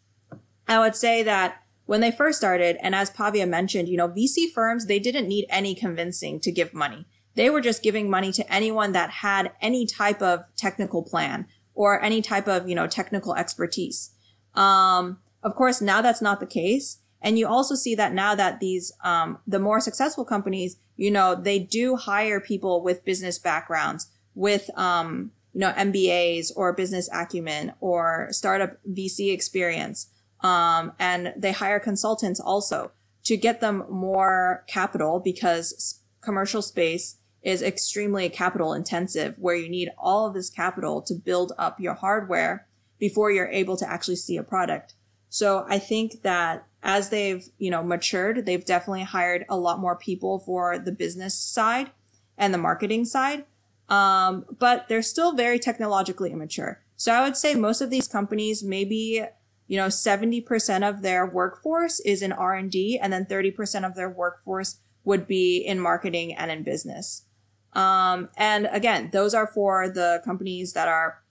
I 0.66 0.78
would 0.80 0.96
say 0.96 1.22
that 1.22 1.62
when 1.86 2.00
they 2.00 2.10
first 2.10 2.38
started, 2.38 2.76
and 2.80 2.94
as 2.94 3.10
Bhavya 3.10 3.48
mentioned, 3.48 3.88
you 3.88 3.96
know, 3.96 4.08
VC 4.08 4.50
firms, 4.52 4.86
they 4.86 4.98
didn't 4.98 5.28
need 5.28 5.46
any 5.50 5.74
convincing 5.74 6.40
to 6.40 6.50
give 6.50 6.72
money. 6.72 7.06
They 7.34 7.50
were 7.50 7.60
just 7.60 7.82
giving 7.82 8.10
money 8.10 8.32
to 8.32 8.52
anyone 8.52 8.92
that 8.92 9.10
had 9.10 9.52
any 9.60 9.86
type 9.86 10.22
of 10.22 10.44
technical 10.56 11.02
plan 11.02 11.46
or 11.80 11.98
any 12.02 12.20
type 12.20 12.46
of, 12.46 12.68
you 12.68 12.74
know, 12.74 12.86
technical 12.86 13.34
expertise. 13.34 14.10
Um, 14.54 15.18
of 15.42 15.54
course, 15.54 15.80
now 15.80 16.02
that's 16.02 16.20
not 16.20 16.38
the 16.38 16.46
case. 16.46 16.98
And 17.22 17.38
you 17.38 17.48
also 17.48 17.74
see 17.74 17.94
that 17.94 18.12
now 18.12 18.34
that 18.34 18.60
these, 18.60 18.92
um, 19.02 19.38
the 19.46 19.58
more 19.58 19.80
successful 19.80 20.26
companies, 20.26 20.76
you 20.98 21.10
know, 21.10 21.34
they 21.34 21.58
do 21.58 21.96
hire 21.96 22.38
people 22.38 22.82
with 22.82 23.02
business 23.06 23.38
backgrounds, 23.38 24.10
with, 24.34 24.68
um, 24.78 25.30
you 25.54 25.60
know, 25.60 25.72
MBAs 25.72 26.52
or 26.54 26.74
business 26.74 27.08
acumen 27.14 27.72
or 27.80 28.28
startup 28.30 28.76
VC 28.86 29.32
experience. 29.32 30.08
Um, 30.42 30.92
and 30.98 31.32
they 31.34 31.52
hire 31.52 31.80
consultants 31.80 32.40
also 32.40 32.92
to 33.24 33.38
get 33.38 33.62
them 33.62 33.84
more 33.88 34.64
capital 34.68 35.18
because 35.18 35.98
commercial 36.20 36.60
space 36.60 37.16
is 37.42 37.62
extremely 37.62 38.28
capital 38.28 38.74
intensive 38.74 39.36
where 39.38 39.54
you 39.54 39.68
need 39.68 39.90
all 39.96 40.26
of 40.26 40.34
this 40.34 40.50
capital 40.50 41.00
to 41.02 41.14
build 41.14 41.52
up 41.58 41.80
your 41.80 41.94
hardware 41.94 42.66
before 42.98 43.30
you're 43.30 43.48
able 43.48 43.76
to 43.76 43.88
actually 43.88 44.16
see 44.16 44.36
a 44.36 44.42
product. 44.42 44.94
So 45.30 45.64
I 45.68 45.78
think 45.78 46.22
that 46.22 46.66
as 46.82 47.10
they've, 47.10 47.48
you 47.58 47.70
know, 47.70 47.82
matured, 47.82 48.46
they've 48.46 48.64
definitely 48.64 49.04
hired 49.04 49.46
a 49.48 49.56
lot 49.56 49.78
more 49.78 49.96
people 49.96 50.40
for 50.40 50.78
the 50.78 50.92
business 50.92 51.34
side 51.34 51.90
and 52.36 52.52
the 52.52 52.58
marketing 52.58 53.04
side. 53.04 53.44
Um, 53.88 54.44
but 54.58 54.88
they're 54.88 55.02
still 55.02 55.32
very 55.32 55.58
technologically 55.58 56.30
immature. 56.30 56.82
So 56.96 57.12
I 57.12 57.22
would 57.22 57.36
say 57.36 57.54
most 57.54 57.80
of 57.80 57.90
these 57.90 58.06
companies, 58.06 58.62
maybe, 58.62 59.24
you 59.66 59.76
know, 59.76 59.86
70% 59.86 60.88
of 60.88 61.02
their 61.02 61.26
workforce 61.26 62.00
is 62.00 62.22
in 62.22 62.32
R&D 62.32 62.98
and 63.00 63.12
then 63.12 63.24
30% 63.24 63.86
of 63.86 63.94
their 63.94 64.10
workforce 64.10 64.78
would 65.04 65.26
be 65.26 65.58
in 65.58 65.80
marketing 65.80 66.34
and 66.34 66.50
in 66.50 66.62
business. 66.62 67.24
Um, 67.72 68.28
and 68.36 68.68
again, 68.72 69.10
those 69.12 69.34
are 69.34 69.46
for 69.46 69.88
the 69.88 70.20
companies 70.24 70.72
that 70.72 70.88
are 70.88 71.22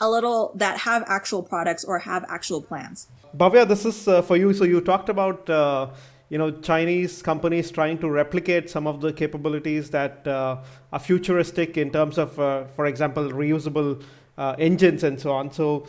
a 0.00 0.10
little 0.10 0.52
that 0.56 0.78
have 0.78 1.04
actual 1.06 1.42
products 1.42 1.84
or 1.84 1.98
have 2.00 2.24
actual 2.28 2.62
plans. 2.62 3.08
Bhavya, 3.36 3.68
this 3.68 3.84
is 3.84 4.08
uh, 4.08 4.22
for 4.22 4.36
you. 4.36 4.52
So 4.52 4.64
you 4.64 4.80
talked 4.80 5.08
about 5.08 5.48
uh, 5.48 5.90
you 6.30 6.38
know 6.38 6.50
Chinese 6.50 7.22
companies 7.22 7.70
trying 7.70 7.98
to 7.98 8.10
replicate 8.10 8.70
some 8.70 8.86
of 8.86 9.00
the 9.00 9.12
capabilities 9.12 9.90
that 9.90 10.26
uh, 10.26 10.62
are 10.92 10.98
futuristic 10.98 11.76
in 11.76 11.90
terms 11.90 12.18
of, 12.18 12.38
uh, 12.40 12.64
for 12.76 12.86
example, 12.86 13.30
reusable 13.30 14.02
uh, 14.38 14.56
engines 14.58 15.04
and 15.04 15.20
so 15.20 15.32
on. 15.32 15.52
So, 15.52 15.86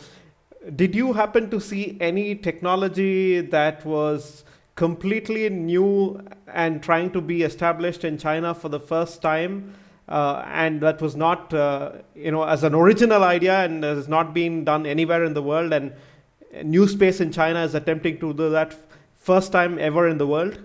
did 0.76 0.94
you 0.94 1.12
happen 1.12 1.50
to 1.50 1.60
see 1.60 1.96
any 2.00 2.34
technology 2.34 3.40
that 3.40 3.84
was 3.84 4.44
completely 4.74 5.48
new 5.50 6.20
and 6.46 6.82
trying 6.82 7.10
to 7.12 7.20
be 7.20 7.42
established 7.42 8.04
in 8.04 8.18
China 8.18 8.54
for 8.54 8.68
the 8.68 8.80
first 8.80 9.22
time? 9.22 9.74
uh, 10.08 10.44
and 10.46 10.80
that 10.80 11.00
was 11.00 11.16
not 11.16 11.52
uh, 11.54 11.92
you 12.14 12.30
know 12.30 12.42
as 12.42 12.64
an 12.64 12.74
original 12.74 13.24
idea 13.24 13.64
and 13.64 13.82
has 13.82 14.08
not 14.08 14.34
been 14.34 14.64
done 14.64 14.86
anywhere 14.86 15.24
in 15.24 15.34
the 15.34 15.42
world 15.42 15.72
and 15.72 15.92
new 16.64 16.86
space 16.86 17.20
in 17.20 17.32
china 17.32 17.62
is 17.64 17.74
attempting 17.74 18.18
to 18.18 18.34
do 18.34 18.50
that 18.50 18.74
first 19.14 19.52
time 19.52 19.78
ever 19.78 20.08
in 20.08 20.18
the 20.18 20.26
world 20.26 20.58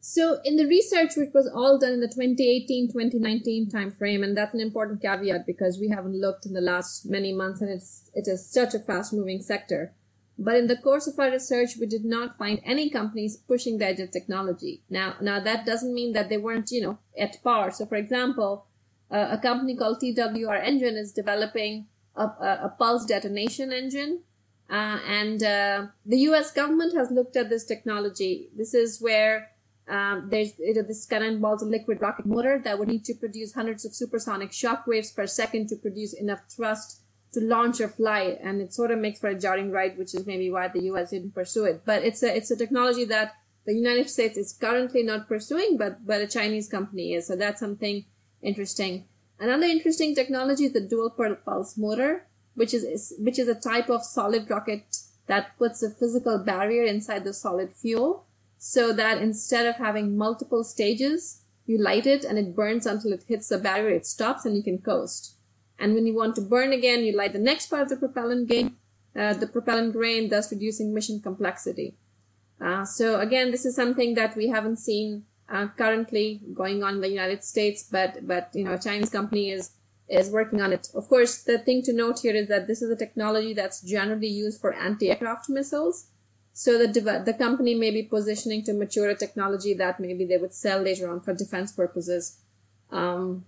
so 0.00 0.38
in 0.44 0.56
the 0.56 0.66
research 0.66 1.16
which 1.16 1.30
was 1.32 1.50
all 1.54 1.78
done 1.78 1.92
in 1.92 2.00
the 2.00 2.08
2018-2019 2.08 3.72
timeframe 3.72 4.22
and 4.22 4.36
that's 4.36 4.54
an 4.54 4.60
important 4.60 5.00
caveat 5.00 5.46
because 5.46 5.78
we 5.78 5.88
haven't 5.88 6.20
looked 6.20 6.44
in 6.44 6.52
the 6.52 6.60
last 6.60 7.06
many 7.06 7.32
months 7.32 7.60
and 7.60 7.70
it's 7.70 8.10
it 8.14 8.28
is 8.28 8.44
such 8.44 8.74
a 8.74 8.78
fast 8.78 9.12
moving 9.12 9.40
sector 9.40 9.92
but 10.38 10.54
in 10.54 10.68
the 10.68 10.76
course 10.76 11.08
of 11.08 11.18
our 11.18 11.32
research, 11.32 11.76
we 11.80 11.86
did 11.86 12.04
not 12.04 12.38
find 12.38 12.60
any 12.64 12.88
companies 12.88 13.36
pushing 13.36 13.78
the 13.78 13.86
edge 13.86 13.98
of 13.98 14.12
technology. 14.12 14.82
Now, 14.88 15.16
now 15.20 15.40
that 15.40 15.66
doesn't 15.66 15.92
mean 15.92 16.12
that 16.12 16.28
they 16.28 16.38
weren't, 16.38 16.70
you 16.70 16.80
know, 16.80 16.98
at 17.18 17.42
par. 17.42 17.72
So, 17.72 17.86
for 17.86 17.96
example, 17.96 18.66
uh, 19.10 19.28
a 19.32 19.38
company 19.38 19.74
called 19.74 20.00
TWR 20.00 20.62
Engine 20.62 20.96
is 20.96 21.12
developing 21.12 21.86
a, 22.14 22.22
a, 22.22 22.60
a 22.64 22.74
pulse 22.78 23.04
detonation 23.04 23.72
engine. 23.72 24.20
Uh, 24.70 25.00
and 25.08 25.42
uh, 25.42 25.86
the 26.06 26.18
US 26.28 26.52
government 26.52 26.94
has 26.94 27.10
looked 27.10 27.36
at 27.36 27.48
this 27.48 27.64
technology. 27.64 28.50
This 28.56 28.74
is 28.74 29.00
where 29.00 29.50
um, 29.88 30.28
there's 30.30 30.52
it, 30.58 30.86
this 30.86 31.06
kind 31.06 31.24
of 31.24 31.32
involves 31.32 31.62
a 31.62 31.66
liquid 31.66 32.00
rocket 32.00 32.26
motor 32.26 32.60
that 32.62 32.78
would 32.78 32.88
need 32.88 33.04
to 33.06 33.14
produce 33.14 33.54
hundreds 33.54 33.84
of 33.84 33.94
supersonic 33.94 34.52
shock 34.52 34.86
waves 34.86 35.10
per 35.10 35.26
second 35.26 35.68
to 35.68 35.76
produce 35.76 36.12
enough 36.12 36.42
thrust 36.48 37.00
to 37.38 37.46
launch 37.46 37.80
or 37.80 37.88
fly, 37.88 38.38
and 38.42 38.60
it 38.60 38.72
sort 38.72 38.90
of 38.90 38.98
makes 38.98 39.20
for 39.20 39.28
a 39.28 39.38
jarring 39.38 39.70
ride, 39.70 39.96
which 39.96 40.14
is 40.14 40.26
maybe 40.26 40.50
why 40.50 40.68
the 40.68 40.84
U.S. 40.84 41.10
didn't 41.10 41.34
pursue 41.34 41.64
it. 41.64 41.82
But 41.84 42.02
it's 42.02 42.22
a 42.22 42.36
it's 42.36 42.50
a 42.50 42.56
technology 42.56 43.04
that 43.06 43.34
the 43.66 43.74
United 43.74 44.10
States 44.10 44.36
is 44.36 44.52
currently 44.52 45.02
not 45.02 45.28
pursuing, 45.28 45.76
but 45.76 46.06
but 46.06 46.20
a 46.20 46.26
Chinese 46.26 46.68
company 46.68 47.14
is. 47.14 47.26
So 47.26 47.36
that's 47.36 47.60
something 47.60 48.06
interesting. 48.42 49.06
Another 49.38 49.66
interesting 49.66 50.14
technology 50.14 50.64
is 50.64 50.72
the 50.72 50.80
dual 50.80 51.10
pulse 51.10 51.76
motor, 51.76 52.26
which 52.54 52.74
is 52.74 53.14
which 53.18 53.38
is 53.38 53.48
a 53.48 53.54
type 53.54 53.88
of 53.88 54.04
solid 54.04 54.50
rocket 54.50 54.96
that 55.26 55.56
puts 55.58 55.82
a 55.82 55.90
physical 55.90 56.38
barrier 56.38 56.84
inside 56.84 57.24
the 57.24 57.34
solid 57.34 57.72
fuel, 57.72 58.24
so 58.56 58.92
that 58.92 59.22
instead 59.22 59.66
of 59.66 59.76
having 59.76 60.16
multiple 60.16 60.64
stages, 60.64 61.42
you 61.66 61.78
light 61.78 62.06
it 62.06 62.24
and 62.24 62.38
it 62.38 62.56
burns 62.56 62.86
until 62.86 63.12
it 63.12 63.24
hits 63.28 63.48
the 63.48 63.58
barrier, 63.58 63.94
it 63.94 64.06
stops, 64.06 64.44
and 64.44 64.56
you 64.56 64.62
can 64.62 64.78
coast. 64.78 65.37
And 65.78 65.94
when 65.94 66.06
you 66.06 66.14
want 66.14 66.34
to 66.36 66.40
burn 66.40 66.72
again, 66.72 67.04
you 67.04 67.16
light 67.16 67.32
the 67.32 67.38
next 67.38 67.68
part 67.68 67.82
of 67.82 67.88
the 67.88 67.96
propellant 67.96 68.48
grain, 68.48 68.76
uh, 69.16 69.34
the 69.34 69.46
propellant 69.46 69.92
grain, 69.92 70.28
thus 70.28 70.50
reducing 70.50 70.92
mission 70.92 71.20
complexity. 71.20 71.94
Uh, 72.60 72.84
so 72.84 73.20
again, 73.20 73.50
this 73.50 73.64
is 73.64 73.76
something 73.76 74.14
that 74.14 74.36
we 74.36 74.48
haven't 74.48 74.78
seen 74.78 75.24
uh, 75.48 75.68
currently 75.76 76.40
going 76.54 76.82
on 76.82 76.96
in 76.96 77.00
the 77.00 77.08
United 77.08 77.44
States, 77.44 77.88
but 77.90 78.26
but 78.26 78.50
you 78.54 78.64
know, 78.64 78.74
a 78.74 78.78
Chinese 78.78 79.10
company 79.10 79.50
is 79.50 79.70
is 80.08 80.30
working 80.30 80.60
on 80.60 80.72
it. 80.72 80.88
Of 80.94 81.08
course, 81.08 81.42
the 81.42 81.58
thing 81.58 81.82
to 81.82 81.92
note 81.92 82.20
here 82.20 82.34
is 82.34 82.48
that 82.48 82.66
this 82.66 82.82
is 82.82 82.90
a 82.90 82.96
technology 82.96 83.52
that's 83.54 83.80
generally 83.80 84.28
used 84.28 84.60
for 84.60 84.72
anti-aircraft 84.72 85.48
missiles. 85.48 86.06
So 86.52 86.76
the 86.78 86.88
the 87.24 87.34
company 87.34 87.74
may 87.74 87.90
be 87.90 88.02
positioning 88.02 88.64
to 88.64 88.72
mature 88.72 89.08
a 89.08 89.14
technology 89.14 89.74
that 89.74 90.00
maybe 90.00 90.24
they 90.24 90.38
would 90.38 90.54
sell 90.54 90.80
later 90.80 91.08
on 91.08 91.20
for 91.20 91.32
defense 91.32 91.72
purposes. 91.72 92.38
Um, 92.90 93.44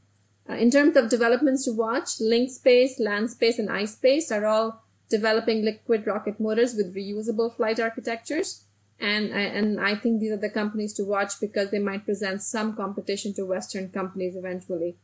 uh, 0.50 0.54
in 0.54 0.70
terms 0.70 0.96
of 0.96 1.08
developments 1.08 1.64
to 1.64 1.72
watch, 1.72 2.18
LinkSpace, 2.18 3.00
Landspace, 3.00 3.58
and 3.58 3.68
iSpace 3.68 4.32
are 4.32 4.46
all 4.46 4.82
developing 5.08 5.64
liquid 5.64 6.06
rocket 6.06 6.40
motors 6.40 6.74
with 6.74 6.94
reusable 6.94 7.54
flight 7.54 7.78
architectures. 7.78 8.64
And, 8.98 9.30
and 9.30 9.80
I 9.80 9.94
think 9.94 10.20
these 10.20 10.32
are 10.32 10.36
the 10.36 10.50
companies 10.50 10.92
to 10.94 11.04
watch 11.04 11.40
because 11.40 11.70
they 11.70 11.78
might 11.78 12.04
present 12.04 12.42
some 12.42 12.74
competition 12.74 13.32
to 13.34 13.46
Western 13.46 13.88
companies 13.90 14.36
eventually. 14.36 14.96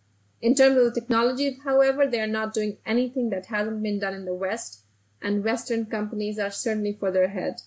In 0.42 0.54
terms 0.54 0.76
of 0.76 0.84
the 0.84 1.00
technology, 1.00 1.58
however, 1.64 2.06
they 2.06 2.20
are 2.20 2.26
not 2.26 2.52
doing 2.52 2.76
anything 2.84 3.30
that 3.30 3.46
hasn't 3.46 3.82
been 3.82 3.98
done 3.98 4.14
in 4.14 4.26
the 4.26 4.34
West, 4.34 4.82
and 5.22 5.42
Western 5.42 5.86
companies 5.86 6.38
are 6.38 6.50
certainly 6.50 6.92
further 6.92 7.24
ahead. 7.24 7.62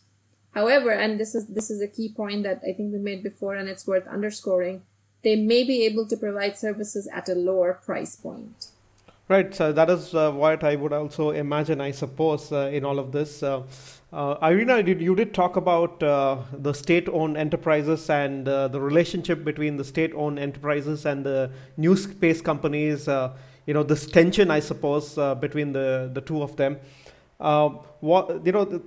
However, 0.52 0.92
and 0.92 1.20
this 1.20 1.34
is 1.34 1.48
this 1.48 1.72
is 1.72 1.82
a 1.82 1.88
key 1.88 2.14
point 2.16 2.44
that 2.44 2.62
I 2.64 2.74
think 2.74 2.94
we 2.94 3.00
made 3.00 3.24
before, 3.24 3.56
and 3.56 3.68
it's 3.68 3.88
worth 3.88 4.08
underscoring, 4.08 4.84
they 5.22 5.36
may 5.36 5.64
be 5.64 5.84
able 5.86 6.06
to 6.08 6.18
provide 6.18 6.58
services 6.58 7.08
at 7.14 7.28
a 7.30 7.36
lower 7.36 7.74
price 7.74 8.16
point. 8.16 8.68
Right. 9.30 9.54
So 9.54 9.72
that 9.72 9.92
is 9.92 10.16
uh, 10.16 10.32
what 10.32 10.64
I 10.64 10.76
would 10.76 10.92
also 10.92 11.30
imagine, 11.30 11.80
I 11.82 11.92
suppose, 11.92 12.52
uh, 12.52 12.72
in 12.74 12.84
all 12.84 12.98
of 12.98 13.12
this. 13.12 13.44
Uh, 13.44 13.62
uh 14.12 14.38
Irina, 14.42 14.82
did, 14.82 15.00
you 15.02 15.14
did 15.16 15.36
talk 15.36 15.56
about 15.56 16.02
uh, 16.02 16.38
the 16.52 16.74
state-owned 16.74 17.38
enterprises 17.38 18.10
and 18.10 18.48
uh, 18.48 18.68
the 18.70 18.82
relationship 18.82 19.44
between 19.44 19.78
the 19.78 19.84
state-owned 19.84 20.40
enterprises 20.40 21.06
and 21.06 21.24
the 21.24 21.52
new 21.78 21.96
space 21.96 22.42
companies. 22.42 23.08
you 23.68 23.74
know, 23.76 23.84
this 23.84 24.08
tension, 24.08 24.50
I 24.50 24.62
suppose, 24.62 25.14
between 25.40 25.74
the 25.74 26.10
the 26.12 26.22
two 26.22 26.42
of 26.42 26.56
them. 26.56 26.80
what 27.38 28.44
you 28.46 28.52
know 28.52 28.82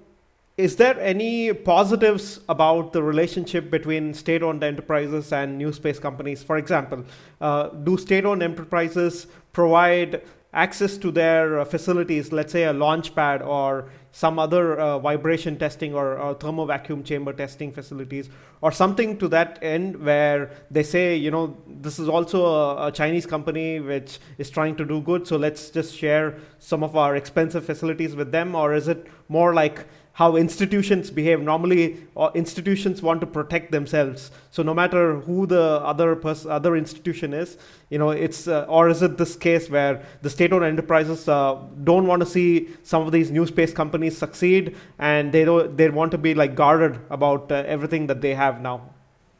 is 0.56 0.76
there 0.76 1.00
any 1.00 1.52
positives 1.52 2.40
about 2.48 2.92
the 2.92 3.02
relationship 3.02 3.70
between 3.70 4.12
state-owned 4.12 4.62
enterprises 4.62 5.32
and 5.32 5.56
new 5.56 5.72
space 5.72 5.98
companies? 5.98 6.42
For 6.42 6.58
example, 6.58 7.04
uh, 7.40 7.68
do 7.68 7.96
state-owned 7.96 8.42
enterprises 8.42 9.28
provide 9.52 10.22
access 10.52 10.98
to 10.98 11.10
their 11.10 11.60
uh, 11.60 11.64
facilities, 11.64 12.30
let's 12.30 12.52
say 12.52 12.64
a 12.64 12.72
launch 12.72 13.14
pad 13.14 13.40
or 13.40 13.88
some 14.14 14.38
other 14.38 14.78
uh, 14.78 14.98
vibration 14.98 15.56
testing 15.56 15.94
or, 15.94 16.18
or 16.18 16.34
thermo 16.34 16.66
vacuum 16.66 17.02
chamber 17.02 17.32
testing 17.32 17.72
facilities 17.72 18.28
or 18.60 18.70
something 18.70 19.16
to 19.16 19.28
that 19.28 19.58
end 19.62 19.96
where 20.04 20.50
they 20.70 20.82
say, 20.82 21.16
you 21.16 21.30
know, 21.30 21.56
this 21.66 21.98
is 21.98 22.10
also 22.10 22.44
a, 22.44 22.88
a, 22.88 22.92
Chinese 22.92 23.24
company 23.24 23.80
which 23.80 24.18
is 24.36 24.50
trying 24.50 24.76
to 24.76 24.84
do 24.84 25.00
good, 25.00 25.26
so 25.26 25.38
let's 25.38 25.70
just 25.70 25.96
share 25.96 26.36
some 26.58 26.84
of 26.84 26.94
our 26.94 27.16
expensive 27.16 27.64
facilities 27.64 28.14
with 28.14 28.30
them? 28.30 28.54
Or 28.54 28.74
is 28.74 28.88
it 28.88 29.06
more 29.30 29.54
like 29.54 29.86
how 30.14 30.36
institutions 30.36 31.10
behave. 31.10 31.40
Normally, 31.40 31.96
uh, 32.16 32.30
institutions 32.34 33.02
want 33.02 33.20
to 33.22 33.26
protect 33.26 33.72
themselves. 33.72 34.30
So 34.50 34.62
no 34.62 34.74
matter 34.74 35.16
who 35.20 35.46
the 35.46 35.80
other 35.82 36.14
pers- 36.16 36.46
other 36.46 36.76
institution 36.76 37.32
is, 37.32 37.56
you 37.88 37.98
know, 37.98 38.10
it's 38.10 38.46
uh, 38.46 38.66
or 38.68 38.88
is 38.88 39.02
it 39.02 39.16
this 39.16 39.36
case 39.36 39.70
where 39.70 40.02
the 40.20 40.30
state-owned 40.30 40.64
enterprises 40.64 41.28
uh, 41.28 41.58
don't 41.84 42.06
want 42.06 42.20
to 42.20 42.26
see 42.26 42.68
some 42.82 43.02
of 43.02 43.12
these 43.12 43.30
new 43.30 43.46
space 43.46 43.72
companies 43.72 44.16
succeed, 44.16 44.76
and 44.98 45.32
they 45.32 45.44
don't 45.44 45.76
they 45.76 45.88
want 45.88 46.10
to 46.12 46.18
be 46.18 46.34
like 46.34 46.54
guarded 46.54 46.98
about 47.10 47.50
uh, 47.50 47.62
everything 47.66 48.06
that 48.06 48.20
they 48.20 48.34
have 48.34 48.60
now. 48.60 48.82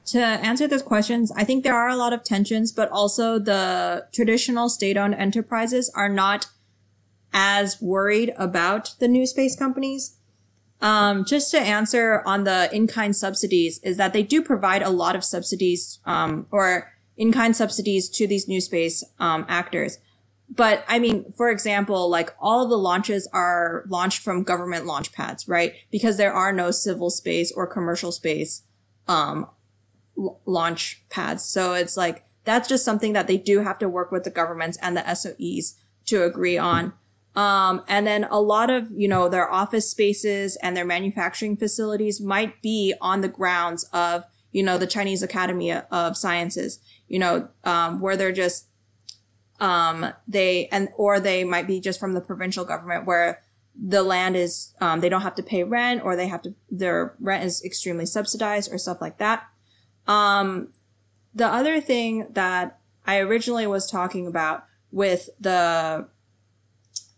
To 0.07 0.19
answer 0.19 0.67
those 0.67 0.83
questions, 0.83 1.31
I 1.37 1.45
think 1.45 1.63
there 1.63 1.77
are 1.77 1.89
a 1.89 1.97
lot 1.97 2.13
of 2.13 2.25
tensions, 2.25 2.73
but 2.73 2.91
also 2.91 3.39
the 3.39 4.07
traditional 4.13 4.69
state-owned 4.69 5.15
enterprises 5.15 5.93
are 5.95 6.09
not 6.09 6.47
as 7.33 7.81
worried 7.81 8.33
about 8.37 8.95
the 8.99 9.07
new 9.07 9.27
space 9.27 9.55
companies 9.57 10.19
um, 10.83 11.25
just 11.25 11.51
to 11.53 11.59
answer 11.59 12.23
on 12.27 12.45
the 12.45 12.69
in-kind 12.75 13.17
subsidies 13.17 13.79
is 13.85 13.97
that 13.97 14.13
they 14.13 14.23
do 14.23 14.43
provide 14.43 14.83
a 14.83 14.91
lot 14.91 15.17
of 15.17 15.25
subsidies, 15.25 16.01
um, 16.05 16.47
or 16.51 16.93
in-kind 17.17 17.57
subsidies 17.57 18.09
to 18.11 18.27
these 18.27 18.49
new 18.49 18.61
space, 18.61 19.05
um, 19.21 19.47
actors. 19.49 19.99
But 20.51 20.85
I 20.89 20.99
mean, 20.99 21.33
for 21.37 21.51
example, 21.51 22.11
like 22.11 22.35
all 22.39 22.65
of 22.65 22.69
the 22.69 22.77
launches 22.77 23.29
are 23.33 23.85
launched 23.89 24.23
from 24.23 24.43
government 24.43 24.85
launch 24.85 25.13
pads, 25.13 25.49
right? 25.49 25.75
Because 25.91 26.19
there 26.19 26.33
are 26.33 26.53
no 26.53 26.71
civil 26.71 27.09
space 27.11 27.51
or 27.53 27.67
commercial 27.67 28.13
space, 28.13 28.65
um, 29.09 29.47
launch 30.45 31.05
pads. 31.09 31.45
So 31.45 31.75
it's 31.75 31.97
like, 31.97 32.25
that's 32.45 32.69
just 32.69 32.85
something 32.85 33.13
that 33.13 33.29
they 33.29 33.39
do 33.39 33.61
have 33.61 33.79
to 33.79 33.89
work 33.89 34.11
with 34.11 34.25
the 34.25 34.31
governments 34.31 34.77
and 34.83 34.97
the 34.97 35.03
SOEs 35.03 35.79
to 36.07 36.25
agree 36.25 36.59
on. 36.59 36.93
Um, 37.35 37.83
and 37.89 38.07
then 38.07 38.25
a 38.25 38.41
lot 38.41 38.69
of, 38.69 38.91
you 38.91 39.09
know, 39.09 39.29
their 39.29 39.51
office 39.51 39.91
spaces 39.91 40.57
and 40.57 40.77
their 40.77 40.85
manufacturing 40.85 41.57
facilities 41.57 42.21
might 42.21 42.61
be 42.61 42.95
on 43.01 43.23
the 43.23 43.29
grounds 43.29 43.85
of, 43.93 44.25
you 44.51 44.63
know, 44.63 44.77
the 44.77 44.87
Chinese 44.87 45.23
Academy 45.23 45.73
of 45.73 46.17
Sciences, 46.17 46.81
you 47.09 47.19
know, 47.19 47.49
um, 47.65 48.01
where 48.01 48.17
they're 48.17 48.33
just, 48.33 48.67
um, 49.61 50.13
they, 50.29 50.67
and, 50.69 50.91
or 50.97 51.21
they 51.21 51.43
might 51.43 51.67
be 51.67 51.81
just 51.81 51.99
from 51.99 52.13
the 52.13 52.21
provincial 52.21 52.67
government 52.67 53.07
where 53.07 53.43
the 53.75 54.03
land 54.03 54.37
is, 54.37 54.75
um, 54.83 55.01
they 55.01 55.09
don't 55.09 55.23
have 55.23 55.35
to 55.37 55.43
pay 55.43 55.65
rent 55.65 56.03
or 56.05 56.17
they 56.17 56.29
have 56.29 56.43
to, 56.43 56.55
their 56.71 57.15
rent 57.19 57.45
is 57.45 57.65
extremely 57.65 58.05
subsidized 58.05 58.71
or 58.71 58.77
stuff 58.77 59.01
like 59.01 59.17
that. 59.17 59.45
Um, 60.07 60.69
the 61.35 61.47
other 61.47 61.81
thing 61.81 62.27
that 62.33 62.79
I 63.07 63.19
originally 63.21 63.67
was 63.67 63.91
talking 63.91 64.27
about 64.27 64.67
with 64.91 65.31
the 65.41 66.07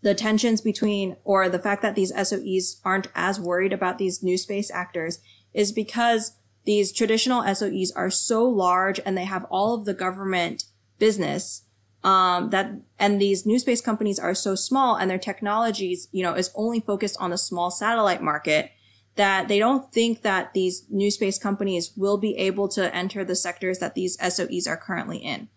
the 0.05 0.13
tensions 0.13 0.61
between, 0.61 1.17
or 1.23 1.49
the 1.49 1.57
fact 1.57 1.81
that 1.81 1.95
these 1.95 2.13
SOEs 2.13 2.79
aren't 2.85 3.07
as 3.15 3.39
worried 3.39 3.73
about 3.73 3.97
these 3.97 4.21
new 4.21 4.37
space 4.37 4.69
actors 4.69 5.17
is 5.51 5.71
because 5.71 6.37
these 6.63 6.91
traditional 6.91 7.41
SOEs 7.41 7.89
are 7.95 8.11
so 8.11 8.47
large 8.47 8.99
and 9.03 9.17
they 9.17 9.25
have 9.25 9.45
all 9.45 9.73
of 9.73 9.85
the 9.85 9.95
government 9.95 10.65
business 10.99 11.63
um, 12.03 12.51
that 12.51 12.71
and 12.99 13.19
these 13.19 13.47
new 13.47 13.57
space 13.57 13.81
companies 13.81 14.19
are 14.19 14.35
so 14.35 14.53
small 14.53 14.95
and 14.95 15.09
their 15.09 15.17
technologies 15.17 16.07
you 16.11 16.21
know 16.21 16.35
is 16.35 16.51
only 16.53 16.79
focused 16.79 17.17
on 17.19 17.31
the 17.31 17.37
small 17.37 17.71
satellite 17.71 18.21
market 18.21 18.69
that 19.15 19.47
they 19.47 19.57
don't 19.57 19.91
think 19.91 20.21
that 20.21 20.53
these 20.53 20.85
new 20.91 21.09
space 21.09 21.39
companies 21.39 21.93
will 21.97 22.19
be 22.19 22.37
able 22.37 22.67
to 22.67 22.95
enter 22.95 23.25
the 23.25 23.35
sectors 23.35 23.79
that 23.79 23.95
these 23.95 24.17
SOEs 24.17 24.67
are 24.67 24.77
currently 24.77 25.17
in. 25.17 25.49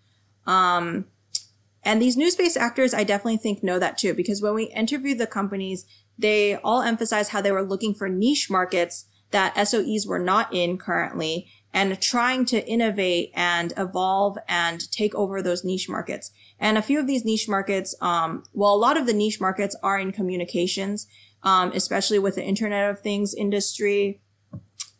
Um, 0.46 1.04
and 1.88 2.02
these 2.02 2.18
new 2.18 2.30
space 2.30 2.54
actors, 2.54 2.92
I 2.92 3.02
definitely 3.02 3.38
think 3.38 3.64
know 3.64 3.78
that 3.78 3.96
too, 3.96 4.12
because 4.12 4.42
when 4.42 4.52
we 4.52 4.64
interviewed 4.64 5.16
the 5.16 5.26
companies, 5.26 5.86
they 6.18 6.56
all 6.56 6.82
emphasized 6.82 7.30
how 7.30 7.40
they 7.40 7.50
were 7.50 7.62
looking 7.62 7.94
for 7.94 8.10
niche 8.10 8.50
markets 8.50 9.06
that 9.30 9.54
SOEs 9.56 10.06
were 10.06 10.18
not 10.18 10.52
in 10.52 10.76
currently 10.76 11.48
and 11.72 11.98
trying 11.98 12.44
to 12.44 12.62
innovate 12.68 13.32
and 13.34 13.72
evolve 13.78 14.36
and 14.46 14.90
take 14.92 15.14
over 15.14 15.40
those 15.40 15.64
niche 15.64 15.88
markets. 15.88 16.30
And 16.60 16.76
a 16.76 16.82
few 16.82 17.00
of 17.00 17.06
these 17.06 17.24
niche 17.24 17.48
markets, 17.48 17.94
um, 18.02 18.44
well, 18.52 18.74
a 18.74 18.76
lot 18.76 18.98
of 18.98 19.06
the 19.06 19.14
niche 19.14 19.40
markets 19.40 19.74
are 19.82 19.98
in 19.98 20.12
communications, 20.12 21.06
um, 21.42 21.72
especially 21.74 22.18
with 22.18 22.34
the 22.34 22.44
Internet 22.44 22.90
of 22.90 23.00
Things 23.00 23.32
industry 23.32 24.20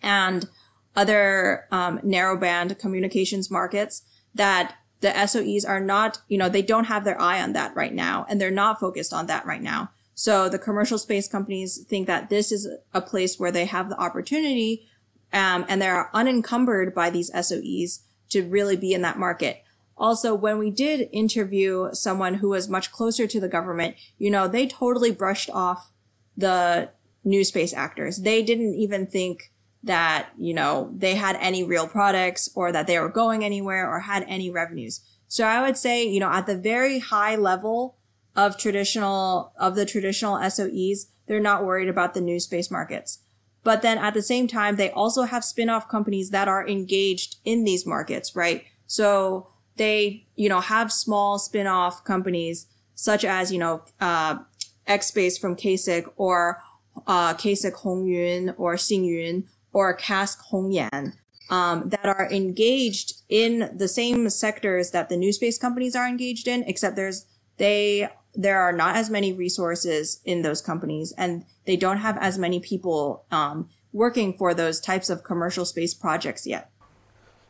and 0.02 0.48
other 0.96 1.66
um, 1.70 1.98
narrowband 1.98 2.78
communications 2.78 3.50
markets 3.50 4.04
that 4.34 4.76
the 5.00 5.08
SOEs 5.08 5.68
are 5.68 5.80
not, 5.80 6.20
you 6.28 6.38
know, 6.38 6.48
they 6.48 6.62
don't 6.62 6.84
have 6.84 7.04
their 7.04 7.20
eye 7.20 7.40
on 7.40 7.52
that 7.52 7.74
right 7.76 7.94
now 7.94 8.26
and 8.28 8.40
they're 8.40 8.50
not 8.50 8.80
focused 8.80 9.12
on 9.12 9.26
that 9.26 9.46
right 9.46 9.62
now. 9.62 9.90
So 10.14 10.48
the 10.48 10.58
commercial 10.58 10.98
space 10.98 11.28
companies 11.28 11.78
think 11.84 12.08
that 12.08 12.28
this 12.28 12.50
is 12.50 12.66
a 12.92 13.00
place 13.00 13.38
where 13.38 13.52
they 13.52 13.66
have 13.66 13.88
the 13.88 14.00
opportunity, 14.00 14.88
um, 15.32 15.64
and 15.68 15.80
they're 15.80 16.10
unencumbered 16.12 16.92
by 16.92 17.08
these 17.08 17.30
SOEs 17.30 18.00
to 18.30 18.42
really 18.42 18.76
be 18.76 18.92
in 18.92 19.02
that 19.02 19.16
market. 19.16 19.62
Also, 19.96 20.34
when 20.34 20.58
we 20.58 20.70
did 20.70 21.08
interview 21.12 21.90
someone 21.92 22.34
who 22.34 22.48
was 22.48 22.68
much 22.68 22.90
closer 22.90 23.28
to 23.28 23.38
the 23.38 23.48
government, 23.48 23.94
you 24.18 24.28
know, 24.28 24.48
they 24.48 24.66
totally 24.66 25.12
brushed 25.12 25.50
off 25.50 25.92
the 26.36 26.90
new 27.22 27.44
space 27.44 27.72
actors. 27.72 28.18
They 28.18 28.42
didn't 28.42 28.74
even 28.74 29.06
think 29.06 29.52
that, 29.88 30.28
you 30.38 30.54
know, 30.54 30.92
they 30.94 31.16
had 31.16 31.36
any 31.40 31.64
real 31.64 31.88
products 31.88 32.48
or 32.54 32.70
that 32.70 32.86
they 32.86 32.98
were 32.98 33.08
going 33.08 33.44
anywhere 33.44 33.90
or 33.90 34.00
had 34.00 34.24
any 34.28 34.50
revenues. 34.50 35.00
So 35.26 35.44
I 35.44 35.62
would 35.62 35.76
say, 35.76 36.06
you 36.06 36.20
know, 36.20 36.30
at 36.30 36.46
the 36.46 36.56
very 36.56 37.00
high 37.00 37.36
level 37.36 37.96
of 38.36 38.56
traditional, 38.56 39.52
of 39.58 39.74
the 39.74 39.84
traditional 39.84 40.36
SOEs, 40.36 41.06
they're 41.26 41.40
not 41.40 41.64
worried 41.64 41.88
about 41.88 42.14
the 42.14 42.20
new 42.20 42.38
space 42.38 42.70
markets. 42.70 43.20
But 43.64 43.82
then 43.82 43.98
at 43.98 44.14
the 44.14 44.22
same 44.22 44.46
time, 44.46 44.76
they 44.76 44.90
also 44.90 45.22
have 45.22 45.44
spin-off 45.44 45.88
companies 45.88 46.30
that 46.30 46.48
are 46.48 46.66
engaged 46.66 47.36
in 47.44 47.64
these 47.64 47.84
markets, 47.84 48.36
right? 48.36 48.64
So 48.86 49.48
they, 49.76 50.26
you 50.36 50.48
know, 50.48 50.60
have 50.60 50.92
small 50.92 51.38
spin-off 51.38 52.04
companies 52.04 52.66
such 52.94 53.24
as, 53.24 53.52
you 53.52 53.58
know, 53.58 53.82
uh, 54.00 54.38
Expace 54.86 55.38
from 55.38 55.56
CASIC 55.56 56.06
or, 56.16 56.62
uh, 57.06 57.34
CASIC 57.34 57.74
Hongyun 57.74 58.54
or 58.56 58.76
Xingyun 58.76 59.44
or 59.72 59.96
CASC 59.96 60.38
Hongyan 60.50 61.14
um, 61.50 61.88
that 61.88 62.06
are 62.06 62.30
engaged 62.30 63.22
in 63.28 63.70
the 63.76 63.88
same 63.88 64.28
sectors 64.30 64.90
that 64.90 65.08
the 65.08 65.16
new 65.16 65.32
space 65.32 65.58
companies 65.58 65.94
are 65.96 66.06
engaged 66.06 66.46
in, 66.46 66.62
except 66.64 66.96
there's 66.96 67.26
they 67.56 68.08
there 68.34 68.60
are 68.60 68.72
not 68.72 68.94
as 68.94 69.10
many 69.10 69.32
resources 69.32 70.20
in 70.24 70.42
those 70.42 70.60
companies 70.60 71.12
and 71.18 71.44
they 71.64 71.76
don't 71.76 71.96
have 71.98 72.16
as 72.18 72.38
many 72.38 72.60
people 72.60 73.24
um, 73.32 73.68
working 73.92 74.32
for 74.32 74.54
those 74.54 74.80
types 74.80 75.10
of 75.10 75.24
commercial 75.24 75.64
space 75.64 75.92
projects 75.92 76.46
yet. 76.46 76.70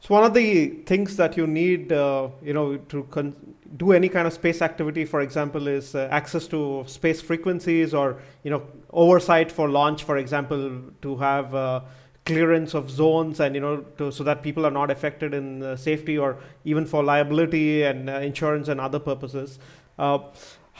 So 0.01 0.15
one 0.15 0.25
of 0.25 0.33
the 0.33 0.69
things 0.87 1.17
that 1.17 1.37
you 1.37 1.47
need, 1.47 1.93
uh, 1.93 2.29
you 2.43 2.55
know, 2.55 2.77
to 2.77 3.03
con- 3.11 3.35
do 3.77 3.93
any 3.93 4.09
kind 4.09 4.27
of 4.27 4.33
space 4.33 4.63
activity, 4.63 5.05
for 5.05 5.21
example, 5.21 5.67
is 5.67 5.95
uh, 5.95 6.09
access 6.11 6.47
to 6.49 6.85
space 6.87 7.21
frequencies 7.21 7.93
or 7.93 8.23
you 8.45 8.51
know 8.51 8.63
oversight 8.91 9.51
for 9.51 9.69
launch, 9.69 10.05
for 10.05 10.17
example, 10.17 10.81
to 11.03 11.17
have 11.17 11.53
uh, 11.55 11.81
clearance 12.29 12.75
of 12.75 12.91
zones 12.91 13.41
and 13.41 13.55
you 13.57 13.61
know 13.61 13.77
to, 13.99 14.11
so 14.13 14.23
that 14.29 14.43
people 14.43 14.67
are 14.69 14.71
not 14.71 14.91
affected 14.91 15.35
in 15.35 15.63
uh, 15.63 15.75
safety 15.77 16.17
or 16.17 16.39
even 16.65 16.87
for 16.87 17.03
liability 17.03 17.83
and 17.83 18.09
uh, 18.09 18.15
insurance 18.31 18.69
and 18.69 18.81
other 18.81 19.01
purposes. 19.01 19.59
Uh, 19.99 20.19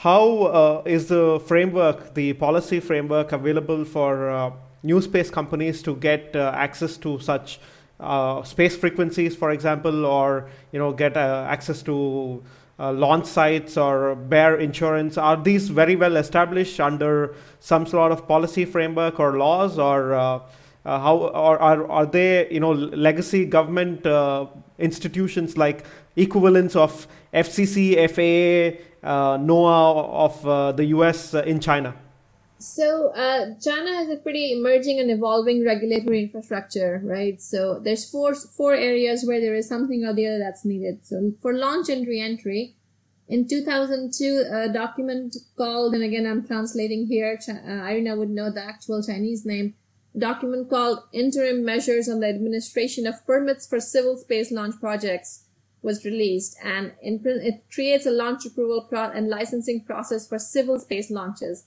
how 0.05 0.81
is 0.85 1.07
the 1.09 1.41
framework, 1.45 2.13
the 2.13 2.31
policy 2.33 2.79
framework, 2.79 3.33
available 3.33 3.83
for 3.83 4.53
new 4.81 5.01
space 5.01 5.29
companies 5.29 5.81
to 5.81 5.93
get 5.97 6.37
access 6.37 6.95
to 6.95 7.19
such? 7.19 7.59
uh, 7.99 8.43
space 8.43 8.77
frequencies, 8.77 9.35
for 9.35 9.51
example, 9.51 10.05
or 10.05 10.49
you 10.71 10.79
know 10.79 10.93
get 10.93 11.17
uh, 11.17 11.45
access 11.49 11.81
to 11.83 12.43
uh, 12.79 12.93
launch 12.93 13.25
sites 13.25 13.77
or 13.77 14.15
bear 14.15 14.55
insurance. 14.57 15.17
Are 15.17 15.35
these 15.35 15.69
very 15.69 15.95
well 15.95 16.15
established 16.15 16.79
under 16.79 17.35
some 17.59 17.85
sort 17.85 18.11
of 18.11 18.27
policy 18.27 18.65
framework 18.65 19.19
or 19.19 19.37
laws, 19.37 19.77
or 19.77 20.13
uh, 20.13 20.39
uh, 20.85 20.99
how 20.99 21.17
or 21.17 21.59
are, 21.59 21.89
are 21.89 22.05
they 22.05 22.49
you 22.49 22.59
know 22.59 22.71
legacy 22.71 23.45
government 23.45 24.05
uh, 24.05 24.45
institutions 24.77 25.57
like 25.57 25.85
equivalents 26.15 26.75
of 26.75 27.07
FCC, 27.33 27.95
FAA, 28.09 29.07
NOAA 29.37 30.09
of 30.09 30.77
the 30.77 30.85
US 30.85 31.33
in 31.33 31.59
China? 31.59 31.95
So 32.59 33.13
uh, 33.13 33.55
China 33.61 33.95
has 33.95 34.09
a 34.09 34.17
pretty 34.17 34.51
emerging 34.51 34.99
and 34.99 35.09
evolving 35.09 35.65
regulatory 35.65 36.23
infrastructure, 36.23 37.01
right? 37.05 37.41
So 37.41 37.79
there's 37.79 38.09
four 38.09 38.35
four 38.35 38.73
areas 38.73 39.23
where 39.25 39.39
there 39.39 39.55
is 39.55 39.67
something 39.67 40.03
or 40.03 40.13
the 40.13 40.27
other 40.27 40.39
that's 40.39 40.65
needed. 40.65 41.05
So 41.05 41.31
for 41.41 41.53
launch 41.53 41.87
and 41.87 42.05
reentry, 42.05 42.75
in 43.29 43.47
2002, 43.47 44.43
a 44.51 44.67
document 44.73 45.37
called, 45.55 45.93
and 45.93 46.03
again 46.03 46.25
I'm 46.25 46.45
translating 46.45 47.07
here, 47.07 47.39
uh, 47.47 47.53
Irina 47.53 48.17
would 48.17 48.29
know 48.29 48.51
the 48.51 48.63
actual 48.63 49.01
Chinese 49.01 49.45
name, 49.45 49.75
document 50.17 50.69
called 50.69 51.03
Interim 51.13 51.63
Measures 51.63 52.09
on 52.09 52.19
the 52.19 52.29
Administration 52.29 53.05
of 53.05 53.25
Permits 53.25 53.67
for 53.67 53.79
Civil 53.79 54.17
Space 54.17 54.51
Launch 54.51 54.79
Projects 54.79 55.45
was 55.81 56.03
released, 56.03 56.57
and 56.63 56.93
it 57.01 57.63
creates 57.71 58.05
a 58.05 58.11
launch 58.11 58.45
approval 58.45 58.81
pro- 58.89 59.11
and 59.11 59.29
licensing 59.29 59.85
process 59.85 60.27
for 60.27 60.37
civil 60.37 60.77
space 60.79 61.09
launches 61.09 61.65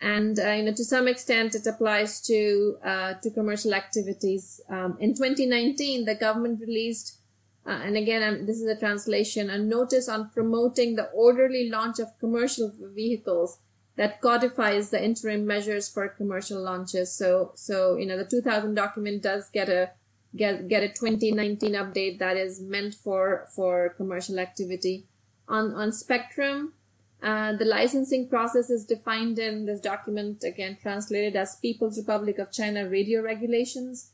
and 0.00 0.38
uh, 0.38 0.50
you 0.50 0.62
know 0.62 0.72
to 0.72 0.84
some 0.84 1.08
extent 1.08 1.54
it 1.54 1.66
applies 1.66 2.20
to 2.20 2.78
uh, 2.84 3.14
to 3.14 3.30
commercial 3.30 3.74
activities. 3.74 4.60
Um, 4.68 4.96
in 5.00 5.14
2019, 5.14 6.04
the 6.04 6.14
government 6.14 6.60
released, 6.60 7.18
uh, 7.66 7.70
and 7.70 7.96
again 7.96 8.22
um, 8.22 8.46
this 8.46 8.60
is 8.60 8.68
a 8.68 8.78
translation, 8.78 9.48
a 9.48 9.58
notice 9.58 10.08
on 10.08 10.30
promoting 10.30 10.96
the 10.96 11.08
orderly 11.10 11.70
launch 11.70 11.98
of 11.98 12.18
commercial 12.18 12.72
vehicles 12.94 13.58
that 13.96 14.20
codifies 14.20 14.90
the 14.90 15.02
interim 15.02 15.46
measures 15.46 15.88
for 15.88 16.08
commercial 16.08 16.62
launches. 16.62 17.12
So 17.12 17.52
so 17.54 17.96
you 17.96 18.06
know 18.06 18.16
the 18.16 18.24
2000 18.24 18.74
document 18.74 19.22
does 19.22 19.48
get 19.50 19.68
a 19.68 19.90
get 20.34 20.68
get 20.68 20.82
a 20.82 20.88
2019 20.88 21.72
update 21.72 22.18
that 22.18 22.36
is 22.36 22.60
meant 22.60 22.94
for 22.94 23.46
for 23.54 23.94
commercial 23.96 24.38
activity. 24.38 25.06
On 25.48 25.72
on 25.72 25.92
spectrum, 25.92 26.74
uh, 27.22 27.52
the 27.54 27.64
licensing 27.64 28.28
process 28.28 28.68
is 28.68 28.84
defined 28.84 29.38
in 29.38 29.64
this 29.66 29.80
document, 29.80 30.44
again 30.44 30.76
translated 30.80 31.36
as 31.36 31.56
People's 31.56 31.98
Republic 31.98 32.38
of 32.38 32.52
China 32.52 32.88
Radio 32.88 33.22
Regulations. 33.22 34.12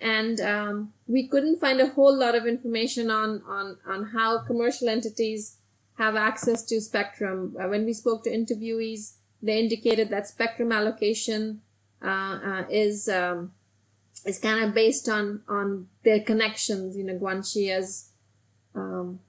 And 0.00 0.40
um, 0.40 0.92
we 1.06 1.28
couldn't 1.28 1.60
find 1.60 1.80
a 1.80 1.86
whole 1.86 2.14
lot 2.14 2.34
of 2.34 2.46
information 2.46 3.10
on, 3.10 3.42
on, 3.46 3.78
on 3.86 4.06
how 4.06 4.44
commercial 4.44 4.88
entities 4.88 5.58
have 5.98 6.16
access 6.16 6.62
to 6.64 6.80
spectrum. 6.80 7.56
Uh, 7.58 7.68
when 7.68 7.84
we 7.84 7.92
spoke 7.92 8.24
to 8.24 8.30
interviewees, 8.30 9.14
they 9.42 9.58
indicated 9.60 10.10
that 10.10 10.26
spectrum 10.26 10.72
allocation 10.72 11.60
uh, 12.02 12.38
uh 12.44 12.64
is 12.70 13.08
um, 13.08 13.52
is 14.26 14.38
kind 14.38 14.64
of 14.64 14.74
based 14.74 15.08
on 15.08 15.42
on 15.48 15.88
their 16.04 16.20
connections. 16.20 16.96
You 16.96 17.04
know, 17.04 17.18
Guanxi 17.18 17.70
as 17.70 18.10
um, 18.74 19.20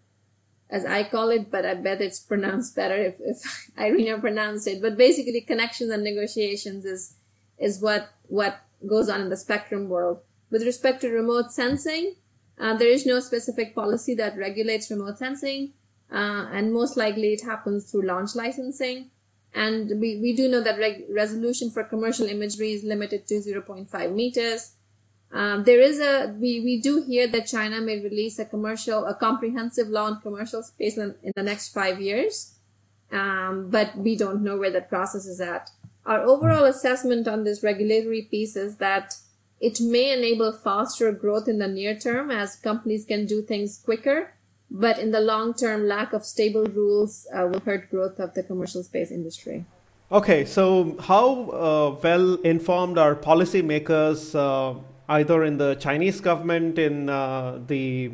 as 0.70 0.86
I 0.86 1.04
call 1.04 1.30
it, 1.30 1.52
but 1.52 1.66
I 1.66 1.76
bet 1.76 2.02
it's 2.02 2.20
pronounced 2.20 2.76
better 2.76 2.96
if, 2.96 3.16
if 3.20 3.72
Irina 3.78 4.20
pronounced 4.20 4.68
it. 4.68 4.82
But 4.82 4.98
basically 4.98 5.42
connections 5.42 5.92
and 5.92 6.04
negotiations 6.04 6.86
is, 6.86 7.16
is 7.58 7.82
what, 7.82 8.10
what 8.28 8.60
goes 8.88 9.10
on 9.10 9.22
in 9.22 9.30
the 9.30 9.38
spectrum 9.38 9.90
world. 9.90 10.20
With 10.50 10.64
respect 10.64 11.02
to 11.02 11.10
remote 11.10 11.52
sensing, 11.52 12.16
uh, 12.60 12.76
there 12.76 12.90
is 12.90 13.06
no 13.06 13.20
specific 13.20 13.76
policy 13.76 14.16
that 14.16 14.38
regulates 14.38 14.90
remote 14.90 15.18
sensing, 15.18 15.74
uh, 16.16 16.48
and 16.54 16.74
most 16.74 16.96
likely 16.96 17.34
it 17.34 17.44
happens 17.44 17.92
through 17.92 18.04
launch 18.04 18.36
licensing. 18.36 19.10
And 19.54 20.00
we, 20.00 20.20
we 20.22 20.34
do 20.34 20.48
know 20.48 20.62
that 20.62 20.80
resolution 21.10 21.70
for 21.70 21.84
commercial 21.84 22.26
imagery 22.28 22.72
is 22.72 22.84
limited 22.84 23.28
to 23.28 23.36
0.5 23.36 24.14
meters. 24.14 24.76
Um, 25.34 25.66
there 25.66 25.82
is 25.82 26.00
a 26.00 26.34
we, 26.40 26.62
we 26.62 26.80
do 26.80 27.04
hear 27.04 27.28
that 27.28 27.48
China 27.48 27.82
may 27.82 28.02
release 28.02 28.40
a 28.40 28.46
commercial 28.46 29.06
a 29.06 29.14
comprehensive 29.14 29.90
law 29.90 30.06
on 30.06 30.22
commercial 30.22 30.64
space 30.64 30.98
in, 30.98 31.16
in 31.24 31.34
the 31.36 31.44
next 31.44 31.74
five 31.74 32.00
years, 32.00 32.56
um, 33.12 33.70
but 33.70 33.98
we 33.98 34.16
don't 34.16 34.44
know 34.44 34.58
where 34.58 34.72
that 34.72 34.88
process 34.88 35.26
is 35.26 35.42
at. 35.42 35.70
Our 36.06 36.22
overall 36.22 36.64
assessment 36.64 37.28
on 37.28 37.44
this 37.44 37.64
regulatory 37.64 38.22
piece 38.22 38.56
is 38.56 38.78
that 38.78 39.16
it 39.60 39.82
may 39.82 40.14
enable 40.18 40.54
faster 40.54 41.12
growth 41.12 41.50
in 41.50 41.60
the 41.60 41.68
near 41.68 41.98
term 41.98 42.32
as 42.32 42.56
companies 42.56 43.04
can 43.04 43.26
do 43.26 43.42
things 43.42 43.82
quicker, 43.84 44.35
but 44.76 45.00
in 45.00 45.12
the 45.12 45.22
long 45.22 45.54
term, 45.54 45.88
lack 45.88 46.14
of 46.14 46.26
stable 46.26 46.66
rules 46.66 47.28
uh, 47.34 47.48
will 47.48 47.62
hurt 47.62 47.90
growth 47.90 48.20
of 48.20 48.34
the 48.34 48.44
commercial 48.44 48.84
space 48.84 49.12
industry. 49.12 49.66
Okay, 50.12 50.46
so 50.46 50.96
how 51.00 51.50
uh, 51.50 52.00
well 52.04 52.36
informed 52.44 52.98
are 52.98 53.16
policymakers? 53.16 54.36
Uh 54.36 54.80
either 55.10 55.44
in 55.44 55.58
the 55.58 55.76
Chinese 55.76 56.20
government, 56.20 56.80
in 56.80 57.10
uh, 57.10 57.60
the 57.68 58.12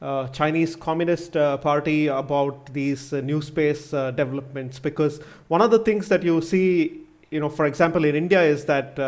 uh, 0.00 0.26
Chinese 0.28 0.74
Communist 0.74 1.36
uh, 1.36 1.56
Party 1.56 2.08
about 2.08 2.72
these 2.72 3.12
new 3.12 3.40
space 3.40 3.90
developments. 3.90 4.78
Because 4.78 5.20
one 5.48 5.62
of 5.62 5.70
the 5.70 5.78
things 5.78 6.08
that 6.08 6.22
you 6.22 6.40
see, 6.42 7.02
you 7.30 7.40
know, 7.40 7.48
for 7.48 7.66
example, 7.66 8.04
in 8.04 8.16
India 8.16 8.42
is 8.42 8.64
that 8.64 8.98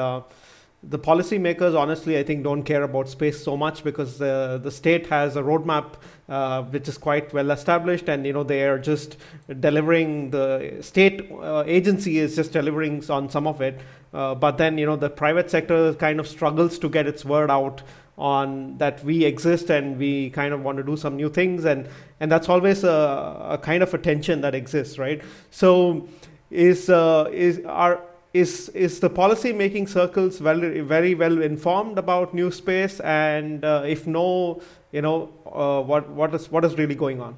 the 0.89 0.99
policymakers, 0.99 1.79
honestly, 1.79 2.19
I 2.19 2.23
think, 2.23 2.45
don't 2.45 2.63
care 2.63 2.83
about 2.83 3.09
space 3.09 3.43
so 3.43 3.57
much 3.57 3.85
because 3.85 4.19
the 4.19 4.61
the 4.63 4.71
state 4.71 5.07
has 5.07 5.37
a 5.37 5.43
roadmap 5.43 5.95
uh, 6.29 6.63
which 6.65 6.89
is 6.89 6.99
quite 6.99 7.33
well 7.33 7.51
established, 7.51 8.09
and 8.09 8.27
you 8.27 8.33
know 8.33 8.43
they 8.43 8.63
are 8.65 8.79
just 8.79 9.17
delivering. 9.61 10.31
The 10.31 10.79
state 10.81 11.31
uh, 11.31 11.65
agency 11.67 12.19
is 12.19 12.37
just 12.37 12.53
delivering 12.53 13.09
on 13.11 13.29
some 13.29 13.47
of 13.47 13.61
it, 13.61 13.81
uh, 14.13 14.35
but 14.35 14.59
then 14.59 14.79
you 14.79 14.87
know 14.87 14.97
the 14.97 15.11
private 15.11 15.51
sector 15.51 15.95
kind 15.95 16.21
of 16.21 16.29
struggles 16.29 16.79
to 16.81 16.89
get 16.89 17.07
its 17.07 17.25
word 17.25 17.51
out 17.51 17.83
on 18.17 18.79
that 18.79 19.03
we 19.05 19.25
exist 19.25 19.71
and 19.71 19.99
we 19.99 20.31
kind 20.31 20.55
of 20.55 20.63
want 20.63 20.79
to 20.79 20.85
do 20.85 20.97
some 20.97 21.17
new 21.17 21.29
things, 21.29 21.65
and 21.65 21.89
and 22.21 22.31
that's 22.31 22.49
always 22.49 22.85
a, 22.85 23.47
a 23.51 23.59
kind 23.59 23.83
of 23.83 23.93
a 23.95 23.99
tension 23.99 24.41
that 24.41 24.55
exists, 24.55 24.99
right? 24.99 25.23
So 25.51 26.09
is 26.51 26.89
uh, 26.91 27.29
is 27.33 27.61
are 27.67 28.03
is 28.35 28.69
is 28.71 28.99
the 28.99 29.09
policy 29.09 29.53
making 29.53 29.87
circles 29.87 30.39
very 30.41 30.81
very 30.81 31.15
well 31.15 31.41
informed 31.41 31.99
about 31.99 32.35
new 32.35 32.51
space 32.51 33.01
and 33.01 33.65
uh, 33.65 33.83
if 33.87 34.07
no 34.07 34.61
you 34.91 35.01
know 35.01 35.31
uh, 35.47 35.81
what 35.81 36.11
what 36.11 36.35
is 36.35 36.51
what 36.51 36.65
is 36.65 36.77
really 36.77 36.97
going 36.97 37.21
on? 37.21 37.37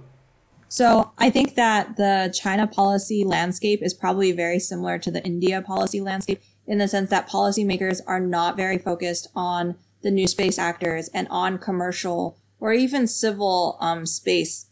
So 0.68 1.12
i 1.18 1.30
think 1.30 1.54
that 1.54 1.96
the 1.96 2.34
china 2.34 2.66
policy 2.66 3.24
landscape 3.24 3.82
is 3.82 3.94
probably 3.94 4.32
very 4.32 4.58
similar 4.58 4.98
to 4.98 5.10
the 5.10 5.22
india 5.24 5.62
policy 5.62 6.00
landscape 6.00 6.40
in 6.66 6.78
the 6.78 6.88
sense 6.88 7.08
that 7.10 7.28
policymakers 7.28 8.00
are 8.06 8.18
not 8.18 8.56
very 8.56 8.78
focused 8.78 9.28
on 9.36 9.76
the 10.02 10.10
new 10.10 10.26
space 10.26 10.58
actors 10.58 11.08
and 11.14 11.28
on 11.30 11.58
commercial 11.58 12.36
or 12.58 12.72
even 12.72 13.06
civil 13.06 13.76
um, 13.80 14.06
space 14.06 14.66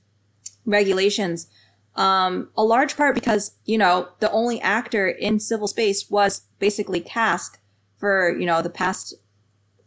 regulations 0.67 1.47
um, 1.97 2.49
a 2.57 2.65
large 2.65 2.97
part 2.97 3.15
because, 3.15 3.53
you 3.65 3.79
know, 3.79 4.09
the 4.21 4.31
only 4.31 4.61
actor 4.61 5.09
in 5.09 5.39
civil 5.39 5.69
space 5.69 6.11
was 6.11 6.43
basically 6.59 7.01
CASC 7.01 7.59
for, 7.97 8.37
you 8.37 8.47
know, 8.47 8.63
the 8.63 8.71
past 8.71 9.15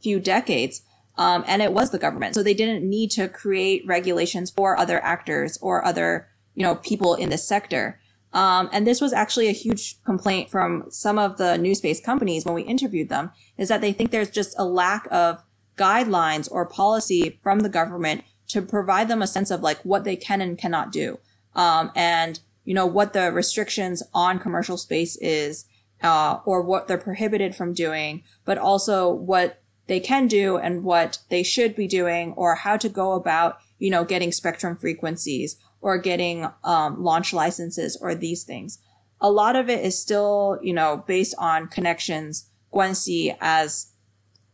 few 0.02 0.20
decades. 0.20 0.82
Um, 1.18 1.44
and 1.48 1.62
it 1.62 1.74
was 1.74 1.90
the 1.90 2.00
government. 2.00 2.36
So 2.36 2.44
they 2.44 2.54
didn't 2.54 2.88
need 2.88 3.12
to 3.12 3.28
create 3.28 3.86
regulations 3.86 4.52
for 4.52 4.78
other 4.78 5.04
actors 5.04 5.58
or 5.62 5.84
other, 5.84 6.28
you 6.54 6.64
know, 6.64 6.76
people 6.76 7.16
in 7.16 7.30
this 7.30 7.48
sector. 7.48 8.00
Um, 8.34 8.70
and 8.72 8.86
this 8.86 9.02
was 9.02 9.14
actually 9.14 9.48
a 9.48 9.54
huge 9.54 10.02
complaint 10.04 10.50
from 10.50 10.86
some 10.90 11.18
of 11.18 11.38
the 11.38 11.58
new 11.58 11.74
space 11.74 12.00
companies 12.00 12.46
when 12.46 12.54
we 12.54 12.62
interviewed 12.62 13.10
them 13.10 13.32
is 13.58 13.68
that 13.70 13.82
they 13.82 13.92
think 13.92 14.12
there's 14.12 14.30
just 14.30 14.54
a 14.60 14.66
lack 14.66 15.08
of 15.12 15.44
guidelines 15.76 16.48
or 16.52 16.66
policy 16.66 17.40
from 17.42 17.62
the 17.62 17.70
government 17.70 18.24
to 18.50 18.62
provide 18.62 19.08
them 19.08 19.22
a 19.22 19.28
sense 19.28 19.50
of 19.50 19.62
like 19.62 19.80
what 19.84 20.04
they 20.04 20.16
can 20.16 20.40
and 20.40 20.58
cannot 20.58 20.92
do 20.92 21.20
um, 21.58 21.92
and 21.96 22.40
you 22.64 22.74
know 22.74 22.86
what 22.86 23.12
the 23.12 23.32
restrictions 23.32 24.02
on 24.14 24.40
commercial 24.40 24.78
space 24.78 25.18
is 25.18 25.66
uh, 26.02 26.40
or 26.46 26.62
what 26.62 26.88
they're 26.88 26.98
prohibited 26.98 27.56
from 27.56 27.74
doing, 27.74 28.24
but 28.46 28.58
also 28.58 29.12
what 29.12 29.62
they 29.88 30.00
can 30.00 30.28
do 30.28 30.58
and 30.58 30.84
what 30.84 31.20
they 31.30 31.44
should 31.44 31.76
be 31.76 31.88
doing 31.88 32.34
or 32.34 32.56
how 32.56 32.78
to 32.78 32.90
go 32.90 33.14
about, 33.14 33.58
you 33.80 33.90
know, 33.90 34.04
getting 34.04 34.32
spectrum 34.32 34.76
frequencies 34.76 35.58
or 35.82 35.98
getting 35.98 36.48
um, 36.64 37.02
launch 37.04 37.34
licenses 37.34 37.98
or 38.02 38.14
these 38.14 38.44
things. 38.44 38.80
A 39.20 39.32
lot 39.32 39.56
of 39.56 39.70
it 39.70 39.84
is 39.84 40.00
still, 40.00 40.60
you 40.62 40.74
know, 40.74 41.04
based 41.08 41.34
on 41.40 41.68
connections, 41.68 42.50
guanxi, 42.72 43.36
as 43.40 43.94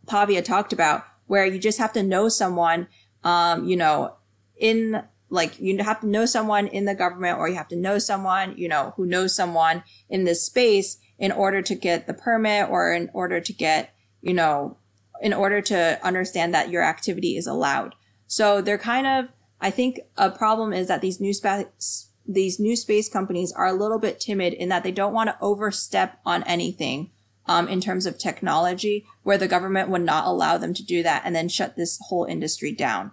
Bhavya 0.05 0.43
talked 0.43 0.71
about, 0.71 1.03
where 1.27 1.45
you 1.45 1.59
just 1.59 1.79
have 1.79 1.93
to 1.93 2.03
know 2.03 2.29
someone, 2.29 2.87
um, 3.23 3.67
you 3.67 3.75
know, 3.75 4.15
in 4.57 5.03
like 5.33 5.59
you 5.59 5.75
have 5.83 5.99
to 6.01 6.07
know 6.07 6.25
someone 6.25 6.67
in 6.67 6.85
the 6.85 6.93
government 6.93 7.39
or 7.39 7.49
you 7.49 7.55
have 7.55 7.67
to 7.67 7.75
know 7.75 7.97
someone, 7.97 8.55
you 8.55 8.69
know, 8.69 8.93
who 8.95 9.05
knows 9.05 9.35
someone 9.35 9.83
in 10.07 10.25
this 10.25 10.45
space 10.45 10.97
in 11.17 11.31
order 11.31 11.61
to 11.61 11.73
get 11.73 12.05
the 12.05 12.13
permit 12.13 12.69
or 12.69 12.93
in 12.93 13.09
order 13.13 13.39
to 13.39 13.51
get, 13.51 13.95
you 14.21 14.33
know, 14.33 14.77
in 15.21 15.33
order 15.33 15.59
to 15.59 15.99
understand 16.03 16.53
that 16.53 16.69
your 16.69 16.83
activity 16.83 17.35
is 17.35 17.47
allowed. 17.47 17.95
So 18.27 18.61
they're 18.61 18.77
kind 18.77 19.07
of, 19.07 19.25
I 19.59 19.71
think 19.71 20.01
a 20.17 20.29
problem 20.29 20.71
is 20.71 20.87
that 20.87 21.01
these 21.01 21.19
new 21.19 21.33
space, 21.33 22.09
these 22.27 22.59
new 22.59 22.75
space 22.75 23.09
companies 23.09 23.51
are 23.51 23.67
a 23.67 23.73
little 23.73 23.99
bit 23.99 24.19
timid 24.19 24.53
in 24.53 24.69
that 24.69 24.83
they 24.83 24.91
don't 24.91 25.13
want 25.13 25.29
to 25.29 25.37
overstep 25.41 26.19
on 26.25 26.43
anything. 26.43 27.09
Um, 27.45 27.67
in 27.67 27.81
terms 27.81 28.05
of 28.05 28.17
technology, 28.17 29.05
where 29.23 29.37
the 29.37 29.49
government 29.49 29.89
would 29.89 30.03
not 30.03 30.25
allow 30.25 30.57
them 30.57 30.73
to 30.75 30.81
do 30.81 31.03
that 31.03 31.23
and 31.25 31.35
then 31.35 31.49
shut 31.49 31.75
this 31.75 31.99
whole 32.07 32.23
industry 32.23 32.71
down. 32.71 33.11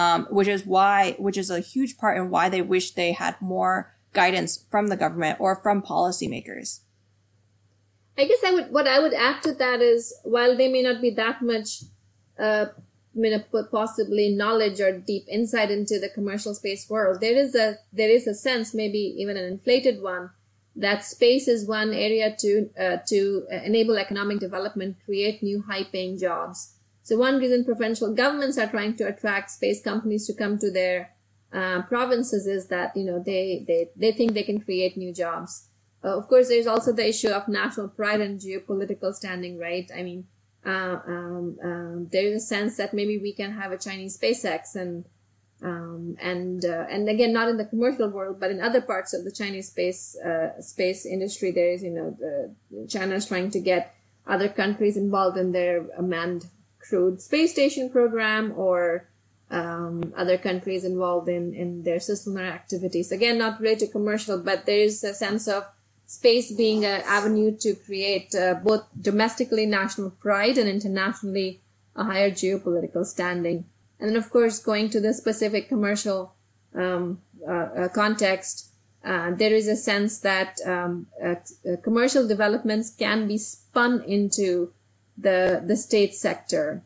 Um, 0.00 0.26
which 0.30 0.48
is 0.56 0.62
why, 0.64 1.14
which 1.18 1.38
is 1.42 1.50
a 1.50 1.60
huge 1.72 1.92
part 1.98 2.16
in 2.16 2.30
why 2.30 2.48
they 2.48 2.62
wish 2.62 2.86
they 2.92 3.12
had 3.12 3.34
more 3.40 3.74
guidance 4.20 4.52
from 4.72 4.84
the 4.86 4.96
government 4.96 5.36
or 5.44 5.52
from 5.64 5.82
policymakers. 5.82 6.80
I 8.16 8.24
guess 8.28 8.42
I 8.48 8.52
would 8.54 8.68
what 8.76 8.86
I 8.86 8.98
would 9.02 9.16
add 9.28 9.42
to 9.42 9.52
that 9.64 9.80
is 9.82 10.02
while 10.24 10.56
they 10.56 10.68
may 10.68 10.82
not 10.88 10.98
be 11.02 11.10
that 11.22 11.42
much 11.42 11.68
uh, 12.38 12.66
possibly 13.70 14.26
knowledge 14.42 14.80
or 14.80 14.92
deep 15.12 15.24
insight 15.28 15.70
into 15.70 15.98
the 15.98 16.08
commercial 16.08 16.54
space 16.54 16.88
world, 16.88 17.20
there 17.20 17.36
is 17.44 17.54
a 17.54 17.78
there 17.92 18.12
is 18.18 18.26
a 18.26 18.34
sense, 18.34 18.74
maybe 18.82 19.02
even 19.22 19.36
an 19.36 19.44
inflated 19.44 19.96
one, 20.00 20.30
that 20.76 21.04
space 21.04 21.46
is 21.48 21.68
one 21.68 21.92
area 21.92 22.34
to 22.38 22.70
uh, 22.84 22.96
to 23.08 23.46
enable 23.50 23.96
economic 23.98 24.38
development, 24.38 24.96
create 25.04 25.42
new 25.42 25.58
high-paying 25.68 26.18
jobs. 26.18 26.79
So 27.10 27.16
one 27.16 27.38
reason 27.38 27.64
provincial 27.64 28.14
governments 28.14 28.56
are 28.56 28.68
trying 28.68 28.94
to 28.98 29.08
attract 29.08 29.50
space 29.50 29.82
companies 29.82 30.28
to 30.28 30.32
come 30.32 30.60
to 30.60 30.70
their 30.70 31.10
uh, 31.52 31.82
provinces 31.82 32.46
is 32.46 32.68
that 32.68 32.96
you 32.96 33.02
know 33.02 33.20
they 33.20 33.64
they 33.66 33.88
they 33.96 34.12
think 34.12 34.32
they 34.32 34.44
can 34.44 34.60
create 34.60 34.96
new 34.96 35.12
jobs. 35.12 35.66
Uh, 36.04 36.16
of 36.16 36.28
course, 36.28 36.46
there's 36.46 36.68
also 36.68 36.92
the 36.92 37.08
issue 37.08 37.30
of 37.30 37.48
national 37.48 37.88
pride 37.88 38.20
and 38.20 38.38
geopolitical 38.38 39.12
standing, 39.12 39.58
right? 39.58 39.90
I 39.92 40.04
mean, 40.04 40.28
uh, 40.64 40.98
um, 41.04 41.58
um, 41.64 42.08
there 42.12 42.26
is 42.26 42.44
a 42.44 42.46
sense 42.46 42.76
that 42.76 42.94
maybe 42.94 43.18
we 43.18 43.32
can 43.32 43.54
have 43.54 43.72
a 43.72 43.76
Chinese 43.76 44.16
SpaceX 44.16 44.76
and 44.76 45.04
um, 45.62 46.16
and 46.22 46.64
uh, 46.64 46.86
and 46.88 47.08
again, 47.08 47.32
not 47.32 47.48
in 47.48 47.56
the 47.56 47.64
commercial 47.64 48.08
world, 48.08 48.38
but 48.38 48.52
in 48.52 48.60
other 48.60 48.80
parts 48.80 49.14
of 49.14 49.24
the 49.24 49.32
Chinese 49.32 49.66
space 49.66 50.16
uh, 50.24 50.60
space 50.60 51.04
industry, 51.04 51.50
there 51.50 51.72
is 51.72 51.82
you 51.82 51.90
know 51.90 52.16
the, 52.20 52.86
China 52.86 53.16
is 53.16 53.26
trying 53.26 53.50
to 53.50 53.58
get 53.58 53.96
other 54.28 54.48
countries 54.48 54.96
involved 54.96 55.36
in 55.36 55.50
their 55.50 55.86
manned 56.00 56.46
crewed 56.90 57.22
space 57.22 57.52
station 57.52 57.88
program 57.88 58.52
or 58.56 59.08
um, 59.50 60.12
other 60.16 60.38
countries 60.48 60.84
involved 60.84 61.28
in 61.28 61.54
in 61.54 61.82
their 61.86 62.00
cislunar 62.06 62.48
activities. 62.60 63.12
Again, 63.12 63.38
not 63.38 63.60
related 63.60 63.86
to 63.86 63.92
commercial, 63.98 64.38
but 64.38 64.66
there 64.66 64.82
is 64.88 65.02
a 65.04 65.14
sense 65.14 65.48
of 65.48 65.64
space 66.06 66.50
being 66.50 66.84
an 66.84 67.02
avenue 67.06 67.56
to 67.56 67.74
create 67.86 68.34
uh, 68.34 68.54
both 68.54 68.84
domestically 69.00 69.64
national 69.64 70.10
pride 70.10 70.58
and 70.58 70.68
internationally 70.68 71.60
a 71.94 72.04
higher 72.04 72.30
geopolitical 72.30 73.04
standing. 73.06 73.64
And 74.00 74.08
then, 74.08 74.16
of 74.16 74.30
course, 74.30 74.58
going 74.58 74.90
to 74.90 75.00
the 75.00 75.14
specific 75.14 75.68
commercial 75.68 76.34
um, 76.74 77.20
uh, 77.46 77.52
uh, 77.52 77.88
context, 77.88 78.70
uh, 79.04 79.30
there 79.32 79.54
is 79.54 79.68
a 79.68 79.76
sense 79.76 80.18
that 80.18 80.58
um, 80.66 81.06
uh, 81.22 81.36
uh, 81.64 81.76
commercial 81.82 82.26
developments 82.26 82.90
can 82.90 83.28
be 83.28 83.38
spun 83.38 84.02
into 84.02 84.72
the 85.20 85.62
the 85.64 85.76
state 85.76 86.14
sector. 86.14 86.82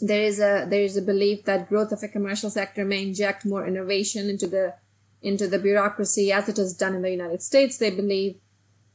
There 0.00 0.22
is 0.22 0.38
a 0.38 0.66
there 0.68 0.82
is 0.82 0.96
a 0.96 1.02
belief 1.02 1.44
that 1.44 1.68
growth 1.68 1.92
of 1.92 2.02
a 2.02 2.08
commercial 2.08 2.50
sector 2.50 2.84
may 2.84 3.02
inject 3.02 3.44
more 3.44 3.66
innovation 3.66 4.28
into 4.28 4.46
the 4.46 4.74
into 5.20 5.48
the 5.48 5.58
bureaucracy 5.58 6.30
as 6.32 6.48
it 6.48 6.58
is 6.58 6.74
done 6.74 6.94
in 6.94 7.02
the 7.02 7.10
United 7.10 7.42
States, 7.42 7.78
they 7.78 7.90
believe. 7.90 8.36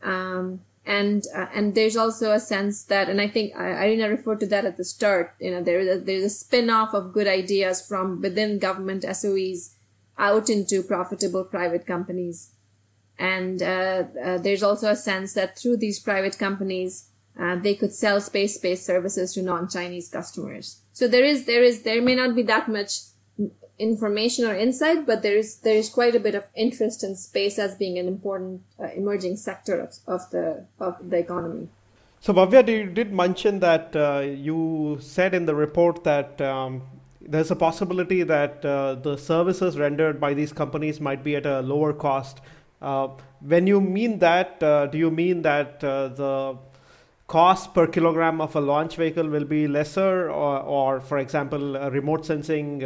Um, 0.01 0.61
and 0.85 1.23
uh, 1.33 1.47
and 1.53 1.75
there's 1.75 1.95
also 1.95 2.31
a 2.31 2.39
sense 2.39 2.83
that, 2.83 3.09
and 3.09 3.21
I 3.21 3.27
think 3.27 3.55
Irina 3.55 4.09
referred 4.09 4.41
to 4.41 4.47
that 4.47 4.65
at 4.65 4.75
the 4.75 4.83
start. 4.83 5.33
You 5.39 5.51
know, 5.51 5.63
there 5.63 5.79
is 5.79 5.97
a, 5.97 5.99
there's 5.99 6.23
a 6.23 6.29
spin-off 6.29 6.93
of 6.93 7.13
good 7.13 7.27
ideas 7.27 7.85
from 7.85 8.21
within 8.21 8.59
government 8.59 9.03
SOEs 9.03 9.75
out 10.17 10.49
into 10.49 10.83
profitable 10.83 11.45
private 11.45 11.87
companies, 11.87 12.51
and 13.17 13.63
uh, 13.63 14.03
uh, 14.21 14.37
there's 14.39 14.63
also 14.63 14.89
a 14.89 14.95
sense 14.95 15.33
that 15.33 15.57
through 15.57 15.77
these 15.77 15.99
private 15.99 16.37
companies, 16.37 17.09
uh, 17.39 17.55
they 17.55 17.73
could 17.73 17.93
sell 17.93 18.21
space-based 18.21 18.85
services 18.85 19.33
to 19.33 19.41
non-Chinese 19.41 20.09
customers. 20.09 20.81
So 20.91 21.07
there 21.07 21.23
is 21.23 21.45
there 21.45 21.63
is 21.63 21.81
there 21.83 22.01
may 22.01 22.15
not 22.15 22.35
be 22.35 22.43
that 22.43 22.67
much 22.67 22.99
information 23.79 24.45
or 24.45 24.55
insight, 24.55 25.05
but 25.05 25.23
there 25.23 25.35
is 25.35 25.57
there 25.57 25.75
is 25.75 25.89
quite 25.89 26.15
a 26.15 26.19
bit 26.19 26.35
of 26.35 26.43
interest 26.55 27.03
in 27.03 27.15
space 27.15 27.57
as 27.57 27.75
being 27.75 27.97
an 27.97 28.07
important 28.07 28.61
uh, 28.79 28.87
emerging 28.95 29.37
sector 29.37 29.79
of, 29.79 29.95
of 30.07 30.29
the 30.31 30.65
of 30.79 31.09
the 31.09 31.17
economy. 31.17 31.69
So, 32.19 32.33
Bhavya, 32.33 32.67
you 32.69 32.85
did 32.85 33.11
mention 33.11 33.59
that 33.59 33.95
uh, 33.95 34.19
you 34.19 34.97
said 35.01 35.33
in 35.33 35.45
the 35.45 35.55
report 35.55 36.03
that 36.05 36.39
um, 36.39 36.83
there's 37.19 37.51
a 37.51 37.55
possibility 37.55 38.23
that 38.23 38.63
uh, 38.63 38.95
the 38.95 39.17
services 39.17 39.77
rendered 39.77 40.21
by 40.21 40.33
these 40.33 40.53
companies 40.53 41.01
might 41.01 41.23
be 41.23 41.35
at 41.35 41.45
a 41.45 41.61
lower 41.61 41.91
cost. 41.91 42.39
Uh, 42.81 43.09
when 43.41 43.67
you 43.67 43.81
mean 43.81 44.19
that, 44.19 44.61
uh, 44.61 44.85
do 44.85 44.97
you 44.97 45.09
mean 45.09 45.41
that 45.41 45.79
the 45.81 46.57
cost 47.27 47.73
per 47.73 47.87
kilogram 47.87 48.41
of 48.41 48.55
a 48.55 48.61
launch 48.61 48.95
vehicle 48.95 49.27
will 49.27 49.45
be 49.45 49.67
lesser, 49.67 50.29
or, 50.29 50.59
or 50.59 51.01
for 51.01 51.17
example, 51.17 51.75
a 51.75 51.89
remote 51.89 52.25
sensing? 52.25 52.83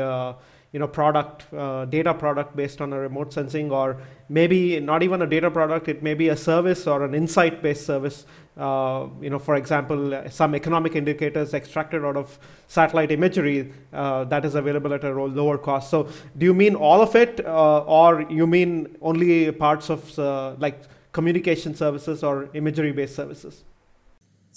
you 0.73 0.79
know 0.79 0.87
product 0.87 1.51
uh, 1.53 1.85
data 1.85 2.13
product 2.13 2.55
based 2.55 2.81
on 2.81 2.91
a 2.93 2.99
remote 2.99 3.31
sensing 3.33 3.71
or 3.71 4.01
maybe 4.29 4.79
not 4.79 5.01
even 5.01 5.21
a 5.21 5.27
data 5.27 5.49
product 5.49 5.87
it 5.87 6.03
may 6.03 6.13
be 6.13 6.29
a 6.29 6.35
service 6.35 6.85
or 6.87 7.05
an 7.05 7.13
insight 7.15 7.61
based 7.61 7.85
service 7.85 8.25
uh, 8.57 9.07
you 9.21 9.29
know 9.29 9.39
for 9.39 9.55
example 9.55 10.21
some 10.29 10.53
economic 10.55 10.95
indicators 10.95 11.53
extracted 11.53 12.03
out 12.03 12.17
of 12.17 12.37
satellite 12.67 13.11
imagery 13.11 13.71
uh, 13.93 14.23
that 14.25 14.43
is 14.43 14.55
available 14.55 14.93
at 14.93 15.03
a 15.03 15.11
lower 15.11 15.57
cost 15.57 15.89
so 15.89 16.07
do 16.37 16.45
you 16.45 16.53
mean 16.53 16.75
all 16.75 17.01
of 17.01 17.15
it 17.15 17.45
uh, 17.45 17.79
or 17.79 18.25
you 18.29 18.45
mean 18.45 18.95
only 19.01 19.51
parts 19.51 19.89
of 19.89 20.19
uh, 20.19 20.53
like 20.59 20.81
communication 21.13 21.73
services 21.73 22.23
or 22.23 22.49
imagery 22.53 22.91
based 22.91 23.15
services 23.15 23.63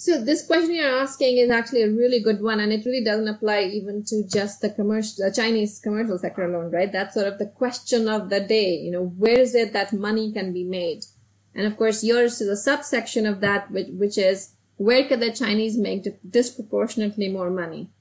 so 0.01 0.19
this 0.19 0.47
question 0.47 0.73
you're 0.73 0.97
asking 0.97 1.37
is 1.37 1.51
actually 1.51 1.83
a 1.83 1.91
really 1.91 2.19
good 2.19 2.41
one, 2.41 2.59
and 2.59 2.73
it 2.73 2.83
really 2.87 3.03
doesn't 3.03 3.27
apply 3.27 3.61
even 3.65 4.03
to 4.05 4.23
just 4.27 4.59
the 4.59 4.71
commercial, 4.71 5.23
the 5.23 5.31
Chinese 5.31 5.79
commercial 5.79 6.17
sector 6.17 6.43
alone, 6.43 6.71
right? 6.71 6.91
That's 6.91 7.13
sort 7.13 7.27
of 7.27 7.37
the 7.37 7.45
question 7.45 8.07
of 8.07 8.31
the 8.31 8.39
day. 8.39 8.77
You 8.77 8.89
know, 8.89 9.05
where 9.05 9.39
is 9.39 9.53
it 9.53 9.73
that 9.73 9.93
money 9.93 10.31
can 10.31 10.53
be 10.53 10.63
made? 10.63 11.05
And 11.53 11.67
of 11.67 11.77
course, 11.77 12.03
yours 12.03 12.41
is 12.41 12.47
a 12.47 12.57
subsection 12.57 13.27
of 13.27 13.41
that, 13.41 13.69
which, 13.69 13.89
which 13.89 14.17
is 14.17 14.53
where 14.77 15.07
could 15.07 15.19
the 15.19 15.31
Chinese 15.31 15.77
make 15.77 16.07
disproportionately 16.27 17.29
more 17.29 17.51
money? 17.51 17.91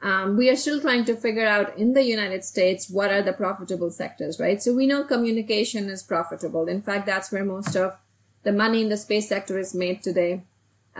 Um, 0.00 0.38
we 0.38 0.48
are 0.48 0.56
still 0.56 0.80
trying 0.80 1.04
to 1.04 1.14
figure 1.14 1.46
out 1.46 1.76
in 1.76 1.92
the 1.92 2.04
United 2.04 2.42
States 2.42 2.88
what 2.88 3.10
are 3.10 3.20
the 3.20 3.34
profitable 3.34 3.90
sectors, 3.90 4.40
right? 4.40 4.62
So 4.62 4.74
we 4.74 4.86
know 4.86 5.04
communication 5.04 5.90
is 5.90 6.02
profitable. 6.02 6.68
In 6.68 6.80
fact, 6.80 7.04
that's 7.04 7.30
where 7.30 7.44
most 7.44 7.76
of 7.76 7.98
the 8.44 8.52
money 8.52 8.80
in 8.80 8.88
the 8.88 8.96
space 8.96 9.28
sector 9.28 9.58
is 9.58 9.74
made 9.74 10.02
today. 10.02 10.44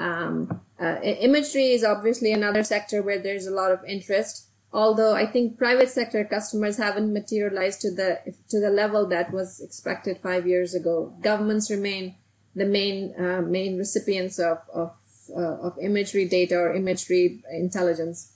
Um, 0.01 0.61
uh, 0.81 0.97
imagery 1.03 1.73
is 1.73 1.85
obviously 1.85 2.33
another 2.33 2.65
sector 2.65 3.03
where 3.03 3.21
there's 3.21 3.47
a 3.47 3.51
lot 3.51 3.71
of 3.71 3.85
interest. 3.85 4.47
Although 4.73 5.15
I 5.15 5.27
think 5.27 5.59
private 5.59 5.91
sector 5.91 6.25
customers 6.25 6.79
haven't 6.79 7.13
materialized 7.13 7.81
to 7.83 7.91
the 7.91 8.21
to 8.49 8.61
the 8.61 8.71
level 8.71 9.07
that 9.09 9.33
was 9.33 9.61
expected 9.61 10.19
five 10.23 10.47
years 10.47 10.75
ago. 10.75 11.13
Governments 11.21 11.71
remain 11.71 12.15
the 12.55 12.67
main 12.67 13.15
uh, 13.19 13.43
main 13.43 13.77
recipients 13.77 14.39
of 14.39 14.59
of, 14.73 14.95
uh, 15.37 15.67
of 15.67 15.77
imagery 15.83 16.27
data 16.27 16.57
or 16.57 16.73
imagery 16.73 17.43
intelligence. 17.53 18.33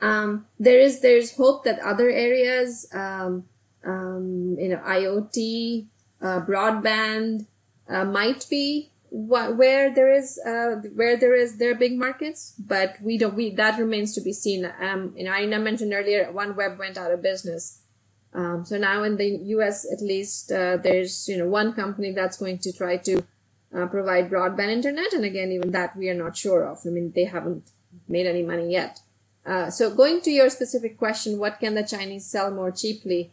Um, 0.00 0.46
there 0.58 0.80
is 0.80 1.00
there's 1.00 1.36
hope 1.36 1.64
that 1.64 1.78
other 1.80 2.08
areas, 2.08 2.88
um, 2.92 3.44
um, 3.84 4.56
you 4.58 4.68
know, 4.68 4.82
IoT, 4.84 5.86
uh, 6.22 6.40
broadband, 6.48 7.46
uh, 7.88 8.04
might 8.04 8.46
be 8.48 8.90
where 9.16 9.94
there 9.94 10.12
is 10.12 10.40
uh, 10.44 10.82
where 10.94 11.16
there 11.16 11.34
is 11.34 11.58
there 11.58 11.70
are 11.70 11.76
big 11.76 11.96
markets, 11.96 12.54
but 12.58 12.96
we 13.00 13.16
don't 13.16 13.36
we 13.36 13.50
that 13.54 13.78
remains 13.78 14.12
to 14.14 14.20
be 14.20 14.32
seen. 14.32 14.70
Um, 14.80 15.14
you 15.16 15.24
know, 15.24 15.30
I 15.30 15.46
mentioned 15.46 15.92
earlier 15.94 16.32
OneWeb 16.32 16.78
went 16.78 16.98
out 16.98 17.12
of 17.12 17.22
business. 17.22 17.80
Um, 18.32 18.64
so 18.64 18.76
now 18.76 19.04
in 19.04 19.16
the 19.16 19.28
U.S. 19.54 19.86
at 19.92 20.02
least 20.02 20.50
uh, 20.50 20.78
there's 20.78 21.28
you 21.28 21.38
know 21.38 21.46
one 21.46 21.74
company 21.74 22.10
that's 22.10 22.36
going 22.36 22.58
to 22.58 22.72
try 22.72 22.96
to 22.96 23.22
uh, 23.72 23.86
provide 23.86 24.30
broadband 24.30 24.70
internet. 24.70 25.12
And 25.12 25.24
again, 25.24 25.52
even 25.52 25.70
that 25.70 25.96
we 25.96 26.08
are 26.08 26.14
not 26.14 26.36
sure 26.36 26.64
of. 26.64 26.80
I 26.84 26.88
mean, 26.90 27.12
they 27.14 27.26
haven't 27.26 27.70
made 28.08 28.26
any 28.26 28.42
money 28.42 28.72
yet. 28.72 28.98
Uh, 29.46 29.70
so 29.70 29.94
going 29.94 30.22
to 30.22 30.30
your 30.32 30.50
specific 30.50 30.98
question, 30.98 31.38
what 31.38 31.60
can 31.60 31.74
the 31.74 31.84
Chinese 31.84 32.26
sell 32.26 32.50
more 32.50 32.72
cheaply? 32.72 33.30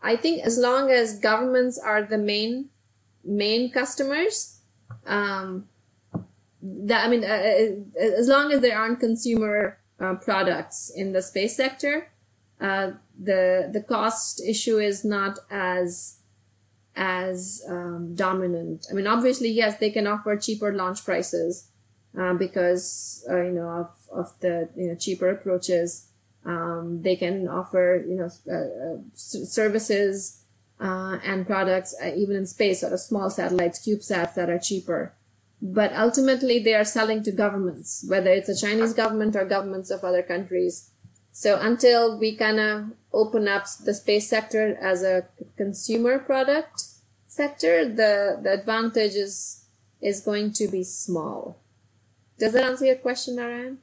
I 0.00 0.16
think 0.16 0.42
as 0.42 0.56
long 0.56 0.90
as 0.90 1.18
governments 1.18 1.78
are 1.78 2.02
the 2.02 2.16
main 2.16 2.70
main 3.24 3.70
customers, 3.70 4.57
um, 5.06 5.68
that 6.62 7.06
I 7.06 7.08
mean, 7.08 7.24
uh, 7.24 7.26
uh, 7.26 8.18
as 8.18 8.28
long 8.28 8.52
as 8.52 8.60
there 8.60 8.78
aren't 8.78 9.00
consumer 9.00 9.78
uh, 10.00 10.14
products 10.14 10.90
in 10.94 11.12
the 11.12 11.22
space 11.22 11.56
sector, 11.56 12.10
uh, 12.60 12.92
the 13.18 13.70
the 13.72 13.82
cost 13.82 14.42
issue 14.46 14.78
is 14.78 15.04
not 15.04 15.38
as 15.50 16.18
as 16.96 17.62
um, 17.68 18.14
dominant. 18.14 18.86
I 18.90 18.94
mean, 18.94 19.06
obviously, 19.06 19.50
yes, 19.50 19.78
they 19.78 19.90
can 19.90 20.06
offer 20.06 20.36
cheaper 20.36 20.72
launch 20.72 21.04
prices 21.04 21.68
um, 22.16 22.38
because 22.38 23.24
uh, 23.30 23.42
you 23.42 23.52
know 23.52 23.68
of 23.68 23.90
of 24.12 24.40
the 24.40 24.68
you 24.76 24.88
know 24.88 24.94
cheaper 24.94 25.30
approaches. 25.30 26.06
Um, 26.44 27.02
they 27.02 27.16
can 27.16 27.48
offer 27.48 28.04
you 28.08 28.14
know 28.16 28.30
uh, 28.50 28.94
uh 28.94 28.98
services 29.14 30.40
uh, 30.80 31.18
and 31.24 31.46
products 31.46 31.94
uh, 32.02 32.12
even 32.16 32.36
in 32.36 32.46
space, 32.46 32.82
of 32.82 32.98
small 33.00 33.30
satellites, 33.30 33.86
CubeSats 33.86 34.34
that 34.34 34.50
are 34.50 34.58
cheaper. 34.58 35.14
But 35.60 35.92
ultimately, 35.94 36.60
they 36.60 36.74
are 36.74 36.84
selling 36.84 37.22
to 37.24 37.32
governments, 37.32 38.04
whether 38.08 38.30
it's 38.30 38.48
a 38.48 38.56
Chinese 38.56 38.92
government 38.92 39.34
or 39.34 39.44
governments 39.44 39.90
of 39.90 40.04
other 40.04 40.22
countries. 40.22 40.90
So 41.32 41.58
until 41.60 42.18
we 42.18 42.36
kind 42.36 42.60
of 42.60 42.84
open 43.12 43.48
up 43.48 43.64
the 43.84 43.94
space 43.94 44.28
sector 44.28 44.76
as 44.80 45.02
a 45.02 45.26
consumer 45.56 46.18
product 46.18 46.84
sector, 47.26 47.84
the 47.84 48.38
the 48.42 48.52
advantage 48.52 49.14
is 49.14 49.64
is 50.00 50.20
going 50.20 50.52
to 50.54 50.68
be 50.68 50.84
small. 50.84 51.60
Does 52.38 52.52
that 52.52 52.64
answer 52.64 52.86
your 52.86 52.96
question, 52.96 53.36
Narayan? 53.36 53.78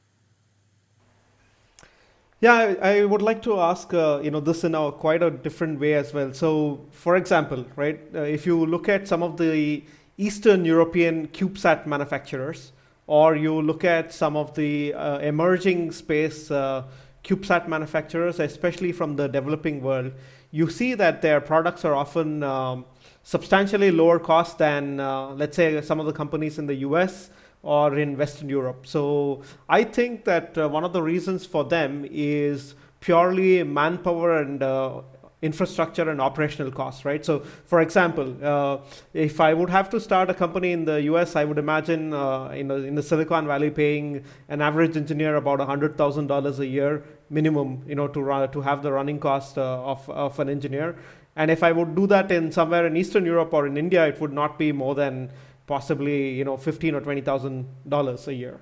Yeah, 2.42 2.76
I, 2.82 3.06
would 3.06 3.22
like 3.22 3.42
to 3.44 3.60
ask, 3.62 3.94
uh, 3.94 4.20
you 4.22 4.30
know, 4.30 4.42
this 4.42 4.66
in 4.66 4.76
a 4.76 4.92
quite 4.92 5.24
a 5.24 5.32
different 5.32 5.80
way 5.80 5.94
as 5.94 6.14
well. 6.14 6.34
So, 6.34 6.86
for 6.92 7.16
example, 7.16 7.66
right, 7.78 8.00
uh, 8.14 8.20
if 8.20 8.46
you 8.46 8.66
look 8.66 8.90
at 8.90 9.08
some 9.08 9.24
of 9.24 9.38
the 9.38 9.84
Eastern 10.18 10.66
European 10.66 11.28
CubeSat 11.28 11.86
manufacturers, 11.86 12.74
or 13.08 13.38
you 13.38 13.62
look 13.62 13.86
at 13.86 14.14
some 14.14 14.36
of 14.36 14.54
the 14.54 14.94
uh, 14.94 15.20
emerging 15.20 15.94
space 15.94 16.52
uh, 16.52 16.84
CubeSat 17.24 17.70
manufacturers, 17.70 18.42
especially 18.42 18.92
from 18.92 19.16
the 19.16 19.28
developing 19.28 19.82
world, 19.82 20.12
you 20.52 20.70
see 20.70 20.94
that 20.94 21.22
their 21.22 21.40
products 21.40 21.86
are 21.86 21.96
often 21.96 22.44
um, 22.44 22.84
substantially 23.24 23.92
lower 23.92 24.20
cost 24.20 24.58
than, 24.58 25.00
uh, 25.00 25.30
let's 25.30 25.56
say, 25.56 25.82
some 25.82 26.02
of 26.02 26.06
the 26.06 26.14
companies 26.14 26.60
in 26.60 26.66
the 26.66 26.76
US 26.76 27.30
or 27.66 27.98
in 27.98 28.16
Western 28.16 28.48
Europe. 28.48 28.86
So 28.86 29.42
I 29.68 29.84
think 29.84 30.24
that 30.26 30.58
uh, 30.58 30.70
one 30.70 30.84
of 30.84 30.94
the 30.94 31.02
reasons 31.02 31.46
for 31.46 31.64
them 31.64 32.08
is 32.10 32.76
purely 33.00 33.64
manpower 33.64 34.38
and 34.38 34.62
uh, 34.62 35.02
infrastructure 35.42 36.10
and 36.10 36.22
operational 36.22 36.72
costs, 36.72 37.06
right? 37.06 37.26
So, 37.26 37.40
for 37.66 37.82
example, 37.82 38.36
uh, 38.44 38.78
if 39.14 39.42
I 39.42 39.54
would 39.54 39.70
have 39.70 39.90
to 39.92 40.00
start 40.00 40.30
a 40.30 40.34
company 40.34 40.72
in 40.72 40.86
the 40.86 41.02
US, 41.14 41.36
I 41.36 41.44
would 41.44 41.58
imagine 41.58 42.14
uh, 42.14 42.50
in, 42.50 42.68
the, 42.68 42.76
in 42.76 42.96
the 42.96 43.04
Silicon 43.04 43.48
Valley 43.48 43.72
paying 43.72 44.24
an 44.48 44.62
average 44.62 44.96
engineer 44.96 45.36
about 45.36 45.60
$100,000 45.60 46.60
a 46.60 46.68
year 46.68 47.04
minimum, 47.32 47.84
you 47.88 47.96
know, 47.96 48.08
to, 48.08 48.22
run, 48.22 48.52
to 48.52 48.62
have 48.62 48.84
the 48.84 48.92
running 48.92 49.20
cost 49.20 49.58
uh, 49.58 49.84
of, 49.84 50.08
of 50.10 50.40
an 50.40 50.50
engineer. 50.50 50.96
And 51.36 51.52
if 51.52 51.64
I 51.64 51.72
would 51.72 51.96
do 51.96 52.08
that 52.08 52.32
in 52.32 52.52
somewhere 52.52 52.86
in 52.86 52.96
Eastern 52.96 53.26
Europe 53.26 53.54
or 53.54 53.68
in 53.68 53.76
India, 53.76 54.08
it 54.08 54.22
would 54.22 54.32
not 54.32 54.58
be 54.58 54.72
more 54.72 54.96
than 54.96 55.32
possibly 55.68 56.32
you 56.32 56.44
know 56.44 56.58
fifteen 56.58 56.96
or 56.96 57.02
twenty 57.02 57.22
thousand 57.22 57.68
dollars 57.88 58.28
a 58.28 58.34
year, 58.34 58.62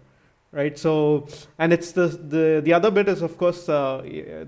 right? 0.52 0.78
So 0.78 1.28
and 1.60 1.74
it's 1.74 1.92
the 1.92 2.08
the 2.08 2.62
the 2.64 2.74
other 2.74 2.92
bit 2.92 3.08
is 3.08 3.22
of 3.22 3.38
course 3.38 3.70
uh, 3.70 4.02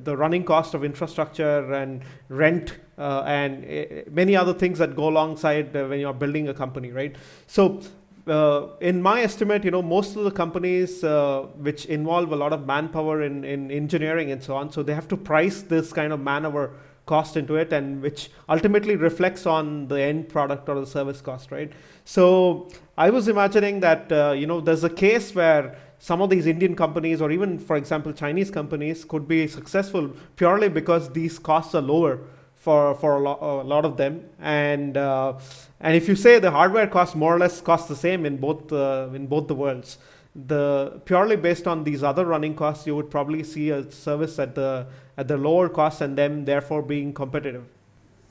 the 0.04 0.16
running 0.16 0.44
cost 0.44 0.74
of 0.74 0.84
infrastructure 0.84 1.74
and 1.74 2.04
rent 2.30 2.78
uh, 2.98 3.24
and 3.26 3.66
uh, 3.66 4.10
many 4.12 4.36
other 4.36 4.54
things 4.54 4.80
that 4.80 4.96
go 4.96 5.10
alongside 5.10 5.76
uh, 5.76 5.86
when 5.86 6.00
you're 6.00 6.14
building 6.14 6.50
a 6.50 6.54
company, 6.54 6.92
right? 6.92 7.16
So. 7.48 7.82
Uh, 8.28 8.70
in 8.82 9.00
my 9.04 9.22
estimate, 9.22 9.64
you 9.64 9.70
know, 9.70 9.84
most 9.84 10.16
of 10.16 10.24
the 10.24 10.32
companies 10.32 11.04
uh, 11.04 11.42
which 11.58 11.86
involve 11.86 12.32
a 12.32 12.36
lot 12.36 12.52
of 12.52 12.66
manpower 12.66 13.22
in, 13.22 13.44
in 13.44 13.70
engineering 13.70 14.32
and 14.32 14.42
so 14.42 14.56
on, 14.56 14.72
so 14.72 14.82
they 14.82 14.96
have 14.96 15.08
to 15.08 15.16
price 15.16 15.62
this 15.62 15.94
kind 15.94 16.12
of 16.12 16.20
manpower 16.20 16.72
cost 17.06 17.38
into 17.38 17.56
it 17.56 17.72
and 17.72 18.02
which 18.02 18.30
ultimately 18.50 18.96
reflects 18.96 19.46
on 19.46 19.88
the 19.88 20.02
end 20.02 20.28
product 20.28 20.68
or 20.68 20.80
the 20.80 20.88
service 20.88 21.22
cost 21.22 21.52
right? 21.52 21.72
So 22.04 22.70
i 22.98 23.10
was 23.10 23.28
imagining 23.28 23.80
that 23.82 24.12
uh, 24.12 24.32
you 24.32 24.48
know 24.48 24.62
there's 24.62 24.84
a 24.84 24.90
case 24.90 25.36
where 25.36 25.76
some 26.00 26.22
of 26.22 26.30
these 26.30 26.46
indian 26.46 26.76
companies 26.76 27.22
or 27.22 27.32
even 27.32 27.58
for 27.58 27.76
example 27.76 28.14
chinese 28.14 28.52
companies 28.52 29.04
could 29.04 29.28
be 29.28 29.48
successful 29.48 30.10
purely 30.36 30.70
because 30.70 31.12
these 31.12 31.40
costs 31.40 31.74
are 31.76 31.82
lower 31.82 32.20
for 32.66 32.96
for 32.96 33.18
a, 33.18 33.20
lo- 33.20 33.62
a 33.62 33.68
lot 33.74 33.86
of 33.86 33.96
them. 33.98 34.26
And 34.40 34.98
uh, 34.98 35.38
and 35.80 35.96
if 35.96 36.08
you 36.08 36.16
say 36.16 36.40
the 36.40 36.52
hardware 36.52 36.88
costs 36.88 37.16
more 37.16 37.36
or 37.36 37.40
less 37.40 37.62
cost 37.62 37.88
the 37.88 37.96
same 37.96 38.26
in 38.26 38.38
both 38.38 38.72
uh, 38.74 39.10
in 39.14 39.28
both 39.28 39.48
the 39.48 39.56
worlds 39.56 39.98
the 40.36 41.02
purely 41.06 41.38
based 41.38 41.66
on 41.66 41.86
these 41.86 42.04
other 42.04 42.26
running 42.26 42.56
costs 42.56 42.86
you 42.86 42.94
would 42.96 43.10
probably 43.10 43.42
see 43.42 43.70
a 43.70 43.90
service 43.90 44.38
at 44.38 44.54
the 44.56 44.86
at 45.18 45.30
the 45.30 45.38
lower 45.38 45.70
cost 45.70 46.02
and 46.02 46.18
them 46.18 46.44
therefore 46.46 46.82
being 46.82 47.14
competitive. 47.14 47.64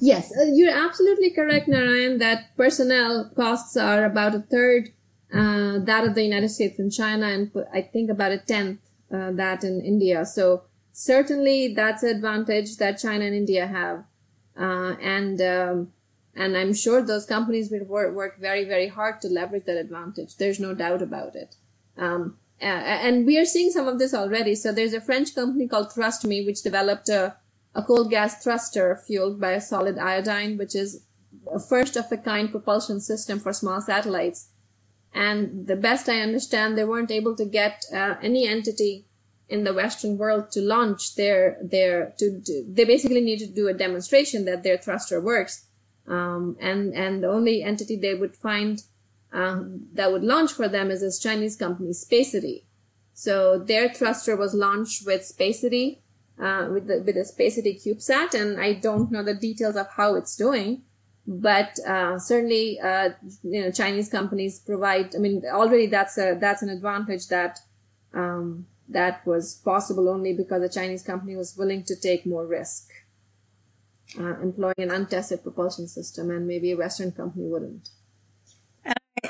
Yes, 0.01 0.31
uh, 0.39 0.45
you're 0.53 0.77
absolutely 0.77 1.31
correct, 1.31 1.67
Narayan, 1.67 2.19
that 2.19 2.55
personnel 2.57 3.31
costs 3.35 3.77
are 3.77 4.05
about 4.05 4.35
a 4.35 4.41
third 4.41 4.91
uh, 5.33 5.79
that 5.79 6.05
of 6.05 6.15
the 6.15 6.23
United 6.23 6.51
States 6.51 6.79
and 6.79 6.93
China, 6.93 7.27
and 7.27 7.51
I 7.73 7.81
think 7.81 8.11
about 8.11 8.33
a 8.33 8.39
tenth 8.39 8.81
uh, 9.13 9.31
that 9.33 9.65
in 9.65 9.81
India. 9.81 10.27
So 10.27 10.65
certainly 10.93 11.73
that's 11.75 12.03
an 12.03 12.11
advantage 12.11 12.77
that 12.77 12.99
China 12.99 13.25
and 13.25 13.35
India 13.35 13.67
have. 13.67 14.05
Uh, 14.57 14.95
and 15.01 15.41
um, 15.41 15.93
and 16.37 16.57
I'm 16.57 16.75
sure 16.75 17.01
those 17.01 17.27
companies 17.27 17.71
will 17.71 17.85
work, 17.85 18.15
work 18.15 18.41
very, 18.41 18.65
very 18.65 18.89
hard 18.89 19.21
to 19.23 19.29
leverage 19.29 19.65
that 19.65 19.77
advantage. 19.77 20.37
There's 20.37 20.59
no 20.59 20.75
doubt 20.75 21.01
about 21.01 21.37
it. 21.37 21.57
Um, 21.97 22.39
and 22.61 23.27
we 23.27 23.39
are 23.39 23.45
seeing 23.45 23.71
some 23.71 23.89
of 23.89 23.99
this 23.99 24.15
already. 24.15 24.55
So 24.55 24.73
there's 24.73 24.95
a 24.95 25.01
French 25.01 25.35
company 25.35 25.69
called 25.69 25.91
ThrustMe, 25.91 26.47
which 26.47 26.63
developed 26.63 27.09
a, 27.09 27.37
a 27.75 27.83
cold 27.83 28.11
gas 28.11 28.43
thruster 28.43 28.97
fueled 29.07 29.41
by 29.41 29.53
a 29.53 29.61
solid 29.61 29.99
iodine, 29.99 30.57
which 30.57 30.75
is 30.75 31.05
a 31.53 31.59
first 31.59 31.97
of 31.97 32.11
a 32.11 32.17
kind 32.17 32.51
propulsion 32.51 33.01
system 33.01 33.39
for 33.39 33.53
small 33.53 33.81
satellites. 33.81 34.49
And 35.13 35.67
the 35.67 35.77
best 35.77 36.09
I 36.09 36.21
understand, 36.21 36.77
they 36.77 36.85
weren't 36.85 37.11
able 37.11 37.37
to 37.37 37.45
get 37.45 37.85
uh, 37.93 38.17
any 38.23 38.49
entity 38.49 39.07
in 39.49 39.65
the 39.65 39.75
Western 39.75 40.17
world 40.17 40.51
to 40.53 40.61
launch 40.61 41.15
their 41.17 41.59
their 41.63 42.15
to, 42.19 42.41
to, 42.41 42.65
they 42.67 42.85
basically 42.85 43.21
need 43.21 43.39
to 43.39 43.47
do 43.47 43.69
a 43.69 43.75
demonstration 43.75 44.45
that 44.47 44.63
their 44.63 44.79
thruster 44.79 45.21
works. 45.21 45.67
Um, 46.07 46.57
and 46.61 46.95
and 46.95 47.23
the 47.23 47.29
only 47.29 47.63
entity 47.63 47.97
they 47.97 48.15
would 48.15 48.37
find 48.37 48.83
um, 49.35 49.89
that 49.93 50.13
would 50.13 50.23
launch 50.23 50.53
for 50.53 50.69
them 50.69 50.91
is 50.91 51.01
this 51.01 51.19
Chinese 51.19 51.57
company, 51.57 51.91
Spacety. 51.91 52.63
So 53.13 53.59
their 53.59 53.89
thruster 53.93 54.37
was 54.37 54.55
launched 54.55 55.05
with 55.05 55.23
Spacety, 55.23 55.99
uh, 56.41 56.69
with 56.73 56.87
the, 56.87 57.03
with 57.05 57.17
the 57.17 57.23
Spacety 57.23 57.75
CubeSat, 57.85 58.35
and 58.41 58.61
I 58.61 58.75
don't 58.75 59.11
know 59.11 59.25
the 59.25 59.35
details 59.35 59.77
of 59.77 59.89
how 59.97 60.15
it's 60.15 60.37
doing, 60.37 60.83
but 61.27 61.79
uh, 61.87 62.19
certainly, 62.19 62.79
uh, 62.81 63.11
you 63.43 63.63
know, 63.63 63.71
Chinese 63.73 64.09
companies 64.09 64.61
provide. 64.61 65.15
I 65.17 65.19
mean, 65.19 65.43
already 65.51 65.87
that's 65.87 66.17
a 66.17 66.37
that's 66.41 66.63
an 66.63 66.69
advantage 66.69 67.27
that 67.29 67.59
um, 68.13 68.67
that 68.89 69.27
was 69.27 69.55
possible 69.65 70.09
only 70.09 70.33
because 70.33 70.63
a 70.63 70.69
Chinese 70.69 71.03
company 71.03 71.35
was 71.35 71.57
willing 71.57 71.83
to 71.85 71.97
take 71.97 72.25
more 72.27 72.47
risk, 72.47 72.91
uh, 74.19 74.39
employing 74.41 74.75
an 74.79 74.91
untested 74.91 75.43
propulsion 75.43 75.89
system, 75.89 76.31
and 76.31 76.47
maybe 76.47 76.71
a 76.71 76.77
Western 76.77 77.11
company 77.11 77.47
wouldn't. 77.47 77.89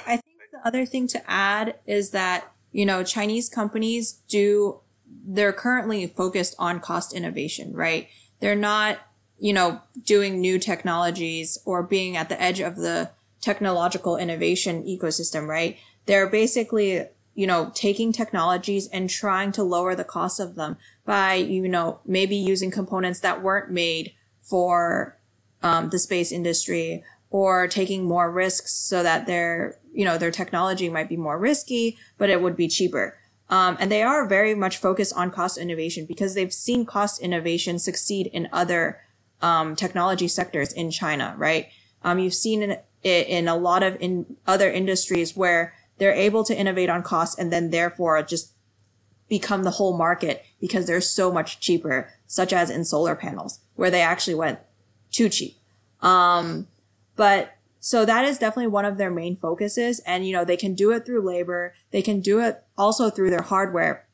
I 0.06 0.16
think 0.16 0.36
the 0.52 0.66
other 0.66 0.86
thing 0.86 1.06
to 1.08 1.30
add 1.30 1.76
is 1.86 2.10
that, 2.10 2.52
you 2.72 2.86
know, 2.86 3.02
Chinese 3.04 3.48
companies 3.48 4.20
do, 4.28 4.80
they're 5.26 5.52
currently 5.52 6.06
focused 6.06 6.54
on 6.58 6.80
cost 6.80 7.14
innovation, 7.14 7.72
right? 7.72 8.08
They're 8.40 8.56
not, 8.56 8.98
you 9.38 9.52
know, 9.52 9.80
doing 10.04 10.40
new 10.40 10.58
technologies 10.58 11.58
or 11.64 11.82
being 11.82 12.16
at 12.16 12.28
the 12.28 12.40
edge 12.40 12.60
of 12.60 12.76
the 12.76 13.10
technological 13.40 14.16
innovation 14.16 14.84
ecosystem, 14.84 15.46
right? 15.46 15.76
They're 16.06 16.28
basically, 16.28 17.06
you 17.34 17.46
know, 17.46 17.70
taking 17.74 18.12
technologies 18.12 18.88
and 18.88 19.10
trying 19.10 19.52
to 19.52 19.62
lower 19.62 19.94
the 19.94 20.04
cost 20.04 20.40
of 20.40 20.54
them 20.54 20.76
by, 21.04 21.34
you 21.34 21.68
know, 21.68 22.00
maybe 22.06 22.36
using 22.36 22.70
components 22.70 23.20
that 23.20 23.42
weren't 23.42 23.70
made 23.70 24.14
for 24.40 25.18
um, 25.62 25.90
the 25.90 25.98
space 25.98 26.30
industry 26.32 27.02
or 27.30 27.66
taking 27.66 28.04
more 28.04 28.30
risks 28.30 28.72
so 28.72 29.02
that 29.02 29.26
their, 29.26 29.78
you 29.94 30.04
know, 30.04 30.18
their 30.18 30.30
technology 30.30 30.88
might 30.88 31.08
be 31.08 31.16
more 31.16 31.38
risky, 31.38 31.96
but 32.18 32.28
it 32.28 32.42
would 32.42 32.56
be 32.56 32.68
cheaper. 32.68 33.16
Um, 33.48 33.76
and 33.78 33.90
they 33.90 34.02
are 34.02 34.26
very 34.26 34.54
much 34.54 34.78
focused 34.78 35.14
on 35.14 35.30
cost 35.30 35.58
innovation 35.58 36.06
because 36.06 36.34
they've 36.34 36.52
seen 36.52 36.84
cost 36.84 37.20
innovation 37.20 37.78
succeed 37.78 38.26
in 38.32 38.48
other 38.52 39.00
um, 39.42 39.76
technology 39.76 40.28
sectors 40.28 40.72
in 40.72 40.90
China, 40.90 41.34
right? 41.36 41.68
Um, 42.02 42.18
you've 42.18 42.34
seen 42.34 42.62
it 42.62 42.84
in 43.02 43.48
a 43.48 43.56
lot 43.56 43.82
of 43.82 43.96
in 44.00 44.36
other 44.46 44.70
industries 44.70 45.36
where 45.36 45.74
they're 45.98 46.14
able 46.14 46.42
to 46.44 46.56
innovate 46.56 46.88
on 46.88 47.02
cost 47.02 47.38
and 47.38 47.52
then 47.52 47.70
therefore 47.70 48.22
just 48.22 48.52
become 49.28 49.62
the 49.62 49.72
whole 49.72 49.96
market 49.96 50.44
because 50.60 50.86
they're 50.86 51.00
so 51.00 51.32
much 51.32 51.60
cheaper, 51.60 52.10
such 52.26 52.52
as 52.52 52.70
in 52.70 52.84
solar 52.84 53.14
panels, 53.14 53.60
where 53.74 53.90
they 53.90 54.00
actually 54.00 54.34
went 54.34 54.58
too 55.10 55.28
cheap. 55.28 55.56
Um, 56.00 56.66
but 57.16 57.56
so 57.84 58.06
that 58.06 58.24
is 58.24 58.38
definitely 58.38 58.68
one 58.68 58.86
of 58.86 58.96
their 58.96 59.10
main 59.10 59.36
focuses. 59.36 60.00
And, 60.06 60.26
you 60.26 60.32
know, 60.32 60.42
they 60.42 60.56
can 60.56 60.72
do 60.74 60.90
it 60.90 61.04
through 61.04 61.20
labor. 61.20 61.74
They 61.90 62.00
can 62.00 62.20
do 62.20 62.40
it 62.40 62.64
also 62.78 63.10
through 63.10 63.28
their 63.28 63.42
hardware. 63.42 64.06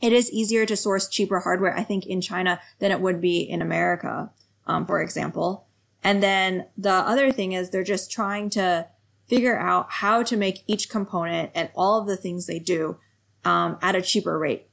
It 0.00 0.12
is 0.12 0.28
easier 0.32 0.66
to 0.66 0.76
source 0.76 1.08
cheaper 1.08 1.38
hardware, 1.38 1.72
I 1.72 1.84
think, 1.84 2.04
in 2.04 2.20
China 2.20 2.60
than 2.80 2.90
it 2.90 3.00
would 3.00 3.20
be 3.20 3.40
in 3.40 3.62
America, 3.62 4.32
um, 4.66 4.86
for 4.86 5.00
example. 5.00 5.68
And 6.02 6.20
then 6.20 6.66
the 6.76 6.90
other 6.90 7.30
thing 7.30 7.52
is 7.52 7.70
they're 7.70 7.84
just 7.84 8.10
trying 8.10 8.50
to 8.50 8.88
figure 9.28 9.56
out 9.56 9.86
how 9.88 10.24
to 10.24 10.36
make 10.36 10.64
each 10.66 10.88
component 10.88 11.52
and 11.54 11.70
all 11.76 12.00
of 12.00 12.08
the 12.08 12.16
things 12.16 12.48
they 12.48 12.58
do 12.58 12.98
um, 13.44 13.78
at 13.80 13.94
a 13.94 14.02
cheaper 14.02 14.36
rate 14.36 14.66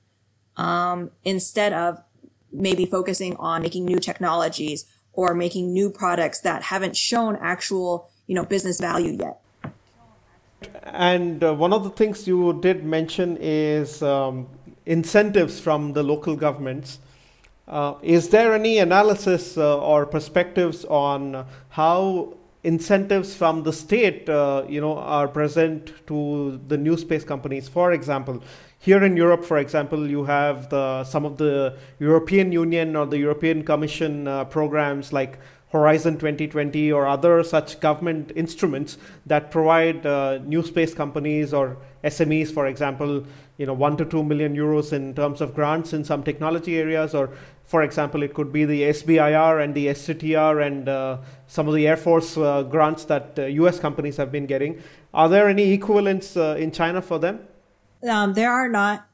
um, 0.57 1.11
instead 1.23 1.71
of 1.71 2.01
maybe 2.51 2.87
focusing 2.87 3.35
on 3.35 3.61
making 3.61 3.85
new 3.85 3.99
technologies 3.99 4.87
or 5.13 5.35
making 5.35 5.71
new 5.71 5.91
products 5.91 6.41
that 6.41 6.63
haven't 6.63 6.97
shown 6.97 7.35
actual 7.35 8.09
you 8.30 8.36
know 8.36 8.45
business 8.45 8.80
value 8.80 9.17
yet 9.19 9.41
and 10.86 11.43
uh, 11.43 11.53
one 11.53 11.73
of 11.73 11.84
the 11.84 11.89
things 11.89 12.27
you 12.27 12.57
did 12.61 12.86
mention 12.86 13.38
is 13.41 14.03
um, 14.03 14.47
incentives 14.86 15.59
from 15.59 15.93
the 15.93 16.03
local 16.03 16.36
governments 16.36 16.99
uh, 17.67 17.95
is 18.01 18.30
there 18.30 18.53
any 18.53 18.80
analysis 18.80 19.57
uh, 19.57 19.77
or 19.80 20.05
perspectives 20.05 20.86
on 20.86 21.45
how 21.69 22.34
incentives 22.63 23.36
from 23.36 23.63
the 23.63 23.71
state, 23.71 24.27
uh, 24.27 24.63
you 24.67 24.82
know, 24.82 24.97
are 24.97 25.27
present 25.27 25.93
to 26.07 26.59
the 26.67 26.77
new 26.77 26.97
space 26.97 27.23
companies? 27.23 27.67
For 27.67 27.93
example, 27.93 28.43
here 28.80 29.03
in 29.03 29.15
Europe, 29.15 29.45
for 29.45 29.59
example, 29.59 30.09
you 30.09 30.23
have 30.23 30.69
the, 30.69 31.03
some 31.03 31.25
of 31.25 31.38
the 31.38 31.77
European 31.99 32.51
Union 32.51 32.95
or 32.95 33.05
the 33.05 33.17
European 33.17 33.63
Commission 33.63 34.27
uh, 34.27 34.45
programs 34.45 35.13
like 35.13 35.38
Horizon 35.70 36.15
2020 36.15 36.91
or 36.91 37.07
other 37.07 37.43
such 37.43 37.80
government 37.80 38.32
instruments 38.36 38.97
that 39.26 39.51
provide 39.51 40.05
uh, 40.05 40.39
new 40.39 40.63
space 40.63 40.93
companies 40.93 41.53
or 41.53 41.78
SMEs, 42.03 42.51
for 42.51 42.67
example, 42.67 43.24
you 43.57 43.65
know, 43.65 43.74
one 43.74 43.95
to 43.97 44.05
two 44.05 44.24
million 44.24 44.55
euros 44.55 44.93
in 44.93 45.13
terms 45.13 45.41
of 45.41 45.53
grants 45.53 45.93
in 45.93 46.03
some 46.03 46.24
technology 46.24 46.78
areas, 46.78 47.13
or 47.13 47.30
for 47.65 47.84
example, 47.84 48.24
it 48.24 48.34
could 48.34 48.51
be 48.51 48.65
the 48.65 48.82
SBIR 48.84 49.63
and 49.63 49.76
the 49.76 49.88
STTR 49.88 50.65
and 50.65 50.89
uh, 50.89 51.17
some 51.45 51.67
of 51.67 51.76
the 51.76 51.88
Air 51.88 51.97
Force 51.97 52.38
uh, 52.38 52.63
grants 52.63 53.05
that 53.05 53.38
US 53.38 53.78
uh, 53.78 53.82
companies 53.82 54.17
have 54.17 54.32
been 54.32 54.47
getting. 54.47 54.82
Are 55.13 55.30
there 55.30 55.47
any 55.47 55.72
equivalents 55.74 56.36
uh, 56.36 56.55
in 56.57 56.72
China 56.72 57.01
for 57.01 57.20
them? 57.20 57.41
Um, 58.09 58.34
there 58.34 58.51
are 58.51 58.70
not. 58.70 59.09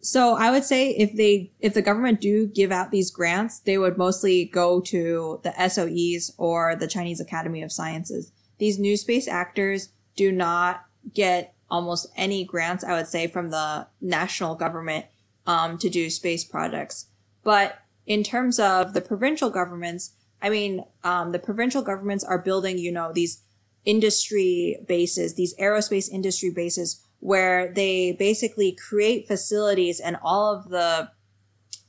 So 0.00 0.34
I 0.34 0.50
would 0.50 0.64
say 0.64 0.90
if 0.90 1.14
they, 1.16 1.52
if 1.60 1.74
the 1.74 1.82
government 1.82 2.20
do 2.20 2.46
give 2.46 2.70
out 2.70 2.90
these 2.90 3.10
grants, 3.10 3.58
they 3.58 3.78
would 3.78 3.98
mostly 3.98 4.44
go 4.44 4.80
to 4.82 5.40
the 5.42 5.50
SOEs 5.50 6.32
or 6.38 6.76
the 6.76 6.86
Chinese 6.86 7.20
Academy 7.20 7.62
of 7.62 7.72
Sciences. 7.72 8.32
These 8.58 8.78
new 8.78 8.96
space 8.96 9.26
actors 9.26 9.90
do 10.16 10.30
not 10.30 10.84
get 11.14 11.54
almost 11.70 12.06
any 12.16 12.44
grants, 12.44 12.84
I 12.84 12.94
would 12.94 13.06
say, 13.06 13.26
from 13.26 13.50
the 13.50 13.86
national 14.00 14.54
government, 14.54 15.06
um, 15.46 15.78
to 15.78 15.88
do 15.88 16.10
space 16.10 16.44
projects. 16.44 17.06
But 17.42 17.78
in 18.06 18.22
terms 18.22 18.58
of 18.58 18.94
the 18.94 19.00
provincial 19.00 19.50
governments, 19.50 20.12
I 20.40 20.50
mean, 20.50 20.84
um, 21.04 21.32
the 21.32 21.38
provincial 21.38 21.82
governments 21.82 22.24
are 22.24 22.38
building, 22.38 22.78
you 22.78 22.92
know, 22.92 23.12
these 23.12 23.42
industry 23.84 24.76
bases, 24.86 25.34
these 25.34 25.54
aerospace 25.56 26.08
industry 26.10 26.50
bases 26.50 27.04
where 27.20 27.72
they 27.72 28.12
basically 28.12 28.72
create 28.72 29.26
facilities 29.26 30.00
and 30.00 30.16
all 30.22 30.54
of 30.54 30.68
the, 30.68 31.10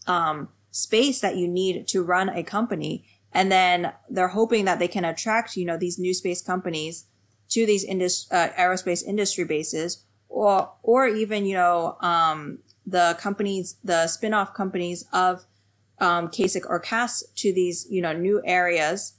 um, 0.08 0.50
space 0.72 1.20
that 1.22 1.36
you 1.36 1.48
need 1.48 1.88
to 1.88 2.04
run 2.04 2.30
a 2.30 2.44
company. 2.44 3.06
And 3.32 3.52
then 3.52 3.94
they're 4.10 4.30
hoping 4.30 4.66
that 4.66 4.80
they 4.80 4.88
can 4.88 5.06
attract, 5.06 5.56
you 5.56 5.66
know, 5.66 5.78
these 5.78 6.00
new 6.00 6.14
space 6.14 6.42
companies 6.42 7.06
to 7.50 7.66
these 7.66 7.84
indus- 7.84 8.28
uh, 8.32 8.50
aerospace 8.58 9.04
industry 9.04 9.44
bases 9.44 10.06
or, 10.28 10.72
or 10.84 11.08
even, 11.08 11.46
you 11.46 11.56
know, 11.56 11.98
um, 12.02 12.60
the 12.86 13.18
companies, 13.20 13.78
the 13.84 14.08
spin-off 14.08 14.54
companies 14.54 15.06
of 15.14 15.46
um, 16.00 16.30
CASIC 16.30 16.64
or 16.68 16.80
CAS 16.80 17.24
to 17.36 17.54
these, 17.54 17.86
you 17.90 18.02
know, 18.02 18.14
new 18.14 18.42
areas. 18.46 19.14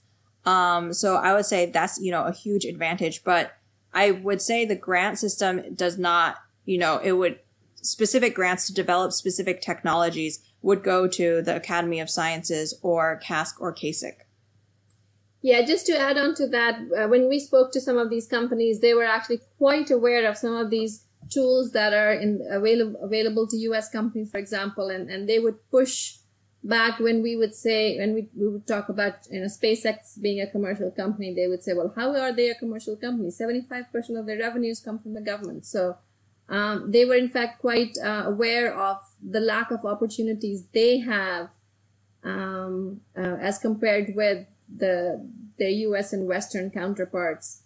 Um, 0.45 0.93
so 0.93 1.17
I 1.17 1.35
would 1.35 1.47
say 1.47 1.67
that's, 1.67 2.01
you 2.01 2.11
know, 2.11 2.25
a 2.25 2.33
huge 2.33 2.65
advantage, 2.65 3.23
but 3.23 3.53
I 3.93 4.11
would 4.11 4.41
say 4.41 4.65
the 4.65 4.77
grant 4.77 5.19
system 5.19 5.75
does 5.75 5.99
not, 5.99 6.37
you 6.65 6.79
know, 6.79 6.99
it 6.99 7.13
would 7.13 7.39
specific 7.83 8.35
grants 8.35 8.67
to 8.67 8.75
develop 8.75 9.13
specific 9.13 9.61
technologies 9.61 10.41
would 10.63 10.83
go 10.83 11.09
to 11.09 11.41
the 11.43 11.57
Academy 11.57 12.01
of 12.01 12.11
Sciences 12.11 12.79
or 12.83 13.21
CASC 13.25 13.55
or 13.59 13.73
CASIC. 13.73 14.27
Yeah, 15.43 15.63
just 15.65 15.87
to 15.87 15.99
add 15.99 16.19
on 16.19 16.35
to 16.35 16.47
that, 16.49 16.81
uh, 16.97 17.09
when 17.09 17.29
we 17.29 17.39
spoke 17.39 17.73
to 17.73 17.81
some 17.81 17.97
of 17.97 18.11
these 18.11 18.27
companies, 18.27 18.81
they 18.81 18.93
were 18.93 19.05
actually 19.05 19.41
quite 19.57 19.91
aware 19.91 20.29
of 20.29 20.37
some 20.37 20.55
of 20.55 20.69
these 20.69 21.05
tools 21.31 21.73
that 21.73 21.95
are 21.95 22.13
in, 22.13 22.47
available 22.51 23.01
available 23.03 23.47
to 23.47 23.57
U.S. 23.57 23.89
companies, 23.89 24.31
for 24.31 24.39
example, 24.39 24.91
and, 24.91 25.09
and 25.09 25.29
they 25.29 25.39
would 25.39 25.57
push 25.71 26.17
back 26.63 26.99
when 26.99 27.23
we 27.23 27.37
would 27.37 27.55
say 27.55 27.99
when 27.99 28.15
we, 28.15 28.29
we 28.37 28.49
would 28.49 28.67
talk 28.67 28.89
about 28.89 29.15
you 29.31 29.41
know 29.41 29.47
SpaceX 29.47 30.21
being 30.21 30.41
a 30.41 30.47
commercial 30.47 30.91
company, 30.91 31.35
they 31.35 31.47
would 31.49 31.63
say, 31.63 31.73
well, 31.73 31.93
how 31.97 32.15
are 32.15 32.33
they 32.33 32.51
a 32.51 32.55
commercial 32.55 32.97
company? 32.97 33.31
Seventy 33.31 33.63
five 33.63 33.91
percent 33.93 34.19
of 34.19 34.27
their 34.27 34.39
revenues 34.39 34.81
come 34.81 34.99
from 34.99 35.15
the 35.15 35.21
government, 35.21 35.65
so 35.67 35.97
um, 36.49 36.91
they 36.91 37.05
were 37.05 37.15
in 37.15 37.29
fact 37.29 37.61
quite 37.61 37.97
uh, 38.03 38.25
aware 38.27 38.75
of 38.79 38.99
the 39.23 39.41
lack 39.41 39.71
of 39.71 39.85
opportunities 39.85 40.65
they 40.73 40.99
have 40.99 41.51
um, 42.25 43.01
uh, 43.17 43.37
as 43.41 43.59
compared 43.59 44.15
with 44.15 44.47
the 44.75 45.27
their 45.59 45.71
U.S. 45.71 46.13
and 46.13 46.27
Western 46.27 46.71
counterparts, 46.71 47.63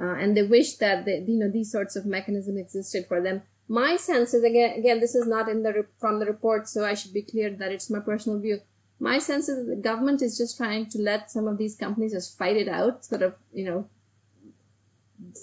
uh, 0.00 0.14
and 0.14 0.36
they 0.36 0.42
wish 0.42 0.76
that 0.76 1.04
they, 1.04 1.24
you 1.26 1.38
know 1.38 1.50
these 1.50 1.72
sorts 1.72 1.96
of 1.96 2.06
mechanisms 2.06 2.58
existed 2.58 3.06
for 3.06 3.20
them 3.20 3.42
my 3.68 3.96
sense 3.96 4.32
is 4.32 4.42
again 4.42 4.78
again 4.78 5.00
this 5.00 5.14
is 5.14 5.26
not 5.26 5.48
in 5.48 5.62
the 5.62 5.86
from 5.98 6.18
the 6.18 6.26
report 6.26 6.68
so 6.68 6.84
i 6.84 6.94
should 6.94 7.12
be 7.12 7.22
clear 7.22 7.50
that 7.50 7.72
it's 7.72 7.90
my 7.90 8.00
personal 8.00 8.38
view. 8.38 8.60
My 9.00 9.18
sense 9.20 9.48
is 9.48 9.58
that 9.58 9.76
the 9.76 9.80
government 9.80 10.22
is 10.22 10.36
just 10.36 10.56
trying 10.56 10.86
to 10.90 10.98
let 10.98 11.30
some 11.30 11.46
of 11.46 11.56
these 11.56 11.76
companies 11.76 12.12
just 12.12 12.36
fight 12.36 12.56
it 12.56 12.66
out 12.66 13.04
sort 13.04 13.22
of 13.22 13.36
you 13.52 13.64
know 13.64 13.88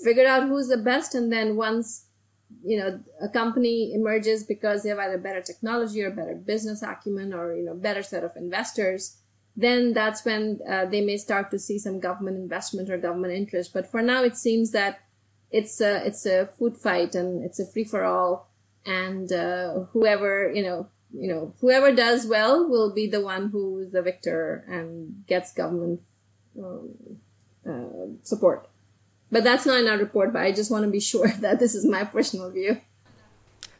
figure 0.04 0.28
out 0.28 0.44
who's 0.44 0.68
the 0.68 0.78
best 0.78 1.16
and 1.16 1.32
then 1.32 1.56
once 1.56 2.08
you 2.64 2.78
know 2.78 3.00
a 3.22 3.30
company 3.30 3.94
emerges 3.94 4.44
because 4.44 4.84
they 4.84 4.90
have 4.90 5.00
either 5.00 5.18
better 5.18 5.42
technology 5.42 6.02
or 6.04 6.12
better 6.12 6.36
business 6.36 6.84
acumen 6.84 7.34
or 7.34 7.56
you 7.56 7.64
know 7.64 7.74
better 7.74 8.04
set 8.04 8.26
of 8.26 8.36
investors 8.36 9.18
then 9.56 9.94
that's 9.94 10.26
when 10.26 10.60
uh, 10.70 10.86
they 10.86 11.02
may 11.02 11.18
start 11.18 11.50
to 11.52 11.60
see 11.60 11.80
some 11.80 12.00
government 12.00 12.38
investment 12.38 12.90
or 12.90 12.98
government 12.98 13.34
interest. 13.34 13.74
But 13.74 13.90
for 13.90 14.02
now 14.02 14.24
it 14.24 14.36
seems 14.36 14.72
that 14.72 15.00
it's 15.52 15.80
a 15.82 16.06
it's 16.06 16.26
a 16.26 16.48
food 16.48 16.78
fight 16.78 17.16
and 17.16 17.44
it's 17.44 17.60
a 17.60 17.66
free 17.66 17.84
for 17.84 18.04
all 18.04 18.50
and 18.86 19.32
uh, 19.32 19.86
whoever 19.94 20.52
you 20.52 20.64
know 20.64 20.88
you 21.14 21.28
know 21.28 21.54
whoever 21.62 21.94
does 21.94 22.26
well 22.26 22.68
will 22.68 22.94
be 22.94 23.08
the 23.08 23.22
one 23.22 23.50
who 23.50 23.80
is 23.80 23.92
the 23.92 24.02
victor 24.02 24.66
and 24.68 25.26
gets 25.28 25.54
government 25.54 26.02
um, 26.62 26.90
uh, 27.68 28.08
support. 28.24 28.68
But 29.32 29.44
that's 29.44 29.66
not 29.66 29.80
in 29.80 29.88
our 29.88 29.98
report 29.98 30.34
but 30.34 30.42
i 30.42 30.52
just 30.52 30.72
want 30.72 30.86
to 30.86 30.92
be 30.92 31.00
sure 31.12 31.30
that 31.40 31.60
this 31.60 31.76
is 31.76 31.86
my 31.86 32.04
personal 32.04 32.52
view. 32.52 32.80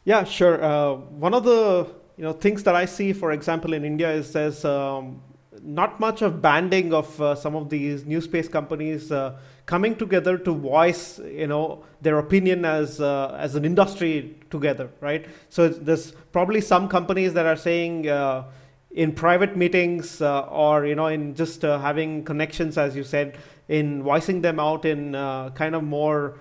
Yeah 0.04 0.24
sure. 0.24 0.62
Uh, 0.62 0.94
one 0.94 1.34
of 1.34 1.44
the 1.44 1.88
you 2.16 2.24
know 2.24 2.32
things 2.32 2.62
that 2.62 2.74
i 2.74 2.84
see 2.86 3.12
for 3.12 3.32
example 3.32 3.74
in 3.74 3.84
india 3.84 4.10
is 4.10 4.32
there's 4.32 4.64
um, 4.64 5.20
not 5.66 5.98
much 5.98 6.22
of 6.22 6.40
banding 6.40 6.94
of 6.94 7.20
uh, 7.20 7.34
some 7.34 7.56
of 7.56 7.68
these 7.68 8.06
new 8.06 8.20
space 8.20 8.46
companies 8.46 9.10
uh, 9.10 9.36
coming 9.66 9.96
together 9.96 10.38
to 10.38 10.54
voice 10.54 11.18
you 11.18 11.48
know 11.48 11.82
their 12.00 12.18
opinion 12.18 12.64
as 12.64 13.00
uh, 13.00 13.36
as 13.38 13.56
an 13.56 13.64
industry 13.64 14.36
together 14.48 14.88
right? 15.00 15.26
So 15.48 15.68
there's 15.68 16.12
probably 16.30 16.60
some 16.60 16.88
companies 16.88 17.34
that 17.34 17.46
are 17.46 17.56
saying 17.56 18.08
uh, 18.08 18.44
in 18.92 19.12
private 19.12 19.56
meetings 19.56 20.22
uh, 20.22 20.42
or 20.42 20.86
you 20.86 20.94
know 20.94 21.08
in 21.08 21.34
just 21.34 21.64
uh, 21.64 21.80
having 21.80 22.24
connections 22.24 22.78
as 22.78 22.94
you 22.94 23.02
said 23.02 23.36
in 23.68 24.04
voicing 24.04 24.40
them 24.40 24.60
out 24.60 24.84
in 24.84 25.12
kind 25.54 25.74
of 25.74 25.82
more 25.82 26.38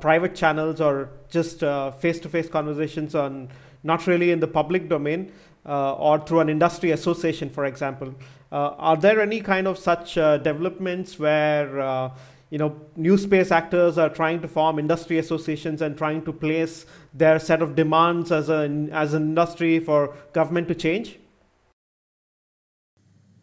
private 0.00 0.34
channels 0.34 0.80
or 0.80 1.10
just 1.30 1.60
face 2.00 2.18
to 2.18 2.28
face 2.28 2.48
conversations 2.48 3.14
on 3.14 3.48
not 3.84 4.08
really 4.08 4.32
in 4.32 4.40
the 4.40 4.48
public 4.48 4.88
domain 4.88 5.32
or 5.64 6.18
through 6.26 6.40
an 6.40 6.48
industry 6.48 6.90
association 6.90 7.48
for 7.48 7.64
example 7.64 8.12
Uh, 8.54 8.74
are 8.78 8.96
there 8.96 9.20
any 9.20 9.40
kind 9.40 9.66
of 9.66 9.76
such 9.76 10.16
uh, 10.16 10.38
developments 10.38 11.18
where 11.18 11.80
uh, 11.80 12.10
you 12.54 12.58
know, 12.58 12.80
new 12.94 13.18
space 13.18 13.50
actors 13.50 13.98
are 13.98 14.08
trying 14.08 14.40
to 14.40 14.46
form 14.46 14.78
industry 14.78 15.18
associations 15.18 15.82
and 15.82 15.98
trying 15.98 16.24
to 16.24 16.32
place 16.32 16.86
their 17.12 17.40
set 17.40 17.60
of 17.60 17.74
demands 17.74 18.30
as 18.30 18.48
an 18.48 18.92
as 18.92 19.12
an 19.12 19.24
industry 19.24 19.80
for 19.80 20.14
government 20.32 20.68
to 20.68 20.74
change? 20.76 21.18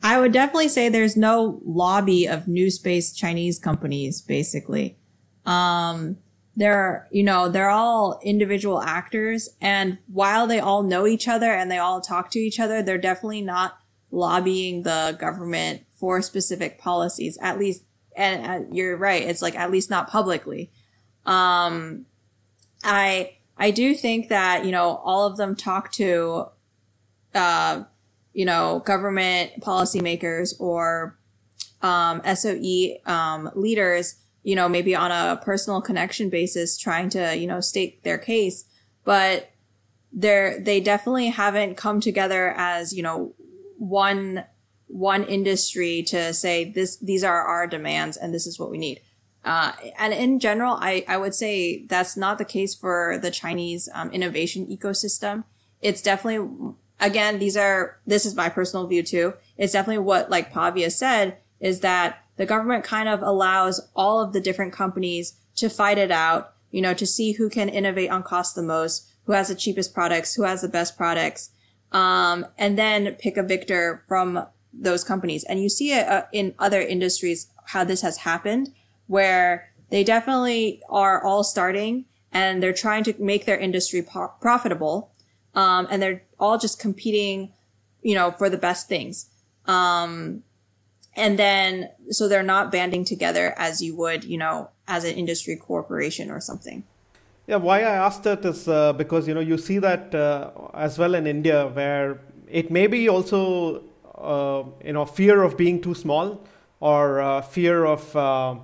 I 0.01 0.17
would 0.17 0.31
definitely 0.31 0.69
say 0.69 0.87
there's 0.87 1.17
no 1.17 1.59
lobby 1.65 2.25
of 2.25 2.47
new 2.47 2.71
space 2.71 3.11
Chinese 3.11 3.59
companies, 3.59 4.21
basically. 4.21 4.97
Um, 5.45 6.17
they're, 6.55 7.09
you 7.11 7.23
know, 7.23 7.49
they're 7.49 7.69
all 7.69 8.17
individual 8.23 8.81
actors. 8.81 9.49
And 9.59 9.97
while 10.07 10.47
they 10.47 10.61
all 10.61 10.83
know 10.83 11.05
each 11.05 11.27
other 11.27 11.51
and 11.51 11.69
they 11.69 11.79
all 11.79 11.99
talk 11.99 12.31
to 12.31 12.39
each 12.39 12.61
other, 12.61 12.81
they're 12.81 12.97
definitely 12.97 13.41
not 13.41 13.80
lobbying 14.11 14.83
the 14.83 15.15
government 15.19 15.83
for 15.95 16.21
specific 16.21 16.77
policies, 16.77 17.37
at 17.41 17.57
least. 17.57 17.83
And 18.15 18.45
uh, 18.45 18.67
you're 18.71 18.97
right. 18.97 19.23
It's 19.23 19.41
like, 19.41 19.55
at 19.55 19.71
least 19.71 19.89
not 19.89 20.09
publicly. 20.09 20.69
Um, 21.25 22.05
I, 22.83 23.37
I 23.57 23.71
do 23.71 23.93
think 23.95 24.29
that, 24.29 24.65
you 24.65 24.71
know, 24.71 25.01
all 25.03 25.25
of 25.25 25.37
them 25.37 25.55
talk 25.55 25.91
to, 25.93 26.47
uh, 27.33 27.83
you 28.33 28.45
know, 28.45 28.81
government 28.85 29.51
policymakers 29.61 30.53
or, 30.59 31.17
um, 31.81 32.21
SOE, 32.35 32.97
um, 33.05 33.49
leaders 33.55 34.21
you 34.43 34.55
know, 34.55 34.67
maybe 34.67 34.95
on 34.95 35.11
a 35.11 35.39
personal 35.43 35.81
connection 35.81 36.29
basis 36.29 36.77
trying 36.77 37.09
to, 37.09 37.37
you 37.37 37.47
know, 37.47 37.59
state 37.59 38.03
their 38.03 38.17
case, 38.17 38.65
but 39.03 39.51
they're, 40.11 40.59
they 40.59 40.79
definitely 40.79 41.27
haven't 41.27 41.77
come 41.77 42.01
together 42.01 42.53
as, 42.57 42.93
you 42.93 43.03
know, 43.03 43.33
one, 43.81 44.43
one 44.85 45.23
industry 45.23 46.03
to 46.03 46.31
say 46.33 46.71
this, 46.71 46.97
these 46.97 47.23
are 47.23 47.41
our 47.41 47.65
demands 47.65 48.15
and 48.15 48.31
this 48.31 48.45
is 48.45 48.59
what 48.59 48.69
we 48.69 48.77
need. 48.77 49.01
Uh, 49.43 49.71
and 49.97 50.13
in 50.13 50.39
general, 50.39 50.77
I, 50.79 51.03
I 51.07 51.17
would 51.17 51.33
say 51.33 51.87
that's 51.87 52.15
not 52.15 52.37
the 52.37 52.45
case 52.45 52.75
for 52.75 53.17
the 53.19 53.31
Chinese 53.31 53.89
um, 53.95 54.11
innovation 54.11 54.67
ecosystem. 54.67 55.45
It's 55.81 56.03
definitely, 56.03 56.75
again, 56.99 57.39
these 57.39 57.57
are, 57.57 57.97
this 58.05 58.23
is 58.23 58.35
my 58.35 58.49
personal 58.49 58.85
view 58.85 59.01
too. 59.01 59.33
It's 59.57 59.73
definitely 59.73 60.03
what, 60.03 60.29
like 60.29 60.53
Bhavya 60.53 60.91
said, 60.91 61.37
is 61.59 61.79
that 61.79 62.23
the 62.37 62.45
government 62.45 62.83
kind 62.83 63.09
of 63.09 63.23
allows 63.23 63.81
all 63.95 64.21
of 64.21 64.31
the 64.31 64.41
different 64.41 64.73
companies 64.73 65.39
to 65.55 65.69
fight 65.69 65.97
it 65.97 66.11
out, 66.11 66.53
you 66.69 66.83
know, 66.83 66.93
to 66.93 67.07
see 67.07 67.31
who 67.31 67.49
can 67.49 67.67
innovate 67.67 68.11
on 68.11 68.21
cost 68.21 68.53
the 68.53 68.61
most, 68.61 69.09
who 69.23 69.33
has 69.33 69.47
the 69.47 69.55
cheapest 69.55 69.91
products, 69.91 70.35
who 70.35 70.43
has 70.43 70.61
the 70.61 70.69
best 70.69 70.95
products, 70.95 71.49
um, 71.91 72.45
and 72.57 72.77
then 72.77 73.15
pick 73.15 73.37
a 73.37 73.43
victor 73.43 74.03
from 74.07 74.45
those 74.73 75.03
companies. 75.03 75.43
And 75.43 75.61
you 75.61 75.69
see 75.69 75.93
it 75.93 76.07
uh, 76.07 76.23
in 76.31 76.53
other 76.59 76.81
industries 76.81 77.47
how 77.67 77.83
this 77.83 78.01
has 78.01 78.17
happened, 78.17 78.73
where 79.07 79.71
they 79.89 80.03
definitely 80.03 80.81
are 80.89 81.23
all 81.23 81.43
starting 81.43 82.05
and 82.31 82.63
they're 82.63 82.73
trying 82.73 83.03
to 83.03 83.13
make 83.19 83.45
their 83.45 83.57
industry 83.57 84.01
po- 84.01 84.33
profitable, 84.39 85.11
um, 85.53 85.87
and 85.91 86.01
they're 86.01 86.23
all 86.39 86.57
just 86.57 86.79
competing, 86.79 87.51
you 88.01 88.15
know, 88.15 88.31
for 88.31 88.49
the 88.49 88.57
best 88.57 88.87
things. 88.87 89.29
Um, 89.65 90.43
and 91.15 91.37
then 91.37 91.89
so 92.09 92.27
they're 92.27 92.43
not 92.43 92.71
banding 92.71 93.03
together 93.03 93.53
as 93.57 93.81
you 93.81 93.95
would 93.95 94.23
you 94.23 94.37
know 94.37 94.69
as 94.87 95.03
an 95.03 95.15
industry 95.15 95.55
corporation 95.55 96.29
or 96.29 96.39
something 96.39 96.83
yeah 97.51 97.57
why 97.57 97.79
i 97.79 97.95
asked 98.07 98.23
that 98.23 98.45
is 98.45 98.67
uh, 98.69 98.93
because 98.93 99.27
you 99.27 99.33
know 99.33 99.45
you 99.51 99.57
see 99.57 99.77
that 99.77 100.15
uh, 100.15 100.51
as 100.73 100.97
well 100.97 101.15
in 101.15 101.27
india 101.27 101.67
where 101.79 102.21
it 102.47 102.71
may 102.71 102.87
be 102.87 103.09
also 103.09 103.83
uh, 104.15 104.63
you 104.85 104.93
know 104.93 105.05
fear 105.05 105.43
of 105.43 105.57
being 105.57 105.81
too 105.81 105.93
small 105.93 106.39
or 106.79 107.19
uh, 107.19 107.41
fear 107.41 107.83
of 107.85 108.15
uh, 108.15 108.55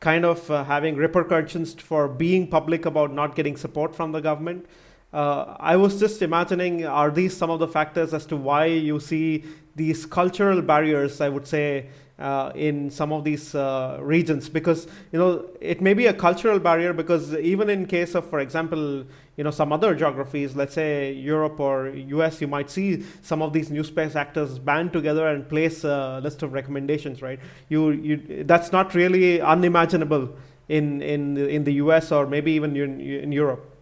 kind 0.00 0.26
of 0.26 0.50
uh, 0.50 0.62
having 0.64 0.94
repercussions 0.94 1.72
for 1.74 2.06
being 2.06 2.46
public 2.46 2.84
about 2.84 3.12
not 3.12 3.34
getting 3.34 3.56
support 3.56 3.96
from 3.96 4.12
the 4.12 4.20
government. 4.20 4.66
I 5.12 5.76
was 5.76 5.98
just 6.00 6.22
imagining 6.22 6.84
are 6.84 7.10
these 7.10 7.36
some 7.36 7.48
of 7.48 7.60
the 7.60 7.68
factors 7.68 8.12
as 8.12 8.26
to 8.26 8.36
why 8.36 8.64
you 8.66 8.98
see 8.98 9.44
these 9.76 10.04
cultural 10.06 10.60
barriers, 10.60 11.20
I 11.20 11.28
would 11.28 11.46
say, 11.46 11.88
uh, 12.18 12.52
in 12.54 12.90
some 12.90 13.12
of 13.12 13.24
these 13.24 13.54
uh, 13.54 13.98
regions 14.00 14.48
because 14.48 14.86
you 15.12 15.18
know 15.18 15.44
it 15.60 15.80
may 15.80 15.94
be 15.94 16.06
a 16.06 16.12
cultural 16.12 16.58
barrier 16.58 16.92
because 16.92 17.34
even 17.34 17.68
in 17.68 17.86
case 17.86 18.14
of 18.14 18.28
for 18.28 18.38
example 18.40 19.04
you 19.36 19.42
know 19.42 19.50
some 19.50 19.72
other 19.72 19.94
geographies 19.94 20.54
let's 20.54 20.74
say 20.74 21.12
europe 21.12 21.58
or 21.58 21.88
us 21.88 22.40
you 22.40 22.46
might 22.46 22.70
see 22.70 23.04
some 23.22 23.42
of 23.42 23.52
these 23.52 23.70
new 23.70 23.82
space 23.82 24.14
actors 24.14 24.58
band 24.60 24.92
together 24.92 25.26
and 25.26 25.48
place 25.48 25.82
a 25.82 26.20
list 26.22 26.42
of 26.44 26.52
recommendations 26.52 27.20
right 27.20 27.40
you 27.68 27.90
you 27.90 28.44
that's 28.44 28.70
not 28.70 28.94
really 28.94 29.40
unimaginable 29.40 30.28
in 30.68 31.02
in 31.02 31.36
in 31.36 31.64
the 31.64 31.72
us 31.72 32.12
or 32.12 32.26
maybe 32.26 32.52
even 32.52 32.76
in, 32.76 33.00
in 33.00 33.32
europe 33.32 33.74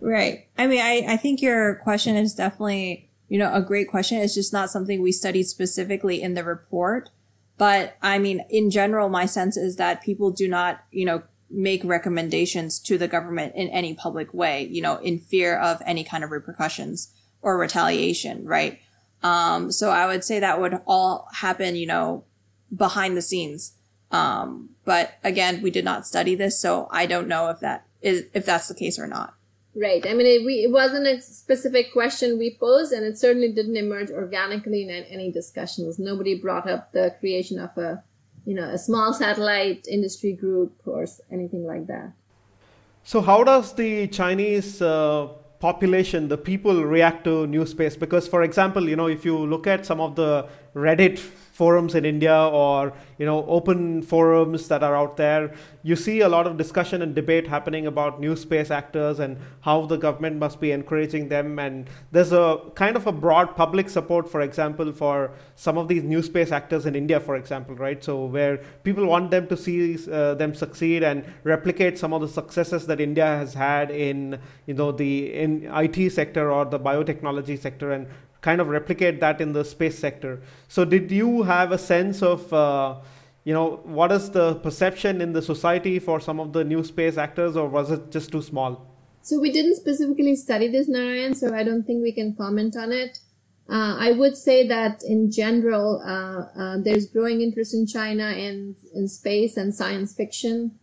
Right. 0.00 0.46
I 0.56 0.66
mean, 0.66 0.80
I, 0.80 1.04
I 1.12 1.16
think 1.16 1.42
your 1.42 1.74
question 1.76 2.16
is 2.16 2.34
definitely, 2.34 3.10
you 3.28 3.38
know, 3.38 3.52
a 3.52 3.60
great 3.60 3.88
question. 3.88 4.18
It's 4.18 4.34
just 4.34 4.52
not 4.52 4.70
something 4.70 5.02
we 5.02 5.12
studied 5.12 5.44
specifically 5.44 6.22
in 6.22 6.34
the 6.34 6.42
report. 6.42 7.10
But 7.60 7.98
I 8.00 8.18
mean, 8.18 8.42
in 8.48 8.70
general, 8.70 9.10
my 9.10 9.26
sense 9.26 9.58
is 9.58 9.76
that 9.76 10.02
people 10.02 10.30
do 10.30 10.48
not, 10.48 10.82
you 10.90 11.04
know, 11.04 11.24
make 11.50 11.84
recommendations 11.84 12.78
to 12.78 12.96
the 12.96 13.06
government 13.06 13.54
in 13.54 13.68
any 13.68 13.92
public 13.92 14.32
way, 14.32 14.66
you 14.70 14.80
know, 14.80 14.96
in 14.96 15.18
fear 15.18 15.58
of 15.58 15.82
any 15.84 16.02
kind 16.02 16.24
of 16.24 16.30
repercussions 16.30 17.12
or 17.42 17.58
retaliation, 17.58 18.46
right? 18.46 18.80
Um, 19.22 19.70
so 19.70 19.90
I 19.90 20.06
would 20.06 20.24
say 20.24 20.40
that 20.40 20.58
would 20.58 20.80
all 20.86 21.28
happen, 21.34 21.76
you 21.76 21.86
know, 21.86 22.24
behind 22.74 23.14
the 23.14 23.20
scenes. 23.20 23.74
Um, 24.10 24.70
but 24.86 25.18
again, 25.22 25.60
we 25.60 25.70
did 25.70 25.84
not 25.84 26.06
study 26.06 26.34
this, 26.34 26.58
so 26.58 26.88
I 26.90 27.04
don't 27.04 27.28
know 27.28 27.50
if 27.50 27.60
that 27.60 27.86
is, 28.00 28.24
if 28.32 28.46
that's 28.46 28.68
the 28.68 28.74
case 28.74 28.98
or 28.98 29.06
not. 29.06 29.34
Right. 29.74 30.04
I 30.04 30.14
mean, 30.14 30.26
it, 30.26 30.44
we, 30.44 30.64
it 30.64 30.72
wasn't 30.72 31.06
a 31.06 31.20
specific 31.20 31.92
question 31.92 32.38
we 32.38 32.56
posed, 32.58 32.92
and 32.92 33.04
it 33.04 33.16
certainly 33.18 33.52
didn't 33.52 33.76
emerge 33.76 34.10
organically 34.10 34.82
in 34.82 34.90
any 34.90 35.30
discussions. 35.30 35.98
Nobody 35.98 36.34
brought 36.34 36.68
up 36.68 36.92
the 36.92 37.14
creation 37.20 37.60
of 37.60 37.76
a, 37.78 38.02
you 38.44 38.54
know, 38.54 38.68
a 38.68 38.78
small 38.78 39.12
satellite 39.12 39.86
industry 39.88 40.32
group 40.32 40.72
or 40.86 41.06
anything 41.30 41.64
like 41.64 41.86
that. 41.86 42.12
So, 43.04 43.20
how 43.20 43.44
does 43.44 43.72
the 43.74 44.08
Chinese 44.08 44.82
uh, 44.82 45.28
population, 45.60 46.26
the 46.26 46.36
people, 46.36 46.84
react 46.84 47.22
to 47.24 47.46
new 47.46 47.64
space? 47.64 47.94
Because, 47.94 48.26
for 48.26 48.42
example, 48.42 48.88
you 48.88 48.96
know, 48.96 49.06
if 49.06 49.24
you 49.24 49.38
look 49.38 49.68
at 49.68 49.86
some 49.86 50.00
of 50.00 50.16
the 50.16 50.48
Reddit 50.74 51.20
forums 51.60 51.94
in 51.94 52.06
India 52.06 52.38
or 52.62 52.92
you 53.18 53.26
know 53.26 53.38
open 53.56 54.02
forums 54.12 54.68
that 54.68 54.82
are 54.82 54.96
out 54.96 55.16
there, 55.16 55.52
you 55.82 55.96
see 56.06 56.20
a 56.28 56.28
lot 56.34 56.46
of 56.46 56.56
discussion 56.56 57.02
and 57.02 57.14
debate 57.14 57.46
happening 57.54 57.86
about 57.86 58.20
new 58.24 58.34
space 58.44 58.70
actors 58.70 59.20
and 59.24 59.36
how 59.60 59.76
the 59.92 59.98
government 60.06 60.38
must 60.44 60.58
be 60.64 60.70
encouraging 60.78 61.28
them. 61.28 61.58
And 61.58 61.90
there's 62.12 62.32
a 62.32 62.46
kind 62.74 62.96
of 62.96 63.06
a 63.06 63.12
broad 63.12 63.54
public 63.56 63.90
support, 63.90 64.30
for 64.34 64.40
example, 64.40 64.92
for 65.02 65.32
some 65.66 65.76
of 65.76 65.88
these 65.88 66.02
new 66.02 66.22
space 66.22 66.50
actors 66.60 66.86
in 66.86 66.94
India, 67.02 67.20
for 67.28 67.36
example, 67.36 67.74
right? 67.74 68.02
So 68.08 68.24
where 68.24 68.56
people 68.88 69.04
want 69.14 69.30
them 69.30 69.46
to 69.52 69.56
see 69.56 69.80
uh, 70.10 70.34
them 70.42 70.54
succeed 70.54 71.02
and 71.10 71.24
replicate 71.44 71.98
some 71.98 72.14
of 72.14 72.22
the 72.22 72.32
successes 72.40 72.86
that 72.86 73.00
India 73.08 73.26
has 73.26 73.52
had 73.52 73.90
in 74.08 74.38
you 74.66 74.74
know 74.80 74.90
the 75.04 75.12
in 75.44 75.52
IT 75.84 76.10
sector 76.18 76.50
or 76.50 76.64
the 76.64 76.82
biotechnology 76.90 77.58
sector 77.68 77.92
and 77.92 78.06
kind 78.40 78.60
of 78.60 78.68
replicate 78.68 79.20
that 79.20 79.40
in 79.40 79.52
the 79.52 79.64
space 79.64 79.98
sector. 79.98 80.42
So, 80.68 80.84
did 80.84 81.10
you 81.10 81.42
have 81.42 81.72
a 81.72 81.78
sense 81.78 82.22
of, 82.22 82.52
uh, 82.52 82.96
you 83.44 83.52
know, 83.52 83.80
what 83.84 84.12
is 84.12 84.30
the 84.30 84.54
perception 84.56 85.20
in 85.20 85.32
the 85.32 85.42
society 85.42 85.98
for 85.98 86.20
some 86.20 86.40
of 86.40 86.52
the 86.52 86.64
new 86.64 86.84
space 86.84 87.16
actors, 87.16 87.56
or 87.56 87.68
was 87.68 87.90
it 87.90 88.10
just 88.10 88.32
too 88.32 88.42
small? 88.42 88.86
So, 89.22 89.38
we 89.40 89.52
didn't 89.52 89.76
specifically 89.76 90.36
study 90.36 90.68
this, 90.68 90.88
Narayan, 90.88 91.34
so 91.34 91.54
I 91.54 91.62
don't 91.62 91.84
think 91.84 92.02
we 92.02 92.12
can 92.12 92.34
comment 92.34 92.76
on 92.76 92.92
it. 92.92 93.18
Uh, 93.68 93.96
I 94.00 94.12
would 94.12 94.36
say 94.36 94.66
that 94.66 95.02
in 95.04 95.30
general, 95.30 96.02
uh, 96.04 96.58
uh 96.60 96.78
there's 96.82 97.06
growing 97.06 97.40
interest 97.40 97.72
in 97.72 97.86
China 97.86 98.30
in, 98.32 98.74
in 98.94 99.06
space 99.06 99.56
and 99.56 99.72
science 99.72 100.12
fiction. 100.12 100.79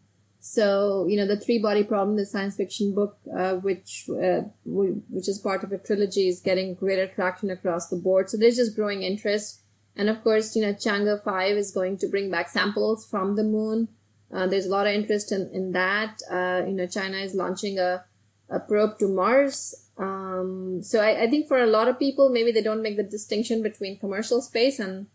So, 0.50 1.06
you 1.10 1.18
know, 1.18 1.28
the 1.28 1.36
three 1.36 1.60
body 1.60 1.84
problem, 1.84 2.16
the 2.16 2.26
science 2.26 2.56
fiction 2.56 2.96
book, 2.96 3.18
uh, 3.38 3.56
which, 3.56 4.10
uh, 4.10 4.44
which 4.64 5.28
is 5.28 5.40
part 5.40 5.62
of 5.66 5.74
a 5.74 5.78
trilogy 5.78 6.30
is 6.30 6.40
getting 6.40 6.74
greater 6.74 7.06
traction 7.06 7.50
across 7.50 7.90
the 7.90 7.98
board. 7.98 8.30
So 8.30 8.38
there's 8.38 8.56
just 8.56 8.74
growing 8.74 9.04
interest. 9.04 9.62
And 9.98 10.10
of 10.10 10.24
course, 10.24 10.56
you 10.56 10.62
know, 10.62 10.74
Chang'e 10.74 11.22
5 11.22 11.58
is 11.58 11.72
going 11.72 11.98
to 11.98 12.08
bring 12.08 12.32
back 12.32 12.48
samples 12.48 13.06
from 13.06 13.36
the 13.36 13.44
moon. 13.44 13.90
Uh, 14.34 14.48
there's 14.48 14.66
a 14.66 14.70
lot 14.70 14.88
of 14.88 14.94
interest 14.94 15.34
in, 15.34 15.50
in 15.54 15.74
that. 15.74 16.22
Uh, 16.32 16.64
you 16.66 16.74
know, 16.74 16.88
China 16.88 17.18
is 17.18 17.36
launching 17.36 17.78
a, 17.78 18.06
a 18.50 18.60
probe 18.62 18.98
to 19.00 19.10
Mars. 19.10 19.76
Um, 19.98 20.80
so 20.82 21.02
I, 21.02 21.24
I 21.24 21.28
think 21.30 21.50
for 21.50 21.62
a 21.62 21.68
lot 21.68 21.90
of 21.90 22.00
people, 22.00 22.30
maybe 22.30 22.54
they 22.54 22.64
don't 22.64 22.82
make 22.82 22.96
the 22.96 23.04
distinction 23.04 23.62
between 23.62 24.00
commercial 24.00 24.42
space 24.42 24.80
and, 24.80 25.08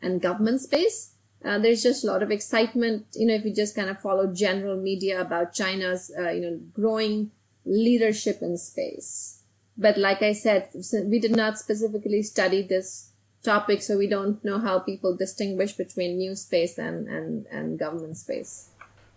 and 0.00 0.20
government 0.20 0.60
space. 0.60 1.11
Uh, 1.44 1.58
there's 1.58 1.82
just 1.82 2.04
a 2.04 2.06
lot 2.06 2.22
of 2.22 2.30
excitement, 2.30 3.06
you 3.14 3.26
know, 3.26 3.34
if 3.34 3.44
you 3.44 3.54
just 3.54 3.74
kind 3.74 3.90
of 3.90 4.00
follow 4.00 4.32
general 4.32 4.76
media 4.76 5.20
about 5.20 5.52
China's, 5.52 6.10
uh, 6.18 6.30
you 6.30 6.40
know, 6.40 6.60
growing 6.72 7.30
leadership 7.64 8.42
in 8.42 8.56
space. 8.56 9.42
But 9.76 9.98
like 9.98 10.22
I 10.22 10.32
said, 10.32 10.68
we 11.06 11.18
did 11.18 11.34
not 11.34 11.58
specifically 11.58 12.22
study 12.22 12.62
this 12.62 13.10
topic, 13.42 13.82
so 13.82 13.98
we 13.98 14.06
don't 14.06 14.44
know 14.44 14.58
how 14.58 14.78
people 14.78 15.16
distinguish 15.16 15.72
between 15.72 16.18
new 16.18 16.36
space 16.36 16.78
and, 16.78 17.08
and, 17.08 17.46
and 17.46 17.78
government 17.78 18.16
space. 18.16 18.68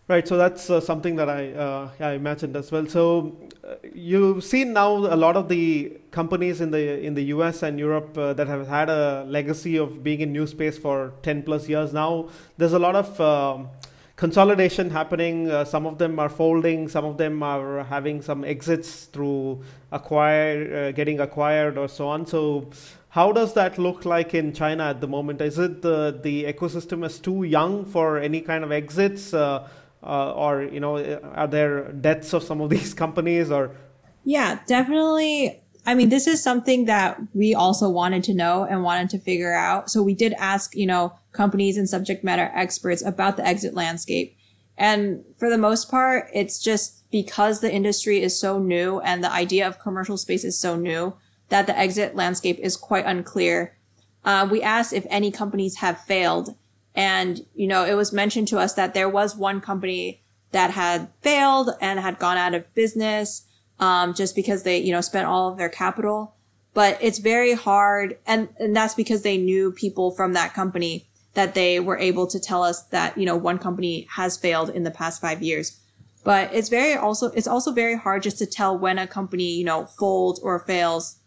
Right, 0.08 0.28
so 0.28 0.38
that's 0.38 0.70
uh, 0.70 0.80
something 0.80 1.16
that 1.16 1.30
I 1.30 1.52
uh, 1.54 1.90
I 2.00 2.12
imagined 2.12 2.56
as 2.56 2.72
well. 2.72 2.86
So 2.86 3.36
uh, 3.68 3.74
you've 3.92 4.44
seen 4.44 4.72
now 4.72 4.92
a 4.98 5.18
lot 5.18 5.36
of 5.36 5.50
the 5.50 5.98
companies 6.12 6.62
in 6.62 6.70
the 6.70 7.04
in 7.04 7.16
the 7.16 7.24
U.S. 7.36 7.64
and 7.64 7.80
Europe 7.80 8.16
uh, 8.16 8.34
that 8.34 8.46
have 8.48 8.68
had 8.68 8.92
a 8.92 9.26
legacy 9.28 9.78
of 9.78 10.04
being 10.04 10.22
in 10.22 10.32
new 10.32 10.46
space 10.46 10.78
for 10.78 11.14
ten 11.24 11.42
plus 11.42 11.68
years 11.68 11.92
now. 11.92 12.30
There's 12.56 12.74
a 12.74 12.78
lot 12.78 12.96
of 12.96 13.20
um, 13.20 13.70
consolidation 14.16 14.92
happening. 14.92 15.50
Uh, 15.50 15.66
some 15.66 15.88
of 15.88 15.98
them 15.98 16.20
are 16.20 16.30
folding, 16.30 16.88
some 16.88 17.06
of 17.06 17.18
them 17.18 17.42
are 17.42 17.84
having 17.86 18.22
some 18.22 18.46
exits 18.46 19.06
through 19.06 19.64
acquire, 19.92 20.90
uh, 20.90 20.92
getting 20.92 21.20
acquired, 21.20 21.80
or 21.80 21.88
so 21.88 22.08
on. 22.08 22.28
So, 22.28 22.70
how 23.10 23.32
does 23.32 23.56
that 23.56 23.80
look 23.80 24.06
like 24.06 24.36
in 24.36 24.54
China 24.54 24.84
at 24.84 25.02
the 25.02 25.08
moment? 25.08 25.42
Is 25.42 25.58
it 25.58 25.82
the 25.82 26.20
the 26.22 26.44
ecosystem 26.44 27.04
is 27.04 27.18
too 27.18 27.42
young 27.42 27.86
for 27.86 28.20
any 28.20 28.42
kind 28.42 28.64
of 28.64 28.72
exits, 28.72 29.34
uh, 29.34 29.68
uh 30.06 30.32
or 30.34 30.64
you 30.64 30.80
know, 30.80 30.98
are 31.36 31.48
there 31.48 31.92
deaths 31.92 32.34
of 32.34 32.44
some 32.44 32.62
of 32.62 32.70
these 32.76 32.94
companies, 32.94 33.52
or? 33.52 33.76
Yeah, 34.24 34.60
definitely. 34.68 35.62
I 35.88 35.94
mean, 35.94 36.10
this 36.10 36.26
is 36.26 36.42
something 36.42 36.86
that 36.86 37.20
we 37.34 37.54
also 37.54 37.90
wanted 37.90 38.24
to 38.26 38.34
know 38.34 38.66
and 38.66 38.84
wanted 38.84 39.10
to 39.12 39.20
figure 39.20 39.54
out. 39.54 39.92
So 39.92 40.02
we 40.02 40.16
did 40.16 40.34
ask, 40.34 40.76
you 40.76 40.88
know, 40.88 41.14
companies 41.32 41.78
and 41.78 41.88
subject 41.88 42.24
matter 42.24 42.52
experts 42.56 43.06
about 43.06 43.38
the 43.38 43.46
exit 43.46 43.76
landscape. 43.76 44.36
And 44.78 45.24
for 45.38 45.50
the 45.50 45.60
most 45.60 45.90
part, 45.90 46.28
it's 46.34 46.60
just 46.60 47.10
because 47.12 47.62
the 47.62 47.72
industry 47.72 48.22
is 48.22 48.38
so 48.38 48.58
new 48.58 49.00
and 49.02 49.24
the 49.24 49.32
idea 49.32 49.68
of 49.68 49.80
commercial 49.80 50.18
space 50.18 50.44
is 50.44 50.60
so 50.60 50.76
new 50.76 51.16
that 51.50 51.68
the 51.68 51.78
exit 51.78 52.16
landscape 52.16 52.58
is 52.60 52.76
quite 52.76 53.06
unclear. 53.06 53.78
Uh, 54.24 54.48
we 54.50 54.62
asked 54.62 54.92
if 54.92 55.06
any 55.10 55.30
companies 55.32 55.78
have 55.78 56.02
failed. 56.02 56.56
And, 56.96 57.46
you 57.54 57.68
know, 57.68 57.86
it 57.86 57.96
was 57.96 58.14
mentioned 58.14 58.48
to 58.50 58.58
us 58.58 58.74
that 58.76 58.94
there 58.94 59.10
was 59.10 59.36
one 59.36 59.62
company 59.62 60.22
that 60.52 60.72
had 60.72 61.10
failed 61.22 61.72
and 61.82 62.00
had 62.00 62.20
gone 62.20 62.38
out 62.38 62.54
of 62.54 62.74
business, 62.74 63.46
um, 63.80 64.14
just 64.14 64.36
because 64.36 64.64
they, 64.64 64.78
you 64.78 64.94
know, 64.94 65.02
spent 65.02 65.28
all 65.28 65.52
of 65.52 65.58
their 65.58 65.70
capital. 65.70 66.36
But 66.74 66.98
it's 67.02 67.20
very 67.20 67.54
hard. 67.54 68.18
And, 68.26 68.50
and 68.60 68.76
that's 68.76 68.94
because 68.94 69.24
they 69.24 69.38
knew 69.38 69.72
people 69.72 70.12
from 70.12 70.34
that 70.34 70.54
company 70.54 71.08
that 71.34 71.54
they 71.54 71.82
were 71.82 71.98
able 71.98 72.28
to 72.28 72.40
tell 72.40 72.64
us 72.64 72.84
that, 72.84 73.18
you 73.18 73.26
know, 73.26 73.36
one 73.36 73.60
company 73.60 74.08
has 74.12 74.38
failed 74.38 74.70
in 74.70 74.84
the 74.84 74.92
past 74.92 75.20
five 75.20 75.44
years. 75.44 75.82
But 76.24 76.54
it's 76.54 76.70
very 76.70 76.96
also, 76.96 77.28
it's 77.32 77.48
also 77.48 77.72
very 77.72 77.98
hard 77.98 78.24
just 78.24 78.38
to 78.40 78.46
tell 78.46 78.78
when 78.78 78.98
a 78.98 79.06
company, 79.06 79.52
you 79.52 79.66
know, 79.66 79.86
folds 79.86 80.40
or 80.40 80.58
fails 80.60 81.20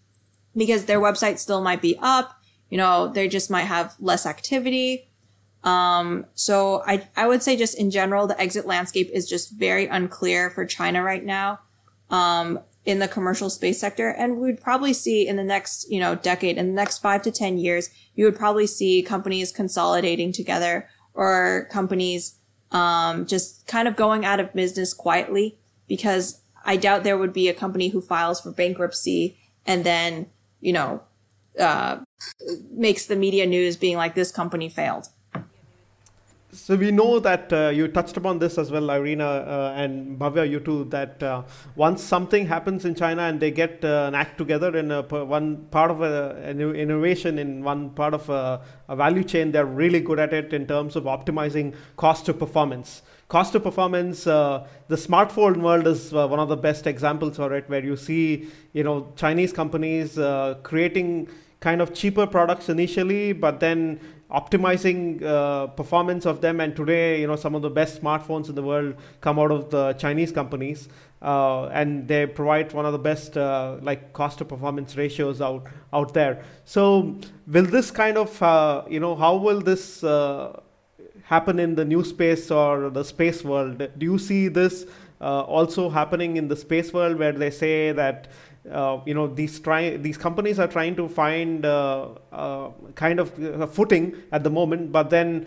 because 0.56 0.86
their 0.86 1.00
website 1.00 1.38
still 1.38 1.62
might 1.62 1.82
be 1.82 1.98
up. 2.00 2.34
You 2.70 2.78
know, 2.78 3.08
they 3.08 3.28
just 3.28 3.50
might 3.50 3.64
have 3.64 3.94
less 4.00 4.26
activity. 4.26 5.07
Um, 5.68 6.24
so 6.34 6.82
I, 6.86 7.06
I 7.16 7.26
would 7.26 7.42
say 7.42 7.56
just 7.56 7.78
in 7.78 7.90
general, 7.90 8.26
the 8.26 8.40
exit 8.40 8.66
landscape 8.66 9.10
is 9.12 9.28
just 9.28 9.52
very 9.52 9.86
unclear 9.86 10.50
for 10.50 10.64
China 10.64 11.02
right 11.02 11.24
now. 11.24 11.60
Um, 12.10 12.60
in 12.88 13.00
the 13.00 13.08
commercial 13.08 13.50
space 13.50 13.78
sector. 13.78 14.08
And 14.08 14.38
we'd 14.38 14.62
probably 14.62 14.94
see 14.94 15.28
in 15.28 15.36
the 15.36 15.44
next, 15.44 15.90
you 15.90 16.00
know, 16.00 16.14
decade, 16.14 16.56
in 16.56 16.68
the 16.68 16.72
next 16.72 16.98
five 16.98 17.20
to 17.22 17.30
10 17.30 17.58
years, 17.58 17.90
you 18.14 18.24
would 18.24 18.34
probably 18.34 18.66
see 18.66 19.02
companies 19.02 19.52
consolidating 19.52 20.32
together 20.32 20.88
or 21.12 21.68
companies, 21.70 22.38
um, 22.72 23.26
just 23.26 23.66
kind 23.66 23.88
of 23.88 23.94
going 23.94 24.24
out 24.24 24.40
of 24.40 24.54
business 24.54 24.94
quietly 24.94 25.58
because 25.86 26.40
I 26.64 26.78
doubt 26.78 27.04
there 27.04 27.18
would 27.18 27.34
be 27.34 27.50
a 27.50 27.54
company 27.54 27.88
who 27.88 28.00
files 28.00 28.40
for 28.40 28.52
bankruptcy 28.52 29.36
and 29.66 29.84
then, 29.84 30.30
you 30.62 30.72
know, 30.72 31.02
uh, 31.60 31.98
makes 32.70 33.04
the 33.04 33.16
media 33.16 33.44
news 33.44 33.76
being 33.76 33.98
like 33.98 34.14
this 34.14 34.32
company 34.32 34.70
failed. 34.70 35.08
So 36.50 36.76
we 36.76 36.90
know 36.90 37.18
that 37.20 37.52
uh, 37.52 37.68
you 37.68 37.88
touched 37.88 38.16
upon 38.16 38.38
this 38.38 38.56
as 38.56 38.70
well, 38.70 38.88
Irina 38.90 39.26
uh, 39.26 39.74
and 39.76 40.18
Bhavya, 40.18 40.48
you 40.48 40.60
too, 40.60 40.84
that 40.84 41.22
uh, 41.22 41.42
once 41.76 42.02
something 42.02 42.46
happens 42.46 42.86
in 42.86 42.94
China 42.94 43.22
and 43.22 43.38
they 43.38 43.50
get 43.50 43.84
uh, 43.84 44.06
an 44.08 44.14
act 44.14 44.38
together 44.38 44.74
in 44.74 44.90
a, 44.90 45.02
one 45.02 45.66
part 45.66 45.90
of 45.90 46.00
a, 46.00 46.36
an 46.42 46.58
innovation 46.58 47.38
in 47.38 47.62
one 47.62 47.90
part 47.90 48.14
of 48.14 48.30
a, 48.30 48.62
a, 48.88 48.96
value 48.96 49.24
chain, 49.24 49.52
they're 49.52 49.66
really 49.66 50.00
good 50.00 50.18
at 50.18 50.32
it 50.32 50.54
in 50.54 50.66
terms 50.66 50.96
of 50.96 51.04
optimizing 51.04 51.74
cost 51.98 52.24
to 52.24 52.32
performance. 52.32 53.02
Cost 53.28 53.52
to 53.52 53.60
performance, 53.60 54.26
uh, 54.26 54.66
the 54.88 54.96
smartphone 54.96 55.58
world 55.58 55.86
is 55.86 56.14
uh, 56.14 56.26
one 56.26 56.40
of 56.40 56.48
the 56.48 56.56
best 56.56 56.86
examples 56.86 57.36
for 57.36 57.54
it, 57.54 57.68
where 57.68 57.84
you 57.84 57.94
see, 57.94 58.48
you 58.72 58.82
know, 58.82 59.12
Chinese 59.16 59.52
companies 59.52 60.18
creating 60.62 61.28
kind 61.60 61.82
of 61.82 61.92
cheaper 61.92 62.26
products 62.26 62.68
initially, 62.68 63.32
but 63.32 63.60
then 63.60 64.00
optimizing 64.30 65.22
uh, 65.22 65.68
performance 65.68 66.26
of 66.26 66.40
them. 66.40 66.60
And 66.60 66.74
today 66.76 67.20
you 67.20 67.26
know 67.26 67.36
some 67.36 67.54
of 67.54 67.62
the 67.62 67.70
best 67.70 68.02
smartphones 68.02 68.48
in 68.48 68.54
the 68.54 68.62
world 68.62 68.94
come 69.20 69.38
out 69.38 69.50
of 69.50 69.70
the 69.70 69.92
chinese 69.94 70.32
companies 70.32 70.88
uh, 71.22 71.66
and 71.66 72.06
they 72.06 72.26
provide 72.26 72.72
one 72.72 72.86
of 72.86 72.92
the 72.92 72.98
best 72.98 73.36
uh, 73.36 73.76
like 73.82 74.12
cost 74.12 74.38
to 74.38 74.44
performance 74.44 74.96
ratios 74.96 75.40
out 75.40 75.66
out 75.92 76.14
there. 76.14 76.44
So 76.64 77.16
will 77.46 77.64
this 77.64 77.90
kind 77.90 78.16
of 78.16 78.42
uh, 78.42 78.84
you 78.88 79.00
know 79.00 79.16
how 79.16 79.36
will 79.36 79.60
this 79.60 80.04
uh, 80.04 80.60
happen 81.24 81.58
in 81.58 81.74
the 81.74 81.84
new 81.84 82.04
space 82.04 82.50
or 82.50 82.90
the 82.90 83.04
space 83.04 83.44
world? 83.44 83.78
Do 83.98 84.06
you 84.06 84.18
see 84.18 84.48
this 84.48 84.86
uh, 85.20 85.40
also 85.42 85.90
happening 85.90 86.36
in 86.36 86.48
the 86.48 86.56
space 86.56 86.92
world 86.92 87.18
where 87.18 87.32
they 87.32 87.50
say 87.50 87.92
that 87.92 88.28
uh, 88.72 89.00
you 89.06 89.14
know 89.14 89.26
these 89.26 89.58
try 89.60 89.96
these 89.96 90.16
companies 90.16 90.58
are 90.58 90.68
trying 90.68 90.94
to 90.96 91.08
find 91.08 91.64
uh, 91.64 92.08
uh, 92.32 92.70
kind 92.94 93.20
of 93.20 93.36
a 93.38 93.66
footing 93.66 94.14
at 94.32 94.44
the 94.44 94.50
moment 94.50 94.92
but 94.92 95.10
then 95.10 95.46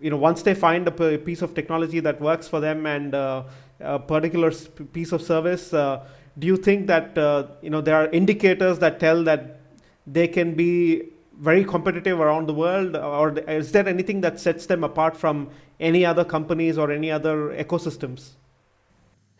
you 0.00 0.10
know 0.10 0.16
once 0.16 0.42
they 0.42 0.54
find 0.54 0.88
a 0.88 1.18
piece 1.18 1.42
of 1.42 1.54
technology 1.54 2.00
that 2.00 2.20
works 2.20 2.48
for 2.48 2.60
them 2.60 2.86
and 2.86 3.14
uh, 3.14 3.42
a 3.80 3.98
particular 3.98 4.50
piece 4.92 5.12
of 5.12 5.22
service 5.22 5.72
uh, 5.72 6.04
do 6.38 6.46
you 6.46 6.56
think 6.56 6.86
that 6.86 7.16
uh, 7.18 7.46
you 7.60 7.70
know 7.70 7.80
there 7.80 7.96
are 7.96 8.08
indicators 8.08 8.78
that 8.78 8.98
tell 8.98 9.22
that 9.24 9.60
they 10.06 10.26
can 10.26 10.54
be 10.54 11.12
very 11.38 11.64
competitive 11.64 12.20
around 12.20 12.46
the 12.46 12.54
world? 12.54 12.96
Or 12.96 13.36
is 13.38 13.72
there 13.72 13.88
anything 13.88 14.20
that 14.20 14.38
sets 14.40 14.66
them 14.66 14.84
apart 14.84 15.16
from 15.16 15.50
any 15.80 16.04
other 16.04 16.24
companies 16.24 16.78
or 16.78 16.90
any 16.90 17.10
other 17.10 17.50
ecosystems? 17.50 18.30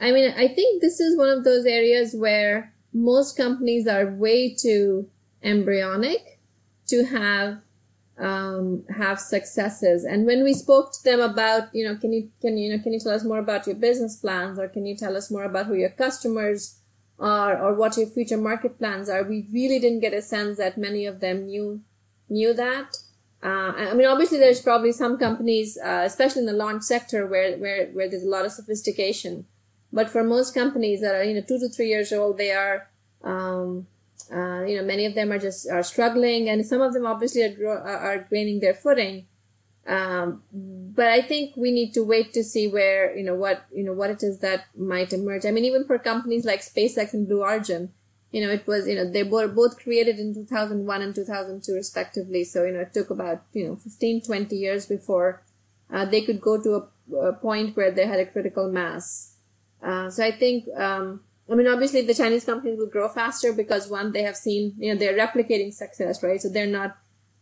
I 0.00 0.10
mean 0.10 0.34
i 0.36 0.48
think 0.48 0.82
this 0.82 0.98
is 0.98 1.16
one 1.16 1.28
of 1.28 1.44
those 1.44 1.64
areas 1.64 2.12
where 2.12 2.71
most 2.92 3.36
companies 3.36 3.86
are 3.86 4.06
way 4.06 4.54
too 4.54 5.08
embryonic 5.42 6.40
to 6.88 7.04
have 7.04 7.58
um, 8.18 8.84
have 8.96 9.18
successes. 9.18 10.04
And 10.04 10.26
when 10.26 10.44
we 10.44 10.54
spoke 10.54 10.92
to 10.92 11.02
them 11.02 11.20
about, 11.20 11.74
you 11.74 11.84
know, 11.86 11.96
can 11.96 12.12
you 12.12 12.30
can 12.40 12.56
you 12.58 12.70
know 12.70 12.82
can 12.82 12.92
you 12.92 13.00
tell 13.00 13.12
us 13.12 13.24
more 13.24 13.38
about 13.38 13.66
your 13.66 13.76
business 13.76 14.16
plans, 14.16 14.58
or 14.58 14.68
can 14.68 14.86
you 14.86 14.96
tell 14.96 15.16
us 15.16 15.30
more 15.30 15.44
about 15.44 15.66
who 15.66 15.74
your 15.74 15.90
customers 15.90 16.78
are, 17.18 17.60
or 17.60 17.74
what 17.74 17.96
your 17.96 18.06
future 18.06 18.36
market 18.36 18.78
plans 18.78 19.08
are? 19.08 19.22
We 19.22 19.46
really 19.52 19.78
didn't 19.78 20.00
get 20.00 20.14
a 20.14 20.22
sense 20.22 20.58
that 20.58 20.78
many 20.78 21.06
of 21.06 21.20
them 21.20 21.46
knew 21.46 21.80
knew 22.28 22.52
that. 22.54 22.96
Uh, 23.42 23.72
I 23.76 23.94
mean, 23.94 24.06
obviously, 24.06 24.38
there's 24.38 24.60
probably 24.60 24.92
some 24.92 25.18
companies, 25.18 25.76
uh, 25.76 26.02
especially 26.04 26.40
in 26.40 26.46
the 26.46 26.52
launch 26.52 26.84
sector, 26.84 27.26
where 27.26 27.56
where 27.56 27.86
where 27.88 28.08
there's 28.08 28.22
a 28.22 28.28
lot 28.28 28.44
of 28.44 28.52
sophistication 28.52 29.46
but 29.92 30.08
for 30.08 30.24
most 30.24 30.54
companies 30.54 31.00
that 31.00 31.14
are, 31.14 31.24
you 31.24 31.34
know, 31.34 31.42
two 31.42 31.58
to 31.58 31.68
three 31.68 31.88
years 31.88 32.12
old, 32.12 32.38
they 32.38 32.52
are, 32.52 32.88
um, 33.22 33.86
uh, 34.32 34.64
you 34.64 34.76
know, 34.76 34.84
many 34.84 35.04
of 35.04 35.14
them 35.14 35.30
are 35.30 35.38
just 35.38 35.68
are 35.70 35.82
struggling, 35.82 36.48
and 36.48 36.64
some 36.64 36.80
of 36.80 36.92
them 36.94 37.06
obviously 37.06 37.42
are, 37.42 37.78
are 37.78 38.26
gaining 38.30 38.60
their 38.60 38.74
footing. 38.74 39.26
Um, 39.86 40.42
but 40.52 41.08
I 41.08 41.22
think 41.22 41.56
we 41.56 41.72
need 41.72 41.92
to 41.94 42.04
wait 42.04 42.32
to 42.34 42.44
see 42.44 42.68
where, 42.68 43.16
you 43.16 43.24
know, 43.24 43.34
what, 43.34 43.64
you 43.74 43.82
know, 43.82 43.92
what 43.92 44.10
it 44.10 44.22
is 44.22 44.38
that 44.38 44.66
might 44.76 45.12
emerge. 45.12 45.44
I 45.44 45.50
mean, 45.50 45.64
even 45.64 45.84
for 45.84 45.98
companies 45.98 46.44
like 46.44 46.60
SpaceX 46.60 47.12
and 47.12 47.26
Blue 47.26 47.42
Origin, 47.42 47.92
you 48.30 48.40
know, 48.40 48.50
it 48.50 48.66
was, 48.66 48.86
you 48.86 48.94
know, 48.94 49.10
they 49.10 49.24
were 49.24 49.48
both 49.48 49.78
created 49.82 50.18
in 50.18 50.34
2001 50.34 51.02
and 51.02 51.14
2002 51.14 51.72
respectively. 51.74 52.44
So, 52.44 52.64
you 52.64 52.72
know, 52.72 52.80
it 52.80 52.94
took 52.94 53.10
about, 53.10 53.42
you 53.52 53.66
know, 53.66 53.76
15, 53.76 54.22
20 54.22 54.56
years 54.56 54.86
before 54.86 55.42
uh, 55.92 56.04
they 56.04 56.22
could 56.22 56.40
go 56.40 56.62
to 56.62 56.88
a, 57.12 57.16
a 57.16 57.32
point 57.34 57.76
where 57.76 57.90
they 57.90 58.06
had 58.06 58.20
a 58.20 58.26
critical 58.26 58.70
mass. 58.70 59.31
Uh, 59.82 60.08
so 60.10 60.24
I 60.24 60.30
think, 60.30 60.68
um, 60.76 61.20
I 61.50 61.54
mean, 61.54 61.66
obviously 61.66 62.02
the 62.02 62.14
Chinese 62.14 62.44
companies 62.44 62.78
will 62.78 62.86
grow 62.86 63.08
faster 63.08 63.52
because 63.52 63.88
one, 63.88 64.12
they 64.12 64.22
have 64.22 64.36
seen, 64.36 64.74
you 64.78 64.92
know, 64.92 64.98
they're 64.98 65.16
replicating 65.16 65.72
success, 65.72 66.22
right? 66.22 66.40
So 66.40 66.48
they're 66.48 66.66
not 66.66 66.96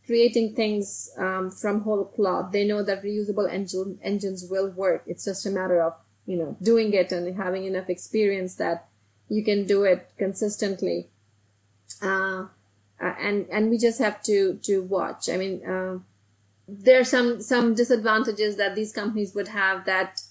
creating 0.07 0.55
things 0.55 1.11
um, 1.19 1.51
from 1.51 1.83
whole 1.83 2.05
cloth. 2.05 2.51
They 2.53 2.65
know 2.65 2.83
that 2.83 3.05
reusable 3.05 3.49
engine, 3.49 3.99
engines 4.03 4.47
will 4.49 4.71
work. 4.71 5.05
It's 5.07 5.25
just 5.25 5.47
a 5.47 5.51
matter 5.51 5.83
of, 5.83 5.95
you 6.27 6.37
know, 6.37 6.57
doing 6.63 6.93
it 6.95 7.13
and 7.13 7.37
having 7.37 7.65
enough 7.65 7.91
experience 7.91 8.55
that 8.57 8.89
you 9.29 9.45
can 9.45 9.67
do 9.67 9.85
it 9.85 10.11
consistently. 10.19 11.09
Uh, 12.03 12.47
uh 13.01 13.15
and, 13.21 13.47
and 13.51 13.71
we 13.71 13.79
just 13.79 13.99
have 14.01 14.23
to, 14.23 14.59
to 14.63 14.83
watch. 14.83 15.29
I 15.29 15.37
mean, 15.37 15.65
uh, 15.65 15.99
there 16.67 17.01
are 17.01 17.05
some, 17.05 17.41
some 17.43 17.75
disadvantages 17.75 18.57
that 18.57 18.75
these 18.75 18.93
companies 18.93 19.35
would 19.35 19.49
have 19.49 19.85
that 19.85 20.23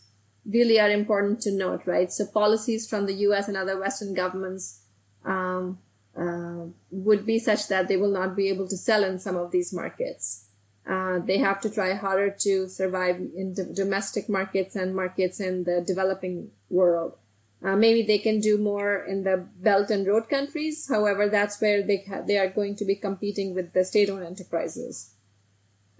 really 0.46 0.80
are 0.80 0.90
important 0.90 1.42
to 1.42 1.52
note, 1.52 1.82
right? 1.86 2.12
So 2.12 2.26
policies 2.26 2.88
from 2.88 3.06
the 3.06 3.14
U.S. 3.28 3.48
and 3.48 3.58
other 3.58 3.80
Western 3.80 4.14
governments 4.14 4.82
um, 5.26 5.80
uh, 6.18 6.66
would 6.92 7.26
be 7.26 7.40
such 7.40 7.68
that 7.68 7.88
they 7.88 7.98
will 7.98 8.12
not 8.12 8.36
be 8.36 8.50
able 8.50 8.68
to 8.68 8.78
sell 8.78 9.04
in 9.04 9.20
some 9.20 9.36
of 9.36 9.52
these 9.52 9.74
markets. 9.74 10.48
Uh, 10.90 11.20
they 11.20 11.38
have 11.38 11.62
to 11.62 11.70
try 11.70 11.94
harder 11.94 12.32
to 12.32 12.68
survive 12.68 13.18
in 13.36 13.54
d- 13.54 13.64
domestic 13.74 14.28
markets 14.28 14.76
and 14.76 14.96
markets 14.96 15.40
in 15.40 15.64
the 15.66 15.84
developing 15.86 16.50
world. 16.70 17.16
Uh, 17.64 17.76
maybe 17.76 18.02
they 18.02 18.18
can 18.18 18.40
do 18.40 18.58
more 18.58 19.04
in 19.04 19.24
the 19.24 19.46
Belt 19.58 19.92
and 19.92 20.08
Road 20.08 20.30
countries. 20.30 20.88
However, 20.90 21.28
that's 21.28 21.62
where 21.62 21.84
they 21.84 22.06
ha- 22.10 22.22
they 22.26 22.38
are 22.38 22.50
going 22.50 22.76
to 22.78 22.86
be 22.86 22.96
competing 22.96 23.54
with 23.54 23.74
the 23.74 23.84
state-owned 23.84 24.24
enterprises. 24.24 25.14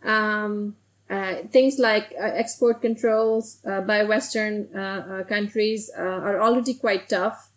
Um, 0.02 0.78
uh, 1.10 1.38
things 1.52 1.80
like 1.80 2.14
uh, 2.20 2.24
export 2.24 2.82
controls 2.82 3.60
uh, 3.66 3.82
by 3.82 4.04
Western 4.04 4.68
uh, 4.76 5.24
countries 5.28 5.90
are 5.98 6.40
already 6.40 6.76
quite 6.76 7.10
tough. 7.10 7.50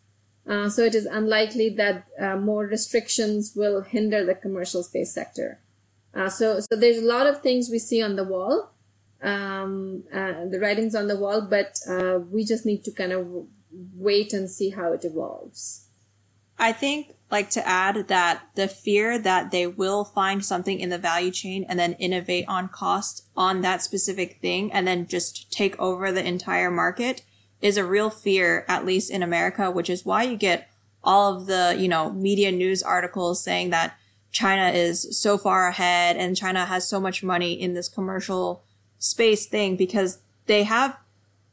so 0.46 0.82
it 0.82 0.94
is 0.94 1.06
unlikely 1.06 1.68
that 1.68 2.06
more 2.40 2.64
restrictions 2.66 3.52
will 3.54 3.82
hinder 3.82 4.24
the 4.24 4.34
commercial 4.34 4.82
space 4.82 5.12
sector. 5.12 5.60
so, 6.28 6.60
so 6.60 6.76
there's 6.76 6.98
a 6.98 7.06
lot 7.06 7.26
of 7.26 7.42
things 7.42 7.68
we 7.70 7.78
see 7.78 8.02
on 8.02 8.16
the 8.16 8.24
wall, 8.24 8.70
um, 9.22 10.04
the 10.50 10.58
writings 10.60 10.94
on 10.94 11.06
the 11.06 11.16
wall, 11.16 11.42
but 11.42 11.76
we 12.30 12.44
just 12.44 12.64
need 12.64 12.82
to 12.84 12.90
kind 12.90 13.12
of 13.12 13.46
wait 13.94 14.32
and 14.32 14.50
see 14.50 14.70
how 14.70 14.92
it 14.92 15.04
evolves. 15.04 15.88
I 16.58 16.72
think 16.72 17.12
like 17.32 17.48
to 17.48 17.66
add 17.66 18.08
that 18.08 18.42
the 18.54 18.68
fear 18.68 19.18
that 19.18 19.50
they 19.50 19.66
will 19.66 20.04
find 20.04 20.44
something 20.44 20.78
in 20.78 20.90
the 20.90 20.98
value 20.98 21.30
chain 21.30 21.64
and 21.66 21.78
then 21.78 21.94
innovate 21.94 22.44
on 22.46 22.68
cost 22.68 23.26
on 23.34 23.62
that 23.62 23.82
specific 23.82 24.38
thing 24.40 24.70
and 24.70 24.86
then 24.86 25.06
just 25.06 25.50
take 25.50 25.76
over 25.80 26.12
the 26.12 26.24
entire 26.24 26.70
market 26.70 27.24
is 27.62 27.78
a 27.78 27.84
real 27.84 28.10
fear, 28.10 28.66
at 28.68 28.84
least 28.84 29.10
in 29.10 29.22
America, 29.22 29.70
which 29.70 29.88
is 29.88 30.04
why 30.04 30.22
you 30.22 30.36
get 30.36 30.68
all 31.02 31.34
of 31.34 31.46
the, 31.46 31.74
you 31.78 31.88
know, 31.88 32.12
media 32.12 32.52
news 32.52 32.82
articles 32.82 33.42
saying 33.42 33.70
that 33.70 33.96
China 34.30 34.68
is 34.68 35.18
so 35.18 35.38
far 35.38 35.68
ahead 35.68 36.16
and 36.16 36.36
China 36.36 36.66
has 36.66 36.86
so 36.86 37.00
much 37.00 37.22
money 37.22 37.54
in 37.54 37.72
this 37.72 37.88
commercial 37.88 38.62
space 38.98 39.46
thing 39.46 39.74
because 39.76 40.18
they 40.46 40.64
have 40.64 40.98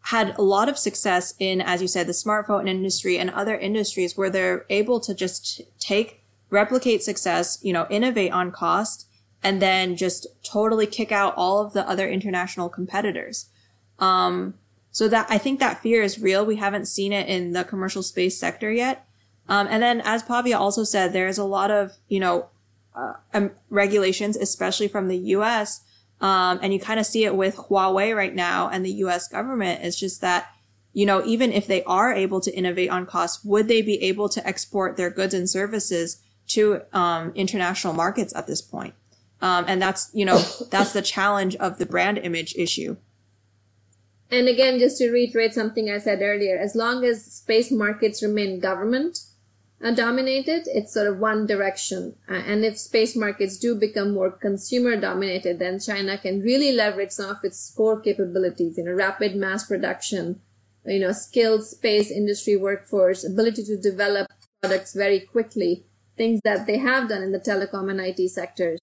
had 0.09 0.35
a 0.39 0.41
lot 0.41 0.67
of 0.67 0.75
success 0.75 1.35
in, 1.37 1.61
as 1.61 1.83
you 1.83 1.87
said, 1.87 2.07
the 2.07 2.13
smartphone 2.13 2.67
industry 2.67 3.19
and 3.19 3.29
other 3.29 3.55
industries 3.55 4.17
where 4.17 4.31
they're 4.31 4.65
able 4.67 4.99
to 4.99 5.13
just 5.13 5.61
take, 5.79 6.23
replicate 6.49 7.03
success, 7.03 7.59
you 7.61 7.71
know, 7.71 7.85
innovate 7.91 8.31
on 8.31 8.51
cost, 8.51 9.07
and 9.43 9.61
then 9.61 9.95
just 9.95 10.25
totally 10.43 10.87
kick 10.87 11.11
out 11.11 11.35
all 11.37 11.63
of 11.63 11.73
the 11.73 11.87
other 11.87 12.09
international 12.09 12.69
competitors. 12.69 13.49
Um, 13.99 14.55
so 14.89 15.07
that 15.09 15.27
I 15.29 15.37
think 15.37 15.59
that 15.59 15.83
fear 15.83 16.01
is 16.01 16.17
real. 16.17 16.43
We 16.43 16.55
haven't 16.55 16.87
seen 16.87 17.13
it 17.13 17.29
in 17.29 17.53
the 17.53 17.63
commercial 17.63 18.01
space 18.01 18.39
sector 18.39 18.71
yet. 18.71 19.07
Um, 19.47 19.67
and 19.69 19.83
then, 19.83 20.01
as 20.03 20.23
Bhavya 20.23 20.59
also 20.59 20.83
said, 20.83 21.13
there's 21.13 21.37
a 21.37 21.43
lot 21.43 21.69
of 21.69 21.97
you 22.07 22.19
know 22.19 22.49
uh, 22.95 23.13
um, 23.35 23.51
regulations, 23.69 24.35
especially 24.37 24.87
from 24.87 25.07
the 25.07 25.17
U.S. 25.37 25.81
Um, 26.21 26.59
and 26.61 26.73
you 26.73 26.79
kind 26.79 26.99
of 26.99 27.05
see 27.05 27.23
it 27.23 27.35
with 27.35 27.55
Huawei 27.55 28.15
right 28.15 28.35
now 28.35 28.69
and 28.69 28.85
the 28.85 28.91
US 29.05 29.27
government. 29.27 29.83
It's 29.83 29.97
just 29.97 30.21
that, 30.21 30.51
you 30.93 31.05
know, 31.05 31.23
even 31.25 31.51
if 31.51 31.65
they 31.65 31.83
are 31.83 32.13
able 32.13 32.41
to 32.41 32.53
innovate 32.53 32.89
on 32.89 33.05
cost, 33.05 33.45
would 33.45 33.67
they 33.67 33.81
be 33.81 34.01
able 34.03 34.27
to 34.29 34.45
export 34.45 34.97
their 34.97 35.09
goods 35.09 35.33
and 35.33 35.49
services 35.49 36.21
to 36.49 36.81
um, 36.91 37.31
international 37.35 37.93
markets 37.93 38.35
at 38.35 38.47
this 38.47 38.61
point? 38.61 38.95
Um, 39.41 39.65
and 39.67 39.81
that's, 39.81 40.09
you 40.13 40.25
know, 40.25 40.39
that's 40.71 40.91
the 40.91 41.01
challenge 41.01 41.55
of 41.55 41.77
the 41.77 41.85
brand 41.85 42.17
image 42.17 42.53
issue. 42.55 42.97
And 44.31 44.47
again, 44.47 44.77
just 44.77 44.97
to 44.97 45.09
reiterate 45.09 45.53
something 45.53 45.89
I 45.89 45.97
said 45.97 46.21
earlier, 46.21 46.57
as 46.57 46.75
long 46.75 47.03
as 47.03 47.25
space 47.25 47.71
markets 47.71 48.21
remain 48.21 48.59
government 48.59 49.19
uh, 49.81 49.91
dominated, 49.91 50.63
it's 50.67 50.93
sort 50.93 51.07
of 51.07 51.19
one 51.19 51.45
direction. 51.45 52.15
Uh, 52.29 52.33
and 52.33 52.65
if 52.65 52.77
space 52.77 53.15
markets 53.15 53.57
do 53.57 53.75
become 53.75 54.13
more 54.13 54.31
consumer 54.31 54.99
dominated, 54.99 55.59
then 55.59 55.79
China 55.79 56.17
can 56.17 56.41
really 56.41 56.71
leverage 56.71 57.11
some 57.11 57.29
of 57.29 57.37
its 57.43 57.73
core 57.75 57.99
capabilities, 57.99 58.77
you 58.77 58.83
know, 58.83 58.91
rapid 58.91 59.35
mass 59.35 59.65
production, 59.65 60.41
you 60.85 60.99
know, 60.99 61.13
skilled 61.13 61.63
space 61.63 62.11
industry 62.11 62.57
workforce, 62.57 63.23
ability 63.23 63.63
to 63.63 63.77
develop 63.77 64.27
products 64.61 64.93
very 64.93 65.21
quickly, 65.21 65.85
things 66.17 66.41
that 66.43 66.67
they 66.67 66.77
have 66.77 67.07
done 67.07 67.23
in 67.23 67.31
the 67.31 67.39
telecom 67.39 67.89
and 67.89 68.01
IT 68.01 68.29
sectors. 68.29 68.79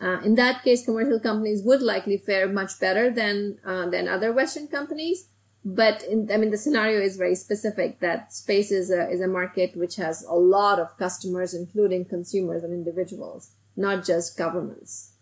Uh, 0.00 0.20
in 0.24 0.34
that 0.36 0.62
case, 0.62 0.84
commercial 0.84 1.20
companies 1.20 1.62
would 1.64 1.82
likely 1.82 2.16
fare 2.16 2.48
much 2.48 2.80
better 2.80 3.10
than 3.10 3.58
uh, 3.64 3.88
than 3.88 4.08
other 4.08 4.32
Western 4.32 4.68
companies 4.68 5.28
but 5.64 6.02
in, 6.04 6.30
I 6.32 6.38
mean, 6.38 6.50
the 6.50 6.58
scenario 6.58 7.00
is 7.00 7.16
very 7.16 7.34
specific 7.34 8.00
that 8.00 8.32
space 8.32 8.70
is 8.70 8.90
a, 8.90 9.10
is 9.10 9.20
a 9.20 9.28
market 9.28 9.76
which 9.76 9.96
has 9.96 10.22
a 10.24 10.34
lot 10.34 10.78
of 10.78 10.96
customers, 10.96 11.52
including 11.52 12.06
consumers 12.06 12.64
and 12.64 12.72
individuals, 12.72 13.50
not 13.76 14.04
just 14.04 14.38
governments. 14.38 15.12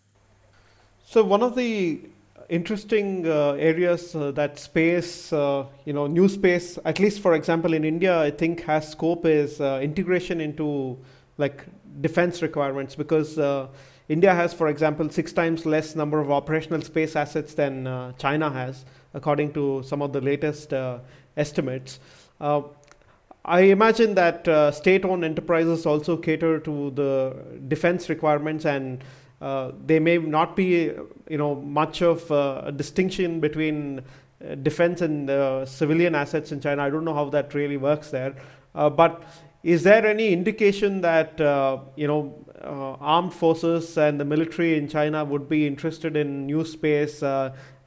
So 1.04 1.24
one 1.24 1.42
of 1.42 1.56
the 1.56 2.00
interesting 2.48 3.26
uh, 3.26 3.52
areas 3.52 4.14
uh, 4.14 4.30
that 4.32 4.58
space, 4.58 5.32
uh, 5.32 5.66
you 5.84 5.92
know, 5.92 6.06
new 6.06 6.28
space, 6.28 6.78
at 6.84 7.00
least 7.00 7.20
for 7.20 7.34
example 7.34 7.74
in 7.74 7.84
India, 7.84 8.20
I 8.20 8.30
think 8.30 8.62
has 8.62 8.90
scope 8.90 9.26
is 9.26 9.60
uh, 9.60 9.80
integration 9.82 10.40
into 10.40 10.98
like 11.36 11.64
defense 12.00 12.42
requirements 12.42 12.94
because 12.94 13.38
uh, 13.38 13.68
India 14.08 14.34
has, 14.34 14.54
for 14.54 14.68
example, 14.68 15.10
six 15.10 15.32
times 15.32 15.66
less 15.66 15.94
number 15.94 16.20
of 16.20 16.30
operational 16.30 16.80
space 16.80 17.16
assets 17.16 17.54
than 17.54 17.86
uh, 17.86 18.12
China 18.12 18.50
has 18.50 18.84
according 19.14 19.52
to 19.52 19.82
some 19.84 20.02
of 20.02 20.12
the 20.12 20.20
latest 20.20 20.72
uh, 20.72 20.98
estimates. 21.36 22.00
Uh, 22.40 22.62
I 23.44 23.60
imagine 23.60 24.14
that 24.14 24.46
uh, 24.46 24.70
state-owned 24.70 25.24
enterprises 25.24 25.86
also 25.86 26.16
cater 26.16 26.58
to 26.60 26.90
the 26.90 27.36
defense 27.68 28.08
requirements, 28.08 28.66
and 28.66 29.02
uh, 29.40 29.72
they 29.86 29.98
may 29.98 30.18
not 30.18 30.54
be, 30.54 30.92
you 31.28 31.38
know, 31.38 31.54
much 31.54 32.02
of 32.02 32.30
a 32.30 32.72
distinction 32.74 33.40
between 33.40 34.00
uh, 34.00 34.54
defense 34.56 35.00
and 35.00 35.30
civilian 35.66 36.14
assets 36.14 36.52
in 36.52 36.60
China. 36.60 36.82
I 36.82 36.90
don't 36.90 37.04
know 37.04 37.14
how 37.14 37.30
that 37.30 37.54
really 37.54 37.78
works 37.78 38.10
there, 38.10 38.34
but 38.74 39.22
is 39.62 39.82
there 39.82 40.06
any 40.06 40.32
indication 40.32 41.00
that 41.00 41.38
you 41.96 42.06
know 42.06 42.44
armed 43.00 43.32
forces 43.32 43.96
and 43.96 44.20
the 44.20 44.24
military 44.24 44.76
in 44.76 44.88
China 44.88 45.24
would 45.24 45.48
be 45.48 45.66
interested 45.66 46.16
in 46.16 46.46
new 46.46 46.64
space 46.64 47.22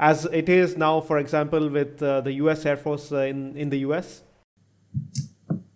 as 0.02 0.26
it 0.26 0.50
is 0.50 0.76
now, 0.76 1.00
for 1.00 1.20
example, 1.20 1.70
with 1.70 2.02
uh, 2.02 2.22
the 2.22 2.34
U.S. 2.44 2.66
Air 2.66 2.76
Force 2.76 3.12
uh, 3.12 3.20
in 3.20 3.56
in 3.56 3.70
the 3.70 3.80
U.S. 3.88 4.24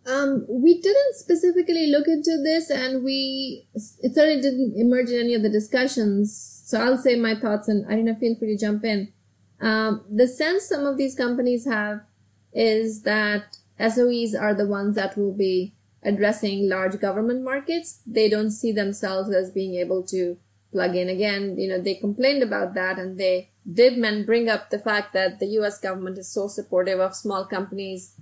Um, 0.08 0.46
we 0.50 0.82
didn't 0.82 1.16
specifically 1.16 1.88
look 1.88 2.08
into 2.08 2.42
this, 2.44 2.70
and 2.70 3.04
we 3.04 3.68
it 3.76 4.16
certainly 4.16 4.42
didn't 4.42 4.74
emerge 4.76 5.10
in 5.12 5.20
any 5.20 5.36
of 5.36 5.44
the 5.44 5.50
discussions. 5.50 6.36
So 6.66 6.82
I'll 6.82 6.98
say 6.98 7.16
my 7.16 7.36
thoughts, 7.36 7.68
and 7.68 7.86
Irina, 7.86 8.16
feel 8.16 8.36
free 8.36 8.58
to 8.58 8.58
jump 8.58 8.84
in. 8.84 9.14
Um, 9.62 10.04
the 10.12 10.28
sense 10.28 10.68
some 10.68 10.86
of 10.86 10.98
these 10.98 11.16
companies 11.16 11.66
have 11.66 12.02
is 12.52 13.04
that 13.04 13.58
SOEs 13.80 14.34
are 14.40 14.54
the 14.54 14.68
ones 14.68 14.96
that 14.96 15.18
will 15.18 15.34
be 15.34 15.76
addressing 16.04 16.68
large 16.68 17.00
government 17.00 17.44
markets. 17.44 18.02
They 18.06 18.30
don't 18.30 18.52
see 18.52 18.72
themselves 18.72 19.30
as 19.30 19.52
being 19.52 19.76
able 19.76 20.04
to 20.08 20.38
plug 20.76 20.96
in 20.96 21.08
again. 21.08 21.58
You 21.58 21.70
know, 21.70 21.82
they 21.82 21.96
complained 21.96 22.44
about 22.44 22.74
that, 22.74 23.00
and 23.00 23.18
they 23.18 23.50
did 23.80 23.98
men 23.98 24.26
bring 24.26 24.50
up 24.50 24.70
the 24.70 24.80
fact 24.80 25.14
that 25.14 25.40
the 25.40 25.48
U.S. 25.60 25.80
government 25.80 26.18
is 26.18 26.28
so 26.28 26.48
supportive 26.50 27.00
of 27.00 27.16
small 27.16 27.46
companies 27.46 28.14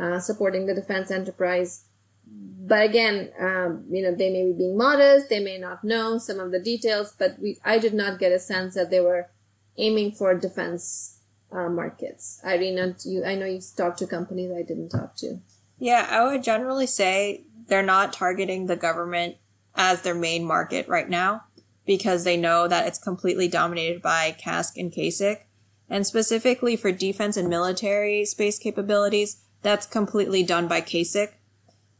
uh, 0.00 0.20
supporting 0.20 0.66
the 0.66 0.74
defense 0.74 1.10
enterprise. 1.10 1.86
But 2.26 2.84
again, 2.84 3.30
um, 3.40 3.86
you 3.90 4.02
know, 4.02 4.14
they 4.14 4.30
may 4.30 4.44
be 4.44 4.52
being 4.52 4.76
modest. 4.76 5.30
They 5.30 5.40
may 5.40 5.56
not 5.56 5.84
know 5.84 6.18
some 6.18 6.38
of 6.38 6.50
the 6.50 6.60
details, 6.60 7.14
but 7.18 7.38
we, 7.40 7.58
I 7.64 7.78
did 7.78 7.94
not 7.94 8.18
get 8.18 8.32
a 8.32 8.38
sense 8.38 8.74
that 8.74 8.90
they 8.90 9.00
were 9.00 9.30
aiming 9.78 10.12
for 10.12 10.34
defense 10.34 11.20
uh, 11.50 11.70
markets. 11.70 12.40
Irina, 12.44 12.96
you, 13.04 13.24
I 13.24 13.36
know 13.36 13.46
you've 13.46 13.64
talked 13.74 14.00
to 14.00 14.06
companies 14.06 14.52
I 14.52 14.62
didn't 14.62 14.90
talk 14.90 15.16
to. 15.16 15.38
Yeah, 15.78 16.06
I 16.10 16.24
would 16.24 16.42
generally 16.42 16.86
say 16.86 17.44
they're 17.68 17.82
not 17.82 18.12
targeting 18.12 18.66
the 18.66 18.76
government 18.76 19.36
as 19.74 20.02
their 20.02 20.14
main 20.14 20.44
market 20.44 20.88
right 20.88 21.08
now 21.08 21.45
because 21.86 22.24
they 22.24 22.36
know 22.36 22.68
that 22.68 22.86
it's 22.86 22.98
completely 22.98 23.48
dominated 23.48 24.02
by 24.02 24.36
CASC 24.38 24.76
and 24.76 24.92
CASIC. 24.92 25.46
And 25.88 26.06
specifically 26.06 26.76
for 26.76 26.90
defense 26.90 27.36
and 27.36 27.48
military 27.48 28.24
space 28.24 28.58
capabilities, 28.58 29.38
that's 29.62 29.86
completely 29.86 30.42
done 30.42 30.66
by 30.66 30.80
CASIC. 30.80 31.34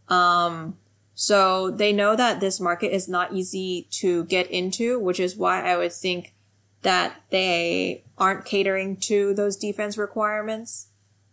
Um, 0.08 0.76
so 1.14 1.70
they 1.70 1.92
know 1.92 2.16
that 2.16 2.40
this 2.40 2.60
market 2.60 2.92
is 2.92 3.08
not 3.08 3.32
easy 3.32 3.88
to 3.92 4.24
get 4.24 4.50
into, 4.50 4.98
which 4.98 5.20
is 5.20 5.36
why 5.36 5.62
I 5.62 5.76
would 5.76 5.92
think 5.92 6.34
that 6.82 7.22
they 7.30 8.04
aren't 8.18 8.44
catering 8.44 8.96
to 8.96 9.34
those 9.34 9.56
defense 9.56 9.96
requirements. 9.96 10.88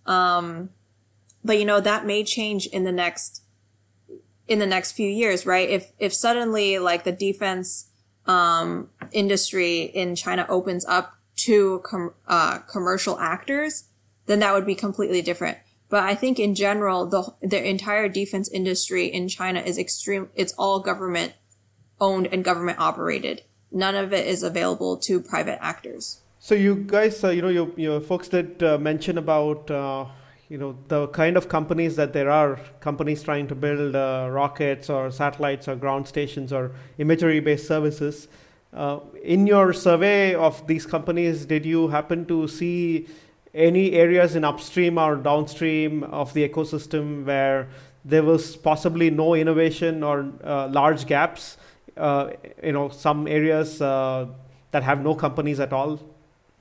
Um, 0.05 0.69
but 1.43 1.59
you 1.59 1.65
know, 1.65 1.79
that 1.79 2.05
may 2.05 2.23
change 2.23 2.67
in 2.67 2.83
the 2.83 2.91
next, 2.91 3.43
in 4.47 4.59
the 4.59 4.65
next 4.65 4.93
few 4.93 5.09
years, 5.09 5.45
right? 5.45 5.69
If, 5.69 5.91
if 5.99 6.13
suddenly 6.13 6.79
like 6.79 7.03
the 7.03 7.11
defense 7.11 7.89
um, 8.25 8.89
industry 9.11 9.81
in 9.81 10.15
China 10.15 10.45
opens 10.49 10.85
up 10.85 11.15
to 11.35 11.81
com- 11.83 12.13
uh, 12.27 12.59
commercial 12.59 13.19
actors, 13.19 13.85
then 14.25 14.39
that 14.39 14.53
would 14.53 14.65
be 14.65 14.75
completely 14.75 15.21
different. 15.21 15.57
But 15.89 16.03
I 16.03 16.15
think 16.15 16.39
in 16.39 16.55
general, 16.55 17.05
the 17.05 17.33
the 17.41 17.63
entire 17.63 18.09
defense 18.09 18.49
industry 18.51 19.05
in 19.05 19.27
China 19.27 19.59
is 19.59 19.77
extreme. 19.77 20.29
It's 20.35 20.53
all 20.57 20.79
government 20.79 21.33
owned 21.99 22.27
and 22.31 22.43
government 22.43 22.79
operated. 22.79 23.43
None 23.71 23.95
of 23.95 24.13
it 24.13 24.25
is 24.25 24.43
available 24.43 24.97
to 24.97 25.19
private 25.19 25.63
actors. 25.63 26.21
So 26.39 26.55
you 26.55 26.75
guys, 26.75 27.23
uh, 27.23 27.29
you 27.29 27.41
know, 27.41 27.49
your 27.49 27.69
your 27.77 28.01
folks 28.01 28.27
did 28.27 28.63
uh, 28.63 28.77
mention 28.77 29.17
about 29.17 29.69
uh, 29.69 30.05
you 30.53 30.59
know 30.61 30.71
the 30.87 31.01
kind 31.19 31.35
of 31.41 31.49
companies 31.57 31.95
that 31.95 32.13
there 32.13 32.29
are 32.29 32.59
companies 32.87 33.23
trying 33.27 33.47
to 33.51 33.55
build 33.55 33.95
uh, 33.95 34.27
rockets 34.39 34.89
or 34.95 35.09
satellites 35.09 35.67
or 35.67 35.75
ground 35.75 36.07
stations 36.07 36.53
or 36.53 36.71
imagery 37.05 37.39
based 37.49 37.67
services 37.75 38.27
Uh, 38.73 38.99
in 39.23 39.45
your 39.45 39.71
survey 39.71 40.33
of 40.33 40.65
these 40.65 40.85
companies, 40.85 41.45
did 41.45 41.65
you 41.65 41.87
happen 41.89 42.25
to 42.25 42.47
see 42.47 43.07
any 43.53 43.93
areas 43.93 44.35
in 44.35 44.43
upstream 44.43 44.97
or 44.97 45.15
downstream 45.15 46.03
of 46.05 46.33
the 46.33 46.47
ecosystem 46.47 47.23
where 47.23 47.67
there 48.03 48.23
was 48.23 48.55
possibly 48.55 49.11
no 49.11 49.35
innovation 49.35 50.01
or 50.01 50.25
uh, 50.43 50.67
large 50.69 51.05
gaps? 51.05 51.57
Uh, 51.95 52.31
you 52.63 52.71
know, 52.71 52.89
some 52.89 53.27
areas 53.27 53.79
uh, 53.79 54.25
that 54.71 54.81
have 54.81 55.03
no 55.03 55.13
companies 55.13 55.59
at 55.59 55.71
all. 55.71 55.99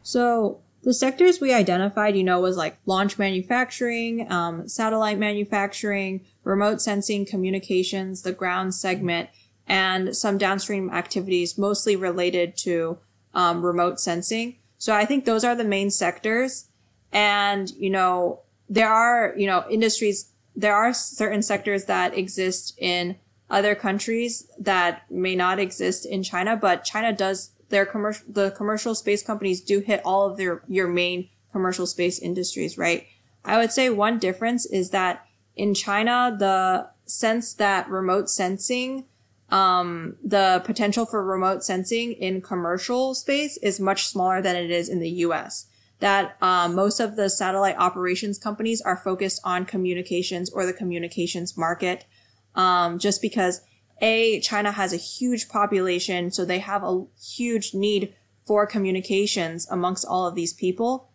So 0.02 0.60
the 0.82 0.92
sectors 0.92 1.40
we 1.40 1.54
identified, 1.54 2.16
you 2.16 2.24
know, 2.24 2.40
was 2.40 2.56
like 2.56 2.76
launch 2.86 3.18
manufacturing, 3.18 4.30
um, 4.30 4.68
satellite 4.68 5.18
manufacturing, 5.18 6.24
remote 6.42 6.82
sensing, 6.82 7.24
communications, 7.24 8.22
the 8.22 8.32
ground 8.32 8.74
segment, 8.74 9.30
and 9.66 10.16
some 10.16 10.38
downstream 10.38 10.90
activities 10.90 11.56
mostly 11.56 11.94
related 11.94 12.56
to 12.56 12.98
um, 13.32 13.64
remote 13.64 14.00
sensing. 14.00 14.56
So 14.76 14.92
I 14.92 15.04
think 15.04 15.24
those 15.24 15.44
are 15.44 15.54
the 15.54 15.64
main 15.64 15.90
sectors. 15.90 16.66
And, 17.12 17.70
you 17.70 17.90
know, 17.90 18.40
there 18.68 18.92
are, 18.92 19.34
you 19.36 19.46
know, 19.46 19.64
industries, 19.70 20.32
there 20.56 20.74
are 20.74 20.92
certain 20.92 21.42
sectors 21.42 21.84
that 21.84 22.18
exist 22.18 22.74
in 22.78 23.16
other 23.48 23.76
countries 23.76 24.50
that 24.58 25.08
may 25.10 25.36
not 25.36 25.60
exist 25.60 26.06
in 26.06 26.24
China, 26.24 26.56
but 26.56 26.82
China 26.82 27.12
does 27.12 27.51
their 27.72 27.84
commercial, 27.84 28.24
the 28.28 28.52
commercial 28.52 28.94
space 28.94 29.24
companies 29.24 29.60
do 29.60 29.80
hit 29.80 30.00
all 30.04 30.30
of 30.30 30.36
their, 30.36 30.62
your 30.68 30.86
main 30.86 31.28
commercial 31.50 31.86
space 31.86 32.20
industries, 32.20 32.78
right? 32.78 33.06
I 33.44 33.58
would 33.58 33.72
say 33.72 33.90
one 33.90 34.20
difference 34.20 34.64
is 34.66 34.90
that 34.90 35.26
in 35.56 35.74
China, 35.74 36.36
the 36.38 36.90
sense 37.06 37.54
that 37.54 37.88
remote 37.90 38.30
sensing 38.30 39.06
um, 39.48 40.16
the 40.24 40.62
potential 40.64 41.04
for 41.04 41.22
remote 41.22 41.62
sensing 41.62 42.12
in 42.12 42.40
commercial 42.40 43.14
space 43.14 43.58
is 43.58 43.78
much 43.78 44.06
smaller 44.06 44.40
than 44.40 44.56
it 44.56 44.70
is 44.70 44.88
in 44.88 44.98
the 44.98 45.10
US. 45.26 45.66
That 46.00 46.36
um, 46.40 46.74
most 46.74 47.00
of 47.00 47.16
the 47.16 47.28
satellite 47.28 47.76
operations 47.78 48.38
companies 48.38 48.80
are 48.80 48.96
focused 48.96 49.40
on 49.44 49.66
communications 49.66 50.50
or 50.50 50.64
the 50.64 50.72
communications 50.72 51.56
market, 51.56 52.06
um, 52.54 52.98
just 52.98 53.20
because 53.20 53.60
a 54.02 54.40
China 54.40 54.72
has 54.72 54.92
a 54.92 54.98
huge 54.98 55.48
population, 55.48 56.30
so 56.30 56.44
they 56.44 56.58
have 56.58 56.82
a 56.82 57.04
huge 57.18 57.72
need 57.72 58.14
for 58.44 58.66
communications 58.66 59.66
amongst 59.70 60.04
all 60.04 60.26
of 60.26 60.34
these 60.34 60.52
people. 60.52 61.08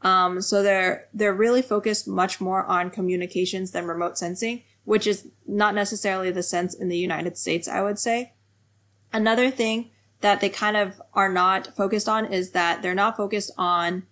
Um, 0.00 0.40
so 0.40 0.62
they're 0.62 1.08
they're 1.12 1.34
really 1.34 1.60
focused 1.60 2.08
much 2.08 2.40
more 2.40 2.64
on 2.64 2.88
communications 2.88 3.72
than 3.72 3.86
remote 3.86 4.16
sensing 4.16 4.62
which 4.88 5.06
is 5.06 5.28
not 5.46 5.74
necessarily 5.74 6.30
the 6.30 6.42
sense 6.42 6.72
in 6.72 6.88
the 6.88 6.96
United 6.96 7.36
States, 7.36 7.68
I 7.68 7.82
would 7.82 7.98
say. 7.98 8.32
Another 9.12 9.50
thing 9.50 9.90
that 10.22 10.40
they 10.40 10.48
kind 10.48 10.78
of 10.78 11.02
are 11.12 11.30
not 11.30 11.76
focused 11.76 12.08
on 12.08 12.24
is 12.24 12.52
that 12.52 12.80
they're 12.80 12.94
not 12.94 13.14
focused 13.14 13.50
on 13.58 14.04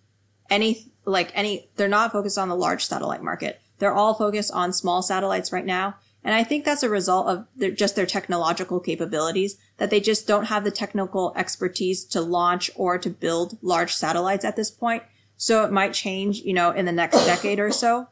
any, 0.51 0.93
like 1.07 1.33
any, 1.35 1.71
they're 1.77 1.89
not 1.89 2.13
focused 2.13 2.37
on 2.37 2.51
the 2.51 2.55
large 2.55 2.85
satellite 2.85 3.23
market. 3.23 3.59
They're 3.79 3.95
all 3.95 4.13
focused 4.13 4.53
on 4.53 4.75
small 4.75 5.01
satellites 5.01 5.51
right 5.51 5.65
now. 5.65 5.95
And 6.27 6.35
I 6.35 6.43
think 6.43 6.65
that's 6.65 6.83
a 6.83 6.91
result 6.91 7.29
of 7.29 7.47
their, 7.55 7.71
just 7.71 7.95
their 7.95 8.05
technological 8.05 8.81
capabilities, 8.81 9.59
that 9.77 9.91
they 9.91 10.01
just 10.01 10.27
don't 10.27 10.47
have 10.47 10.65
the 10.65 10.73
technical 10.73 11.33
expertise 11.37 12.05
to 12.07 12.21
launch 12.21 12.69
or 12.75 12.99
to 12.99 13.09
build 13.09 13.59
large 13.63 13.95
satellites 13.95 14.45
at 14.45 14.57
this 14.57 14.69
point. 14.69 15.05
So 15.37 15.65
it 15.65 15.71
might 15.71 15.93
change, 15.93 16.41
you 16.41 16.53
know, 16.53 16.73
in 16.73 16.85
the 16.85 16.91
next 16.91 17.25
decade 17.27 17.61
or 17.61 17.71
so. 17.71 18.09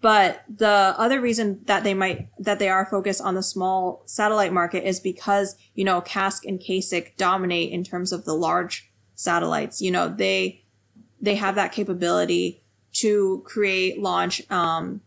But 0.00 0.44
the 0.48 0.94
other 0.96 1.20
reason 1.20 1.62
that 1.64 1.82
they 1.82 1.92
might, 1.92 2.28
that 2.38 2.60
they 2.60 2.68
are 2.68 2.86
focused 2.86 3.20
on 3.20 3.34
the 3.34 3.42
small 3.42 4.04
satellite 4.06 4.52
market 4.52 4.86
is 4.86 5.00
because, 5.00 5.56
you 5.74 5.84
know, 5.84 6.00
CASC 6.00 6.44
and 6.46 6.60
CASIC 6.60 7.16
dominate 7.16 7.72
in 7.72 7.82
terms 7.82 8.12
of 8.12 8.24
the 8.24 8.34
large 8.34 8.92
satellites. 9.16 9.82
You 9.82 9.90
know, 9.90 10.08
they, 10.08 10.62
they 11.20 11.34
have 11.34 11.56
that 11.56 11.72
capability 11.72 12.62
to 12.92 13.42
create, 13.44 14.00
launch, 14.00 14.48
um, 14.52 15.00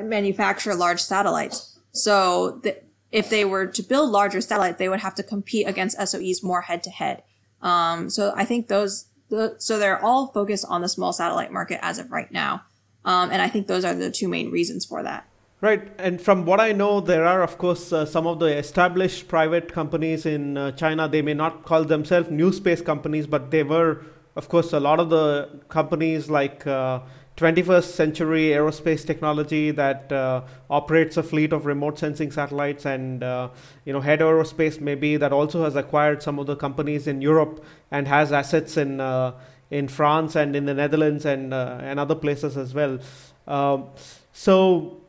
manufacture 0.00 0.74
large 0.74 1.00
satellites. 1.00 1.78
So 1.92 2.60
th- 2.62 2.82
if 3.10 3.28
they 3.28 3.44
were 3.44 3.66
to 3.66 3.82
build 3.82 4.10
larger 4.10 4.40
satellites, 4.40 4.78
they 4.78 4.88
would 4.88 5.00
have 5.00 5.14
to 5.16 5.22
compete 5.22 5.66
against 5.68 5.98
SOEs 5.98 6.42
more 6.42 6.62
head 6.62 6.82
to 6.84 6.90
head. 6.90 7.22
So 7.62 8.32
I 8.34 8.44
think 8.44 8.68
those, 8.68 9.06
the, 9.28 9.54
so 9.58 9.78
they're 9.78 10.02
all 10.02 10.28
focused 10.28 10.64
on 10.68 10.80
the 10.80 10.88
small 10.88 11.12
satellite 11.12 11.52
market 11.52 11.78
as 11.82 11.98
of 11.98 12.10
right 12.10 12.32
now. 12.32 12.62
Um, 13.04 13.30
and 13.30 13.42
I 13.42 13.48
think 13.48 13.66
those 13.66 13.84
are 13.84 13.94
the 13.94 14.10
two 14.10 14.28
main 14.28 14.50
reasons 14.50 14.86
for 14.86 15.02
that. 15.02 15.28
Right. 15.60 15.88
And 15.98 16.20
from 16.20 16.44
what 16.44 16.58
I 16.58 16.72
know, 16.72 17.00
there 17.00 17.24
are, 17.24 17.40
of 17.40 17.56
course, 17.56 17.92
uh, 17.92 18.04
some 18.04 18.26
of 18.26 18.40
the 18.40 18.46
established 18.46 19.28
private 19.28 19.72
companies 19.72 20.26
in 20.26 20.56
uh, 20.56 20.72
China. 20.72 21.08
They 21.08 21.22
may 21.22 21.34
not 21.34 21.64
call 21.64 21.84
themselves 21.84 22.30
new 22.30 22.52
space 22.52 22.80
companies, 22.80 23.28
but 23.28 23.52
they 23.52 23.62
were, 23.62 24.04
of 24.34 24.48
course, 24.48 24.72
a 24.72 24.80
lot 24.80 24.98
of 24.98 25.08
the 25.10 25.60
companies 25.68 26.28
like 26.28 26.66
uh, 26.66 27.00
21st 27.36 27.84
Century 27.84 28.48
Aerospace 28.50 29.06
Technology 29.06 29.70
that 29.70 30.12
uh, 30.12 30.42
operates 30.68 31.16
a 31.16 31.22
fleet 31.22 31.52
of 31.52 31.64
remote 31.64 31.98
sensing 31.98 32.30
satellites, 32.30 32.84
and 32.84 33.22
uh, 33.22 33.48
you 33.84 33.92
know, 33.92 34.00
Head 34.00 34.20
Aerospace 34.20 34.80
maybe 34.80 35.16
that 35.16 35.32
also 35.32 35.64
has 35.64 35.74
acquired 35.74 36.22
some 36.22 36.38
of 36.38 36.46
the 36.46 36.56
companies 36.56 37.06
in 37.06 37.22
Europe 37.22 37.64
and 37.90 38.06
has 38.06 38.32
assets 38.32 38.76
in 38.76 39.00
uh, 39.00 39.32
in 39.70 39.88
France 39.88 40.36
and 40.36 40.54
in 40.54 40.66
the 40.66 40.74
Netherlands 40.74 41.24
and 41.24 41.54
uh, 41.54 41.78
and 41.80 41.98
other 41.98 42.14
places 42.14 42.58
as 42.58 42.74
well. 42.74 42.98
Um, 43.46 43.86
so, 44.32 45.00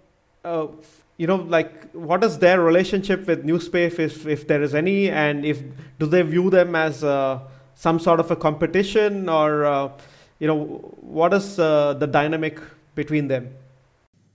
uh, 0.45 0.67
you 1.17 1.27
know, 1.27 1.35
like, 1.35 1.91
what 1.91 2.23
is 2.23 2.39
their 2.39 2.61
relationship 2.61 3.27
with 3.27 3.45
NewSpace, 3.45 3.99
if 3.99 4.25
if 4.25 4.47
there 4.47 4.63
is 4.63 4.73
any, 4.73 5.09
and 5.09 5.45
if 5.45 5.61
do 5.99 6.05
they 6.05 6.21
view 6.21 6.49
them 6.49 6.73
as 6.73 7.03
uh, 7.03 7.39
some 7.75 7.99
sort 7.99 8.21
of 8.21 8.31
a 8.31 8.35
competition, 8.37 9.27
or 9.27 9.65
you 10.43 10.47
know, 10.47 10.65
what 10.99 11.33
is 11.33 11.57
uh, 11.57 11.93
the 11.93 12.05
dynamic 12.05 12.59
between 12.95 13.29
them? 13.29 13.55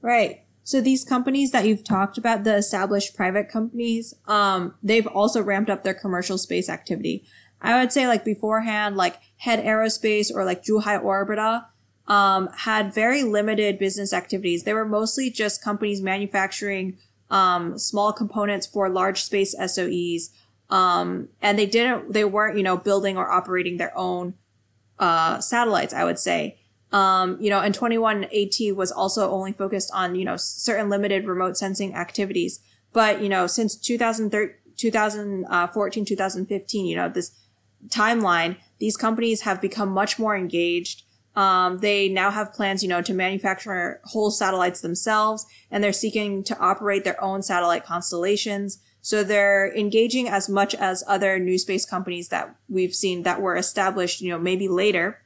Right. 0.00 0.40
So 0.64 0.80
these 0.80 1.04
companies 1.04 1.50
that 1.50 1.66
you've 1.66 1.84
talked 1.84 2.16
about, 2.16 2.44
the 2.44 2.56
established 2.56 3.14
private 3.14 3.50
companies, 3.50 4.14
um, 4.26 4.74
they've 4.82 5.06
also 5.06 5.42
ramped 5.42 5.68
up 5.68 5.84
their 5.84 5.92
commercial 5.92 6.38
space 6.38 6.70
activity. 6.70 7.24
I 7.60 7.78
would 7.78 7.92
say 7.92 8.06
like 8.06 8.24
beforehand, 8.24 8.96
like 8.96 9.16
Head 9.36 9.62
Aerospace 9.62 10.32
or 10.34 10.46
like 10.46 10.64
Zhuhai 10.64 10.98
Orbita, 10.98 11.66
um, 12.06 12.48
had 12.56 12.94
very 12.94 13.22
limited 13.22 13.78
business 13.78 14.14
activities. 14.14 14.64
They 14.64 14.72
were 14.72 14.86
mostly 14.86 15.28
just 15.28 15.62
companies 15.62 16.00
manufacturing, 16.00 16.96
um, 17.28 17.76
small 17.76 18.14
components 18.14 18.66
for 18.66 18.88
large 18.88 19.20
space 19.24 19.54
SOEs. 19.54 20.30
Um, 20.70 21.28
and 21.42 21.58
they 21.58 21.66
didn't, 21.66 22.14
they 22.14 22.24
weren't, 22.24 22.56
you 22.56 22.62
know, 22.62 22.78
building 22.78 23.18
or 23.18 23.30
operating 23.30 23.76
their 23.76 23.92
own, 23.94 24.34
uh, 24.98 25.40
satellites, 25.40 25.94
I 25.94 26.04
would 26.04 26.18
say. 26.18 26.58
Um, 26.90 27.36
you 27.40 27.50
know, 27.50 27.60
and 27.60 27.76
21AT 27.76 28.74
was 28.74 28.90
also 28.90 29.30
only 29.30 29.52
focused 29.52 29.90
on, 29.92 30.14
you 30.14 30.24
know, 30.24 30.36
certain 30.36 30.88
limited 30.88 31.26
remote 31.26 31.56
sensing 31.56 31.94
activities. 31.94 32.60
But, 32.92 33.20
you 33.20 33.28
know, 33.28 33.46
since 33.46 33.76
2013, 33.76 34.54
2014, 34.78 36.04
2015, 36.04 36.86
you 36.86 36.96
know, 36.96 37.08
this 37.08 37.32
timeline, 37.88 38.56
these 38.78 38.96
companies 38.96 39.42
have 39.42 39.60
become 39.60 39.90
much 39.90 40.18
more 40.18 40.36
engaged. 40.36 41.02
Um, 41.36 41.78
they 41.78 42.08
now 42.08 42.30
have 42.30 42.52
plans, 42.52 42.82
you 42.82 42.88
know, 42.88 43.02
to 43.02 43.14
manufacture 43.14 44.00
whole 44.04 44.30
satellites 44.30 44.80
themselves, 44.80 45.46
and 45.70 45.84
they're 45.84 45.92
seeking 45.92 46.42
to 46.44 46.58
operate 46.58 47.04
their 47.04 47.22
own 47.22 47.42
satellite 47.42 47.84
constellations. 47.84 48.78
So 49.08 49.24
they're 49.24 49.74
engaging 49.74 50.28
as 50.28 50.50
much 50.50 50.74
as 50.74 51.02
other 51.06 51.38
new 51.38 51.56
space 51.56 51.86
companies 51.86 52.28
that 52.28 52.54
we've 52.68 52.94
seen 52.94 53.22
that 53.22 53.40
were 53.40 53.56
established, 53.56 54.20
you 54.20 54.30
know, 54.30 54.38
maybe 54.38 54.68
later, 54.68 55.22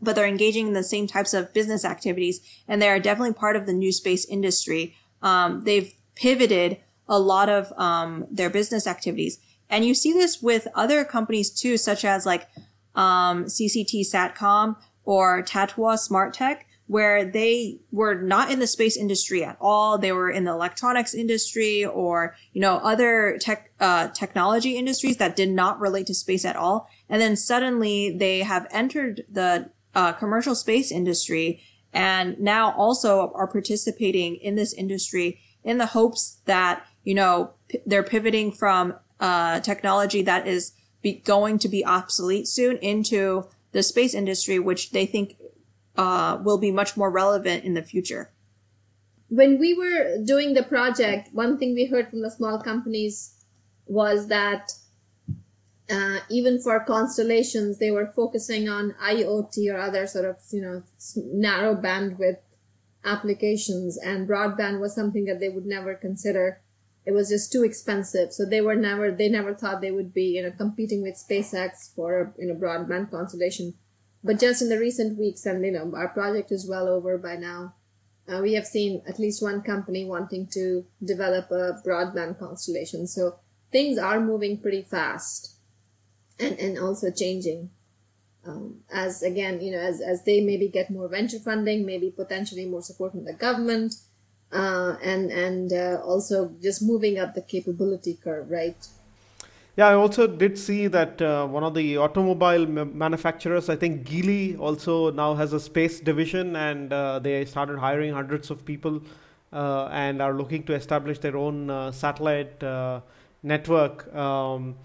but 0.00 0.16
they're 0.16 0.26
engaging 0.26 0.66
in 0.66 0.72
the 0.72 0.82
same 0.82 1.06
types 1.06 1.32
of 1.32 1.54
business 1.54 1.84
activities, 1.84 2.40
and 2.66 2.82
they 2.82 2.88
are 2.88 2.98
definitely 2.98 3.34
part 3.34 3.54
of 3.54 3.64
the 3.64 3.72
new 3.72 3.92
space 3.92 4.24
industry. 4.24 4.96
Um, 5.22 5.62
they've 5.62 5.94
pivoted 6.16 6.78
a 7.06 7.20
lot 7.20 7.48
of 7.48 7.72
um, 7.78 8.26
their 8.28 8.50
business 8.50 8.88
activities. 8.88 9.38
And 9.70 9.84
you 9.84 9.94
see 9.94 10.12
this 10.12 10.42
with 10.42 10.66
other 10.74 11.04
companies 11.04 11.48
too, 11.48 11.76
such 11.76 12.04
as 12.04 12.26
like 12.26 12.48
um, 12.96 13.44
CCT 13.44 14.00
Satcom 14.00 14.74
or 15.04 15.44
Tatua 15.44 15.96
Smart 15.96 16.34
Tech, 16.34 16.66
where 16.92 17.24
they 17.24 17.80
were 17.90 18.14
not 18.14 18.50
in 18.50 18.58
the 18.58 18.66
space 18.66 18.98
industry 18.98 19.42
at 19.42 19.56
all. 19.62 19.96
They 19.96 20.12
were 20.12 20.28
in 20.28 20.44
the 20.44 20.50
electronics 20.50 21.14
industry 21.14 21.86
or, 21.86 22.36
you 22.52 22.60
know, 22.60 22.74
other 22.82 23.38
tech, 23.40 23.72
uh, 23.80 24.08
technology 24.08 24.76
industries 24.76 25.16
that 25.16 25.34
did 25.34 25.48
not 25.48 25.80
relate 25.80 26.06
to 26.08 26.14
space 26.14 26.44
at 26.44 26.54
all. 26.54 26.90
And 27.08 27.22
then 27.22 27.34
suddenly 27.34 28.14
they 28.14 28.40
have 28.40 28.66
entered 28.70 29.24
the 29.26 29.70
uh, 29.94 30.12
commercial 30.12 30.54
space 30.54 30.92
industry 30.92 31.62
and 31.94 32.38
now 32.38 32.72
also 32.72 33.32
are 33.34 33.46
participating 33.46 34.36
in 34.36 34.56
this 34.56 34.74
industry 34.74 35.40
in 35.64 35.78
the 35.78 35.86
hopes 35.86 36.40
that, 36.44 36.86
you 37.04 37.14
know, 37.14 37.54
p- 37.68 37.78
they're 37.86 38.02
pivoting 38.02 38.52
from 38.52 38.96
uh, 39.18 39.60
technology 39.60 40.20
that 40.20 40.46
is 40.46 40.72
be 41.00 41.14
going 41.14 41.58
to 41.60 41.70
be 41.70 41.86
obsolete 41.86 42.46
soon 42.46 42.76
into 42.82 43.48
the 43.72 43.82
space 43.82 44.12
industry, 44.12 44.58
which 44.58 44.90
they 44.90 45.06
think 45.06 45.36
uh, 45.96 46.38
will 46.42 46.58
be 46.58 46.70
much 46.70 46.96
more 46.96 47.10
relevant 47.10 47.64
in 47.64 47.74
the 47.74 47.82
future. 47.82 48.32
When 49.28 49.58
we 49.58 49.74
were 49.74 50.22
doing 50.22 50.54
the 50.54 50.62
project, 50.62 51.30
one 51.32 51.58
thing 51.58 51.74
we 51.74 51.86
heard 51.86 52.10
from 52.10 52.22
the 52.22 52.30
small 52.30 52.58
companies 52.60 53.34
was 53.86 54.28
that 54.28 54.72
uh, 55.90 56.20
even 56.30 56.60
for 56.60 56.80
constellations, 56.80 57.78
they 57.78 57.90
were 57.90 58.06
focusing 58.06 58.68
on 58.68 58.94
IoT 59.02 59.72
or 59.72 59.78
other 59.78 60.06
sort 60.06 60.24
of, 60.24 60.36
you 60.50 60.62
know, 60.62 60.82
narrow 61.16 61.74
bandwidth 61.74 62.38
applications 63.04 63.98
and 63.98 64.28
broadband 64.28 64.80
was 64.80 64.94
something 64.94 65.24
that 65.24 65.40
they 65.40 65.48
would 65.48 65.66
never 65.66 65.94
consider. 65.94 66.60
It 67.04 67.12
was 67.12 67.28
just 67.28 67.50
too 67.50 67.64
expensive. 67.64 68.32
So 68.32 68.44
they 68.44 68.60
were 68.60 68.76
never, 68.76 69.10
they 69.10 69.28
never 69.28 69.54
thought 69.54 69.80
they 69.80 69.90
would 69.90 70.14
be, 70.14 70.36
you 70.36 70.42
know, 70.42 70.52
competing 70.52 71.02
with 71.02 71.14
SpaceX 71.14 71.92
for 71.94 72.32
you 72.38 72.46
know, 72.46 72.54
broadband 72.54 73.10
constellation. 73.10 73.74
But 74.24 74.38
just 74.38 74.62
in 74.62 74.68
the 74.68 74.78
recent 74.78 75.18
weeks, 75.18 75.46
and, 75.46 75.64
you 75.64 75.72
know, 75.72 75.92
our 75.96 76.08
project 76.08 76.52
is 76.52 76.68
well 76.68 76.88
over 76.88 77.18
by 77.18 77.36
now. 77.36 77.74
Uh, 78.28 78.40
we 78.40 78.52
have 78.54 78.66
seen 78.66 79.02
at 79.08 79.18
least 79.18 79.42
one 79.42 79.62
company 79.62 80.04
wanting 80.04 80.46
to 80.52 80.86
develop 81.04 81.50
a 81.50 81.80
broadband 81.84 82.38
constellation. 82.38 83.06
So 83.06 83.36
things 83.72 83.98
are 83.98 84.20
moving 84.20 84.60
pretty 84.60 84.82
fast 84.82 85.56
and, 86.38 86.56
and 86.58 86.78
also 86.78 87.10
changing. 87.10 87.70
Um, 88.46 88.80
as 88.92 89.22
again, 89.22 89.60
you 89.60 89.72
know, 89.72 89.78
as, 89.78 90.00
as 90.00 90.24
they 90.24 90.40
maybe 90.40 90.68
get 90.68 90.90
more 90.90 91.08
venture 91.08 91.38
funding, 91.38 91.86
maybe 91.86 92.10
potentially 92.10 92.66
more 92.66 92.82
support 92.82 93.12
from 93.12 93.24
the 93.24 93.34
government, 93.34 93.94
uh, 94.52 94.96
and 95.02 95.30
and 95.30 95.72
uh, 95.72 96.00
also 96.04 96.52
just 96.60 96.82
moving 96.82 97.18
up 97.18 97.34
the 97.34 97.42
capability 97.42 98.18
curve, 98.22 98.50
right? 98.50 98.76
Yeah, 99.76 99.88
I 99.88 99.94
also 99.94 100.26
did 100.26 100.58
see 100.58 100.86
that 100.88 101.22
uh, 101.22 101.46
one 101.46 101.64
of 101.64 101.72
the 101.72 101.96
automobile 101.96 102.66
manufacturers, 102.66 103.70
I 103.70 103.76
think 103.76 104.06
Geely, 104.06 104.58
also 104.58 105.10
now 105.10 105.34
has 105.34 105.54
a 105.54 105.60
space 105.60 105.98
division, 105.98 106.56
and 106.56 106.92
uh, 106.92 107.18
they 107.20 107.46
started 107.46 107.78
hiring 107.78 108.12
hundreds 108.12 108.50
of 108.50 108.66
people, 108.66 109.02
uh, 109.52 109.88
and 109.90 110.20
are 110.20 110.34
looking 110.34 110.62
to 110.64 110.74
establish 110.74 111.18
their 111.20 111.38
own 111.38 111.70
uh, 111.70 111.90
satellite 111.90 112.62
network. 113.42 114.14
Um, 114.14 114.76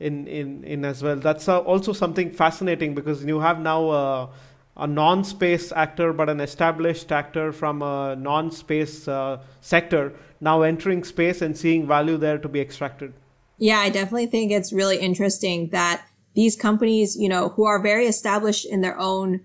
in, 0.00 0.26
in, 0.26 0.64
in 0.64 0.84
as 0.84 1.02
well. 1.02 1.16
That's 1.16 1.48
uh, 1.48 1.60
also 1.60 1.92
something 1.92 2.30
fascinating 2.30 2.94
because 2.94 3.24
you 3.24 3.40
have 3.40 3.60
now 3.60 3.90
a, 3.90 4.28
a 4.76 4.86
non 4.86 5.24
space 5.24 5.72
actor 5.72 6.12
but 6.12 6.28
an 6.28 6.40
established 6.40 7.12
actor 7.12 7.52
from 7.52 7.82
a 7.82 8.16
non 8.16 8.50
space 8.50 9.08
uh, 9.08 9.40
sector 9.60 10.12
now 10.40 10.62
entering 10.62 11.04
space 11.04 11.42
and 11.42 11.56
seeing 11.56 11.86
value 11.86 12.16
there 12.16 12.38
to 12.38 12.48
be 12.48 12.60
extracted. 12.60 13.14
Yeah, 13.58 13.78
I 13.78 13.90
definitely 13.90 14.26
think 14.26 14.50
it's 14.50 14.72
really 14.72 14.98
interesting 14.98 15.68
that 15.68 16.06
these 16.34 16.56
companies, 16.56 17.16
you 17.16 17.28
know, 17.28 17.50
who 17.50 17.64
are 17.64 17.80
very 17.80 18.06
established 18.06 18.66
in 18.66 18.80
their 18.80 18.98
own 18.98 19.44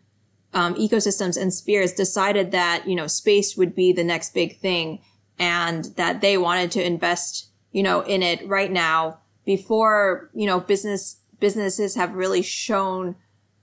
um, 0.54 0.74
ecosystems 0.76 1.40
and 1.40 1.54
spheres 1.54 1.94
decided 1.94 2.52
that, 2.52 2.88
you 2.88 2.96
know, 2.96 3.08
space 3.08 3.56
would 3.56 3.76
be 3.76 3.94
the 3.94 4.04
next 4.04 4.34
big 4.34 4.58
thing 4.58 5.00
and 5.38 5.86
that 5.96 6.22
they 6.22 6.38
wanted 6.38 6.72
to 6.72 6.84
invest, 6.84 7.50
you 7.72 7.84
know, 7.84 8.02
in 8.02 8.24
it 8.24 8.46
right 8.48 8.72
now 8.72 9.20
before, 9.46 10.30
you 10.34 10.48
know, 10.48 10.60
business, 10.60 11.22
businesses 11.40 11.96
have 11.96 12.16
really 12.16 12.42
shown 12.42 13.16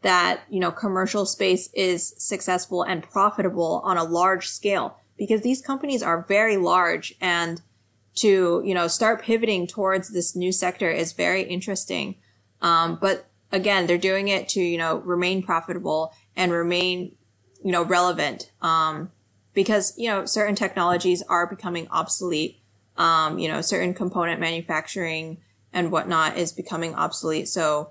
that, 0.02 0.40
you 0.48 0.60
know, 0.60 0.70
commercial 0.70 1.27
space 1.27 1.68
is 1.74 2.14
successful 2.18 2.82
and 2.82 3.02
profitable 3.02 3.81
on 3.85 3.97
a 3.97 4.05
large 4.05 4.48
scale 4.48 4.97
because 5.18 5.43
these 5.43 5.60
companies 5.60 6.02
are 6.02 6.24
very 6.28 6.56
large 6.56 7.14
and 7.20 7.62
to, 8.16 8.62
you 8.64 8.74
know, 8.74 8.88
start 8.88 9.22
pivoting 9.22 9.66
towards 9.66 10.12
this 10.12 10.34
new 10.36 10.52
sector 10.52 10.90
is 10.90 11.12
very 11.12 11.43
interesting. 11.43 12.16
Um, 12.60 12.98
but 13.01 13.26
again, 13.52 13.86
they're 13.86 13.98
doing 13.98 14.28
it 14.28 14.48
to, 14.51 14.60
you 14.60 14.78
know, 14.78 14.97
remain 14.97 15.43
profitable 15.43 16.12
and 16.34 16.52
remain, 16.52 17.14
you 17.64 17.72
know, 17.72 17.82
relevant. 17.82 18.51
Um, 18.60 19.10
because, 19.55 19.94
you 19.97 20.09
know, 20.09 20.26
certain 20.26 20.55
technologies 20.55 21.22
are 21.28 21.47
becoming 21.47 21.88
obsolete. 21.90 22.60
Um, 22.98 23.38
you 23.38 23.48
know, 23.48 23.60
certain 23.60 23.93
component 23.93 24.40
manufacturing, 24.40 25.36
and 25.70 25.93
whatnot 25.93 26.38
is 26.38 26.52
becoming 26.52 26.94
obsolete. 26.94 27.47
So, 27.47 27.90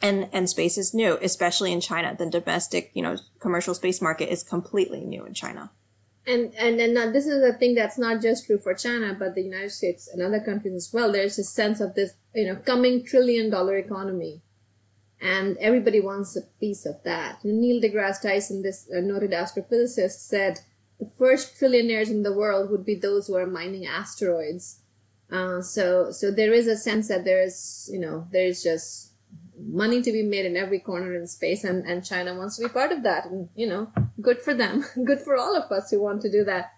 and, 0.00 0.28
and 0.32 0.48
space 0.48 0.78
is 0.78 0.94
new, 0.94 1.18
especially 1.20 1.72
in 1.72 1.80
China. 1.80 2.14
The 2.16 2.30
domestic, 2.30 2.92
you 2.94 3.02
know, 3.02 3.16
commercial 3.40 3.74
space 3.74 4.00
market 4.00 4.30
is 4.30 4.44
completely 4.44 5.00
new 5.00 5.24
in 5.24 5.34
China. 5.34 5.72
And, 6.26 6.54
and, 6.54 6.80
and 6.80 7.14
this 7.14 7.26
is 7.26 7.42
a 7.42 7.52
thing 7.52 7.74
that's 7.74 7.98
not 7.98 8.22
just 8.22 8.46
true 8.46 8.58
for 8.58 8.74
China, 8.74 9.14
but 9.18 9.34
the 9.34 9.42
United 9.42 9.72
States 9.72 10.08
and 10.10 10.22
other 10.22 10.40
countries 10.40 10.74
as 10.74 10.90
well. 10.92 11.12
There's 11.12 11.38
a 11.38 11.44
sense 11.44 11.80
of 11.80 11.94
this, 11.94 12.14
you 12.34 12.46
know, 12.46 12.56
coming 12.56 13.04
trillion 13.04 13.50
dollar 13.50 13.76
economy. 13.76 14.40
And 15.20 15.56
everybody 15.58 16.00
wants 16.00 16.36
a 16.36 16.42
piece 16.60 16.86
of 16.86 17.02
that. 17.04 17.44
Neil 17.44 17.80
deGrasse 17.80 18.22
Tyson, 18.22 18.62
this 18.62 18.88
uh, 18.94 19.00
noted 19.00 19.30
astrophysicist, 19.32 20.18
said 20.28 20.60
the 20.98 21.10
first 21.18 21.58
trillionaires 21.58 22.08
in 22.10 22.22
the 22.22 22.32
world 22.32 22.70
would 22.70 22.84
be 22.84 22.94
those 22.94 23.26
who 23.26 23.36
are 23.36 23.46
mining 23.46 23.86
asteroids 23.86 24.80
uh, 25.30 25.60
so, 25.62 26.10
so 26.10 26.30
there 26.30 26.52
is 26.52 26.66
a 26.66 26.76
sense 26.76 27.08
that 27.08 27.24
there 27.24 27.42
is, 27.42 27.88
you 27.92 27.98
know, 27.98 28.26
there 28.30 28.46
is 28.46 28.62
just 28.62 29.13
money 29.58 30.02
to 30.02 30.12
be 30.12 30.22
made 30.22 30.46
in 30.46 30.56
every 30.56 30.78
corner 30.78 31.14
in 31.14 31.26
space 31.26 31.64
and, 31.64 31.84
and 31.86 32.04
China 32.04 32.34
wants 32.34 32.56
to 32.56 32.62
be 32.64 32.72
part 32.72 32.92
of 32.92 33.02
that. 33.02 33.26
And, 33.26 33.48
you 33.54 33.66
know, 33.66 33.92
good 34.20 34.40
for 34.40 34.54
them. 34.54 34.84
good 35.04 35.20
for 35.20 35.36
all 35.36 35.56
of 35.56 35.70
us 35.70 35.90
who 35.90 36.02
want 36.02 36.22
to 36.22 36.30
do 36.30 36.44
that. 36.44 36.72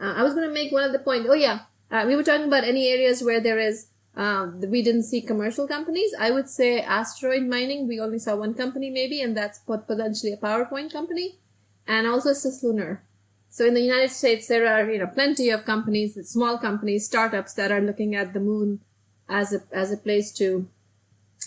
Uh, 0.00 0.14
I 0.16 0.22
was 0.22 0.34
going 0.34 0.48
to 0.48 0.54
make 0.54 0.72
one 0.72 0.84
other 0.84 0.98
point. 0.98 1.26
Oh 1.28 1.34
yeah. 1.34 1.60
Uh, 1.90 2.04
we 2.06 2.16
were 2.16 2.22
talking 2.22 2.46
about 2.46 2.64
any 2.64 2.88
areas 2.88 3.22
where 3.22 3.40
there 3.40 3.58
is, 3.58 3.88
um, 4.16 4.60
we 4.70 4.82
didn't 4.82 5.04
see 5.04 5.20
commercial 5.20 5.66
companies. 5.66 6.12
I 6.18 6.30
would 6.30 6.48
say 6.48 6.80
asteroid 6.80 7.42
mining. 7.42 7.88
We 7.88 8.00
only 8.00 8.18
saw 8.18 8.36
one 8.36 8.54
company 8.54 8.90
maybe, 8.90 9.20
and 9.20 9.36
that's 9.36 9.58
potentially 9.58 10.32
a 10.32 10.36
PowerPoint 10.36 10.92
company 10.92 11.38
and 11.86 12.06
also 12.06 12.30
cislunar. 12.30 13.00
So 13.48 13.66
in 13.66 13.74
the 13.74 13.80
United 13.80 14.10
States, 14.10 14.46
there 14.46 14.66
are, 14.72 14.88
you 14.88 14.98
know, 14.98 15.08
plenty 15.08 15.50
of 15.50 15.64
companies, 15.64 16.16
small 16.30 16.56
companies, 16.58 17.04
startups 17.04 17.54
that 17.54 17.72
are 17.72 17.80
looking 17.80 18.14
at 18.14 18.32
the 18.32 18.40
moon 18.40 18.80
as 19.28 19.52
a, 19.52 19.62
as 19.72 19.90
a 19.90 19.96
place 19.96 20.32
to 20.34 20.68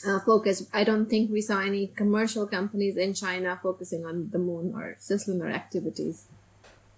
uh, 0.06 0.20
focus. 0.20 0.68
I 0.74 0.84
don't 0.84 1.08
think 1.08 1.32
we 1.32 1.42
saw 1.42 1.60
any 1.60 1.88
commercial 1.88 2.48
companies 2.48 2.98
in 2.98 3.14
China 3.14 3.60
focusing 3.62 4.06
on 4.06 4.30
the 4.32 4.40
moon 4.40 4.74
or 4.76 4.98
cislunar 5.00 5.54
activities. 5.54 6.26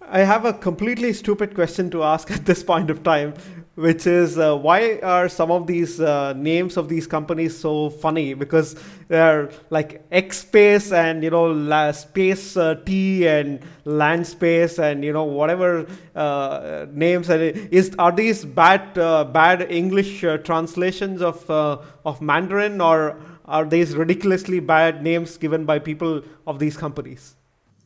I 0.08 0.20
have 0.20 0.44
a 0.44 0.52
completely 0.52 1.12
stupid 1.12 1.54
question 1.54 1.90
to 1.90 2.04
ask 2.04 2.30
at 2.36 2.46
this 2.46 2.62
point 2.62 2.90
of 2.90 3.02
time, 3.02 3.34
which 3.74 4.06
is 4.06 4.38
uh, 4.38 4.56
why 4.56 5.00
are 5.02 5.28
some 5.28 5.50
of 5.50 5.66
these 5.66 6.00
uh, 6.00 6.32
names 6.34 6.76
of 6.76 6.88
these 6.88 7.06
companies 7.08 7.58
so 7.58 7.90
funny? 7.90 8.34
Because 8.34 8.76
they're 9.08 9.50
like 9.70 10.06
X 10.12 10.38
Space 10.38 10.92
and 10.92 11.24
you 11.24 11.30
know 11.30 11.46
La 11.46 11.90
Space 11.90 12.56
uh, 12.56 12.76
T 12.86 13.26
and 13.26 13.60
Land 13.84 14.26
Space 14.26 14.78
and 14.78 15.04
you 15.04 15.12
know 15.12 15.24
whatever 15.24 15.86
uh, 16.14 16.86
names. 16.92 17.28
And 17.28 17.42
is 17.72 17.94
are 17.98 18.12
these 18.12 18.44
bad 18.44 18.96
uh, 18.96 19.24
bad 19.24 19.70
English 19.70 20.22
uh, 20.22 20.38
translations 20.38 21.20
of 21.20 21.48
of 21.50 22.22
Mandarin 22.22 22.80
or 22.80 23.18
are 23.44 23.64
these 23.64 23.96
ridiculously 23.96 24.60
bad 24.60 25.02
names 25.02 25.36
given 25.36 25.64
by 25.64 25.80
people 25.80 26.22
of 26.46 26.60
these 26.60 26.76
companies? 26.76 27.34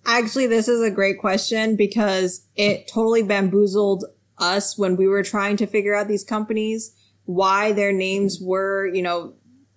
Actually, 0.07 0.47
this 0.47 0.69
is 0.69 0.83
a 0.83 0.91
great 0.91 1.19
question 1.19 1.77
because 1.77 2.47
it 2.57 2.89
totally 2.89 3.23
bamboozled 3.23 4.05
us 4.39 4.79
when 4.79 4.97
we 4.97 5.07
were 5.07 5.23
trying 5.23 5.57
to 5.59 5.67
figure 5.67 5.95
out 5.95 6.09
these 6.09 6.25
companies, 6.25 6.97
why 7.27 7.73
their 7.73 7.93
names 7.93 8.41
were, 8.41 8.87
you 8.87 9.03
know, 9.03 9.35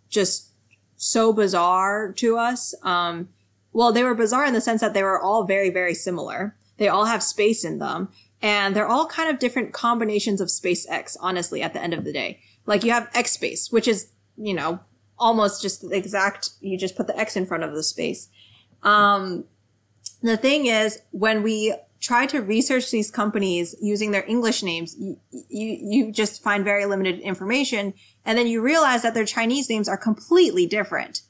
just 0.09 0.51
so 0.95 1.33
bizarre 1.33 2.13
to 2.13 2.37
us. 2.37 2.73
Um, 2.83 3.29
well, 3.73 3.91
they 3.91 4.03
were 4.03 4.15
bizarre 4.15 4.45
in 4.45 4.53
the 4.53 4.61
sense 4.61 4.81
that 4.81 4.93
they 4.93 5.03
were 5.03 5.21
all 5.21 5.45
very, 5.45 5.69
very 5.69 5.93
similar. 5.93 6.55
They 6.77 6.87
all 6.87 7.05
have 7.05 7.21
space 7.21 7.65
in 7.65 7.79
them 7.79 8.09
and 8.43 8.75
they're 8.75 8.87
all 8.87 9.07
kind 9.07 9.29
of 9.29 9.39
different 9.39 9.71
combinations 9.71 10.41
of 10.41 10.49
SpaceX, 10.49 11.15
honestly, 11.21 11.61
at 11.61 11.73
the 11.73 11.81
end 11.81 11.93
of 11.93 12.03
the 12.03 12.11
day. 12.11 12.41
Like 12.65 12.83
you 12.83 12.91
have 12.91 13.09
X 13.13 13.31
space, 13.31 13.71
which 13.71 13.87
is, 13.87 14.11
you 14.37 14.53
know, 14.53 14.81
almost 15.17 15.61
just 15.61 15.81
the 15.81 15.95
exact, 15.95 16.49
you 16.59 16.77
just 16.77 16.97
put 16.97 17.07
the 17.07 17.17
X 17.17 17.37
in 17.37 17.45
front 17.45 17.63
of 17.63 17.73
the 17.73 17.83
space. 17.83 18.27
Um, 18.83 19.45
the 20.23 20.37
thing 20.37 20.65
is, 20.65 21.01
when 21.11 21.43
we 21.43 21.75
try 21.99 22.25
to 22.25 22.41
research 22.41 22.91
these 22.91 23.11
companies 23.11 23.75
using 23.81 24.11
their 24.11 24.25
English 24.27 24.61
names, 24.61 24.95
you, 24.99 25.17
you, 25.31 25.77
you 25.81 26.11
just 26.11 26.43
find 26.43 26.63
very 26.63 26.85
limited 26.85 27.19
information. 27.19 27.93
And 28.25 28.37
then 28.37 28.47
you 28.47 28.61
realize 28.61 29.03
that 29.03 29.13
their 29.13 29.25
Chinese 29.25 29.69
names 29.69 29.87
are 29.87 29.97
completely 29.97 30.65
different. 30.65 31.21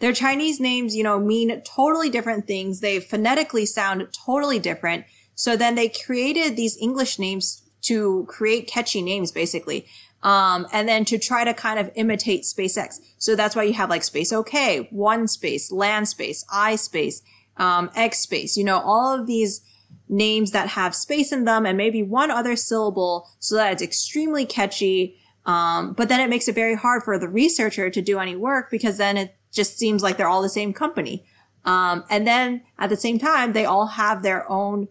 Their 0.00 0.12
Chinese 0.12 0.60
names, 0.60 0.94
you 0.94 1.02
know, 1.02 1.18
mean 1.18 1.62
totally 1.62 2.10
different 2.10 2.46
things. 2.46 2.80
They 2.80 3.00
phonetically 3.00 3.66
sound 3.66 4.06
totally 4.12 4.58
different. 4.58 5.06
So 5.34 5.56
then 5.56 5.74
they 5.74 5.88
created 5.88 6.56
these 6.56 6.76
English 6.80 7.18
names 7.18 7.62
to 7.82 8.26
create 8.28 8.66
catchy 8.68 9.02
names, 9.02 9.32
basically. 9.32 9.86
Um, 10.22 10.66
and 10.72 10.88
then 10.88 11.04
to 11.06 11.18
try 11.18 11.44
to 11.44 11.54
kind 11.54 11.78
of 11.78 11.90
imitate 11.94 12.42
SpaceX. 12.42 12.98
So 13.18 13.34
that's 13.34 13.56
why 13.56 13.62
you 13.62 13.72
have 13.74 13.88
like 13.88 14.04
Space 14.04 14.32
OK, 14.32 14.88
One 14.90 15.26
Space, 15.26 15.72
Land 15.72 16.08
Space, 16.08 16.44
I 16.52 16.76
Space 16.76 17.22
um, 17.58 17.90
X 17.94 18.20
space, 18.20 18.56
you 18.56 18.64
know, 18.64 18.78
all 18.78 19.18
of 19.18 19.26
these 19.26 19.62
names 20.08 20.52
that 20.52 20.70
have 20.70 20.94
space 20.94 21.32
in 21.32 21.44
them 21.44 21.66
and 21.66 21.76
maybe 21.76 22.02
one 22.02 22.30
other 22.30 22.56
syllable 22.56 23.28
so 23.38 23.56
that 23.56 23.72
it's 23.72 23.82
extremely 23.82 24.46
catchy. 24.46 25.18
Um, 25.44 25.92
but 25.92 26.08
then 26.08 26.20
it 26.20 26.30
makes 26.30 26.48
it 26.48 26.54
very 26.54 26.74
hard 26.74 27.02
for 27.02 27.18
the 27.18 27.28
researcher 27.28 27.90
to 27.90 28.02
do 28.02 28.18
any 28.18 28.36
work 28.36 28.70
because 28.70 28.96
then 28.98 29.16
it 29.16 29.34
just 29.52 29.78
seems 29.78 30.02
like 30.02 30.16
they're 30.16 30.28
all 30.28 30.42
the 30.42 30.48
same 30.48 30.72
company. 30.72 31.24
Um, 31.64 32.04
and 32.08 32.26
then 32.26 32.62
at 32.78 32.90
the 32.90 32.96
same 32.96 33.18
time, 33.18 33.52
they 33.52 33.64
all 33.64 33.86
have 33.86 34.22
their 34.22 34.50
own 34.50 34.88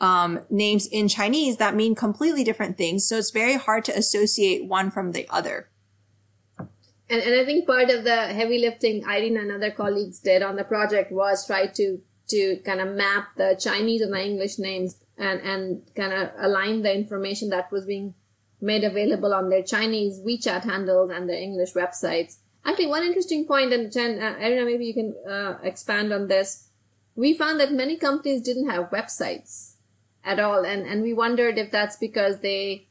um, 0.00 0.40
names 0.48 0.86
in 0.86 1.08
Chinese 1.08 1.58
that 1.58 1.74
mean 1.74 1.94
completely 1.94 2.44
different 2.44 2.76
things. 2.76 3.06
So 3.06 3.16
it's 3.16 3.30
very 3.30 3.56
hard 3.56 3.84
to 3.86 3.96
associate 3.96 4.66
one 4.66 4.90
from 4.90 5.12
the 5.12 5.26
other. 5.28 5.68
And, 7.08 7.20
and 7.20 7.40
I 7.40 7.44
think 7.44 7.66
part 7.66 7.90
of 7.90 8.04
the 8.04 8.26
heavy 8.28 8.58
lifting 8.58 9.02
Irina 9.02 9.40
and 9.40 9.52
other 9.52 9.70
colleagues 9.70 10.20
did 10.20 10.42
on 10.42 10.56
the 10.56 10.64
project 10.64 11.10
was 11.10 11.46
try 11.46 11.66
to, 11.66 11.98
to 12.30 12.56
kind 12.64 12.80
of 12.80 12.94
map 12.94 13.28
the 13.36 13.56
Chinese 13.60 14.00
and 14.00 14.12
the 14.12 14.24
English 14.24 14.58
names 14.58 14.96
and, 15.16 15.40
and 15.40 15.82
kind 15.94 16.12
of 16.12 16.30
align 16.38 16.82
the 16.82 16.94
information 16.94 17.50
that 17.50 17.70
was 17.70 17.84
being 17.84 18.14
made 18.60 18.84
available 18.84 19.32
on 19.32 19.48
their 19.48 19.62
Chinese 19.62 20.20
WeChat 20.20 20.64
handles 20.64 21.10
and 21.10 21.28
their 21.28 21.40
English 21.40 21.72
websites. 21.74 22.38
Actually, 22.64 22.88
one 22.88 23.04
interesting 23.04 23.46
point, 23.46 23.72
and 23.72 23.90
Jen, 23.90 24.22
uh, 24.22 24.36
Irina, 24.38 24.64
maybe 24.66 24.84
you 24.84 24.94
can 24.94 25.14
uh, 25.28 25.58
expand 25.62 26.12
on 26.12 26.28
this. 26.28 26.68
We 27.14 27.34
found 27.34 27.58
that 27.60 27.72
many 27.72 27.96
companies 27.96 28.42
didn't 28.42 28.68
have 28.68 28.90
websites 28.90 29.74
at 30.24 30.38
all, 30.38 30.64
and, 30.66 30.86
and 30.86 31.02
we 31.02 31.14
wondered 31.14 31.56
if 31.56 31.70
that's 31.70 31.96
because 31.96 32.40
they 32.40 32.88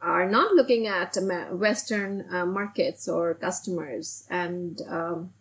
are 0.00 0.28
not 0.28 0.54
looking 0.54 0.86
at 0.86 1.16
Western 1.52 2.24
uh, 2.32 2.46
markets 2.46 3.06
or 3.06 3.34
customers, 3.34 4.24
and 4.30 4.80
um, 4.88 5.32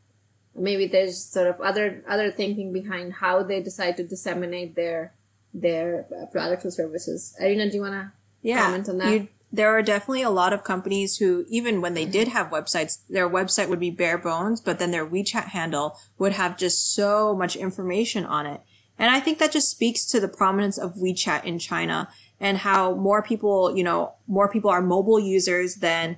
maybe 0.60 0.88
there's 0.88 1.23
sort 1.23 1.48
of 1.48 1.60
other 1.61 2.03
other 2.07 2.31
thinking 2.31 2.73
behind 2.73 3.14
how 3.14 3.44
they 3.44 3.61
decide 3.61 3.98
to 3.98 4.03
disseminate 4.03 4.76
their 4.76 5.14
their 5.53 6.06
uh, 6.11 6.26
products 6.27 6.65
or 6.65 6.72
services. 6.72 7.36
Irina, 7.40 7.69
do 7.69 7.77
you 7.77 7.81
want 7.81 7.94
to 7.94 8.11
yeah, 8.41 8.65
comment 8.65 8.90
on 8.90 8.98
that? 8.99 9.27
there 9.52 9.69
are 9.69 9.81
definitely 9.81 10.22
a 10.22 10.30
lot 10.30 10.53
of 10.53 10.64
companies 10.64 11.18
who, 11.18 11.45
even 11.49 11.81
when 11.81 11.95
they 11.95 12.06
did 12.06 12.27
have 12.27 12.49
websites, 12.49 12.99
their 13.10 13.30
website 13.30 13.68
would 13.68 13.80
be 13.80 13.90
bare 13.90 14.18
bones, 14.18 14.61
but 14.61 14.77
then 14.77 14.91
their 14.91 15.06
WeChat 15.06 15.45
handle 15.45 15.98
would 16.19 16.34
have 16.34 16.57
just 16.57 16.94
so 16.94 17.36
much 17.36 17.56
information 17.56 18.26
on 18.26 18.45
it. 18.45 18.61
And 18.98 19.10
I 19.10 19.19
think 19.19 19.40
that 19.40 19.52
just 19.52 19.72
speaks 19.72 20.06
to 20.07 20.19
the 20.19 20.27
prominence 20.27 20.77
of 20.77 20.95
WeChat 20.95 21.45
in 21.45 21.57
China 21.57 22.10
and 22.40 22.60
how 22.60 22.94
more 22.94 23.23
people, 23.23 23.76
you 23.76 23.84
know, 23.84 24.14
more 24.27 24.49
people 24.49 24.69
are 24.69 24.81
mobile 24.81 25.19
users 25.19 25.76
than 25.76 26.18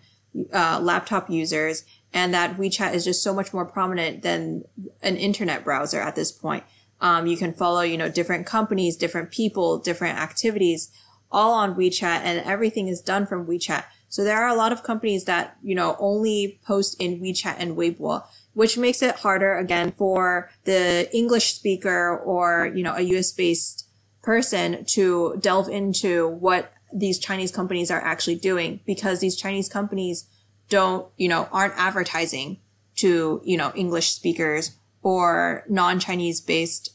uh, 0.53 0.79
laptop 0.81 1.29
users, 1.29 1.85
and 2.13 2.33
that 2.33 2.57
WeChat 2.57 2.93
is 2.93 3.05
just 3.05 3.23
so 3.23 3.33
much 3.33 3.53
more 3.53 3.65
prominent 3.65 4.21
than 4.21 4.63
an 5.01 5.15
internet 5.15 5.63
browser 5.63 6.01
at 6.01 6.15
this 6.15 6.31
point. 6.31 6.63
Um, 6.99 7.25
you 7.25 7.37
can 7.37 7.53
follow, 7.53 7.81
you 7.81 7.97
know, 7.97 8.09
different 8.09 8.45
companies, 8.45 8.95
different 8.95 9.31
people, 9.31 9.79
different 9.79 10.19
activities, 10.19 10.91
all 11.31 11.53
on 11.53 11.75
WeChat, 11.75 12.21
and 12.23 12.45
everything 12.45 12.87
is 12.87 13.01
done 13.01 13.25
from 13.25 13.47
WeChat. 13.47 13.85
So 14.09 14.23
there 14.23 14.41
are 14.43 14.49
a 14.49 14.55
lot 14.55 14.73
of 14.73 14.83
companies 14.83 15.23
that, 15.25 15.57
you 15.63 15.73
know, 15.73 15.95
only 15.97 16.59
post 16.65 17.01
in 17.01 17.21
WeChat 17.21 17.55
and 17.57 17.77
Weibo, 17.77 18.23
which 18.53 18.77
makes 18.77 19.01
it 19.01 19.15
harder 19.15 19.57
again 19.57 19.93
for 19.93 20.51
the 20.65 21.09
English 21.15 21.53
speaker 21.53 22.17
or, 22.17 22.71
you 22.75 22.83
know, 22.83 22.93
a 22.93 23.01
US 23.01 23.31
based 23.31 23.87
person 24.21 24.83
to 24.85 25.37
delve 25.39 25.69
into 25.69 26.27
what 26.27 26.73
these 26.93 27.19
Chinese 27.19 27.51
companies 27.51 27.89
are 27.89 28.01
actually 28.01 28.35
doing 28.35 28.81
because 28.85 29.21
these 29.21 29.35
Chinese 29.37 29.69
companies 29.69 30.27
don't, 30.71 31.05
you 31.17 31.27
know, 31.27 31.47
aren't 31.51 31.75
advertising 31.77 32.57
to, 32.95 33.41
you 33.43 33.57
know, 33.57 33.71
English 33.75 34.09
speakers 34.11 34.71
or 35.03 35.63
non-Chinese 35.69 36.41
based 36.41 36.93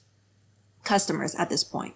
customers 0.83 1.35
at 1.37 1.51
this 1.51 1.63
point. 1.63 1.95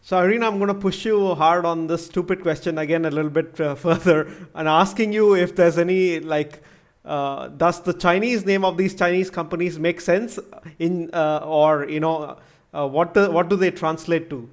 So, 0.00 0.18
Irina, 0.18 0.46
I'm 0.46 0.58
going 0.58 0.68
to 0.68 0.74
push 0.74 1.04
you 1.04 1.34
hard 1.34 1.64
on 1.66 1.88
this 1.88 2.06
stupid 2.06 2.40
question 2.42 2.78
again 2.78 3.04
a 3.04 3.10
little 3.10 3.30
bit 3.30 3.60
uh, 3.60 3.74
further 3.86 4.30
and 4.54 4.68
asking 4.68 5.12
you 5.12 5.34
if 5.34 5.56
there's 5.56 5.78
any, 5.78 6.20
like, 6.20 6.62
uh, 7.04 7.48
does 7.48 7.80
the 7.82 7.92
Chinese 7.92 8.46
name 8.46 8.64
of 8.64 8.76
these 8.76 8.94
Chinese 8.94 9.30
companies 9.30 9.78
make 9.78 10.00
sense 10.00 10.38
in, 10.78 11.10
uh, 11.12 11.40
or, 11.44 11.88
you 11.88 12.00
know, 12.00 12.38
uh, 12.72 12.86
what, 12.86 13.14
do, 13.14 13.30
what 13.30 13.48
do 13.48 13.56
they 13.56 13.70
translate 13.70 14.30
to? 14.30 14.48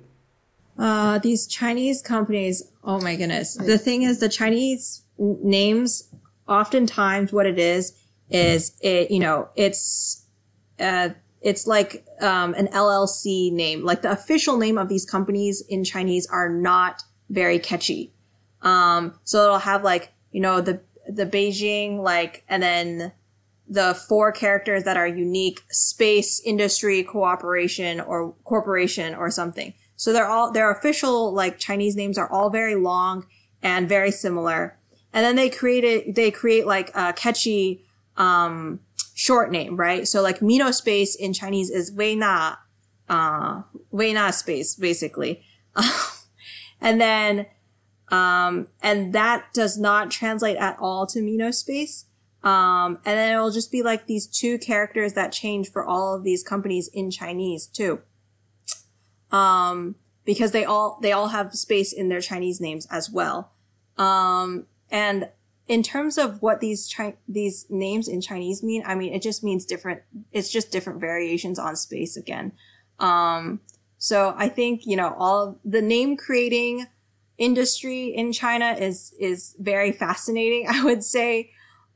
Uh, 0.77 1.19
these 1.19 1.45
Chinese 1.45 2.01
companies, 2.01 2.63
oh 2.83 2.99
my 3.01 3.15
goodness. 3.15 3.55
The 3.55 3.77
thing 3.77 4.01
is, 4.01 4.19
the 4.19 4.29
Chinese 4.29 5.03
names, 5.19 6.09
oftentimes 6.48 7.32
what 7.32 7.45
it 7.45 7.60
is, 7.60 7.94
is 8.30 8.78
it, 8.82 9.11
you 9.11 9.20
know, 9.20 9.49
it's, 9.56 10.26
uh, 10.80 11.10
it's 11.41 11.68
like 11.68 12.06
um, 12.22 12.53
an 12.53 12.68
LLC 12.68 13.52
name. 13.52 13.84
Like 13.84 14.02
the 14.02 14.11
official 14.11 14.57
name 14.57 14.78
of 14.78 14.90
these 14.90 15.06
companies 15.06 15.64
in 15.68 15.84
Chinese 15.84 16.26
are 16.28 16.49
not 16.49 17.03
very 17.30 17.60
catchy. 17.60 18.14
Um, 18.61 19.20
so 19.24 19.44
it'll 19.44 19.60
have 19.60 19.84
like, 19.84 20.14
you 20.32 20.41
know, 20.41 20.61
the, 20.61 20.82
the 21.07 21.26
Beijing, 21.26 21.99
like, 21.99 22.45
and 22.48 22.64
then 22.64 23.11
the 23.68 23.94
four 23.94 24.32
characters 24.32 24.84
that 24.84 24.98
are 24.98 25.07
unique 25.07 25.64
space 25.70 26.41
industry 26.45 27.03
cooperation 27.03 27.99
or 27.99 28.34
corporation 28.44 29.15
or 29.15 29.30
something. 29.30 29.74
So 29.95 30.11
they're 30.11 30.28
all, 30.28 30.52
their 30.52 30.72
official 30.72 31.34
like 31.34 31.57
Chinese 31.60 31.95
names 31.95 32.18
are 32.18 32.32
all 32.32 32.49
very 32.49 32.76
long 32.76 33.26
and 33.61 33.88
very 33.88 34.11
similar. 34.11 34.78
And 35.14 35.23
then 35.23 35.35
they 35.35 35.49
created, 35.49 36.15
they 36.15 36.31
create 36.31 36.65
like 36.65 36.91
a 36.95 37.14
catchy, 37.14 37.85
um, 38.18 38.80
short 39.14 39.52
name, 39.52 39.77
right? 39.77 40.07
So 40.07 40.22
like 40.22 40.41
Mino 40.41 40.72
space 40.72 41.15
in 41.15 41.34
Chinese 41.34 41.69
is 41.69 41.95
Weina, 41.95 42.57
uh, 43.07 43.61
Weina 43.94 44.34
space, 44.34 44.76
basically. 44.76 45.44
and 46.81 46.99
then, 46.99 47.45
um, 48.10 48.68
and 48.81 49.14
that 49.14 49.53
does 49.53 49.77
not 49.77 50.11
translate 50.11 50.57
at 50.57 50.77
all 50.80 51.06
to 51.07 51.19
Minospace. 51.19 52.06
Um, 52.44 52.99
and 53.06 53.18
then 53.18 53.34
it'll 53.34 53.52
just 53.52 53.72
be 53.72 53.81
like 53.81 54.06
these 54.06 54.27
two 54.27 54.57
characters 54.57 55.14
that 55.14 55.31
change 55.31 55.72
for 55.72 55.85
all 55.85 56.14
of 56.14 56.23
these 56.23 56.44
companies 56.44 56.90
in 56.94 57.10
Chinese 57.10 57.68
too. 57.68 58.02
Um, 59.31 59.95
because 60.26 60.52
they 60.52 60.65
all, 60.65 60.99
they 61.02 61.11
all 61.11 61.30
have 61.30 61.53
space 61.53 61.94
in 61.94 62.10
their 62.10 62.22
Chinese 62.22 62.60
names 62.60 62.88
as 62.91 63.10
well. 63.10 63.52
Um, 63.98 64.65
and 64.94 65.28
in 65.68 65.82
terms 65.82 66.18
of 66.18 66.41
what 66.41 66.60
these 66.60 66.94
Chi- 66.94 67.18
these 67.28 67.65
names 67.70 68.07
in 68.07 68.22
Chinese 68.22 68.61
mean, 68.61 68.84
I 68.86 68.95
mean, 68.95 69.11
it 69.11 69.24
just 69.24 69.44
means 69.44 69.65
different, 69.65 70.03
it's 70.32 70.52
just 70.52 70.72
different 70.72 71.02
variations 71.02 71.57
on 71.57 71.76
space 71.76 72.15
again. 72.15 72.52
Um, 72.99 73.61
so 73.98 74.36
I 74.38 74.49
think, 74.49 74.86
you 74.86 74.95
know, 74.95 75.15
all 75.18 75.60
the 75.65 75.82
name 75.82 76.15
creating 76.15 76.86
industry 77.40 78.06
in 78.06 78.32
China 78.32 78.74
is, 78.74 79.15
is 79.20 79.56
very 79.60 79.91
fascinating, 79.91 80.68
I 80.70 80.84
would 80.84 81.03
say. 81.03 81.49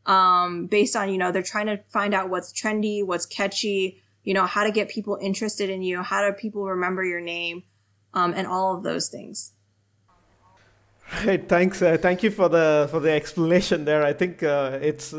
Um, 0.07 0.68
based 0.68 0.95
on, 0.95 1.10
you 1.10 1.18
know, 1.18 1.32
they're 1.32 1.44
trying 1.44 1.65
to 1.68 1.82
find 1.90 2.14
out 2.14 2.30
what's 2.30 2.53
trendy, 2.53 3.06
what's 3.06 3.26
catchy, 3.26 4.02
you 4.24 4.34
know, 4.34 4.45
how 4.45 4.64
to 4.64 4.72
get 4.72 4.90
people 4.90 5.19
interested 5.22 5.69
in 5.69 5.84
you, 5.84 6.02
how 6.02 6.26
do 6.26 6.34
people 6.34 6.64
remember 6.64 7.03
your 7.03 7.19
name, 7.19 7.64
um, 8.14 8.34
and 8.34 8.48
all 8.48 8.76
of 8.76 8.84
those 8.84 9.10
things. 9.10 9.52
Right, 11.25 11.47
thanks. 11.47 11.81
Uh, 11.81 11.97
thank 11.97 12.21
you 12.21 12.29
for 12.29 12.49
the 12.49 12.88
for 12.91 12.99
the 12.99 13.11
explanation 13.11 13.85
there. 13.85 14.03
I 14.03 14.11
think 14.11 14.43
uh, 14.43 14.77
it's 14.81 15.13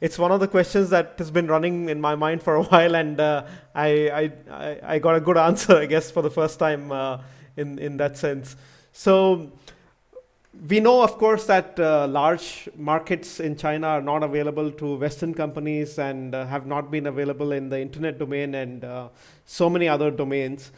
it's 0.00 0.16
one 0.18 0.30
of 0.30 0.38
the 0.38 0.46
questions 0.46 0.90
that 0.90 1.14
has 1.18 1.32
been 1.32 1.48
running 1.48 1.88
in 1.88 2.00
my 2.00 2.14
mind 2.14 2.42
for 2.42 2.54
a 2.54 2.62
while, 2.70 2.94
and 2.94 3.20
uh, 3.20 3.44
I, 3.74 4.30
I 4.54 4.78
I 4.94 4.98
got 5.00 5.16
a 5.16 5.20
good 5.20 5.36
answer, 5.36 5.76
I 5.76 5.86
guess, 5.86 6.10
for 6.12 6.22
the 6.22 6.30
first 6.30 6.60
time 6.60 6.92
uh, 6.92 7.18
in 7.56 7.78
in 7.80 7.96
that 7.96 8.16
sense. 8.16 8.56
So 8.92 9.50
we 10.68 10.78
know, 10.78 11.02
of 11.02 11.18
course, 11.18 11.44
that 11.46 11.78
uh, 11.80 12.06
large 12.06 12.68
markets 12.76 13.40
in 13.40 13.56
China 13.56 13.88
are 13.88 14.02
not 14.02 14.22
available 14.22 14.70
to 14.70 14.96
Western 14.96 15.34
companies 15.34 15.98
and 15.98 16.36
uh, 16.36 16.46
have 16.46 16.66
not 16.66 16.88
been 16.90 17.06
available 17.06 17.50
in 17.50 17.68
the 17.68 17.80
internet 17.80 18.16
domain 18.16 18.54
and 18.54 18.84
so 19.44 19.68
many 19.68 19.88
other 19.88 20.10
domains. 20.10 20.70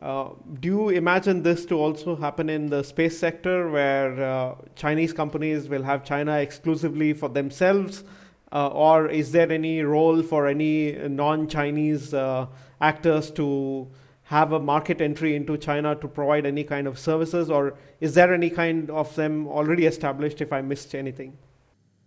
Uh, 0.00 0.30
do 0.60 0.68
you 0.68 0.88
imagine 0.90 1.42
this 1.42 1.64
to 1.66 1.74
also 1.74 2.14
happen 2.14 2.48
in 2.48 2.68
the 2.68 2.84
space 2.84 3.18
sector 3.18 3.68
where 3.68 4.22
uh, 4.22 4.54
Chinese 4.76 5.12
companies 5.12 5.68
will 5.68 5.82
have 5.82 6.04
China 6.04 6.38
exclusively 6.38 7.12
for 7.12 7.28
themselves? 7.28 8.04
Uh, 8.52 8.68
or 8.68 9.08
is 9.08 9.32
there 9.32 9.50
any 9.50 9.82
role 9.82 10.22
for 10.22 10.46
any 10.46 10.92
non 10.92 11.48
Chinese 11.48 12.14
uh, 12.14 12.46
actors 12.80 13.30
to 13.32 13.88
have 14.22 14.52
a 14.52 14.60
market 14.60 15.00
entry 15.00 15.34
into 15.34 15.56
China 15.56 15.96
to 15.96 16.06
provide 16.06 16.46
any 16.46 16.62
kind 16.62 16.86
of 16.86 16.98
services? 16.98 17.50
Or 17.50 17.76
is 18.00 18.14
there 18.14 18.32
any 18.32 18.50
kind 18.50 18.90
of 18.90 19.14
them 19.16 19.48
already 19.48 19.86
established 19.86 20.40
if 20.40 20.52
I 20.52 20.60
missed 20.62 20.94
anything? 20.94 21.36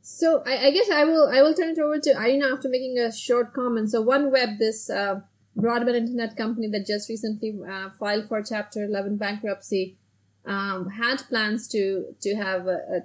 So 0.02 0.44
I, 0.46 0.68
I 0.68 0.72
guess 0.72 0.90
I 0.90 1.04
will 1.04 1.30
I 1.30 1.42
will 1.42 1.54
turn 1.54 1.70
it 1.70 1.80
over 1.80 2.00
to 2.00 2.12
Irina 2.12 2.48
after 2.54 2.70
making 2.70 2.98
a 2.98 3.12
short 3.12 3.54
comment. 3.54 3.92
So 3.92 4.04
OneWeb, 4.04 4.58
this 4.58 4.90
uh, 4.90 5.22
broadband 5.58 5.96
internet 5.96 6.36
company 6.36 6.68
that 6.70 6.86
just 6.86 7.10
recently 7.10 7.60
uh, 7.70 7.90
filed 8.00 8.28
for 8.28 8.42
Chapter 8.42 8.86
11 8.86 9.18
bankruptcy 9.18 9.98
um, 10.46 10.90
had 10.90 11.18
plans 11.30 11.68
to 11.70 12.16
to 12.22 12.36
have 12.36 12.68
a, 12.68 12.78
a, 12.98 13.00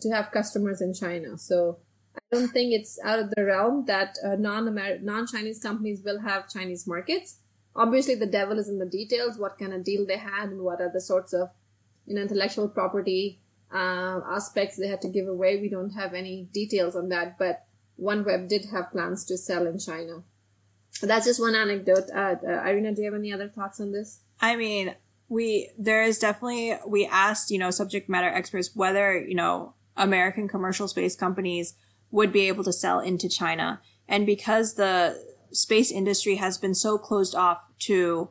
to 0.00 0.10
have 0.10 0.30
customers 0.30 0.80
in 0.80 0.94
China. 0.94 1.36
So 1.36 1.78
I 2.14 2.20
don't 2.32 2.48
think 2.48 2.72
it's 2.72 2.98
out 3.04 3.18
of 3.18 3.30
the 3.30 3.44
realm 3.44 3.84
that 3.86 4.16
uh, 4.24 4.36
non 4.36 4.74
non 5.02 5.26
Chinese 5.26 5.60
companies 5.60 6.02
will 6.04 6.20
have 6.20 6.48
Chinese 6.48 6.86
markets. 6.86 7.38
Obviously, 7.76 8.14
the 8.14 8.26
devil 8.26 8.58
is 8.58 8.68
in 8.68 8.78
the 8.78 8.86
details. 8.86 9.38
What 9.38 9.58
kind 9.58 9.72
of 9.72 9.84
deal 9.84 10.06
they 10.06 10.16
had, 10.16 10.48
and 10.48 10.62
what 10.62 10.80
are 10.80 10.90
the 10.92 11.00
sorts 11.00 11.32
of 11.32 11.50
you 12.06 12.14
know 12.14 12.22
intellectual 12.22 12.68
property 12.68 13.40
uh, 13.72 14.20
aspects 14.30 14.76
they 14.76 14.88
had 14.88 15.02
to 15.02 15.08
give 15.08 15.28
away. 15.28 15.60
We 15.60 15.68
don't 15.68 15.90
have 15.90 16.14
any 16.14 16.48
details 16.52 16.96
on 16.96 17.08
that, 17.10 17.38
but 17.38 17.64
OneWeb 18.00 18.48
did 18.48 18.66
have 18.66 18.92
plans 18.92 19.24
to 19.26 19.36
sell 19.36 19.66
in 19.66 19.78
China 19.78 20.22
that's 21.06 21.26
just 21.26 21.40
one 21.40 21.54
anecdote. 21.54 22.04
Uh, 22.14 22.36
uh, 22.46 22.62
Irina, 22.66 22.94
do 22.94 23.02
you 23.02 23.10
have 23.10 23.18
any 23.18 23.32
other 23.32 23.48
thoughts 23.48 23.80
on 23.80 23.92
this? 23.92 24.20
I 24.40 24.56
mean, 24.56 24.94
we 25.28 25.70
there 25.78 26.02
is 26.02 26.18
definitely 26.18 26.76
we 26.86 27.06
asked 27.06 27.50
you 27.50 27.58
know 27.58 27.70
subject 27.70 28.08
matter 28.08 28.28
experts 28.28 28.70
whether 28.74 29.18
you 29.18 29.34
know 29.34 29.74
American 29.96 30.48
commercial 30.48 30.88
space 30.88 31.14
companies 31.14 31.74
would 32.10 32.32
be 32.32 32.48
able 32.48 32.64
to 32.64 32.72
sell 32.72 33.00
into 33.00 33.28
China. 33.28 33.80
And 34.08 34.24
because 34.24 34.74
the 34.74 35.22
space 35.52 35.90
industry 35.90 36.36
has 36.36 36.56
been 36.56 36.74
so 36.74 36.96
closed 36.98 37.34
off 37.34 37.64
to 37.80 38.30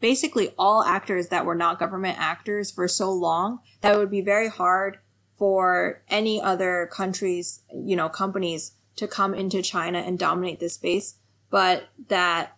basically 0.00 0.52
all 0.58 0.82
actors 0.82 1.28
that 1.28 1.46
were 1.46 1.54
not 1.54 1.78
government 1.78 2.18
actors 2.18 2.70
for 2.70 2.88
so 2.88 3.12
long 3.12 3.60
that 3.80 3.94
it 3.94 3.98
would 3.98 4.10
be 4.10 4.20
very 4.20 4.48
hard 4.48 4.98
for 5.38 6.02
any 6.08 6.40
other 6.40 6.88
countries, 6.92 7.62
you 7.72 7.96
know, 7.96 8.08
companies 8.08 8.72
to 8.96 9.08
come 9.08 9.34
into 9.34 9.62
China 9.62 9.98
and 9.98 10.18
dominate 10.18 10.60
this 10.60 10.74
space. 10.74 11.16
But 11.50 11.88
that, 12.08 12.56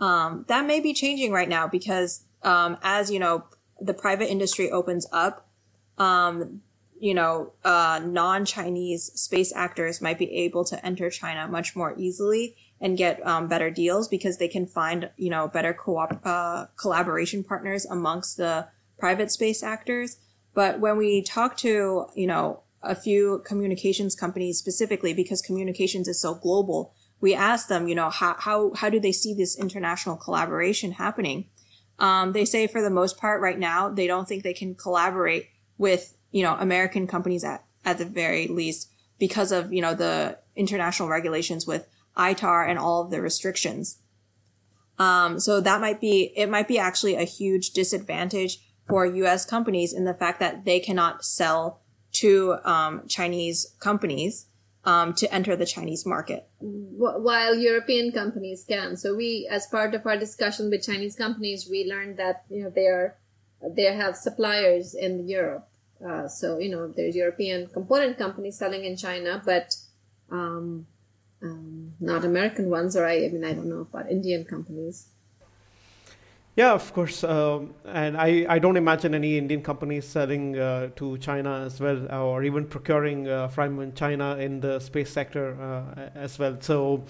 um, 0.00 0.44
that 0.48 0.66
may 0.66 0.80
be 0.80 0.92
changing 0.92 1.32
right 1.32 1.48
now 1.48 1.66
because, 1.68 2.24
um, 2.42 2.76
as, 2.82 3.10
you 3.10 3.18
know, 3.18 3.44
the 3.80 3.94
private 3.94 4.30
industry 4.30 4.70
opens 4.70 5.06
up, 5.12 5.48
um, 5.98 6.62
you 6.98 7.14
know, 7.14 7.52
uh, 7.64 8.00
non-Chinese 8.04 9.10
space 9.14 9.52
actors 9.54 10.00
might 10.00 10.18
be 10.18 10.30
able 10.32 10.64
to 10.64 10.86
enter 10.86 11.10
China 11.10 11.48
much 11.48 11.74
more 11.74 11.94
easily 11.98 12.54
and 12.80 12.96
get 12.96 13.24
um, 13.26 13.48
better 13.48 13.70
deals 13.70 14.08
because 14.08 14.38
they 14.38 14.48
can 14.48 14.66
find, 14.66 15.10
you 15.16 15.30
know, 15.30 15.48
better 15.48 15.72
co-op 15.72 16.20
uh, 16.24 16.66
collaboration 16.76 17.42
partners 17.42 17.84
amongst 17.86 18.36
the 18.36 18.68
private 18.98 19.30
space 19.30 19.62
actors. 19.62 20.18
But 20.54 20.80
when 20.80 20.96
we 20.96 21.22
talk 21.22 21.56
to, 21.58 22.06
you 22.14 22.26
know, 22.26 22.62
a 22.82 22.94
few 22.94 23.42
communications 23.46 24.14
companies 24.14 24.58
specifically 24.58 25.14
because 25.14 25.40
communications 25.40 26.08
is 26.08 26.20
so 26.20 26.34
global, 26.34 26.94
we 27.22 27.34
ask 27.34 27.68
them, 27.68 27.88
you 27.88 27.94
know, 27.94 28.10
how, 28.10 28.36
how, 28.38 28.72
how 28.74 28.90
do 28.90 29.00
they 29.00 29.12
see 29.12 29.32
this 29.32 29.58
international 29.58 30.16
collaboration 30.16 30.92
happening? 30.92 31.46
Um, 31.98 32.32
they 32.32 32.44
say 32.44 32.66
for 32.66 32.82
the 32.82 32.90
most 32.90 33.16
part 33.16 33.40
right 33.40 33.58
now, 33.58 33.88
they 33.88 34.06
don't 34.06 34.28
think 34.28 34.42
they 34.42 34.52
can 34.52 34.74
collaborate 34.74 35.48
with 35.78 36.14
you 36.32 36.42
know, 36.42 36.56
American 36.58 37.06
companies 37.06 37.44
at, 37.44 37.64
at 37.84 37.98
the 37.98 38.04
very 38.04 38.48
least 38.48 38.90
because 39.18 39.52
of, 39.52 39.72
you 39.72 39.80
know, 39.80 39.94
the 39.94 40.38
international 40.56 41.08
regulations 41.08 41.66
with 41.66 41.86
ITAR 42.16 42.68
and 42.68 42.78
all 42.78 43.02
of 43.02 43.10
the 43.10 43.20
restrictions. 43.20 43.98
Um, 44.98 45.38
so 45.38 45.60
that 45.60 45.80
might 45.80 46.00
be, 46.00 46.32
it 46.36 46.50
might 46.50 46.68
be 46.68 46.78
actually 46.78 47.14
a 47.14 47.24
huge 47.24 47.70
disadvantage 47.70 48.58
for 48.88 49.06
US 49.06 49.44
companies 49.44 49.92
in 49.92 50.04
the 50.04 50.14
fact 50.14 50.40
that 50.40 50.64
they 50.64 50.80
cannot 50.80 51.24
sell 51.24 51.82
to, 52.14 52.56
um, 52.64 53.06
Chinese 53.08 53.74
companies, 53.78 54.46
um, 54.84 55.14
to 55.14 55.32
enter 55.32 55.56
the 55.56 55.66
Chinese 55.66 56.04
market. 56.04 56.48
While 56.60 57.56
European 57.56 58.12
companies 58.12 58.64
can. 58.68 58.96
So 58.96 59.14
we, 59.14 59.48
as 59.50 59.66
part 59.66 59.94
of 59.94 60.06
our 60.06 60.16
discussion 60.16 60.70
with 60.70 60.84
Chinese 60.84 61.16
companies, 61.16 61.68
we 61.70 61.84
learned 61.84 62.16
that, 62.18 62.44
you 62.50 62.64
know, 62.64 62.70
they 62.70 62.86
are, 62.86 63.16
they 63.62 63.84
have 63.94 64.16
suppliers 64.16 64.94
in 64.94 65.28
Europe 65.28 65.68
uh, 66.04 66.26
so 66.26 66.58
you 66.58 66.68
know 66.68 66.88
there's 66.88 67.14
European 67.14 67.68
component 67.68 68.18
companies 68.18 68.58
selling 68.58 68.84
in 68.84 68.96
China, 68.96 69.40
but 69.44 69.74
um, 70.30 70.86
um, 71.42 71.92
not 72.00 72.24
American 72.24 72.70
ones, 72.70 72.96
or 72.96 73.06
I, 73.06 73.24
I 73.24 73.28
mean 73.28 73.44
I 73.44 73.52
don't 73.52 73.68
know 73.68 73.80
about 73.80 74.10
Indian 74.10 74.44
companies. 74.44 75.08
Yeah, 76.54 76.74
of 76.74 76.92
course. 76.92 77.24
Um, 77.24 77.72
and 77.86 78.14
I, 78.14 78.44
I 78.46 78.58
don't 78.58 78.76
imagine 78.76 79.14
any 79.14 79.38
Indian 79.38 79.62
companies 79.62 80.06
selling 80.06 80.58
uh, 80.58 80.90
to 80.96 81.16
China 81.16 81.62
as 81.64 81.80
well, 81.80 82.06
or 82.12 82.44
even 82.44 82.66
procuring 82.66 83.26
uh, 83.26 83.48
from 83.48 83.90
China 83.94 84.36
in 84.36 84.60
the 84.60 84.78
space 84.78 85.10
sector 85.10 85.56
uh, 85.58 86.10
as 86.14 86.38
well. 86.38 86.58
So, 86.60 87.04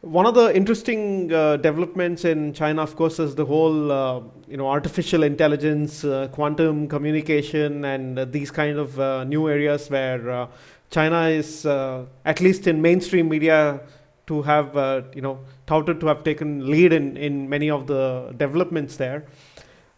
one 0.00 0.24
of 0.24 0.34
the 0.34 0.56
interesting 0.56 1.30
uh, 1.30 1.58
developments 1.58 2.24
in 2.24 2.54
China, 2.54 2.80
of 2.82 2.96
course, 2.96 3.18
is 3.18 3.34
the 3.34 3.44
whole 3.44 3.92
uh, 3.92 4.22
you 4.48 4.56
know 4.56 4.66
artificial 4.66 5.24
intelligence, 5.24 6.02
uh, 6.02 6.28
quantum 6.32 6.88
communication, 6.88 7.84
and 7.84 8.32
these 8.32 8.50
kind 8.50 8.78
of 8.78 9.28
new 9.28 9.46
areas 9.50 9.90
where 9.90 10.48
China 10.90 11.28
is, 11.28 11.66
at 11.66 12.40
least 12.40 12.66
in 12.66 12.80
mainstream 12.80 13.28
media, 13.28 13.78
to 14.26 14.40
have 14.40 14.74
you 15.14 15.20
know 15.20 15.40
touted 15.70 16.00
to 16.00 16.06
have 16.12 16.24
taken 16.24 16.50
lead 16.74 16.92
in, 16.92 17.16
in 17.16 17.48
many 17.48 17.70
of 17.70 17.86
the 17.86 18.34
developments 18.36 18.96
there. 18.96 19.24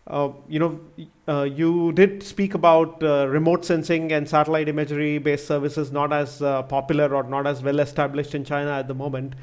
Uh, 0.06 0.30
you 0.48 0.58
know, 0.58 0.80
uh, 1.28 1.44
you 1.44 1.92
did 1.92 2.22
speak 2.22 2.54
about 2.54 3.02
uh, 3.02 3.26
remote 3.28 3.64
sensing 3.64 4.12
and 4.12 4.28
satellite 4.28 4.68
imagery 4.68 5.18
based 5.18 5.46
services 5.46 5.92
not 5.92 6.12
as 6.12 6.42
uh, 6.42 6.62
popular 6.62 7.14
or 7.14 7.22
not 7.22 7.46
as 7.46 7.62
well 7.62 7.78
established 7.78 8.34
in 8.34 8.44
China 8.44 8.72
at 8.72 8.88
the 8.88 8.94
moment. 8.94 9.34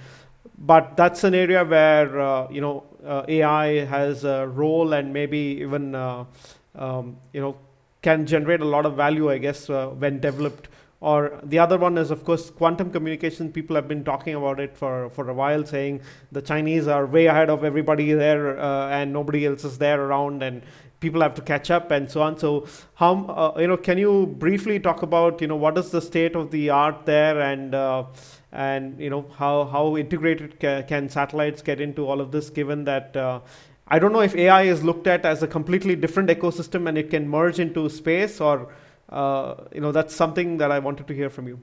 But 0.58 0.98
that's 0.98 1.24
an 1.24 1.34
area 1.34 1.64
where, 1.64 2.20
uh, 2.20 2.50
you 2.52 2.62
know, 2.62 2.84
uh, 3.06 3.24
AI 3.28 3.86
has 3.86 4.26
a 4.26 4.48
role 4.48 4.94
and 4.94 5.14
maybe 5.14 5.44
even, 5.62 5.96
um, 5.96 7.18
you 7.34 7.42
know, 7.42 7.58
can 8.02 8.26
generate 8.26 8.60
a 8.60 8.66
lot 8.66 8.86
of 8.86 8.96
value, 8.96 9.32
I 9.32 9.38
guess, 9.38 9.70
when 9.70 10.20
developed 10.20 10.69
or 11.02 11.40
the 11.44 11.58
other 11.60 11.78
one 11.78 11.98
is, 11.98 12.12
of 12.12 12.26
course, 12.26 12.50
quantum 12.50 12.92
communication. 12.92 13.52
People 13.52 13.76
have 13.76 13.88
been 13.88 14.04
talking 14.04 14.36
about 14.36 14.60
it 14.60 14.76
for, 14.76 15.10
for 15.12 15.30
a 15.30 15.34
while, 15.34 15.66
saying 15.66 16.02
the 16.32 16.42
Chinese 16.42 16.88
are 16.88 17.06
way 17.06 17.28
ahead 17.28 17.50
of 17.50 17.64
everybody 17.64 18.12
there 18.12 18.60
uh, 18.60 18.90
and 18.90 19.14
nobody 19.14 19.46
else 19.46 19.64
is 19.64 19.78
there 19.78 20.02
around 20.02 20.44
and 20.44 20.62
people 21.00 21.22
have 21.22 21.34
to 21.36 21.42
catch 21.42 21.72
up 21.72 21.92
and 21.92 22.12
so 22.12 22.22
on. 22.22 22.38
So, 22.38 22.68
how, 22.96 23.26
uh, 23.28 23.60
you 23.62 23.68
know, 23.68 23.78
can 23.78 23.98
you 23.98 24.36
briefly 24.38 24.78
talk 24.78 25.02
about, 25.02 25.40
you 25.40 25.48
know, 25.48 25.56
what 25.56 25.78
is 25.78 25.90
the 25.90 26.02
state 26.02 26.36
of 26.36 26.52
the 26.52 26.70
art 26.70 27.06
there 27.06 27.40
and, 27.40 27.74
uh, 27.74 28.04
and 28.52 29.00
you 29.00 29.10
know, 29.10 29.26
how, 29.38 29.66
how 29.66 29.96
integrated 29.96 30.60
ca- 30.60 30.84
can 30.84 31.08
satellites 31.08 31.62
get 31.62 31.80
into 31.80 32.06
all 32.06 32.20
of 32.20 32.32
this 32.32 32.50
given 32.50 32.84
that 32.84 33.16
uh, 33.16 33.40
I 33.88 34.00
don't 34.00 34.12
know 34.12 34.22
if 34.22 34.36
AI 34.36 34.64
is 34.64 34.84
looked 34.84 35.08
at 35.08 35.26
as 35.26 35.42
a 35.42 35.48
completely 35.48 35.96
different 35.96 36.30
ecosystem 36.30 36.88
and 36.90 36.98
it 36.98 37.10
can 37.10 37.28
merge 37.28 37.60
into 37.60 37.90
space 37.90 38.40
or 38.42 38.70
uh, 39.10 39.56
you 39.74 39.82
know 39.82 39.92
that's 39.92 40.16
something 40.16 40.58
that 40.58 40.72
I 40.72 40.80
wanted 40.80 41.08
to 41.08 41.14
hear 41.14 41.30
from 41.30 41.48
you. 41.48 41.60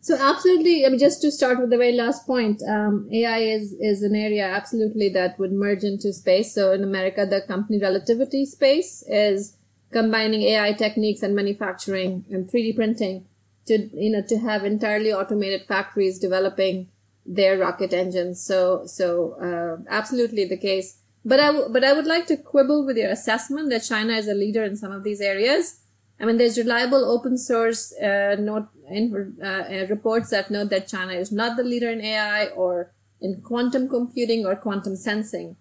So 0.00 0.16
absolutely, 0.18 0.86
I 0.86 0.90
mean, 0.90 0.98
just 0.98 1.20
to 1.22 1.30
start 1.30 1.60
with 1.60 1.70
the 1.70 1.76
very 1.76 1.92
last 1.92 2.26
point, 2.26 2.62
um, 2.68 3.08
AI 3.12 3.38
is 3.38 3.72
is 3.80 4.02
an 4.02 4.14
area 4.14 4.44
absolutely 4.44 5.08
that 5.10 5.38
would 5.38 5.52
merge 5.52 5.82
into 5.82 6.12
space. 6.12 6.54
So 6.54 6.72
in 6.72 6.84
America, 6.84 7.26
the 7.26 7.42
company 7.42 7.78
Relativity 7.78 8.46
Space 8.46 9.04
is 9.08 9.56
combining 9.90 10.42
AI 10.42 10.72
techniques 10.72 11.22
and 11.22 11.34
manufacturing 11.34 12.24
and 12.30 12.48
3D 12.48 12.76
printing 12.76 13.26
to 13.66 13.88
you 13.92 14.10
know 14.10 14.22
to 14.22 14.38
have 14.38 14.64
entirely 14.64 15.12
automated 15.12 15.64
factories 15.64 16.18
developing 16.18 16.88
their 17.26 17.58
rocket 17.58 17.92
engines. 17.92 18.40
So 18.40 18.86
so 18.86 19.34
uh, 19.48 19.82
absolutely 19.90 20.44
the 20.44 20.56
case. 20.56 20.98
But 21.24 21.40
I 21.40 21.46
w- 21.48 21.68
but 21.70 21.84
I 21.84 21.92
would 21.92 22.06
like 22.06 22.26
to 22.28 22.36
quibble 22.36 22.86
with 22.86 22.96
your 22.96 23.10
assessment 23.10 23.70
that 23.70 23.82
China 23.82 24.14
is 24.14 24.28
a 24.28 24.34
leader 24.34 24.62
in 24.64 24.76
some 24.76 24.92
of 24.92 25.04
these 25.04 25.20
areas. 25.20 25.80
I 26.20 26.24
mean, 26.24 26.36
there's 26.36 26.58
reliable 26.58 27.04
open 27.04 27.38
source 27.38 27.92
uh, 27.98 28.36
note 28.38 28.68
in, 28.90 29.36
uh, 29.42 29.46
uh, 29.46 29.86
reports 29.88 30.30
that 30.30 30.50
note 30.50 30.70
that 30.70 30.88
China 30.88 31.12
is 31.12 31.30
not 31.30 31.56
the 31.56 31.62
leader 31.62 31.90
in 31.90 32.00
AI 32.00 32.46
or 32.46 32.92
in 33.20 33.40
quantum 33.40 33.88
computing 33.88 34.44
or 34.44 34.56
quantum 34.56 34.96
sensing. 34.96 35.56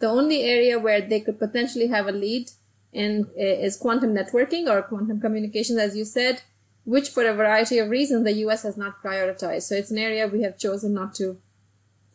The 0.00 0.08
only 0.08 0.42
area 0.42 0.78
where 0.78 1.00
they 1.00 1.20
could 1.20 1.38
potentially 1.38 1.86
have 1.86 2.06
a 2.06 2.12
lead 2.12 2.50
in 2.92 3.26
uh, 3.38 3.42
is 3.42 3.76
quantum 3.76 4.14
networking 4.14 4.68
or 4.68 4.82
quantum 4.82 5.20
communications, 5.20 5.78
as 5.78 5.96
you 5.96 6.04
said, 6.04 6.42
which 6.84 7.08
for 7.08 7.24
a 7.24 7.34
variety 7.34 7.78
of 7.78 7.88
reasons 7.88 8.24
the 8.24 8.32
U.S. 8.44 8.62
has 8.62 8.76
not 8.76 9.02
prioritized. 9.02 9.62
So 9.62 9.74
it's 9.74 9.90
an 9.90 9.98
area 9.98 10.28
we 10.28 10.42
have 10.42 10.58
chosen 10.58 10.92
not 10.92 11.14
to 11.16 11.38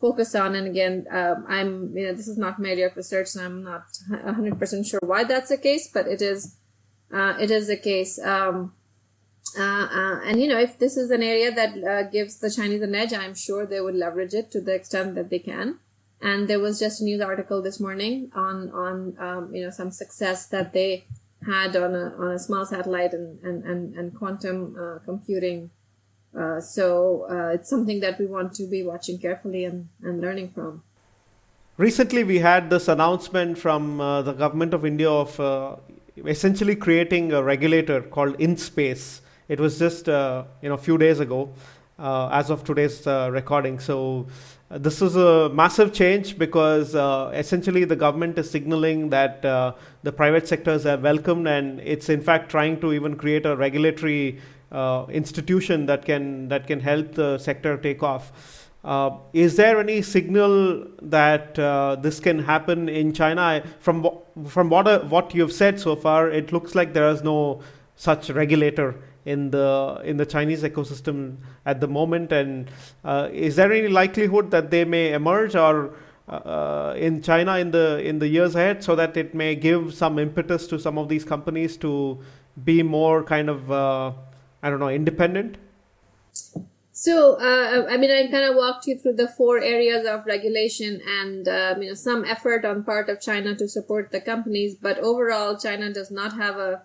focus 0.00 0.34
on. 0.34 0.54
And 0.54 0.66
again, 0.66 1.06
um, 1.10 1.44
I'm 1.48 1.96
you 1.96 2.06
know 2.06 2.14
this 2.14 2.28
is 2.28 2.38
not 2.38 2.58
my 2.58 2.70
area 2.70 2.86
of 2.86 2.96
research, 2.96 3.28
so 3.28 3.44
I'm 3.44 3.64
not 3.64 3.84
100 4.08 4.58
percent 4.58 4.86
sure 4.86 5.00
why 5.02 5.24
that's 5.24 5.50
the 5.50 5.58
case, 5.58 5.90
but 5.92 6.06
it 6.06 6.22
is 6.22 6.56
uh, 7.12 7.34
it 7.40 7.50
is 7.50 7.66
the 7.66 7.76
case. 7.76 8.18
Um, 8.18 8.72
uh, 9.58 9.62
uh, 9.62 10.20
and 10.24 10.40
you 10.40 10.48
know, 10.48 10.58
if 10.58 10.78
this 10.78 10.96
is 10.96 11.10
an 11.10 11.22
area 11.22 11.52
that 11.52 11.82
uh, 11.82 12.02
gives 12.04 12.38
the 12.38 12.50
Chinese 12.50 12.82
an 12.82 12.94
edge, 12.94 13.12
I'm 13.12 13.34
sure 13.34 13.66
they 13.66 13.80
would 13.80 13.96
leverage 13.96 14.34
it 14.34 14.50
to 14.52 14.60
the 14.60 14.74
extent 14.74 15.14
that 15.16 15.30
they 15.30 15.40
can. 15.40 15.78
And 16.22 16.46
there 16.48 16.60
was 16.60 16.78
just 16.78 17.00
a 17.00 17.04
news 17.04 17.20
article 17.20 17.62
this 17.62 17.80
morning 17.80 18.30
on 18.34 18.70
on 18.70 19.16
um, 19.18 19.54
you 19.54 19.64
know 19.64 19.70
some 19.70 19.90
success 19.90 20.46
that 20.48 20.72
they 20.72 21.04
had 21.44 21.74
on 21.74 21.94
a 21.94 22.14
on 22.16 22.30
a 22.32 22.38
small 22.38 22.64
satellite 22.64 23.12
and 23.12 23.42
and 23.42 23.64
and, 23.64 23.94
and 23.94 24.14
quantum 24.14 24.76
uh, 24.78 24.98
computing. 25.04 25.70
Uh, 26.38 26.60
so 26.60 27.26
it's 27.52 27.68
something 27.68 27.98
that 27.98 28.20
we 28.20 28.26
want 28.26 28.54
to 28.54 28.68
be 28.68 28.84
watching 28.84 29.18
carefully 29.18 29.64
and, 29.64 29.88
and 30.00 30.20
learning 30.20 30.48
from. 30.50 30.84
Recently, 31.76 32.22
we 32.22 32.38
had 32.38 32.70
this 32.70 32.86
announcement 32.86 33.58
from 33.58 33.98
the 33.98 34.32
government 34.34 34.72
of 34.72 34.84
India 34.84 35.10
of 35.10 35.40
essentially 36.26 36.76
creating 36.76 37.32
a 37.32 37.42
regulator 37.42 38.00
called 38.02 38.40
IN-SPACe. 38.40 39.20
It 39.48 39.58
was 39.58 39.78
just 39.78 40.08
uh, 40.08 40.44
you 40.62 40.68
know 40.68 40.74
a 40.74 40.78
few 40.78 40.96
days 40.98 41.20
ago, 41.20 41.52
uh, 41.98 42.28
as 42.32 42.50
of 42.50 42.64
today's 42.64 43.06
uh, 43.06 43.30
recording. 43.32 43.78
So 43.78 44.26
uh, 44.70 44.78
this 44.78 45.02
is 45.02 45.16
a 45.16 45.48
massive 45.50 45.92
change 45.92 46.38
because 46.38 46.94
uh, 46.94 47.30
essentially 47.34 47.84
the 47.84 47.96
government 47.96 48.38
is 48.38 48.50
signaling 48.50 49.10
that 49.10 49.42
the 49.42 50.12
private 50.12 50.46
sectors 50.46 50.86
are 50.86 50.98
welcomed, 50.98 51.48
and 51.48 51.80
it's 51.80 52.08
in 52.08 52.20
fact 52.20 52.50
trying 52.50 52.80
to 52.80 52.92
even 52.92 53.16
create 53.16 53.44
a 53.44 53.56
regulatory 53.56 54.40
institution 55.08 55.86
that 55.86 56.04
can 56.04 56.48
that 56.48 56.66
can 56.66 56.80
help 56.80 57.14
the 57.14 57.38
sector 57.38 57.76
take 57.76 58.02
off. 58.02 58.59
Uh, 58.82 59.18
is 59.34 59.56
there 59.56 59.78
any 59.78 60.00
signal 60.00 60.86
that 61.02 61.58
uh, 61.58 61.96
this 61.96 62.18
can 62.18 62.38
happen 62.38 62.88
in 62.88 63.12
China? 63.12 63.62
From 63.78 64.08
from 64.48 64.70
what 64.70 64.88
uh, 64.88 65.00
what 65.00 65.34
you've 65.34 65.52
said 65.52 65.78
so 65.78 65.94
far, 65.94 66.30
it 66.30 66.50
looks 66.50 66.74
like 66.74 66.94
there 66.94 67.08
is 67.10 67.22
no 67.22 67.60
such 67.96 68.30
regulator 68.30 68.96
in 69.26 69.50
the 69.50 70.00
in 70.02 70.16
the 70.16 70.24
Chinese 70.24 70.62
ecosystem 70.62 71.36
at 71.66 71.80
the 71.80 71.88
moment? 71.88 72.32
And 72.32 72.70
uh, 73.04 73.28
is 73.30 73.56
there 73.56 73.70
any 73.70 73.88
likelihood 73.88 74.50
that 74.50 74.70
they 74.70 74.86
may 74.86 75.12
emerge 75.12 75.54
or 75.54 75.94
uh, 76.30 76.94
in 76.96 77.20
China 77.20 77.58
in 77.58 77.70
the 77.70 77.98
in 78.02 78.18
the 78.18 78.28
years 78.28 78.54
ahead, 78.54 78.82
so 78.82 78.96
that 78.96 79.14
it 79.14 79.34
may 79.34 79.54
give 79.54 79.92
some 79.92 80.18
impetus 80.18 80.66
to 80.68 80.78
some 80.78 80.96
of 80.96 81.10
these 81.10 81.24
companies 81.24 81.76
to 81.78 82.18
be 82.64 82.82
more 82.82 83.22
kind 83.22 83.50
of 83.50 83.70
uh, 83.70 84.12
I 84.62 84.70
don't 84.70 84.80
know 84.80 84.88
independent? 84.88 85.58
So, 87.00 87.36
uh, 87.40 87.86
I 87.88 87.96
mean, 87.96 88.10
I 88.10 88.30
kind 88.30 88.44
of 88.44 88.56
walked 88.56 88.86
you 88.86 88.98
through 88.98 89.14
the 89.14 89.26
four 89.26 89.58
areas 89.58 90.06
of 90.06 90.26
regulation 90.26 91.00
and, 91.08 91.48
um, 91.48 91.82
you 91.82 91.88
know, 91.88 91.94
some 91.94 92.26
effort 92.26 92.62
on 92.66 92.84
part 92.84 93.08
of 93.08 93.22
China 93.22 93.56
to 93.56 93.66
support 93.68 94.12
the 94.12 94.20
companies. 94.20 94.74
But 94.74 94.98
overall, 94.98 95.56
China 95.56 95.90
does 95.94 96.10
not 96.10 96.34
have 96.34 96.58
a, 96.58 96.82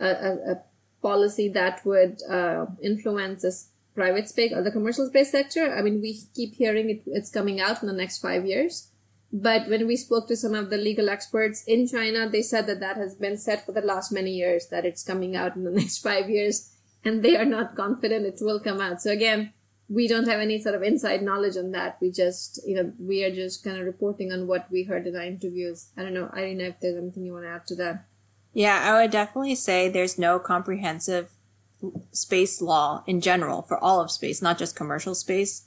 a, 0.00 0.06
a 0.52 0.62
policy 1.02 1.50
that 1.50 1.84
would 1.84 2.22
uh, 2.30 2.64
influence 2.82 3.42
the 3.42 3.52
private 3.94 4.30
space 4.30 4.54
or 4.54 4.62
the 4.62 4.70
commercial 4.70 5.06
space 5.06 5.32
sector. 5.32 5.76
I 5.76 5.82
mean, 5.82 6.00
we 6.00 6.18
keep 6.34 6.54
hearing 6.54 6.88
it, 6.88 7.02
it's 7.04 7.30
coming 7.30 7.60
out 7.60 7.82
in 7.82 7.88
the 7.88 8.00
next 8.02 8.20
five 8.20 8.46
years. 8.46 8.88
But 9.30 9.68
when 9.68 9.86
we 9.86 9.98
spoke 9.98 10.28
to 10.28 10.36
some 10.36 10.54
of 10.54 10.70
the 10.70 10.78
legal 10.78 11.10
experts 11.10 11.62
in 11.66 11.86
China, 11.86 12.26
they 12.26 12.40
said 12.40 12.66
that 12.68 12.80
that 12.80 12.96
has 12.96 13.16
been 13.16 13.36
set 13.36 13.66
for 13.66 13.72
the 13.72 13.82
last 13.82 14.12
many 14.12 14.30
years, 14.30 14.68
that 14.68 14.86
it's 14.86 15.04
coming 15.04 15.36
out 15.36 15.56
in 15.56 15.64
the 15.64 15.70
next 15.82 15.98
five 15.98 16.30
years, 16.30 16.72
and 17.04 17.22
they 17.22 17.36
are 17.36 17.44
not 17.44 17.76
confident 17.76 18.24
it 18.24 18.38
will 18.40 18.60
come 18.60 18.80
out. 18.80 19.02
So 19.02 19.10
again, 19.10 19.52
we 19.88 20.06
don't 20.06 20.28
have 20.28 20.40
any 20.40 20.60
sort 20.60 20.74
of 20.74 20.82
inside 20.82 21.22
knowledge 21.22 21.56
on 21.56 21.70
that. 21.72 21.96
We 22.00 22.10
just, 22.10 22.60
you 22.66 22.74
know, 22.74 22.92
we 23.00 23.24
are 23.24 23.34
just 23.34 23.64
kind 23.64 23.78
of 23.78 23.86
reporting 23.86 24.32
on 24.32 24.46
what 24.46 24.70
we 24.70 24.84
heard 24.84 25.06
in 25.06 25.16
our 25.16 25.22
interviews. 25.22 25.88
I 25.96 26.02
don't 26.02 26.14
know, 26.14 26.30
Irina, 26.36 26.64
if 26.64 26.80
there's 26.80 26.96
anything 26.96 27.24
you 27.24 27.32
want 27.32 27.44
to 27.44 27.50
add 27.50 27.66
to 27.68 27.76
that. 27.76 28.04
Yeah, 28.52 28.80
I 28.82 29.00
would 29.00 29.10
definitely 29.10 29.54
say 29.54 29.88
there's 29.88 30.18
no 30.18 30.38
comprehensive 30.38 31.30
space 32.12 32.60
law 32.60 33.02
in 33.06 33.20
general 33.20 33.62
for 33.62 33.82
all 33.82 34.00
of 34.00 34.10
space, 34.10 34.42
not 34.42 34.58
just 34.58 34.76
commercial 34.76 35.14
space. 35.14 35.66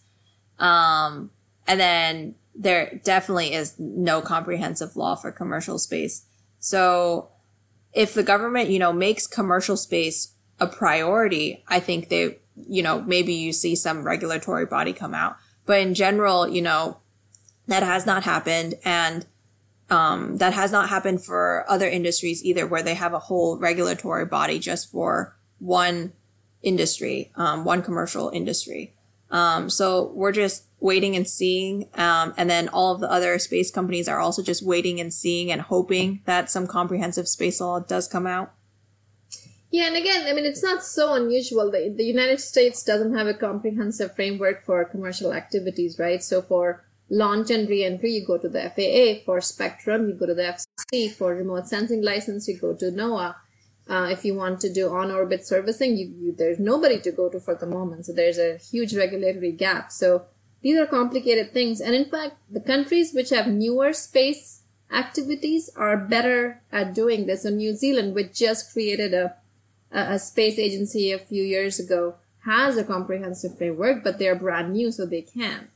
Um, 0.60 1.32
and 1.68 1.80
then 1.80 2.36
there 2.54 3.00
definitely 3.04 3.54
is 3.54 3.80
no 3.80 4.22
comprehensive 4.22 4.96
law 4.96 5.16
for 5.16 5.32
commercial 5.32 5.80
space. 5.80 6.26
So 6.60 7.30
if 7.94 8.14
the 8.14 8.24
government, 8.24 8.70
you 8.70 8.78
know, 8.78 8.94
makes 8.94 9.26
commercial 9.26 9.78
space 9.78 10.34
a 10.60 10.68
priority, 10.68 11.64
I 11.68 11.80
think 11.80 12.10
they 12.10 12.40
you 12.68 12.84
know, 12.84 13.02
maybe 13.02 13.34
you 13.34 13.54
see 13.54 13.76
some 13.76 14.04
regulatory 14.04 14.66
body 14.66 14.94
come 14.94 15.14
out. 15.14 15.38
But 15.66 15.80
in 15.82 15.94
general, 15.94 16.48
you 16.48 16.62
know, 16.62 16.98
that 17.68 17.84
has 17.84 18.06
not 18.06 18.24
happened. 18.24 18.76
And, 18.84 19.26
um, 19.90 20.38
that 20.38 20.54
has 20.54 20.72
not 20.72 20.90
happened 20.90 21.24
for 21.24 21.66
other 21.68 21.88
industries 21.88 22.44
either, 22.44 22.66
where 22.66 22.84
they 22.84 22.96
have 22.96 23.14
a 23.14 23.20
whole 23.20 23.58
regulatory 23.58 24.26
body 24.26 24.58
just 24.58 24.92
for 24.92 25.36
one 25.60 26.14
industry, 26.64 27.32
um, 27.36 27.66
one 27.66 27.82
commercial 27.82 28.30
industry. 28.30 28.94
Um, 29.30 29.70
so 29.70 30.12
we're 30.14 30.32
just 30.32 30.66
waiting 30.80 31.16
and 31.16 31.28
seeing. 31.28 31.88
Um, 31.96 32.34
and 32.38 32.50
then 32.50 32.68
all 32.70 32.94
of 32.94 33.02
the 33.02 33.12
other 33.12 33.40
space 33.40 33.72
companies 33.72 34.08
are 34.08 34.20
also 34.20 34.44
just 34.44 34.66
waiting 34.66 35.00
and 35.00 35.14
seeing 35.14 35.52
and 35.52 35.62
hoping 35.62 36.22
that 36.26 36.50
some 36.50 36.68
comprehensive 36.68 37.28
space 37.28 37.62
law 37.62 37.80
does 37.80 38.08
come 38.08 38.28
out. 38.28 38.54
Yeah, 39.72 39.88
and 39.88 39.96
again, 39.96 40.28
I 40.28 40.34
mean, 40.34 40.46
it's 40.46 40.62
not 40.62 40.84
so 40.84 41.14
unusual. 41.14 41.72
The, 41.72 41.94
the 41.96 42.04
United 42.04 42.42
States 42.42 42.84
doesn't 42.84 43.16
have 43.16 43.28
a 43.28 43.34
comprehensive 43.34 44.14
framework 44.14 44.66
for 44.66 44.84
commercial 44.84 45.34
activities, 45.34 45.98
right? 45.98 46.22
So 46.22 46.42
for 46.42 46.84
launch 47.10 47.50
and 47.52 47.70
reentry, 47.70 48.12
you 48.12 48.26
go 48.26 48.38
to 48.38 48.50
the 48.50 48.70
FAA. 48.76 49.24
For 49.26 49.40
spectrum, 49.40 50.10
you 50.10 50.16
go 50.16 50.26
to 50.26 50.34
the 50.34 50.58
FCC. 50.94 51.12
For 51.12 51.34
remote 51.34 51.70
sensing 51.70 52.02
license, 52.02 52.50
you 52.50 52.60
go 52.60 52.76
to 52.76 52.92
NOAA. 52.92 53.36
Uh, 53.90 54.10
if 54.12 54.26
you 54.26 54.36
want 54.36 54.60
to 54.62 54.72
do 54.72 54.90
on-orbit 54.90 55.48
servicing, 55.48 55.96
you, 55.96 56.14
you, 56.20 56.36
there's 56.38 56.60
nobody 56.60 57.00
to 57.00 57.12
go 57.12 57.30
to 57.30 57.40
for 57.40 57.56
the 57.56 57.66
moment. 57.66 58.06
So 58.06 58.14
there's 58.14 58.38
a 58.38 58.58
huge 58.58 58.94
regulatory 58.94 59.54
gap. 59.54 59.92
So 59.92 60.26
these 60.62 60.78
are 60.78 60.86
complicated 60.86 61.54
things. 61.54 61.80
And 61.80 61.96
in 61.96 62.06
fact, 62.06 62.36
the 62.50 62.62
countries 62.62 63.14
which 63.14 63.30
have 63.30 63.48
newer 63.48 63.94
space 63.94 64.64
activities 64.92 65.70
are 65.78 65.96
better 65.96 66.62
at 66.74 66.94
doing 66.94 67.26
this. 67.26 67.44
So 67.44 67.50
New 67.50 67.74
Zealand, 67.74 68.16
which 68.16 68.34
just 68.34 68.74
created 68.74 69.14
a 69.14 69.36
a, 69.92 70.20
space 70.20 70.58
agency 70.58 71.12
a 71.12 71.20
few 71.20 71.44
years 71.44 71.80
ago 71.80 72.16
has 72.46 72.78
a 72.78 72.84
comprehensive 72.84 73.58
framework, 73.58 74.04
but 74.04 74.18
they're 74.18 74.36
brand 74.36 74.74
new, 74.74 74.92
so 74.92 75.06
they 75.06 75.22
can. 75.22 75.70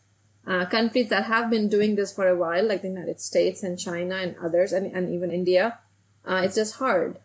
Uh, 0.48 0.66
countries 0.66 1.10
that 1.10 1.26
have 1.26 1.50
been 1.50 1.70
doing 1.70 1.96
this 1.96 2.14
for 2.14 2.28
a 2.28 2.36
while, 2.36 2.68
like 2.68 2.82
the 2.82 2.88
United 2.88 3.20
States 3.20 3.64
and 3.64 3.80
China 3.80 4.16
and 4.16 4.36
others, 4.44 4.72
and, 4.72 4.92
and 4.96 5.10
even 5.14 5.32
India, 5.32 5.80
uh, 6.26 6.42
it's 6.44 6.56
just 6.56 6.76
hard. 6.76 7.20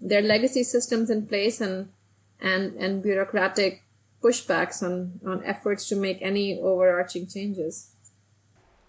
There 0.00 0.20
are 0.20 0.26
legacy 0.26 0.62
systems 0.62 1.10
in 1.10 1.26
place 1.26 1.60
and 1.60 1.88
and 2.40 2.74
and 2.74 3.02
bureaucratic 3.02 3.82
pushbacks 4.22 4.82
on 4.82 5.20
on 5.24 5.42
efforts 5.44 5.88
to 5.88 5.96
make 5.96 6.18
any 6.20 6.60
overarching 6.60 7.26
changes. 7.26 7.92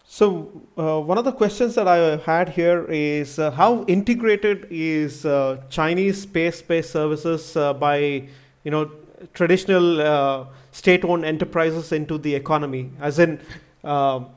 So, 0.10 0.50
uh, 0.78 1.02
one 1.02 1.18
of 1.18 1.26
the 1.26 1.34
questions 1.34 1.76
that 1.76 1.86
I 1.86 2.16
had 2.16 2.48
here 2.48 2.86
is 2.90 3.38
uh, 3.40 3.52
how 3.52 3.84
integrated 3.84 4.66
is 4.70 5.26
uh, 5.26 5.62
Chinese 5.70 6.22
space-based 6.22 6.90
services 6.90 7.58
uh, 7.58 7.74
by, 7.74 8.24
you 8.64 8.72
know, 8.72 8.90
traditional 9.34 10.00
uh, 10.00 10.46
state-owned 10.72 11.26
enterprises 11.26 11.92
into 11.92 12.18
the 12.18 12.34
economy? 12.34 12.90
As 13.02 13.20
in, 13.20 13.38
um, 13.84 14.28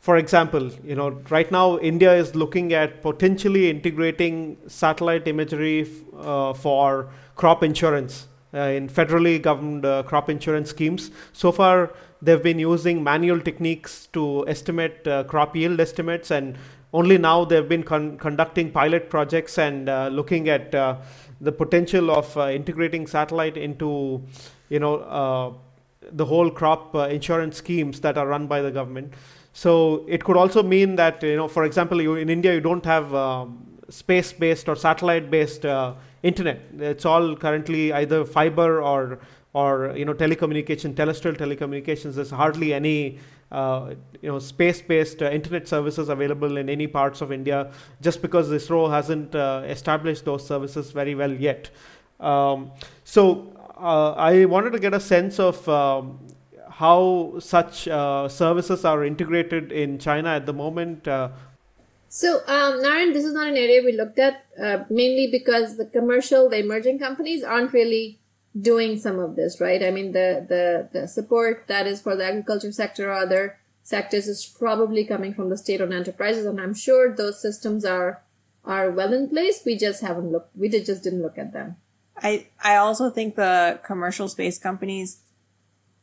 for 0.00 0.16
example, 0.16 0.68
you 0.84 0.96
know, 0.96 1.10
right 1.30 1.50
now 1.52 1.78
India 1.78 2.12
is 2.12 2.34
looking 2.34 2.72
at 2.72 3.00
potentially 3.00 3.70
integrating 3.70 4.56
satellite 4.66 5.28
imagery 5.28 5.82
f- 5.82 5.88
uh, 6.26 6.52
for 6.54 7.08
crop 7.36 7.62
insurance 7.62 8.26
in 8.52 8.88
federally 8.88 9.40
governed 9.40 9.84
crop 10.08 10.28
insurance 10.28 10.70
schemes. 10.70 11.12
So 11.32 11.52
far 11.52 11.92
they've 12.22 12.42
been 12.42 12.58
using 12.58 13.02
manual 13.02 13.40
techniques 13.40 14.06
to 14.12 14.44
estimate 14.48 15.06
uh, 15.06 15.24
crop 15.24 15.56
yield 15.56 15.80
estimates 15.80 16.30
and 16.30 16.56
only 16.92 17.18
now 17.18 17.44
they've 17.44 17.68
been 17.68 17.82
con- 17.82 18.18
conducting 18.18 18.70
pilot 18.70 19.08
projects 19.10 19.58
and 19.58 19.88
uh, 19.88 20.08
looking 20.08 20.48
at 20.48 20.74
uh, 20.74 20.96
the 21.40 21.52
potential 21.52 22.10
of 22.10 22.36
uh, 22.36 22.48
integrating 22.48 23.06
satellite 23.06 23.56
into 23.56 24.22
you 24.68 24.78
know 24.78 24.96
uh, 24.96 25.52
the 26.12 26.24
whole 26.24 26.50
crop 26.50 26.94
uh, 26.94 27.00
insurance 27.08 27.56
schemes 27.56 28.00
that 28.00 28.18
are 28.18 28.26
run 28.26 28.46
by 28.46 28.60
the 28.60 28.70
government. 28.70 29.14
So 29.52 30.04
it 30.08 30.24
could 30.24 30.36
also 30.36 30.62
mean 30.62 30.96
that 30.96 31.22
you 31.22 31.36
know 31.36 31.48
for 31.48 31.64
example 31.64 32.00
you, 32.02 32.16
in 32.16 32.28
india 32.28 32.54
you 32.54 32.60
don't 32.60 32.84
have 32.84 33.14
um, 33.14 33.66
space 33.88 34.32
based 34.32 34.68
or 34.68 34.76
satellite 34.76 35.30
based 35.30 35.64
internet. 36.22 36.60
It's 36.78 37.04
all 37.04 37.34
currently 37.36 37.92
either 37.92 38.24
fiber 38.24 38.82
or 38.82 39.20
or 39.52 39.92
you 39.96 40.04
know 40.04 40.14
telecommunication 40.14 40.94
terrestrial 40.94 41.36
telecommunications 41.36 42.14
there's 42.14 42.30
hardly 42.30 42.72
any 42.72 43.18
uh, 43.50 43.94
you 44.22 44.30
know 44.30 44.38
space-based 44.38 45.22
uh, 45.22 45.30
internet 45.30 45.66
services 45.66 46.08
available 46.08 46.56
in 46.56 46.68
any 46.68 46.86
parts 46.86 47.20
of 47.20 47.32
India 47.32 47.72
just 48.00 48.22
because 48.22 48.48
ISRO 48.48 48.88
hasn't 48.88 49.34
uh, 49.34 49.62
established 49.66 50.24
those 50.24 50.46
services 50.46 50.92
very 50.92 51.16
well 51.16 51.32
yet. 51.32 51.68
Um, 52.20 52.70
so 53.02 53.52
uh, 53.76 54.12
I 54.12 54.44
wanted 54.44 54.70
to 54.70 54.78
get 54.78 54.94
a 54.94 55.00
sense 55.00 55.40
of 55.40 55.68
um, 55.68 56.20
how 56.68 57.34
such 57.40 57.88
uh, 57.88 58.28
services 58.28 58.84
are 58.84 59.04
integrated 59.04 59.72
in 59.72 59.98
China 59.98 60.28
at 60.28 60.46
the 60.46 60.52
moment. 60.52 61.08
Uh. 61.08 61.30
so, 62.08 62.42
um, 62.46 62.80
Narayan, 62.82 63.12
this 63.12 63.24
is 63.24 63.34
not 63.34 63.48
an 63.48 63.56
area 63.56 63.82
we 63.84 63.92
looked 63.92 64.20
at 64.20 64.44
mainly 64.90 65.28
because 65.28 65.76
the 65.76 65.86
commercial, 65.86 66.48
the 66.48 66.58
emerging 66.58 67.00
companies 67.00 67.42
aren't 67.42 67.72
really 67.72 68.19
doing 68.58 68.98
some 68.98 69.18
of 69.18 69.36
this, 69.36 69.60
right? 69.60 69.82
I 69.82 69.90
mean, 69.90 70.12
the, 70.12 70.44
the, 70.48 70.88
the 70.92 71.06
support 71.06 71.64
that 71.68 71.86
is 71.86 72.00
for 72.00 72.16
the 72.16 72.24
agriculture 72.24 72.72
sector 72.72 73.10
or 73.10 73.14
other 73.14 73.58
sectors 73.82 74.26
is 74.26 74.44
probably 74.44 75.04
coming 75.04 75.34
from 75.34 75.50
the 75.50 75.56
state-owned 75.56 75.94
enterprises. 75.94 76.46
And 76.46 76.60
I'm 76.60 76.74
sure 76.74 77.14
those 77.14 77.40
systems 77.40 77.84
are, 77.84 78.22
are 78.64 78.90
well 78.90 79.12
in 79.12 79.28
place. 79.28 79.62
We 79.64 79.76
just 79.76 80.02
haven't 80.02 80.32
looked, 80.32 80.56
we 80.56 80.68
did, 80.68 80.84
just 80.84 81.04
didn't 81.04 81.22
look 81.22 81.38
at 81.38 81.52
them. 81.52 81.76
I, 82.16 82.48
I 82.62 82.76
also 82.76 83.08
think 83.08 83.36
the 83.36 83.80
commercial 83.84 84.28
space 84.28 84.58
companies, 84.58 85.22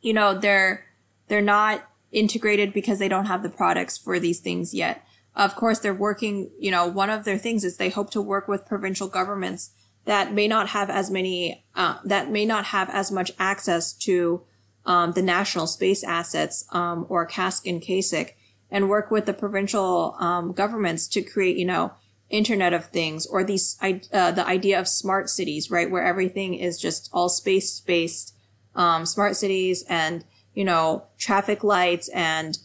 you 0.02 0.14
know, 0.14 0.38
they're, 0.38 0.86
they're 1.28 1.42
not 1.42 1.84
integrated 2.12 2.74
because 2.74 3.00
they 3.00 3.10
don't 3.10 3.26
have 3.26 3.44
the 3.44 3.50
products 3.50 3.98
for 3.98 4.20
these 4.20 4.40
things 4.40 4.74
yet. 4.74 5.06
Of 5.36 5.56
course, 5.56 5.80
they're 5.80 5.94
working, 5.94 6.50
you 6.58 6.72
know, 6.72 6.88
one 6.88 7.10
of 7.10 7.26
their 7.26 7.38
things 7.38 7.64
is 7.64 7.78
they 7.78 7.90
hope 7.90 8.10
to 8.12 8.22
work 8.22 8.48
with 8.48 8.66
provincial 8.66 9.08
governments 9.08 9.72
that 10.08 10.34
may 10.34 10.48
not 10.48 10.70
have 10.70 10.90
as 10.90 11.12
many, 11.12 11.66
uh, 11.76 11.98
that 12.06 12.32
may 12.32 12.46
not 12.46 12.66
have 12.68 12.90
as 12.90 13.12
much 13.12 13.30
access 13.38 13.92
to 13.92 14.42
um, 14.86 15.12
the 15.12 15.22
national 15.22 15.68
space 15.68 16.02
assets 16.02 16.66
um, 16.72 17.06
or 17.10 17.28
CASC 17.28 17.70
and 17.70 17.82
CASIC 17.82 18.36
and 18.72 18.90
work 18.90 19.12
with 19.12 19.26
the 19.26 19.34
provincial 19.34 20.16
um, 20.18 20.54
governments 20.54 21.08
to 21.10 21.22
create, 21.22 21.58
you 21.58 21.66
know, 21.66 21.92
Internet 22.30 22.74
of 22.74 22.86
Things 22.86 23.26
or 23.26 23.44
these 23.44 23.78
uh, 23.82 24.32
the 24.32 24.46
idea 24.48 24.80
of 24.80 24.88
smart 24.88 25.30
cities, 25.30 25.70
right, 25.70 25.92
where 25.92 26.04
everything 26.04 26.54
is 26.54 26.80
just 26.80 27.10
all 27.12 27.30
space 27.30 27.80
based, 27.82 28.34
um, 28.76 29.06
smart 29.06 29.36
cities 29.36 29.86
and 29.90 30.24
you 30.54 30.64
know 30.64 31.06
traffic 31.18 31.64
lights 31.64 32.10
and 32.10 32.58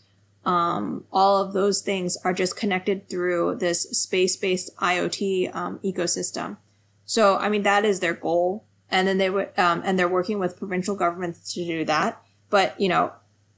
um, 0.44 1.04
all 1.12 1.36
of 1.40 1.52
those 1.52 1.82
things 1.82 2.16
are 2.24 2.32
just 2.32 2.56
connected 2.56 3.08
through 3.08 3.56
this 3.56 3.82
space 3.90 4.36
based 4.36 4.76
IoT 4.78 5.54
um, 5.54 5.78
ecosystem. 5.84 6.56
So, 7.04 7.36
I 7.36 7.48
mean, 7.48 7.62
that 7.62 7.84
is 7.84 8.00
their 8.00 8.14
goal. 8.14 8.64
and 8.90 9.08
then 9.08 9.18
they 9.18 9.30
would, 9.30 9.48
um, 9.58 9.82
and 9.84 9.98
they're 9.98 10.08
working 10.08 10.38
with 10.38 10.58
provincial 10.58 10.94
governments 10.94 11.54
to 11.54 11.64
do 11.64 11.84
that. 11.86 12.22
But 12.50 12.78
you 12.78 12.88
know, 12.88 13.12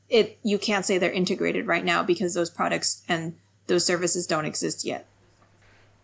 it 0.08 0.38
you 0.42 0.58
can't 0.58 0.84
say 0.86 0.96
they're 0.96 1.10
integrated 1.10 1.66
right 1.66 1.84
now 1.84 2.02
because 2.02 2.34
those 2.34 2.50
products 2.50 3.02
and 3.08 3.34
those 3.66 3.84
services 3.84 4.26
don't 4.26 4.44
exist 4.44 4.84
yet. 4.84 5.06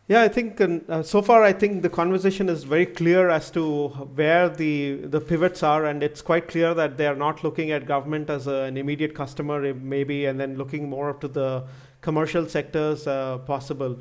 Yeah, 0.08 0.22
I 0.22 0.28
think 0.28 0.60
uh, 0.60 1.04
so 1.04 1.22
far 1.22 1.44
I 1.44 1.52
think 1.52 1.82
the 1.82 1.88
conversation 1.88 2.48
is 2.48 2.64
very 2.64 2.86
clear 2.86 3.30
as 3.30 3.48
to 3.52 3.88
where 4.16 4.48
the 4.48 4.96
the 4.96 5.20
pivots 5.20 5.62
are, 5.62 5.84
and 5.84 6.02
it's 6.02 6.20
quite 6.20 6.48
clear 6.48 6.74
that 6.74 6.96
they 6.96 7.06
are 7.06 7.14
not 7.14 7.44
looking 7.44 7.70
at 7.70 7.86
government 7.86 8.28
as 8.28 8.48
a, 8.48 8.62
an 8.64 8.76
immediate 8.76 9.14
customer, 9.14 9.72
maybe, 9.74 10.26
and 10.26 10.40
then 10.40 10.56
looking 10.56 10.90
more 10.90 11.12
to 11.14 11.28
the 11.28 11.62
commercial 12.00 12.48
sectors 12.48 13.06
uh, 13.06 13.38
possible. 13.46 14.00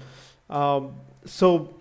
Um, 0.49 0.95
so, 1.25 1.75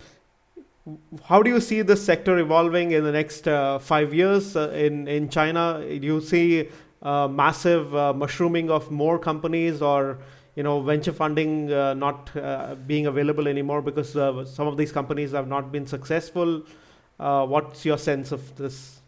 how 1.23 1.41
do 1.41 1.49
you 1.49 1.59
see 1.59 1.81
this 1.81 2.03
sector 2.03 2.37
evolving 2.37 2.91
in 2.91 3.03
the 3.03 3.11
next 3.11 3.47
uh, 3.47 3.79
five 3.79 4.13
years? 4.13 4.55
Uh, 4.55 4.69
in 4.69 5.07
in 5.07 5.29
China? 5.29 5.83
Do 5.85 6.05
you 6.07 6.21
see 6.21 6.69
massive 7.03 7.95
uh, 7.95 8.13
mushrooming 8.13 8.69
of 8.69 8.91
more 8.91 9.17
companies 9.19 9.81
or 9.81 10.19
you 10.55 10.63
know 10.63 10.81
venture 10.81 11.13
funding 11.13 11.71
uh, 11.71 11.93
not 11.93 12.35
uh, 12.35 12.75
being 12.87 13.05
available 13.05 13.47
anymore 13.47 13.81
because 13.81 14.15
uh, 14.15 14.45
some 14.45 14.67
of 14.67 14.77
these 14.77 14.91
companies 14.91 15.31
have 15.31 15.47
not 15.47 15.71
been 15.71 15.85
successful? 15.87 16.63
Uh, 17.19 17.45
what's 17.45 17.85
your 17.85 17.97
sense 17.97 18.31
of 18.31 18.55
this? 18.55 18.99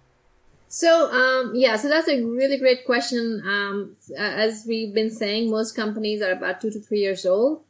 So 0.67 1.11
um, 1.11 1.51
yeah 1.53 1.75
so 1.75 1.89
that's 1.89 2.07
a 2.07 2.23
really 2.23 2.57
great 2.57 2.85
question. 2.85 3.43
Um, 3.45 3.95
as 4.17 4.65
we've 4.67 4.93
been 4.93 5.11
saying 5.11 5.49
most 5.49 5.75
companies 5.75 6.21
are 6.21 6.31
about 6.31 6.61
two 6.61 6.71
to 6.71 6.79
three 6.79 6.99
years 6.99 7.25
old 7.25 7.63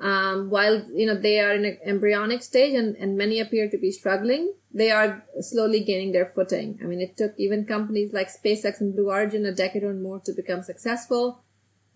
um, 0.00 0.50
while 0.50 0.84
you 0.92 1.06
know 1.06 1.14
they 1.14 1.40
are 1.40 1.54
in 1.54 1.64
an 1.64 1.78
embryonic 1.84 2.42
stage 2.42 2.74
and, 2.74 2.96
and 2.96 3.16
many 3.16 3.40
appear 3.40 3.68
to 3.68 3.78
be 3.78 3.90
struggling 3.90 4.52
they 4.72 4.90
are 4.90 5.24
slowly 5.40 5.82
gaining 5.82 6.12
their 6.12 6.26
footing 6.26 6.78
i 6.82 6.84
mean 6.84 7.00
it 7.00 7.16
took 7.16 7.32
even 7.38 7.64
companies 7.64 8.12
like 8.12 8.28
spacex 8.28 8.80
and 8.80 8.94
blue 8.94 9.10
origin 9.10 9.46
a 9.46 9.52
decade 9.52 9.82
or 9.82 9.94
more 9.94 10.20
to 10.20 10.32
become 10.32 10.62
successful 10.62 11.42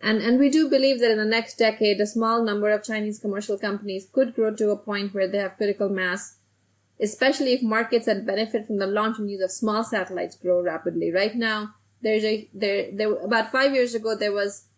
and, 0.00 0.22
and 0.22 0.38
we 0.38 0.48
do 0.48 0.68
believe 0.68 1.00
that 1.00 1.10
in 1.10 1.18
the 1.18 1.24
next 1.24 1.58
decade, 1.58 2.00
a 2.00 2.06
small 2.06 2.42
number 2.42 2.70
of 2.70 2.82
Chinese 2.82 3.18
commercial 3.18 3.58
companies 3.58 4.08
could 4.10 4.34
grow 4.34 4.54
to 4.54 4.70
a 4.70 4.76
point 4.76 5.12
where 5.12 5.28
they 5.28 5.38
have 5.38 5.58
critical 5.58 5.90
mass, 5.90 6.38
especially 7.00 7.52
if 7.52 7.62
markets 7.62 8.06
that 8.06 8.24
benefit 8.24 8.66
from 8.66 8.78
the 8.78 8.86
launch 8.86 9.18
and 9.18 9.30
use 9.30 9.42
of 9.42 9.50
small 9.50 9.84
satellites 9.84 10.36
grow 10.36 10.62
rapidly. 10.62 11.12
Right 11.12 11.34
now, 11.34 11.74
there's 12.00 12.24
a, 12.24 12.48
there, 12.54 12.88
there, 12.92 13.12
about 13.22 13.52
five 13.52 13.74
years 13.74 13.94
ago, 13.94 14.16
there 14.16 14.32
was 14.32 14.68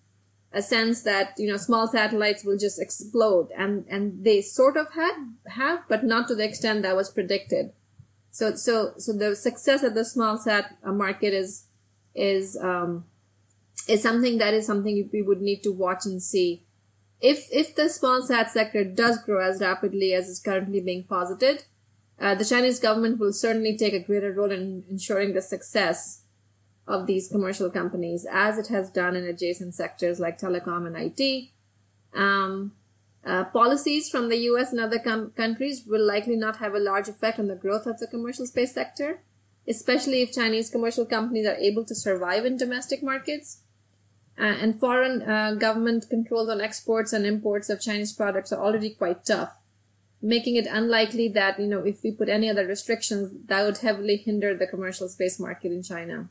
a 0.53 0.63
sense 0.63 1.03
that, 1.03 1.35
you 1.39 1.51
know, 1.51 1.57
small 1.57 1.89
satellites 1.89 2.45
will 2.45 2.59
just 2.59 2.81
explode 2.81 3.49
and, 3.57 3.85
and 3.89 4.25
they 4.25 4.41
sort 4.43 4.77
of 4.77 4.93
had, 4.93 5.15
have, 5.49 5.81
but 5.89 6.05
not 6.05 6.29
to 6.29 6.35
the 6.35 6.45
extent 6.45 6.83
that 6.83 6.97
was 6.97 7.11
predicted. 7.11 7.73
So, 8.31 8.55
so, 8.55 8.93
so 8.99 9.13
the 9.13 9.35
success 9.35 9.83
of 9.83 9.95
the 9.95 10.05
small 10.05 10.37
sat 10.37 10.77
market 10.85 11.33
is, 11.33 11.67
is, 12.15 12.57
um, 12.57 13.05
is 13.89 14.03
something 14.03 14.39
that 14.39 14.55
is 14.55 14.67
something 14.67 15.09
we 15.13 15.23
would 15.23 15.41
need 15.41 15.63
to 15.63 15.73
watch 15.73 16.07
and 16.07 16.23
see. 16.23 16.65
If 17.21 17.47
if 17.53 17.77
the 17.77 17.89
small 17.89 18.23
sat 18.23 18.51
sector 18.51 18.85
does 18.85 19.23
grow 19.23 19.41
as 19.41 19.61
rapidly 19.61 20.13
as 20.13 20.29
is 20.29 20.41
currently 20.41 20.81
being 20.81 21.05
posited, 21.05 21.65
uh, 22.21 22.35
the 22.35 22.45
Chinese 22.45 22.81
government 22.81 23.19
will 23.19 23.33
certainly 23.33 23.77
take 23.77 23.95
a 23.95 24.01
greater 24.01 24.33
role 24.33 24.51
in 24.51 24.85
ensuring 24.91 25.33
the 25.33 25.43
success 25.43 26.22
of 26.87 27.07
these 27.07 27.29
commercial 27.29 27.71
companies, 27.71 28.27
as 28.31 28.59
it 28.59 28.69
has 28.69 28.91
done 28.91 29.17
in 29.17 29.25
adjacent 29.25 29.75
sectors 29.75 30.19
like 30.19 30.39
telecom 30.39 30.87
and 30.87 30.97
IT. 30.97 31.51
Um, 32.15 32.73
uh, 33.25 33.45
policies 33.45 34.11
from 34.11 34.29
the 34.29 34.39
US 34.49 34.73
and 34.73 34.81
other 34.81 34.99
com- 34.99 35.31
countries 35.37 35.85
will 35.87 36.05
likely 36.05 36.37
not 36.37 36.57
have 36.57 36.75
a 36.75 36.81
large 36.81 37.09
effect 37.09 37.39
on 37.39 37.47
the 37.47 37.55
growth 37.55 37.87
of 37.87 37.99
the 37.99 38.09
commercial 38.09 38.47
space 38.47 38.75
sector, 38.75 39.23
especially 39.67 40.23
if 40.23 40.33
Chinese 40.33 40.71
commercial 40.71 41.07
companies 41.07 41.47
are 41.47 41.55
able 41.55 41.85
to 41.85 41.95
survive 41.95 42.45
in 42.45 42.57
domestic 42.57 43.03
markets 43.03 43.61
uh, 44.39 44.43
and 44.43 44.81
foreign 44.81 45.23
uh, 45.23 45.55
government 45.55 46.07
controls 46.09 46.49
on 46.49 46.61
exports 46.61 47.13
and 47.13 47.27
imports 47.27 47.69
of 47.69 47.81
Chinese 47.81 48.13
products 48.13 48.53
are 48.53 48.63
already 48.63 48.91
quite 48.91 49.25
tough, 49.25 49.53
making 50.21 50.57
it 50.57 50.67
unlikely 50.67 51.29
that, 51.29 51.61
you 51.61 51.67
know, 51.67 51.85
if 51.85 52.03
we 52.03 52.11
put 52.11 52.29
any 52.29 52.51
other 52.51 52.67
restrictions, 52.67 53.33
that 53.47 53.63
would 53.63 53.79
heavily 53.79 54.17
hinder 54.17 54.57
the 54.57 54.67
commercial 54.67 55.09
space 55.09 55.39
market 55.39 55.71
in 55.71 55.83
China. 55.83 56.29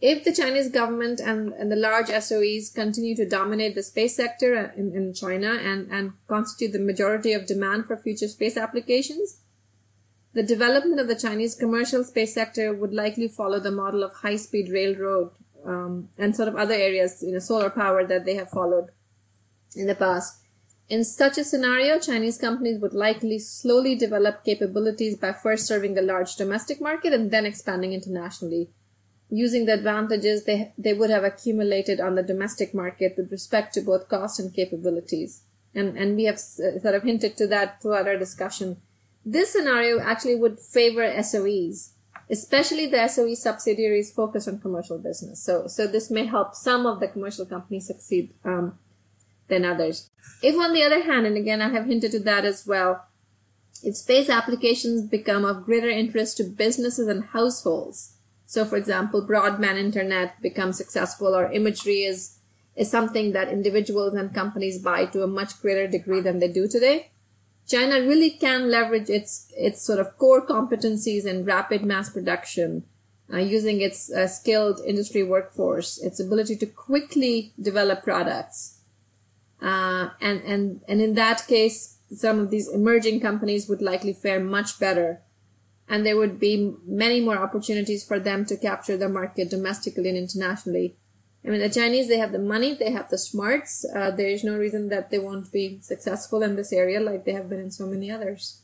If 0.00 0.22
the 0.22 0.32
Chinese 0.32 0.70
government 0.70 1.18
and, 1.18 1.52
and 1.54 1.72
the 1.72 1.76
large 1.76 2.06
SOEs 2.06 2.72
continue 2.72 3.16
to 3.16 3.28
dominate 3.28 3.74
the 3.74 3.82
space 3.82 4.14
sector 4.14 4.72
in, 4.76 4.94
in 4.94 5.12
China 5.12 5.54
and, 5.54 5.90
and 5.90 6.12
constitute 6.28 6.72
the 6.72 6.78
majority 6.78 7.32
of 7.32 7.46
demand 7.46 7.86
for 7.86 7.96
future 7.96 8.28
space 8.28 8.56
applications, 8.56 9.40
the 10.34 10.44
development 10.44 11.00
of 11.00 11.08
the 11.08 11.16
Chinese 11.16 11.56
commercial 11.56 12.04
space 12.04 12.34
sector 12.34 12.72
would 12.72 12.92
likely 12.92 13.26
follow 13.26 13.58
the 13.58 13.72
model 13.72 14.04
of 14.04 14.12
high-speed 14.14 14.70
railroad 14.70 15.30
um, 15.66 16.10
and 16.16 16.36
sort 16.36 16.48
of 16.48 16.54
other 16.54 16.74
areas, 16.74 17.22
you 17.22 17.32
know, 17.32 17.40
solar 17.40 17.70
power 17.70 18.06
that 18.06 18.24
they 18.24 18.34
have 18.34 18.50
followed 18.50 18.90
in 19.74 19.88
the 19.88 19.96
past. 19.96 20.40
In 20.88 21.04
such 21.04 21.36
a 21.38 21.44
scenario, 21.44 21.98
Chinese 21.98 22.38
companies 22.38 22.80
would 22.80 22.94
likely 22.94 23.38
slowly 23.38 23.94
develop 23.94 24.44
capabilities 24.44 25.18
by 25.18 25.32
first 25.32 25.66
serving 25.66 25.94
the 25.94 26.02
large 26.02 26.36
domestic 26.36 26.80
market 26.80 27.12
and 27.12 27.30
then 27.30 27.44
expanding 27.44 27.92
internationally, 27.92 28.70
using 29.30 29.66
the 29.66 29.74
advantages 29.74 30.44
they, 30.44 30.72
they 30.78 30.94
would 30.94 31.10
have 31.10 31.24
accumulated 31.24 32.00
on 32.00 32.14
the 32.14 32.22
domestic 32.22 32.74
market 32.74 33.14
with 33.16 33.30
respect 33.30 33.74
to 33.74 33.80
both 33.80 34.08
cost 34.08 34.40
and 34.40 34.54
capabilities. 34.54 35.42
And, 35.74 35.96
and 35.98 36.16
we 36.16 36.24
have 36.24 36.38
sort 36.38 36.94
of 36.94 37.02
hinted 37.02 37.36
to 37.36 37.46
that 37.48 37.82
throughout 37.82 38.08
our 38.08 38.16
discussion. 38.16 38.78
This 39.24 39.52
scenario 39.52 40.00
actually 40.00 40.36
would 40.36 40.58
favor 40.58 41.02
SOEs 41.22 41.92
especially 42.30 42.86
the 42.86 43.08
SOE 43.08 43.34
subsidiaries 43.34 44.12
focused 44.12 44.48
on 44.48 44.60
commercial 44.60 44.98
business. 44.98 45.42
So, 45.42 45.66
so 45.66 45.86
this 45.86 46.10
may 46.10 46.26
help 46.26 46.54
some 46.54 46.86
of 46.86 47.00
the 47.00 47.08
commercial 47.08 47.46
companies 47.46 47.86
succeed 47.86 48.34
um, 48.44 48.78
than 49.48 49.64
others. 49.64 50.10
If, 50.42 50.56
on 50.56 50.74
the 50.74 50.82
other 50.82 51.02
hand, 51.02 51.26
and 51.26 51.36
again 51.36 51.62
I 51.62 51.70
have 51.70 51.86
hinted 51.86 52.12
to 52.12 52.20
that 52.20 52.44
as 52.44 52.66
well, 52.66 53.06
if 53.82 53.96
space 53.96 54.28
applications 54.28 55.02
become 55.02 55.44
of 55.44 55.64
greater 55.64 55.88
interest 55.88 56.36
to 56.38 56.44
businesses 56.44 57.08
and 57.08 57.24
households, 57.26 58.16
so 58.48 58.64
for 58.64 58.76
example, 58.76 59.20
broadband 59.28 59.76
internet 59.76 60.40
becomes 60.40 60.78
successful, 60.78 61.36
or 61.36 61.52
imagery 61.52 62.04
is 62.04 62.38
is 62.74 62.90
something 62.90 63.32
that 63.32 63.48
individuals 63.48 64.14
and 64.14 64.32
companies 64.32 64.78
buy 64.78 65.04
to 65.04 65.22
a 65.22 65.26
much 65.26 65.60
greater 65.60 65.86
degree 65.86 66.22
than 66.22 66.38
they 66.38 66.48
do 66.48 66.66
today. 66.66 67.10
China 67.66 68.00
really 68.00 68.30
can 68.30 68.70
leverage 68.70 69.10
its 69.10 69.52
its 69.54 69.82
sort 69.82 69.98
of 69.98 70.16
core 70.16 70.46
competencies 70.46 71.26
in 71.26 71.44
rapid 71.44 71.84
mass 71.84 72.08
production, 72.08 72.84
uh, 73.30 73.36
using 73.36 73.82
its 73.82 74.10
uh, 74.10 74.26
skilled 74.26 74.80
industry 74.86 75.22
workforce, 75.22 75.98
its 75.98 76.18
ability 76.18 76.56
to 76.56 76.66
quickly 76.66 77.52
develop 77.60 78.02
products, 78.02 78.78
uh, 79.60 80.08
and 80.22 80.40
and 80.52 80.80
and 80.88 81.02
in 81.02 81.12
that 81.16 81.46
case, 81.46 81.98
some 82.16 82.38
of 82.38 82.48
these 82.48 82.66
emerging 82.72 83.20
companies 83.20 83.68
would 83.68 83.82
likely 83.82 84.14
fare 84.14 84.40
much 84.40 84.80
better, 84.80 85.20
and 85.88 86.04
there 86.04 86.16
would 86.16 86.38
be 86.38 86.74
many 86.86 87.20
more 87.20 87.38
opportunities 87.38 88.04
for 88.04 88.18
them 88.18 88.44
to 88.44 88.56
capture 88.56 88.96
the 88.96 89.08
market 89.08 89.50
domestically 89.50 90.08
and 90.08 90.18
internationally 90.18 90.96
I 91.44 91.50
mean, 91.50 91.60
the 91.60 91.70
Chinese, 91.70 92.08
they 92.08 92.18
have 92.18 92.32
the 92.32 92.38
money, 92.38 92.74
they 92.74 92.90
have 92.90 93.08
the 93.10 93.18
smarts. 93.18 93.86
Uh, 93.94 94.10
there 94.10 94.26
is 94.26 94.42
no 94.42 94.58
reason 94.58 94.88
that 94.88 95.10
they 95.10 95.18
won't 95.18 95.50
be 95.52 95.78
successful 95.80 96.42
in 96.42 96.56
this 96.56 96.72
area 96.72 97.00
like 97.00 97.24
they 97.24 97.32
have 97.32 97.48
been 97.48 97.60
in 97.60 97.70
so 97.70 97.86
many 97.86 98.10
others. 98.10 98.62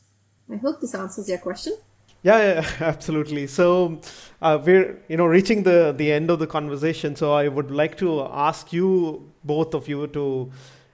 I 0.51 0.57
hope 0.57 0.81
this 0.81 0.93
answers 0.93 1.29
your 1.29 1.39
question. 1.39 1.77
Yeah, 2.21 2.37
yeah 2.37 2.69
absolutely. 2.81 3.47
So 3.47 4.01
uh, 4.41 4.59
we're 4.63 5.01
you 5.07 5.17
know 5.17 5.25
reaching 5.25 5.63
the 5.63 5.93
the 5.97 6.11
end 6.11 6.29
of 6.29 6.39
the 6.39 6.47
conversation. 6.47 7.15
So 7.15 7.33
I 7.33 7.47
would 7.47 7.71
like 7.71 7.97
to 7.99 8.23
ask 8.23 8.73
you 8.73 9.31
both 9.43 9.73
of 9.73 9.87
you 9.87 10.07
to 10.07 10.51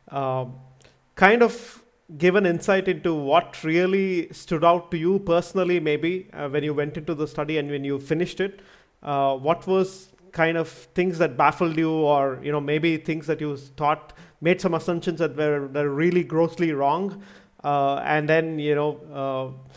uh, 0.10 0.45
kind 1.16 1.41
of 1.41 1.81
give 2.18 2.36
an 2.36 2.46
insight 2.46 2.88
into 2.88 3.14
what 3.14 3.64
really 3.64 4.32
stood 4.32 4.64
out 4.64 4.92
to 4.92 4.98
you 4.98 5.20
personally, 5.20 5.80
maybe 5.80 6.30
uh, 6.34 6.50
when 6.50 6.64
you 6.64 6.74
went 6.74 6.98
into 6.98 7.16
the 7.16 7.28
study 7.28 7.58
and 7.58 7.70
when 7.70 7.84
you 7.84 8.00
finished 8.00 8.40
it. 8.40 8.62
Uh, 9.02 9.36
what 9.36 9.66
was 9.66 10.10
kind 10.32 10.58
of 10.58 10.70
things 10.70 11.18
that 11.18 11.38
baffled 11.38 11.78
you 11.78 11.92
or 11.92 12.40
you 12.42 12.52
know 12.52 12.62
maybe 12.62 12.98
things 12.98 13.28
that 13.28 13.42
you 13.42 13.58
thought 13.58 14.14
made 14.40 14.62
some 14.62 14.74
assumptions 14.74 15.20
that 15.20 15.36
were, 15.36 15.68
were 15.68 15.90
really 15.90 16.24
grossly 16.24 16.72
wrong 16.72 17.22
uh, 17.64 17.96
and 18.06 18.30
then 18.30 18.58
you 18.58 18.76
know 18.76 18.98
uh, 19.14 19.76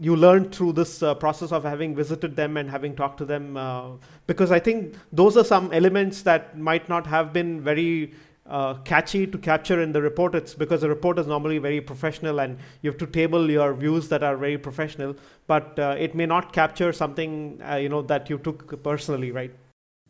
you 0.00 0.16
learned 0.16 0.52
through 0.52 0.72
this 0.72 1.02
uh, 1.02 1.14
process 1.14 1.52
of 1.52 1.62
having 1.62 1.94
visited 1.94 2.34
them 2.34 2.56
and 2.56 2.68
having 2.68 2.96
talked 2.96 3.18
to 3.18 3.24
them 3.24 3.56
uh, 3.56 3.90
because 4.26 4.50
i 4.50 4.58
think 4.58 4.96
those 5.12 5.36
are 5.36 5.44
some 5.44 5.72
elements 5.72 6.22
that 6.22 6.58
might 6.58 6.88
not 6.88 7.06
have 7.06 7.32
been 7.32 7.60
very 7.60 8.12
uh, 8.46 8.74
catchy 8.84 9.26
to 9.26 9.38
capture 9.38 9.80
in 9.80 9.92
the 9.92 10.02
report. 10.02 10.34
It's 10.34 10.54
because 10.54 10.82
the 10.82 10.88
report 10.88 11.18
is 11.18 11.26
normally 11.26 11.58
very 11.58 11.80
professional 11.80 12.40
and 12.40 12.58
you 12.82 12.90
have 12.90 12.98
to 12.98 13.06
table 13.06 13.50
your 13.50 13.74
views 13.74 14.08
that 14.08 14.22
are 14.22 14.36
very 14.36 14.58
professional, 14.58 15.16
but 15.46 15.78
uh, 15.78 15.96
it 15.98 16.14
may 16.14 16.26
not 16.26 16.52
capture 16.52 16.92
something 16.92 17.60
uh, 17.62 17.76
you 17.76 17.88
know 17.88 18.02
that 18.02 18.28
you 18.28 18.38
took 18.38 18.82
personally, 18.82 19.32
right? 19.32 19.54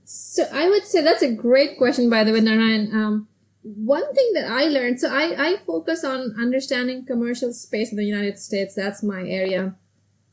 So 0.04 0.46
I 0.52 0.68
would 0.68 0.84
say 0.84 1.00
that's 1.00 1.22
a 1.22 1.32
great 1.32 1.78
question, 1.78 2.10
by 2.10 2.24
the 2.24 2.32
way, 2.32 2.40
Narayan. 2.40 2.90
Um, 2.92 3.28
one 3.62 4.14
thing 4.14 4.32
that 4.34 4.50
I 4.50 4.66
learned, 4.66 5.00
so 5.00 5.08
I, 5.10 5.52
I 5.52 5.56
focus 5.66 6.04
on 6.04 6.34
understanding 6.38 7.06
commercial 7.06 7.52
space 7.54 7.90
in 7.90 7.96
the 7.96 8.04
United 8.04 8.38
States. 8.38 8.74
That's 8.74 9.02
my 9.02 9.22
area. 9.22 9.76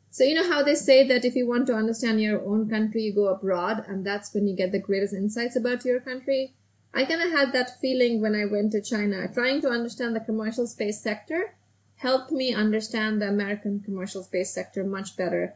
So 0.10 0.26
you 0.26 0.36
know 0.36 0.52
how 0.52 0.62
they 0.62 0.76
say 0.76 1.08
that 1.08 1.24
if 1.24 1.36
you 1.36 1.48
want 1.48 1.68
to 1.68 1.74
understand 1.74 2.22
your 2.22 2.44
own 2.46 2.70
country, 2.70 3.04
you 3.04 3.16
go 3.16 3.30
abroad, 3.30 3.86
and 3.88 4.06
that's 4.06 4.34
when 4.34 4.46
you 4.46 4.56
get 4.58 4.74
the 4.74 4.80
greatest 4.80 5.14
insights 5.14 5.56
about 5.56 5.86
your 5.86 6.02
country. 6.02 6.56
I 6.94 7.06
kind 7.06 7.22
of 7.22 7.32
had 7.32 7.54
that 7.54 7.80
feeling 7.80 8.22
when 8.22 8.36
I 8.36 8.46
went 8.46 8.74
to 8.74 8.82
China. 8.82 9.28
Trying 9.34 9.62
to 9.62 9.70
understand 9.70 10.16
the 10.16 10.20
commercial 10.20 10.68
space 10.68 11.02
sector 11.02 11.56
helped 11.98 12.32
me 12.32 12.54
understand 12.54 13.22
the 13.22 13.28
American 13.30 13.80
commercial 13.80 14.24
space 14.24 14.54
sector 14.54 14.84
much 14.84 15.16
better. 15.16 15.54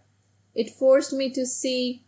It 0.53 0.70
forced 0.70 1.12
me 1.12 1.30
to 1.32 1.45
see 1.45 2.03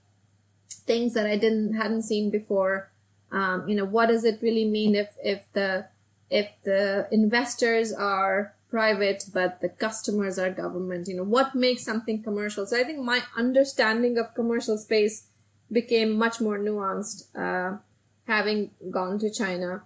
things 0.86 1.14
that 1.14 1.26
I 1.26 1.38
didn't 1.38 1.74
hadn't 1.74 2.04
seen 2.04 2.30
before. 2.30 2.90
Um, 3.32 3.68
you 3.68 3.76
know, 3.76 3.86
what 3.86 4.08
does 4.08 4.24
it 4.24 4.41
really 4.41 4.66
mean 4.66 4.95
if 4.95 5.10
if 5.22 5.41
the 5.54 5.88
if 6.30 6.48
the 6.64 7.08
investors 7.12 7.91
are 7.91 8.54
private 8.70 9.26
but 9.34 9.60
the 9.60 9.70
customers 9.70 10.40
are 10.40 10.52
government? 10.52 11.08
You 11.08 11.18
know, 11.18 11.24
what 11.24 11.56
makes 11.56 11.84
something 11.84 12.24
commercial? 12.24 12.66
So 12.66 12.80
I 12.80 12.84
think 12.84 12.99
my 12.99 13.24
understanding 13.36 14.18
of 14.18 14.34
commercial 14.34 14.78
space 14.78 15.28
became 15.70 16.18
much 16.18 16.40
more 16.40 16.58
nuanced. 16.58 17.28
Uh, 17.36 17.80
having 18.28 18.72
gone 18.91 19.18
to 19.20 19.32
China. 19.32 19.84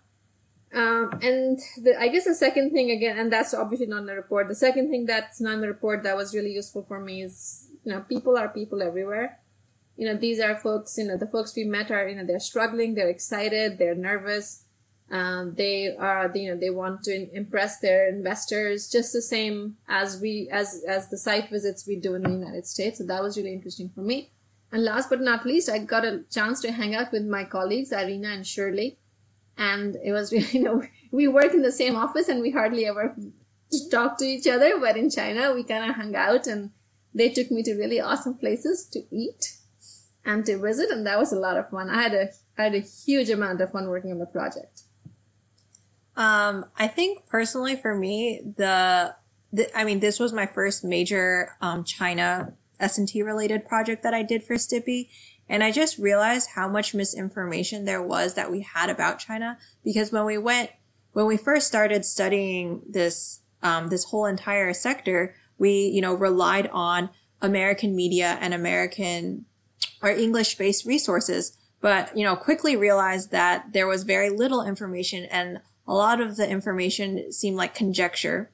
Um, 0.73 1.19
and 1.21 1.59
the, 1.77 1.95
I 1.99 2.07
guess 2.07 2.25
the 2.25 2.33
second 2.33 2.71
thing 2.71 2.91
again, 2.91 3.17
and 3.19 3.31
that's 3.31 3.53
obviously 3.53 3.87
not 3.87 3.99
in 3.99 4.05
the 4.05 4.15
report. 4.15 4.47
The 4.47 4.55
second 4.55 4.89
thing 4.89 5.05
that's 5.05 5.41
not 5.41 5.55
in 5.55 5.61
the 5.61 5.67
report 5.67 6.03
that 6.03 6.15
was 6.15 6.33
really 6.33 6.51
useful 6.51 6.83
for 6.83 6.99
me 6.99 7.21
is, 7.21 7.67
you 7.83 7.91
know, 7.91 8.01
people 8.01 8.37
are 8.37 8.49
people 8.49 8.81
everywhere. 8.81 9.37
You 9.97 10.07
know, 10.07 10.15
these 10.15 10.39
are 10.39 10.55
folks, 10.55 10.97
you 10.97 11.05
know, 11.05 11.17
the 11.17 11.27
folks 11.27 11.55
we 11.55 11.65
met 11.65 11.91
are, 11.91 12.07
you 12.07 12.15
know, 12.15 12.25
they're 12.25 12.39
struggling, 12.39 12.95
they're 12.95 13.09
excited, 13.09 13.77
they're 13.77 13.95
nervous. 13.95 14.63
Um, 15.11 15.55
they 15.55 15.93
are, 15.97 16.31
you 16.33 16.49
know, 16.49 16.57
they 16.57 16.69
want 16.69 17.03
to 17.03 17.29
impress 17.35 17.79
their 17.79 18.07
investors 18.07 18.89
just 18.89 19.11
the 19.11 19.21
same 19.21 19.75
as 19.89 20.21
we, 20.21 20.47
as, 20.49 20.83
as 20.87 21.09
the 21.09 21.17
site 21.17 21.49
visits 21.49 21.85
we 21.85 21.97
do 21.97 22.15
in 22.15 22.23
the 22.23 22.29
United 22.29 22.65
States. 22.65 22.97
So 22.99 23.05
that 23.07 23.21
was 23.21 23.35
really 23.35 23.51
interesting 23.51 23.91
for 23.93 24.01
me. 24.01 24.31
And 24.71 24.85
last 24.85 25.09
but 25.09 25.21
not 25.21 25.45
least, 25.45 25.69
I 25.69 25.79
got 25.79 26.05
a 26.05 26.23
chance 26.31 26.61
to 26.61 26.71
hang 26.71 26.95
out 26.95 27.11
with 27.11 27.25
my 27.25 27.43
colleagues, 27.43 27.91
Irina 27.91 28.29
and 28.29 28.47
Shirley. 28.47 28.97
And 29.57 29.97
it 30.03 30.13
was 30.13 30.31
really, 30.31 30.47
you 30.51 30.63
know, 30.63 30.83
we 31.11 31.27
work 31.27 31.53
in 31.53 31.61
the 31.61 31.71
same 31.71 31.95
office 31.95 32.29
and 32.29 32.41
we 32.41 32.51
hardly 32.51 32.85
ever 32.85 33.15
talk 33.89 34.17
to 34.19 34.25
each 34.25 34.47
other. 34.47 34.79
But 34.79 34.95
in 34.95 35.09
China, 35.09 35.53
we 35.53 35.63
kind 35.63 35.89
of 35.89 35.97
hung 35.97 36.15
out 36.15 36.47
and 36.47 36.71
they 37.13 37.29
took 37.29 37.51
me 37.51 37.63
to 37.63 37.75
really 37.75 37.99
awesome 37.99 38.35
places 38.35 38.85
to 38.93 39.03
eat 39.11 39.57
and 40.23 40.45
to 40.45 40.57
visit. 40.57 40.89
And 40.89 41.05
that 41.05 41.19
was 41.19 41.33
a 41.33 41.39
lot 41.39 41.57
of 41.57 41.69
fun. 41.69 41.89
I 41.89 42.01
had 42.01 42.13
a, 42.13 42.29
I 42.57 42.63
had 42.63 42.75
a 42.75 42.79
huge 42.79 43.29
amount 43.29 43.59
of 43.59 43.71
fun 43.71 43.89
working 43.89 44.11
on 44.11 44.19
the 44.19 44.25
project. 44.25 44.83
Um, 46.15 46.65
I 46.77 46.87
think 46.87 47.25
personally 47.27 47.75
for 47.75 47.95
me, 47.95 48.41
the, 48.57 49.15
the 49.51 49.77
I 49.77 49.83
mean, 49.83 49.99
this 49.99 50.19
was 50.19 50.31
my 50.31 50.45
first 50.45 50.83
major, 50.83 51.57
um, 51.61 51.83
China 51.83 52.53
S&T 52.81 53.21
related 53.21 53.67
project 53.67 54.03
that 54.03 54.13
I 54.13 54.23
did 54.23 54.43
for 54.43 54.55
STPI. 54.55 55.09
And 55.47 55.63
I 55.63 55.71
just 55.71 55.97
realized 55.97 56.51
how 56.55 56.69
much 56.69 56.93
misinformation 56.93 57.85
there 57.85 58.01
was 58.01 58.35
that 58.35 58.51
we 58.51 58.61
had 58.61 58.89
about 58.89 59.19
China 59.19 59.57
because 59.83 60.11
when 60.11 60.25
we 60.25 60.37
went, 60.37 60.71
when 61.13 61.25
we 61.25 61.37
first 61.37 61.67
started 61.67 62.05
studying 62.05 62.81
this, 62.87 63.41
um, 63.61 63.89
this 63.89 64.05
whole 64.05 64.25
entire 64.25 64.73
sector, 64.73 65.35
we, 65.57 65.87
you 65.87 66.01
know, 66.01 66.13
relied 66.13 66.67
on 66.67 67.09
American 67.41 67.95
media 67.95 68.37
and 68.39 68.53
American 68.53 69.45
or 70.01 70.09
English 70.09 70.55
based 70.55 70.85
resources, 70.85 71.57
but, 71.81 72.15
you 72.17 72.23
know, 72.23 72.35
quickly 72.35 72.75
realized 72.75 73.31
that 73.31 73.73
there 73.73 73.87
was 73.87 74.03
very 74.03 74.29
little 74.29 74.63
information 74.63 75.25
and 75.25 75.59
a 75.87 75.93
lot 75.93 76.21
of 76.21 76.37
the 76.37 76.49
information 76.49 77.31
seemed 77.31 77.57
like 77.57 77.75
conjecture. 77.75 78.51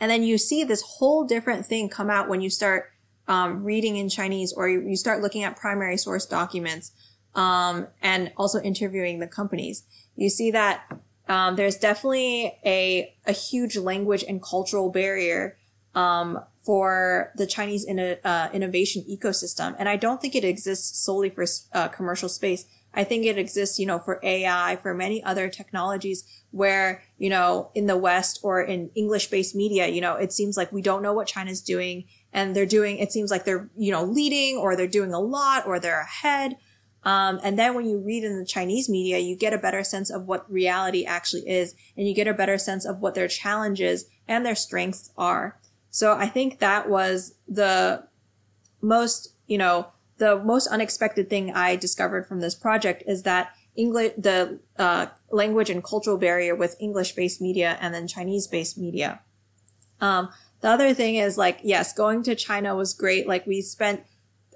And 0.00 0.10
then 0.10 0.22
you 0.22 0.38
see 0.38 0.64
this 0.64 0.82
whole 0.82 1.24
different 1.24 1.66
thing 1.66 1.88
come 1.88 2.10
out 2.10 2.28
when 2.28 2.40
you 2.40 2.50
start 2.50 2.90
um, 3.28 3.62
reading 3.62 3.96
in 3.96 4.08
Chinese 4.08 4.52
or 4.52 4.68
you, 4.68 4.80
you, 4.80 4.96
start 4.96 5.20
looking 5.20 5.44
at 5.44 5.56
primary 5.56 5.98
source 5.98 6.24
documents 6.24 6.92
um, 7.34 7.86
and 8.02 8.32
also 8.36 8.60
interviewing 8.60 9.20
the 9.20 9.26
companies, 9.26 9.84
you 10.16 10.30
see 10.30 10.50
that 10.50 10.90
um, 11.28 11.56
there's 11.56 11.76
definitely 11.76 12.58
a, 12.64 13.14
a 13.26 13.32
huge 13.32 13.76
language 13.76 14.24
and 14.26 14.42
cultural 14.42 14.90
barrier 14.90 15.58
um, 15.94 16.40
for 16.64 17.32
the 17.36 17.46
Chinese 17.46 17.84
in 17.84 17.98
uh, 17.98 18.50
innovation 18.52 19.04
ecosystem. 19.08 19.76
And 19.78 19.88
I 19.88 19.96
don't 19.96 20.20
think 20.20 20.34
it 20.34 20.44
exists 20.44 20.98
solely 21.04 21.28
for 21.28 21.44
uh, 21.72 21.88
commercial 21.88 22.28
space. 22.28 22.64
I 22.94 23.04
think 23.04 23.26
it 23.26 23.36
exists, 23.38 23.78
you 23.78 23.86
know, 23.86 23.98
for 23.98 24.18
AI, 24.22 24.76
for 24.76 24.94
many 24.94 25.22
other 25.22 25.48
technologies 25.50 26.24
where, 26.50 27.02
you 27.18 27.28
know, 27.28 27.70
in 27.74 27.86
the 27.86 27.96
West 27.96 28.40
or 28.42 28.62
in 28.62 28.90
English 28.94 29.28
based 29.28 29.54
media, 29.54 29.86
you 29.86 30.00
know, 30.00 30.14
it 30.14 30.32
seems 30.32 30.56
like 30.56 30.72
we 30.72 30.80
don't 30.80 31.02
know 31.02 31.12
what 31.12 31.26
China's 31.26 31.60
doing 31.60 32.04
and 32.32 32.54
they're 32.54 32.66
doing, 32.66 32.98
it 32.98 33.12
seems 33.12 33.30
like 33.30 33.44
they're, 33.44 33.68
you 33.76 33.90
know, 33.90 34.04
leading 34.04 34.56
or 34.56 34.76
they're 34.76 34.86
doing 34.86 35.12
a 35.12 35.20
lot 35.20 35.66
or 35.66 35.80
they're 35.80 36.02
ahead. 36.02 36.56
Um, 37.04 37.40
and 37.42 37.58
then 37.58 37.74
when 37.74 37.86
you 37.86 37.98
read 37.98 38.24
in 38.24 38.38
the 38.38 38.44
Chinese 38.44 38.88
media, 38.88 39.18
you 39.18 39.36
get 39.36 39.54
a 39.54 39.58
better 39.58 39.82
sense 39.84 40.10
of 40.10 40.26
what 40.26 40.50
reality 40.50 41.04
actually 41.04 41.48
is 41.48 41.74
and 41.96 42.06
you 42.06 42.14
get 42.14 42.28
a 42.28 42.34
better 42.34 42.58
sense 42.58 42.84
of 42.84 43.00
what 43.00 43.14
their 43.14 43.28
challenges 43.28 44.06
and 44.26 44.44
their 44.44 44.54
strengths 44.54 45.10
are. 45.16 45.58
So 45.90 46.16
I 46.16 46.26
think 46.26 46.58
that 46.58 46.88
was 46.88 47.34
the 47.48 48.06
most, 48.82 49.34
you 49.46 49.58
know, 49.58 49.92
the 50.18 50.38
most 50.38 50.66
unexpected 50.66 51.30
thing 51.30 51.52
I 51.52 51.76
discovered 51.76 52.26
from 52.26 52.40
this 52.40 52.54
project 52.54 53.04
is 53.06 53.22
that 53.22 53.52
English, 53.76 54.12
the 54.18 54.58
uh, 54.76 55.06
language 55.30 55.70
and 55.70 55.82
cultural 55.82 56.18
barrier 56.18 56.54
with 56.54 56.76
English 56.80 57.12
based 57.12 57.40
media 57.40 57.78
and 57.80 57.94
then 57.94 58.08
Chinese 58.08 58.48
based 58.48 58.76
media. 58.76 59.20
Um, 60.00 60.30
the 60.60 60.68
other 60.68 60.92
thing 60.94 61.16
is 61.16 61.38
like, 61.38 61.60
yes, 61.62 61.92
going 61.92 62.22
to 62.24 62.34
China 62.34 62.74
was 62.74 62.94
great. 62.94 63.28
Like 63.28 63.46
we 63.46 63.62
spent, 63.62 64.02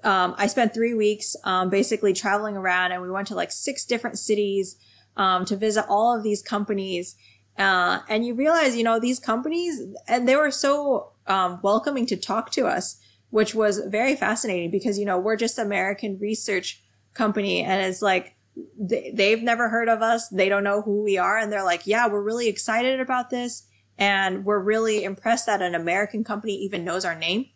um, 0.03 0.35
I 0.37 0.47
spent 0.47 0.73
three 0.73 0.93
weeks, 0.93 1.35
um, 1.45 1.69
basically 1.69 2.13
traveling 2.13 2.57
around 2.57 2.91
and 2.91 3.01
we 3.01 3.09
went 3.09 3.27
to 3.29 3.35
like 3.35 3.51
six 3.51 3.85
different 3.85 4.19
cities, 4.19 4.75
um, 5.15 5.45
to 5.45 5.55
visit 5.55 5.85
all 5.87 6.15
of 6.15 6.23
these 6.23 6.41
companies. 6.41 7.15
Uh, 7.57 7.99
and 8.09 8.25
you 8.25 8.33
realize, 8.33 8.75
you 8.75 8.83
know, 8.83 8.99
these 8.99 9.19
companies, 9.19 9.81
and 10.07 10.27
they 10.27 10.35
were 10.35 10.51
so, 10.51 11.11
um, 11.27 11.59
welcoming 11.63 12.05
to 12.07 12.17
talk 12.17 12.51
to 12.51 12.65
us, 12.65 12.99
which 13.29 13.55
was 13.55 13.79
very 13.87 14.15
fascinating 14.15 14.71
because, 14.71 14.99
you 14.99 15.05
know, 15.05 15.17
we're 15.17 15.37
just 15.37 15.57
American 15.57 16.17
research 16.19 16.83
company 17.13 17.63
and 17.63 17.81
it's 17.85 18.01
like, 18.01 18.35
they've 18.77 19.41
never 19.41 19.69
heard 19.69 19.87
of 19.87 20.01
us. 20.01 20.27
They 20.29 20.49
don't 20.49 20.63
know 20.63 20.81
who 20.81 21.01
we 21.01 21.17
are. 21.17 21.37
And 21.37 21.51
they're 21.51 21.63
like, 21.63 21.87
yeah, 21.87 22.07
we're 22.07 22.21
really 22.21 22.47
excited 22.47 22.99
about 22.99 23.29
this 23.29 23.63
and 23.97 24.45
we're 24.45 24.59
really 24.59 25.03
impressed 25.03 25.45
that 25.45 25.61
an 25.61 25.75
American 25.75 26.23
company 26.23 26.53
even 26.55 26.83
knows 26.83 27.05
our 27.05 27.15
name. 27.15 27.47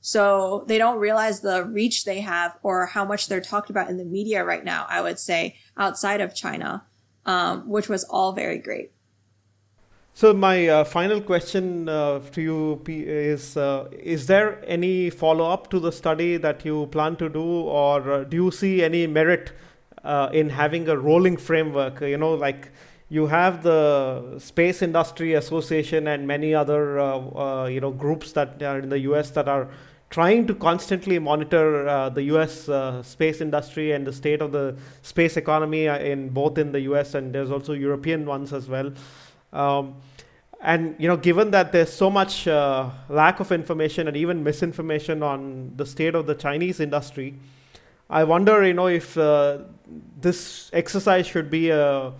So 0.00 0.64
they 0.66 0.78
don't 0.78 0.98
realize 0.98 1.40
the 1.40 1.64
reach 1.64 2.04
they 2.04 2.20
have 2.20 2.56
or 2.62 2.86
how 2.86 3.04
much 3.04 3.28
they're 3.28 3.40
talked 3.40 3.70
about 3.70 3.90
in 3.90 3.98
the 3.98 4.04
media 4.04 4.44
right 4.44 4.64
now, 4.64 4.86
I 4.88 5.02
would 5.02 5.18
say, 5.18 5.56
outside 5.76 6.20
of 6.20 6.34
China, 6.34 6.84
um, 7.26 7.68
which 7.68 7.88
was 7.88 8.04
all 8.04 8.32
very 8.32 8.58
great. 8.58 8.92
So 10.14 10.32
my 10.34 10.68
uh, 10.68 10.84
final 10.84 11.20
question 11.20 11.88
uh, 11.88 12.18
to 12.32 12.42
you 12.42 12.82
is: 12.86 13.56
uh, 13.56 13.88
Is 13.92 14.26
there 14.26 14.62
any 14.66 15.08
follow-up 15.08 15.70
to 15.70 15.78
the 15.78 15.92
study 15.92 16.36
that 16.36 16.64
you 16.64 16.86
plan 16.86 17.16
to 17.16 17.28
do, 17.28 17.42
or 17.42 18.12
uh, 18.12 18.24
do 18.24 18.36
you 18.36 18.50
see 18.50 18.82
any 18.82 19.06
merit 19.06 19.52
uh, 20.02 20.28
in 20.32 20.50
having 20.50 20.88
a 20.88 20.98
rolling 20.98 21.36
framework? 21.36 22.00
You 22.00 22.18
know, 22.18 22.34
like 22.34 22.70
you 23.10 23.26
have 23.26 23.64
the 23.64 24.38
Space 24.38 24.82
Industry 24.82 25.34
Association 25.34 26.06
and 26.06 26.26
many 26.26 26.54
other 26.54 26.98
uh, 26.98 27.18
uh, 27.18 27.66
you 27.66 27.80
know 27.80 27.90
groups 27.90 28.32
that 28.32 28.62
are 28.62 28.78
in 28.78 28.88
the 28.88 29.00
US 29.00 29.30
that 29.30 29.48
are 29.48 29.68
trying 30.10 30.46
to 30.46 30.54
constantly 30.54 31.18
monitor 31.18 31.86
uh, 31.88 32.08
the 32.08 32.22
US 32.34 32.68
uh, 32.68 33.02
space 33.02 33.40
industry 33.40 33.92
and 33.92 34.06
the 34.06 34.12
state 34.12 34.40
of 34.40 34.52
the 34.52 34.76
space 35.02 35.36
economy 35.36 35.88
uh, 35.88 35.98
in 35.98 36.28
both 36.28 36.56
in 36.56 36.70
the 36.70 36.80
US 36.92 37.14
and 37.14 37.34
there's 37.34 37.50
also 37.50 37.72
European 37.72 38.24
ones 38.26 38.52
as 38.52 38.68
well. 38.68 38.92
Um, 39.52 39.96
and 40.62 40.94
you 40.98 41.08
know, 41.08 41.16
given 41.16 41.50
that 41.50 41.72
there's 41.72 41.92
so 41.92 42.10
much 42.10 42.46
uh, 42.46 42.90
lack 43.08 43.40
of 43.40 43.50
information 43.50 44.06
and 44.06 44.16
even 44.16 44.44
misinformation 44.44 45.22
on 45.22 45.72
the 45.76 45.86
state 45.86 46.14
of 46.14 46.26
the 46.26 46.34
Chinese 46.36 46.78
industry, 46.78 47.34
I 48.08 48.22
wonder, 48.24 48.64
you 48.64 48.74
know, 48.74 48.88
if 48.88 49.14
this 50.20 50.70
exercise 50.72 51.26
should 51.26 51.50
be 51.50 51.70
a 51.70 52.12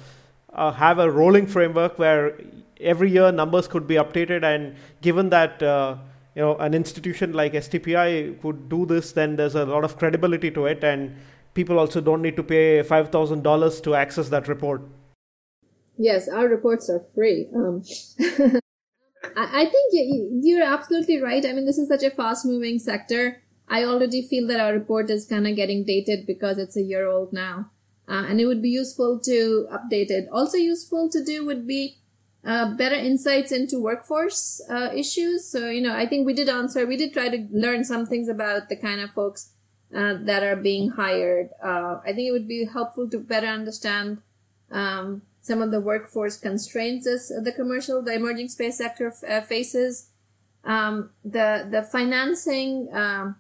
uh, 0.55 0.73
have 0.73 0.99
a 0.99 1.11
rolling 1.11 1.47
framework 1.47 1.99
where 1.99 2.39
every 2.81 3.11
year 3.11 3.31
numbers 3.31 3.69
could 3.69 3.87
be 3.87 3.95
updated 3.95 4.43
and 4.43 4.75
given 5.01 5.29
that 5.31 5.63
uh, 5.63 5.97
you 6.35 6.43
know 6.43 6.57
an 6.57 6.75
institution 6.75 7.33
like 7.33 7.53
STPI 7.53 8.41
could 8.41 8.69
do 8.69 8.87
this 8.87 9.13
then 9.13 9.37
there's 9.37 9.55
a 9.55 9.65
lot 9.65 9.85
of 9.85 9.99
credibility 9.99 10.51
to 10.51 10.67
it 10.67 10.83
and 10.83 11.15
people 11.55 11.79
also 11.79 12.01
don't 12.01 12.23
need 12.23 12.37
to 12.37 12.43
pay 12.43 12.83
$5000 12.83 13.83
to 13.83 13.95
access 13.95 14.29
that 14.29 14.49
report 14.49 14.83
yes 15.99 16.29
our 16.29 16.49
reports 16.49 16.89
are 16.89 17.03
free 17.15 17.49
um, 17.55 17.83
I 19.37 19.67
think 19.67 19.93
you're 19.93 20.63
absolutely 20.63 21.21
right. 21.21 21.45
I 21.45 21.53
mean, 21.53 21.67
this 21.67 21.79
is 21.79 21.89
such 21.89 22.03
a 22.03 22.11
fast 22.11 22.47
moving 22.47 22.79
sector. 22.79 23.43
I 23.69 23.85
already 23.85 24.27
feel 24.27 24.47
that 24.49 24.61
our 24.61 24.73
report 24.73 25.11
is 25.11 25.27
kind 25.27 25.47
of 25.47 25.55
getting 25.57 25.85
dated 25.85 26.27
because 26.27 26.59
it's 26.59 26.77
a 26.77 26.83
year 26.83 27.07
old 27.07 27.33
now 27.33 27.71
uh, 28.11 28.25
and 28.29 28.41
it 28.41 28.47
would 28.47 28.61
be 28.61 28.71
useful 28.71 29.21
to 29.21 29.69
update 29.71 30.11
it. 30.11 30.29
Also 30.33 30.59
useful 30.59 31.09
to 31.09 31.25
do 31.25 31.47
would 31.47 31.67
be 31.67 31.99
uh, 32.45 32.75
better 32.75 32.97
insights 32.97 33.53
into 33.53 33.81
workforce 33.81 34.61
uh, 34.69 34.91
issues. 34.95 35.47
So, 35.47 35.71
you 35.71 35.81
know, 35.81 35.95
I 35.95 36.07
think 36.07 36.27
we 36.27 36.35
did 36.35 36.49
answer, 36.49 36.87
we 36.87 36.97
did 36.97 37.13
try 37.13 37.29
to 37.29 37.47
learn 37.53 37.85
some 37.85 38.07
things 38.07 38.29
about 38.29 38.69
the 38.69 38.77
kind 38.77 39.01
of 39.01 39.11
folks 39.11 39.53
uh, 39.95 40.15
that 40.23 40.43
are 40.43 40.57
being 40.57 40.91
hired. 40.91 41.51
Uh, 41.63 42.01
I 42.05 42.13
think 42.13 42.29
it 42.29 42.33
would 42.33 42.49
be 42.49 42.65
helpful 42.65 43.09
to 43.11 43.19
better 43.21 43.47
understand 43.47 44.19
um, 44.73 45.23
some 45.41 45.63
of 45.63 45.71
the 45.71 45.81
workforce 45.81 46.37
constraints 46.37 47.07
as 47.07 47.29
the 47.29 47.53
commercial, 47.53 48.03
the 48.03 48.15
emerging 48.15 48.49
space 48.49 48.79
sector 48.79 49.13
uh, 49.29 49.41
faces. 49.41 50.11
Um, 50.63 51.11
the 51.25 51.67
the 51.71 51.83
financing 51.83 52.89
um, 52.93 53.37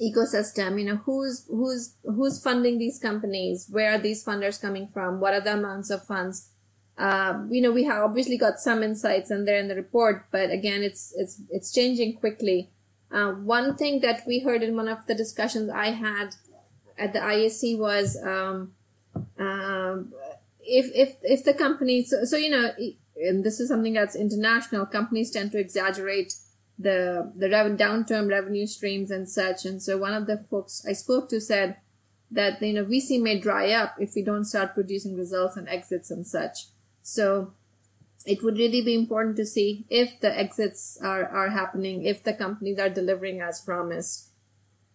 ecosystem. 0.00 0.78
You 0.78 0.86
know, 0.86 0.96
who's 0.96 1.46
who's 1.48 1.94
who's 2.04 2.42
funding 2.42 2.78
these 2.78 2.98
companies? 2.98 3.68
Where 3.70 3.94
are 3.94 3.98
these 3.98 4.24
funders 4.24 4.60
coming 4.60 4.88
from? 4.92 5.20
What 5.20 5.34
are 5.34 5.40
the 5.40 5.54
amounts 5.54 5.90
of 5.90 6.06
funds? 6.06 6.50
Uh, 6.96 7.42
you 7.50 7.60
know, 7.60 7.72
we 7.72 7.84
have 7.84 8.02
obviously 8.02 8.38
got 8.38 8.58
some 8.58 8.82
insights 8.82 9.30
and 9.30 9.46
they're 9.46 9.58
in 9.58 9.68
the 9.68 9.74
report, 9.74 10.26
but 10.30 10.50
again, 10.50 10.82
it's 10.82 11.12
it's 11.16 11.42
it's 11.50 11.72
changing 11.72 12.16
quickly. 12.16 12.70
Uh, 13.10 13.32
one 13.32 13.76
thing 13.76 14.00
that 14.00 14.22
we 14.26 14.40
heard 14.40 14.62
in 14.62 14.76
one 14.76 14.88
of 14.88 15.06
the 15.06 15.14
discussions 15.14 15.70
I 15.70 15.90
had 15.90 16.34
at 16.98 17.12
the 17.12 17.18
IAC 17.18 17.78
was 17.78 18.16
um, 18.24 18.72
um, 19.38 20.12
if 20.60 20.86
if 20.94 21.16
if 21.22 21.44
the 21.44 21.54
companies 21.54 22.10
so, 22.10 22.24
so 22.24 22.36
you 22.36 22.50
know 22.50 22.70
and 23.16 23.44
this 23.44 23.60
is 23.60 23.68
something 23.68 23.92
that's 23.92 24.16
international 24.16 24.86
companies 24.86 25.30
tend 25.30 25.52
to 25.52 25.58
exaggerate 25.58 26.34
the 26.78 27.32
the 27.36 27.48
downturn 27.48 28.28
revenue 28.28 28.66
streams 28.66 29.10
and 29.10 29.28
such. 29.28 29.64
And 29.64 29.82
so 29.82 29.96
one 29.96 30.14
of 30.14 30.26
the 30.26 30.38
folks 30.38 30.84
i 30.88 30.92
spoke 30.92 31.28
to 31.30 31.40
said 31.40 31.76
that 32.30 32.60
you 32.60 32.72
know 32.72 32.84
vc 32.84 33.22
may 33.22 33.38
dry 33.38 33.70
up 33.70 33.94
if 33.98 34.14
we 34.16 34.22
don't 34.22 34.44
start 34.44 34.74
producing 34.74 35.16
results 35.16 35.56
and 35.56 35.68
exits 35.68 36.10
and 36.10 36.26
such. 36.26 36.66
So 37.02 37.52
it 38.26 38.42
would 38.42 38.56
really 38.56 38.80
be 38.80 38.94
important 38.94 39.36
to 39.36 39.46
see 39.46 39.84
if 39.88 40.20
the 40.20 40.36
exits 40.36 40.98
are 41.02 41.24
are 41.26 41.50
happening 41.50 42.04
if 42.04 42.22
the 42.22 42.32
companies 42.32 42.78
are 42.78 42.90
delivering 42.90 43.40
as 43.40 43.60
promised. 43.60 44.30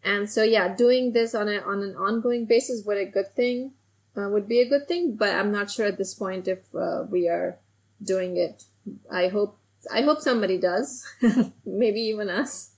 And 0.04 0.30
so 0.30 0.44
yeah 0.44 0.76
doing 0.76 1.14
this 1.14 1.34
on 1.34 1.48
a 1.48 1.60
on 1.60 1.82
an 1.82 1.96
ongoing 1.96 2.46
basis 2.46 2.86
would 2.86 2.98
a 2.98 3.06
good 3.06 3.36
thing 3.36 3.74
uh, 4.18 4.30
would 4.30 4.48
be 4.48 4.60
a 4.60 4.68
good 4.68 4.88
thing, 4.88 5.16
but 5.16 5.34
I'm 5.34 5.52
not 5.52 5.72
sure 5.72 5.86
at 5.86 5.98
this 5.98 6.14
point 6.14 6.48
if 6.48 6.74
uh, 6.76 7.04
we 7.10 7.28
are 7.28 7.58
doing 8.02 8.38
it. 8.38 8.64
I 9.12 9.28
hope 9.28 9.59
I 9.92 10.02
hope 10.02 10.22
somebody 10.22 10.58
does, 10.58 11.06
maybe 11.66 12.02
even 12.02 12.30
us. 12.30 12.72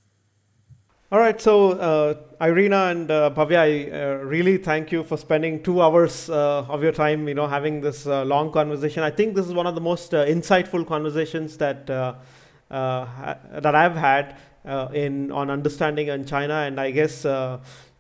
All 1.12 1.20
right, 1.20 1.42
so 1.42 1.72
uh, 1.72 2.16
Irina 2.40 2.86
and 2.86 3.12
uh, 3.12 3.32
Bhavya, 3.36 3.58
I 3.58 3.92
uh, 3.92 4.14
really 4.24 4.58
thank 4.58 4.94
you 4.94 5.04
for 5.04 5.18
spending 5.18 5.62
two 5.62 5.82
hours 5.82 6.30
uh, 6.30 6.66
of 6.70 6.82
your 6.82 6.94
time, 6.94 7.28
you 7.28 7.34
know, 7.34 7.48
having 7.48 7.82
this 7.82 8.08
uh, 8.08 8.24
long 8.24 8.50
conversation. 8.50 9.04
I 9.04 9.12
think 9.12 9.36
this 9.36 9.46
is 9.46 9.54
one 9.54 9.68
of 9.68 9.76
the 9.76 9.82
most 9.82 10.14
uh, 10.14 10.26
insightful 10.26 10.88
conversations 10.88 11.58
that 11.58 11.90
ha- 11.90 13.38
that 13.52 13.76
I've 13.76 13.96
had 13.96 14.38
in 14.94 15.34
on 15.34 15.50
understanding 15.50 16.08
in 16.08 16.24
China, 16.24 16.54
and 16.54 16.80
I 16.80 16.92
guess 16.92 17.26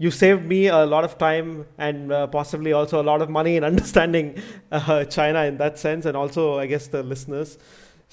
you 0.01 0.09
saved 0.09 0.45
me 0.45 0.65
a 0.65 0.83
lot 0.83 1.03
of 1.03 1.19
time 1.19 1.67
and 1.77 2.11
uh, 2.11 2.25
possibly 2.25 2.73
also 2.73 2.99
a 2.99 3.03
lot 3.03 3.21
of 3.21 3.29
money 3.29 3.55
in 3.55 3.63
understanding 3.71 4.41
uh, 4.71 5.05
China 5.05 5.43
in 5.43 5.57
that 5.57 5.77
sense, 5.77 6.05
and 6.05 6.17
also 6.17 6.57
I 6.57 6.65
guess 6.65 6.87
the 6.87 7.03
listeners. 7.03 7.59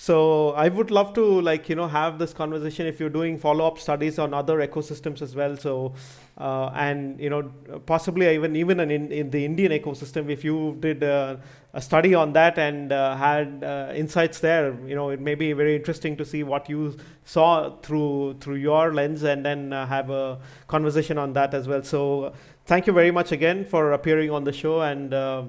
So 0.00 0.50
I 0.50 0.68
would 0.68 0.92
love 0.92 1.12
to 1.14 1.40
like 1.40 1.68
you 1.68 1.74
know 1.74 1.88
have 1.88 2.20
this 2.20 2.32
conversation 2.32 2.86
if 2.86 3.00
you're 3.00 3.10
doing 3.10 3.36
follow 3.36 3.66
up 3.66 3.80
studies 3.80 4.16
on 4.20 4.32
other 4.32 4.58
ecosystems 4.64 5.22
as 5.22 5.34
well. 5.34 5.56
So 5.56 5.92
uh, 6.38 6.70
and 6.72 7.18
you 7.18 7.28
know 7.28 7.50
possibly 7.84 8.32
even 8.32 8.54
even 8.54 8.78
in, 8.78 9.10
in 9.10 9.30
the 9.30 9.44
Indian 9.44 9.72
ecosystem, 9.72 10.30
if 10.30 10.44
you 10.44 10.76
did 10.78 11.02
uh, 11.02 11.38
a 11.74 11.82
study 11.82 12.14
on 12.14 12.32
that 12.34 12.58
and 12.58 12.92
uh, 12.92 13.16
had 13.16 13.64
uh, 13.64 13.92
insights 13.92 14.38
there, 14.38 14.78
you 14.86 14.94
know 14.94 15.10
it 15.10 15.20
may 15.20 15.34
be 15.34 15.52
very 15.52 15.74
interesting 15.74 16.16
to 16.18 16.24
see 16.24 16.44
what 16.44 16.68
you 16.68 16.96
saw 17.24 17.76
through 17.78 18.36
through 18.38 18.54
your 18.70 18.94
lens, 18.94 19.24
and 19.24 19.44
then 19.44 19.72
uh, 19.72 19.84
have 19.84 20.10
a 20.10 20.38
conversation 20.68 21.18
on 21.18 21.32
that 21.32 21.54
as 21.54 21.66
well. 21.66 21.82
So 21.82 22.34
thank 22.66 22.86
you 22.86 22.92
very 22.92 23.10
much 23.10 23.32
again 23.32 23.64
for 23.64 23.94
appearing 23.94 24.30
on 24.30 24.44
the 24.44 24.52
show, 24.52 24.80
and 24.80 25.12
uh, 25.12 25.42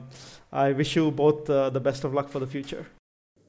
I 0.52 0.72
wish 0.72 0.96
you 0.96 1.12
both 1.12 1.46
the 1.46 1.80
best 1.80 2.04
of 2.04 2.16
luck 2.16 2.30
for 2.30 2.40
the 2.40 2.48
future. 2.48 2.88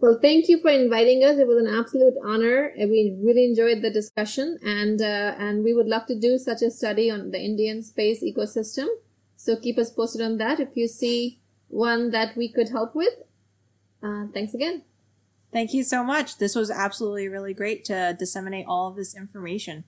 Well, 0.00 0.18
thank 0.20 0.48
you 0.48 0.58
for 0.58 0.70
inviting 0.70 1.22
us. 1.24 1.36
It 1.36 1.46
was 1.46 1.58
an 1.58 1.66
absolute 1.66 2.14
honor. 2.24 2.72
We 2.76 3.14
really 3.22 3.44
enjoyed 3.44 3.82
the 3.82 3.90
discussion, 3.90 4.58
and 4.64 5.00
uh, 5.00 5.34
and 5.38 5.62
we 5.62 5.74
would 5.74 5.88
love 5.88 6.06
to 6.06 6.18
do 6.18 6.38
such 6.38 6.62
a 6.62 6.70
study 6.70 7.10
on 7.10 7.32
the 7.32 7.38
Indian 7.38 7.82
space 7.82 8.24
ecosystem. 8.24 8.86
So 9.36 9.56
keep 9.56 9.76
us 9.78 9.90
posted 9.90 10.22
on 10.22 10.38
that 10.38 10.58
if 10.58 10.74
you 10.74 10.88
see 10.88 11.40
one 11.68 12.10
that 12.12 12.34
we 12.34 12.48
could 12.48 12.70
help 12.70 12.94
with. 12.94 13.12
Uh, 14.02 14.26
thanks 14.32 14.54
again. 14.54 14.84
Thank 15.52 15.74
you 15.74 15.84
so 15.84 16.02
much. 16.02 16.38
This 16.38 16.54
was 16.54 16.70
absolutely 16.70 17.28
really 17.28 17.52
great 17.52 17.84
to 17.86 18.16
disseminate 18.18 18.66
all 18.66 18.88
of 18.88 18.96
this 18.96 19.14
information. 19.14 19.84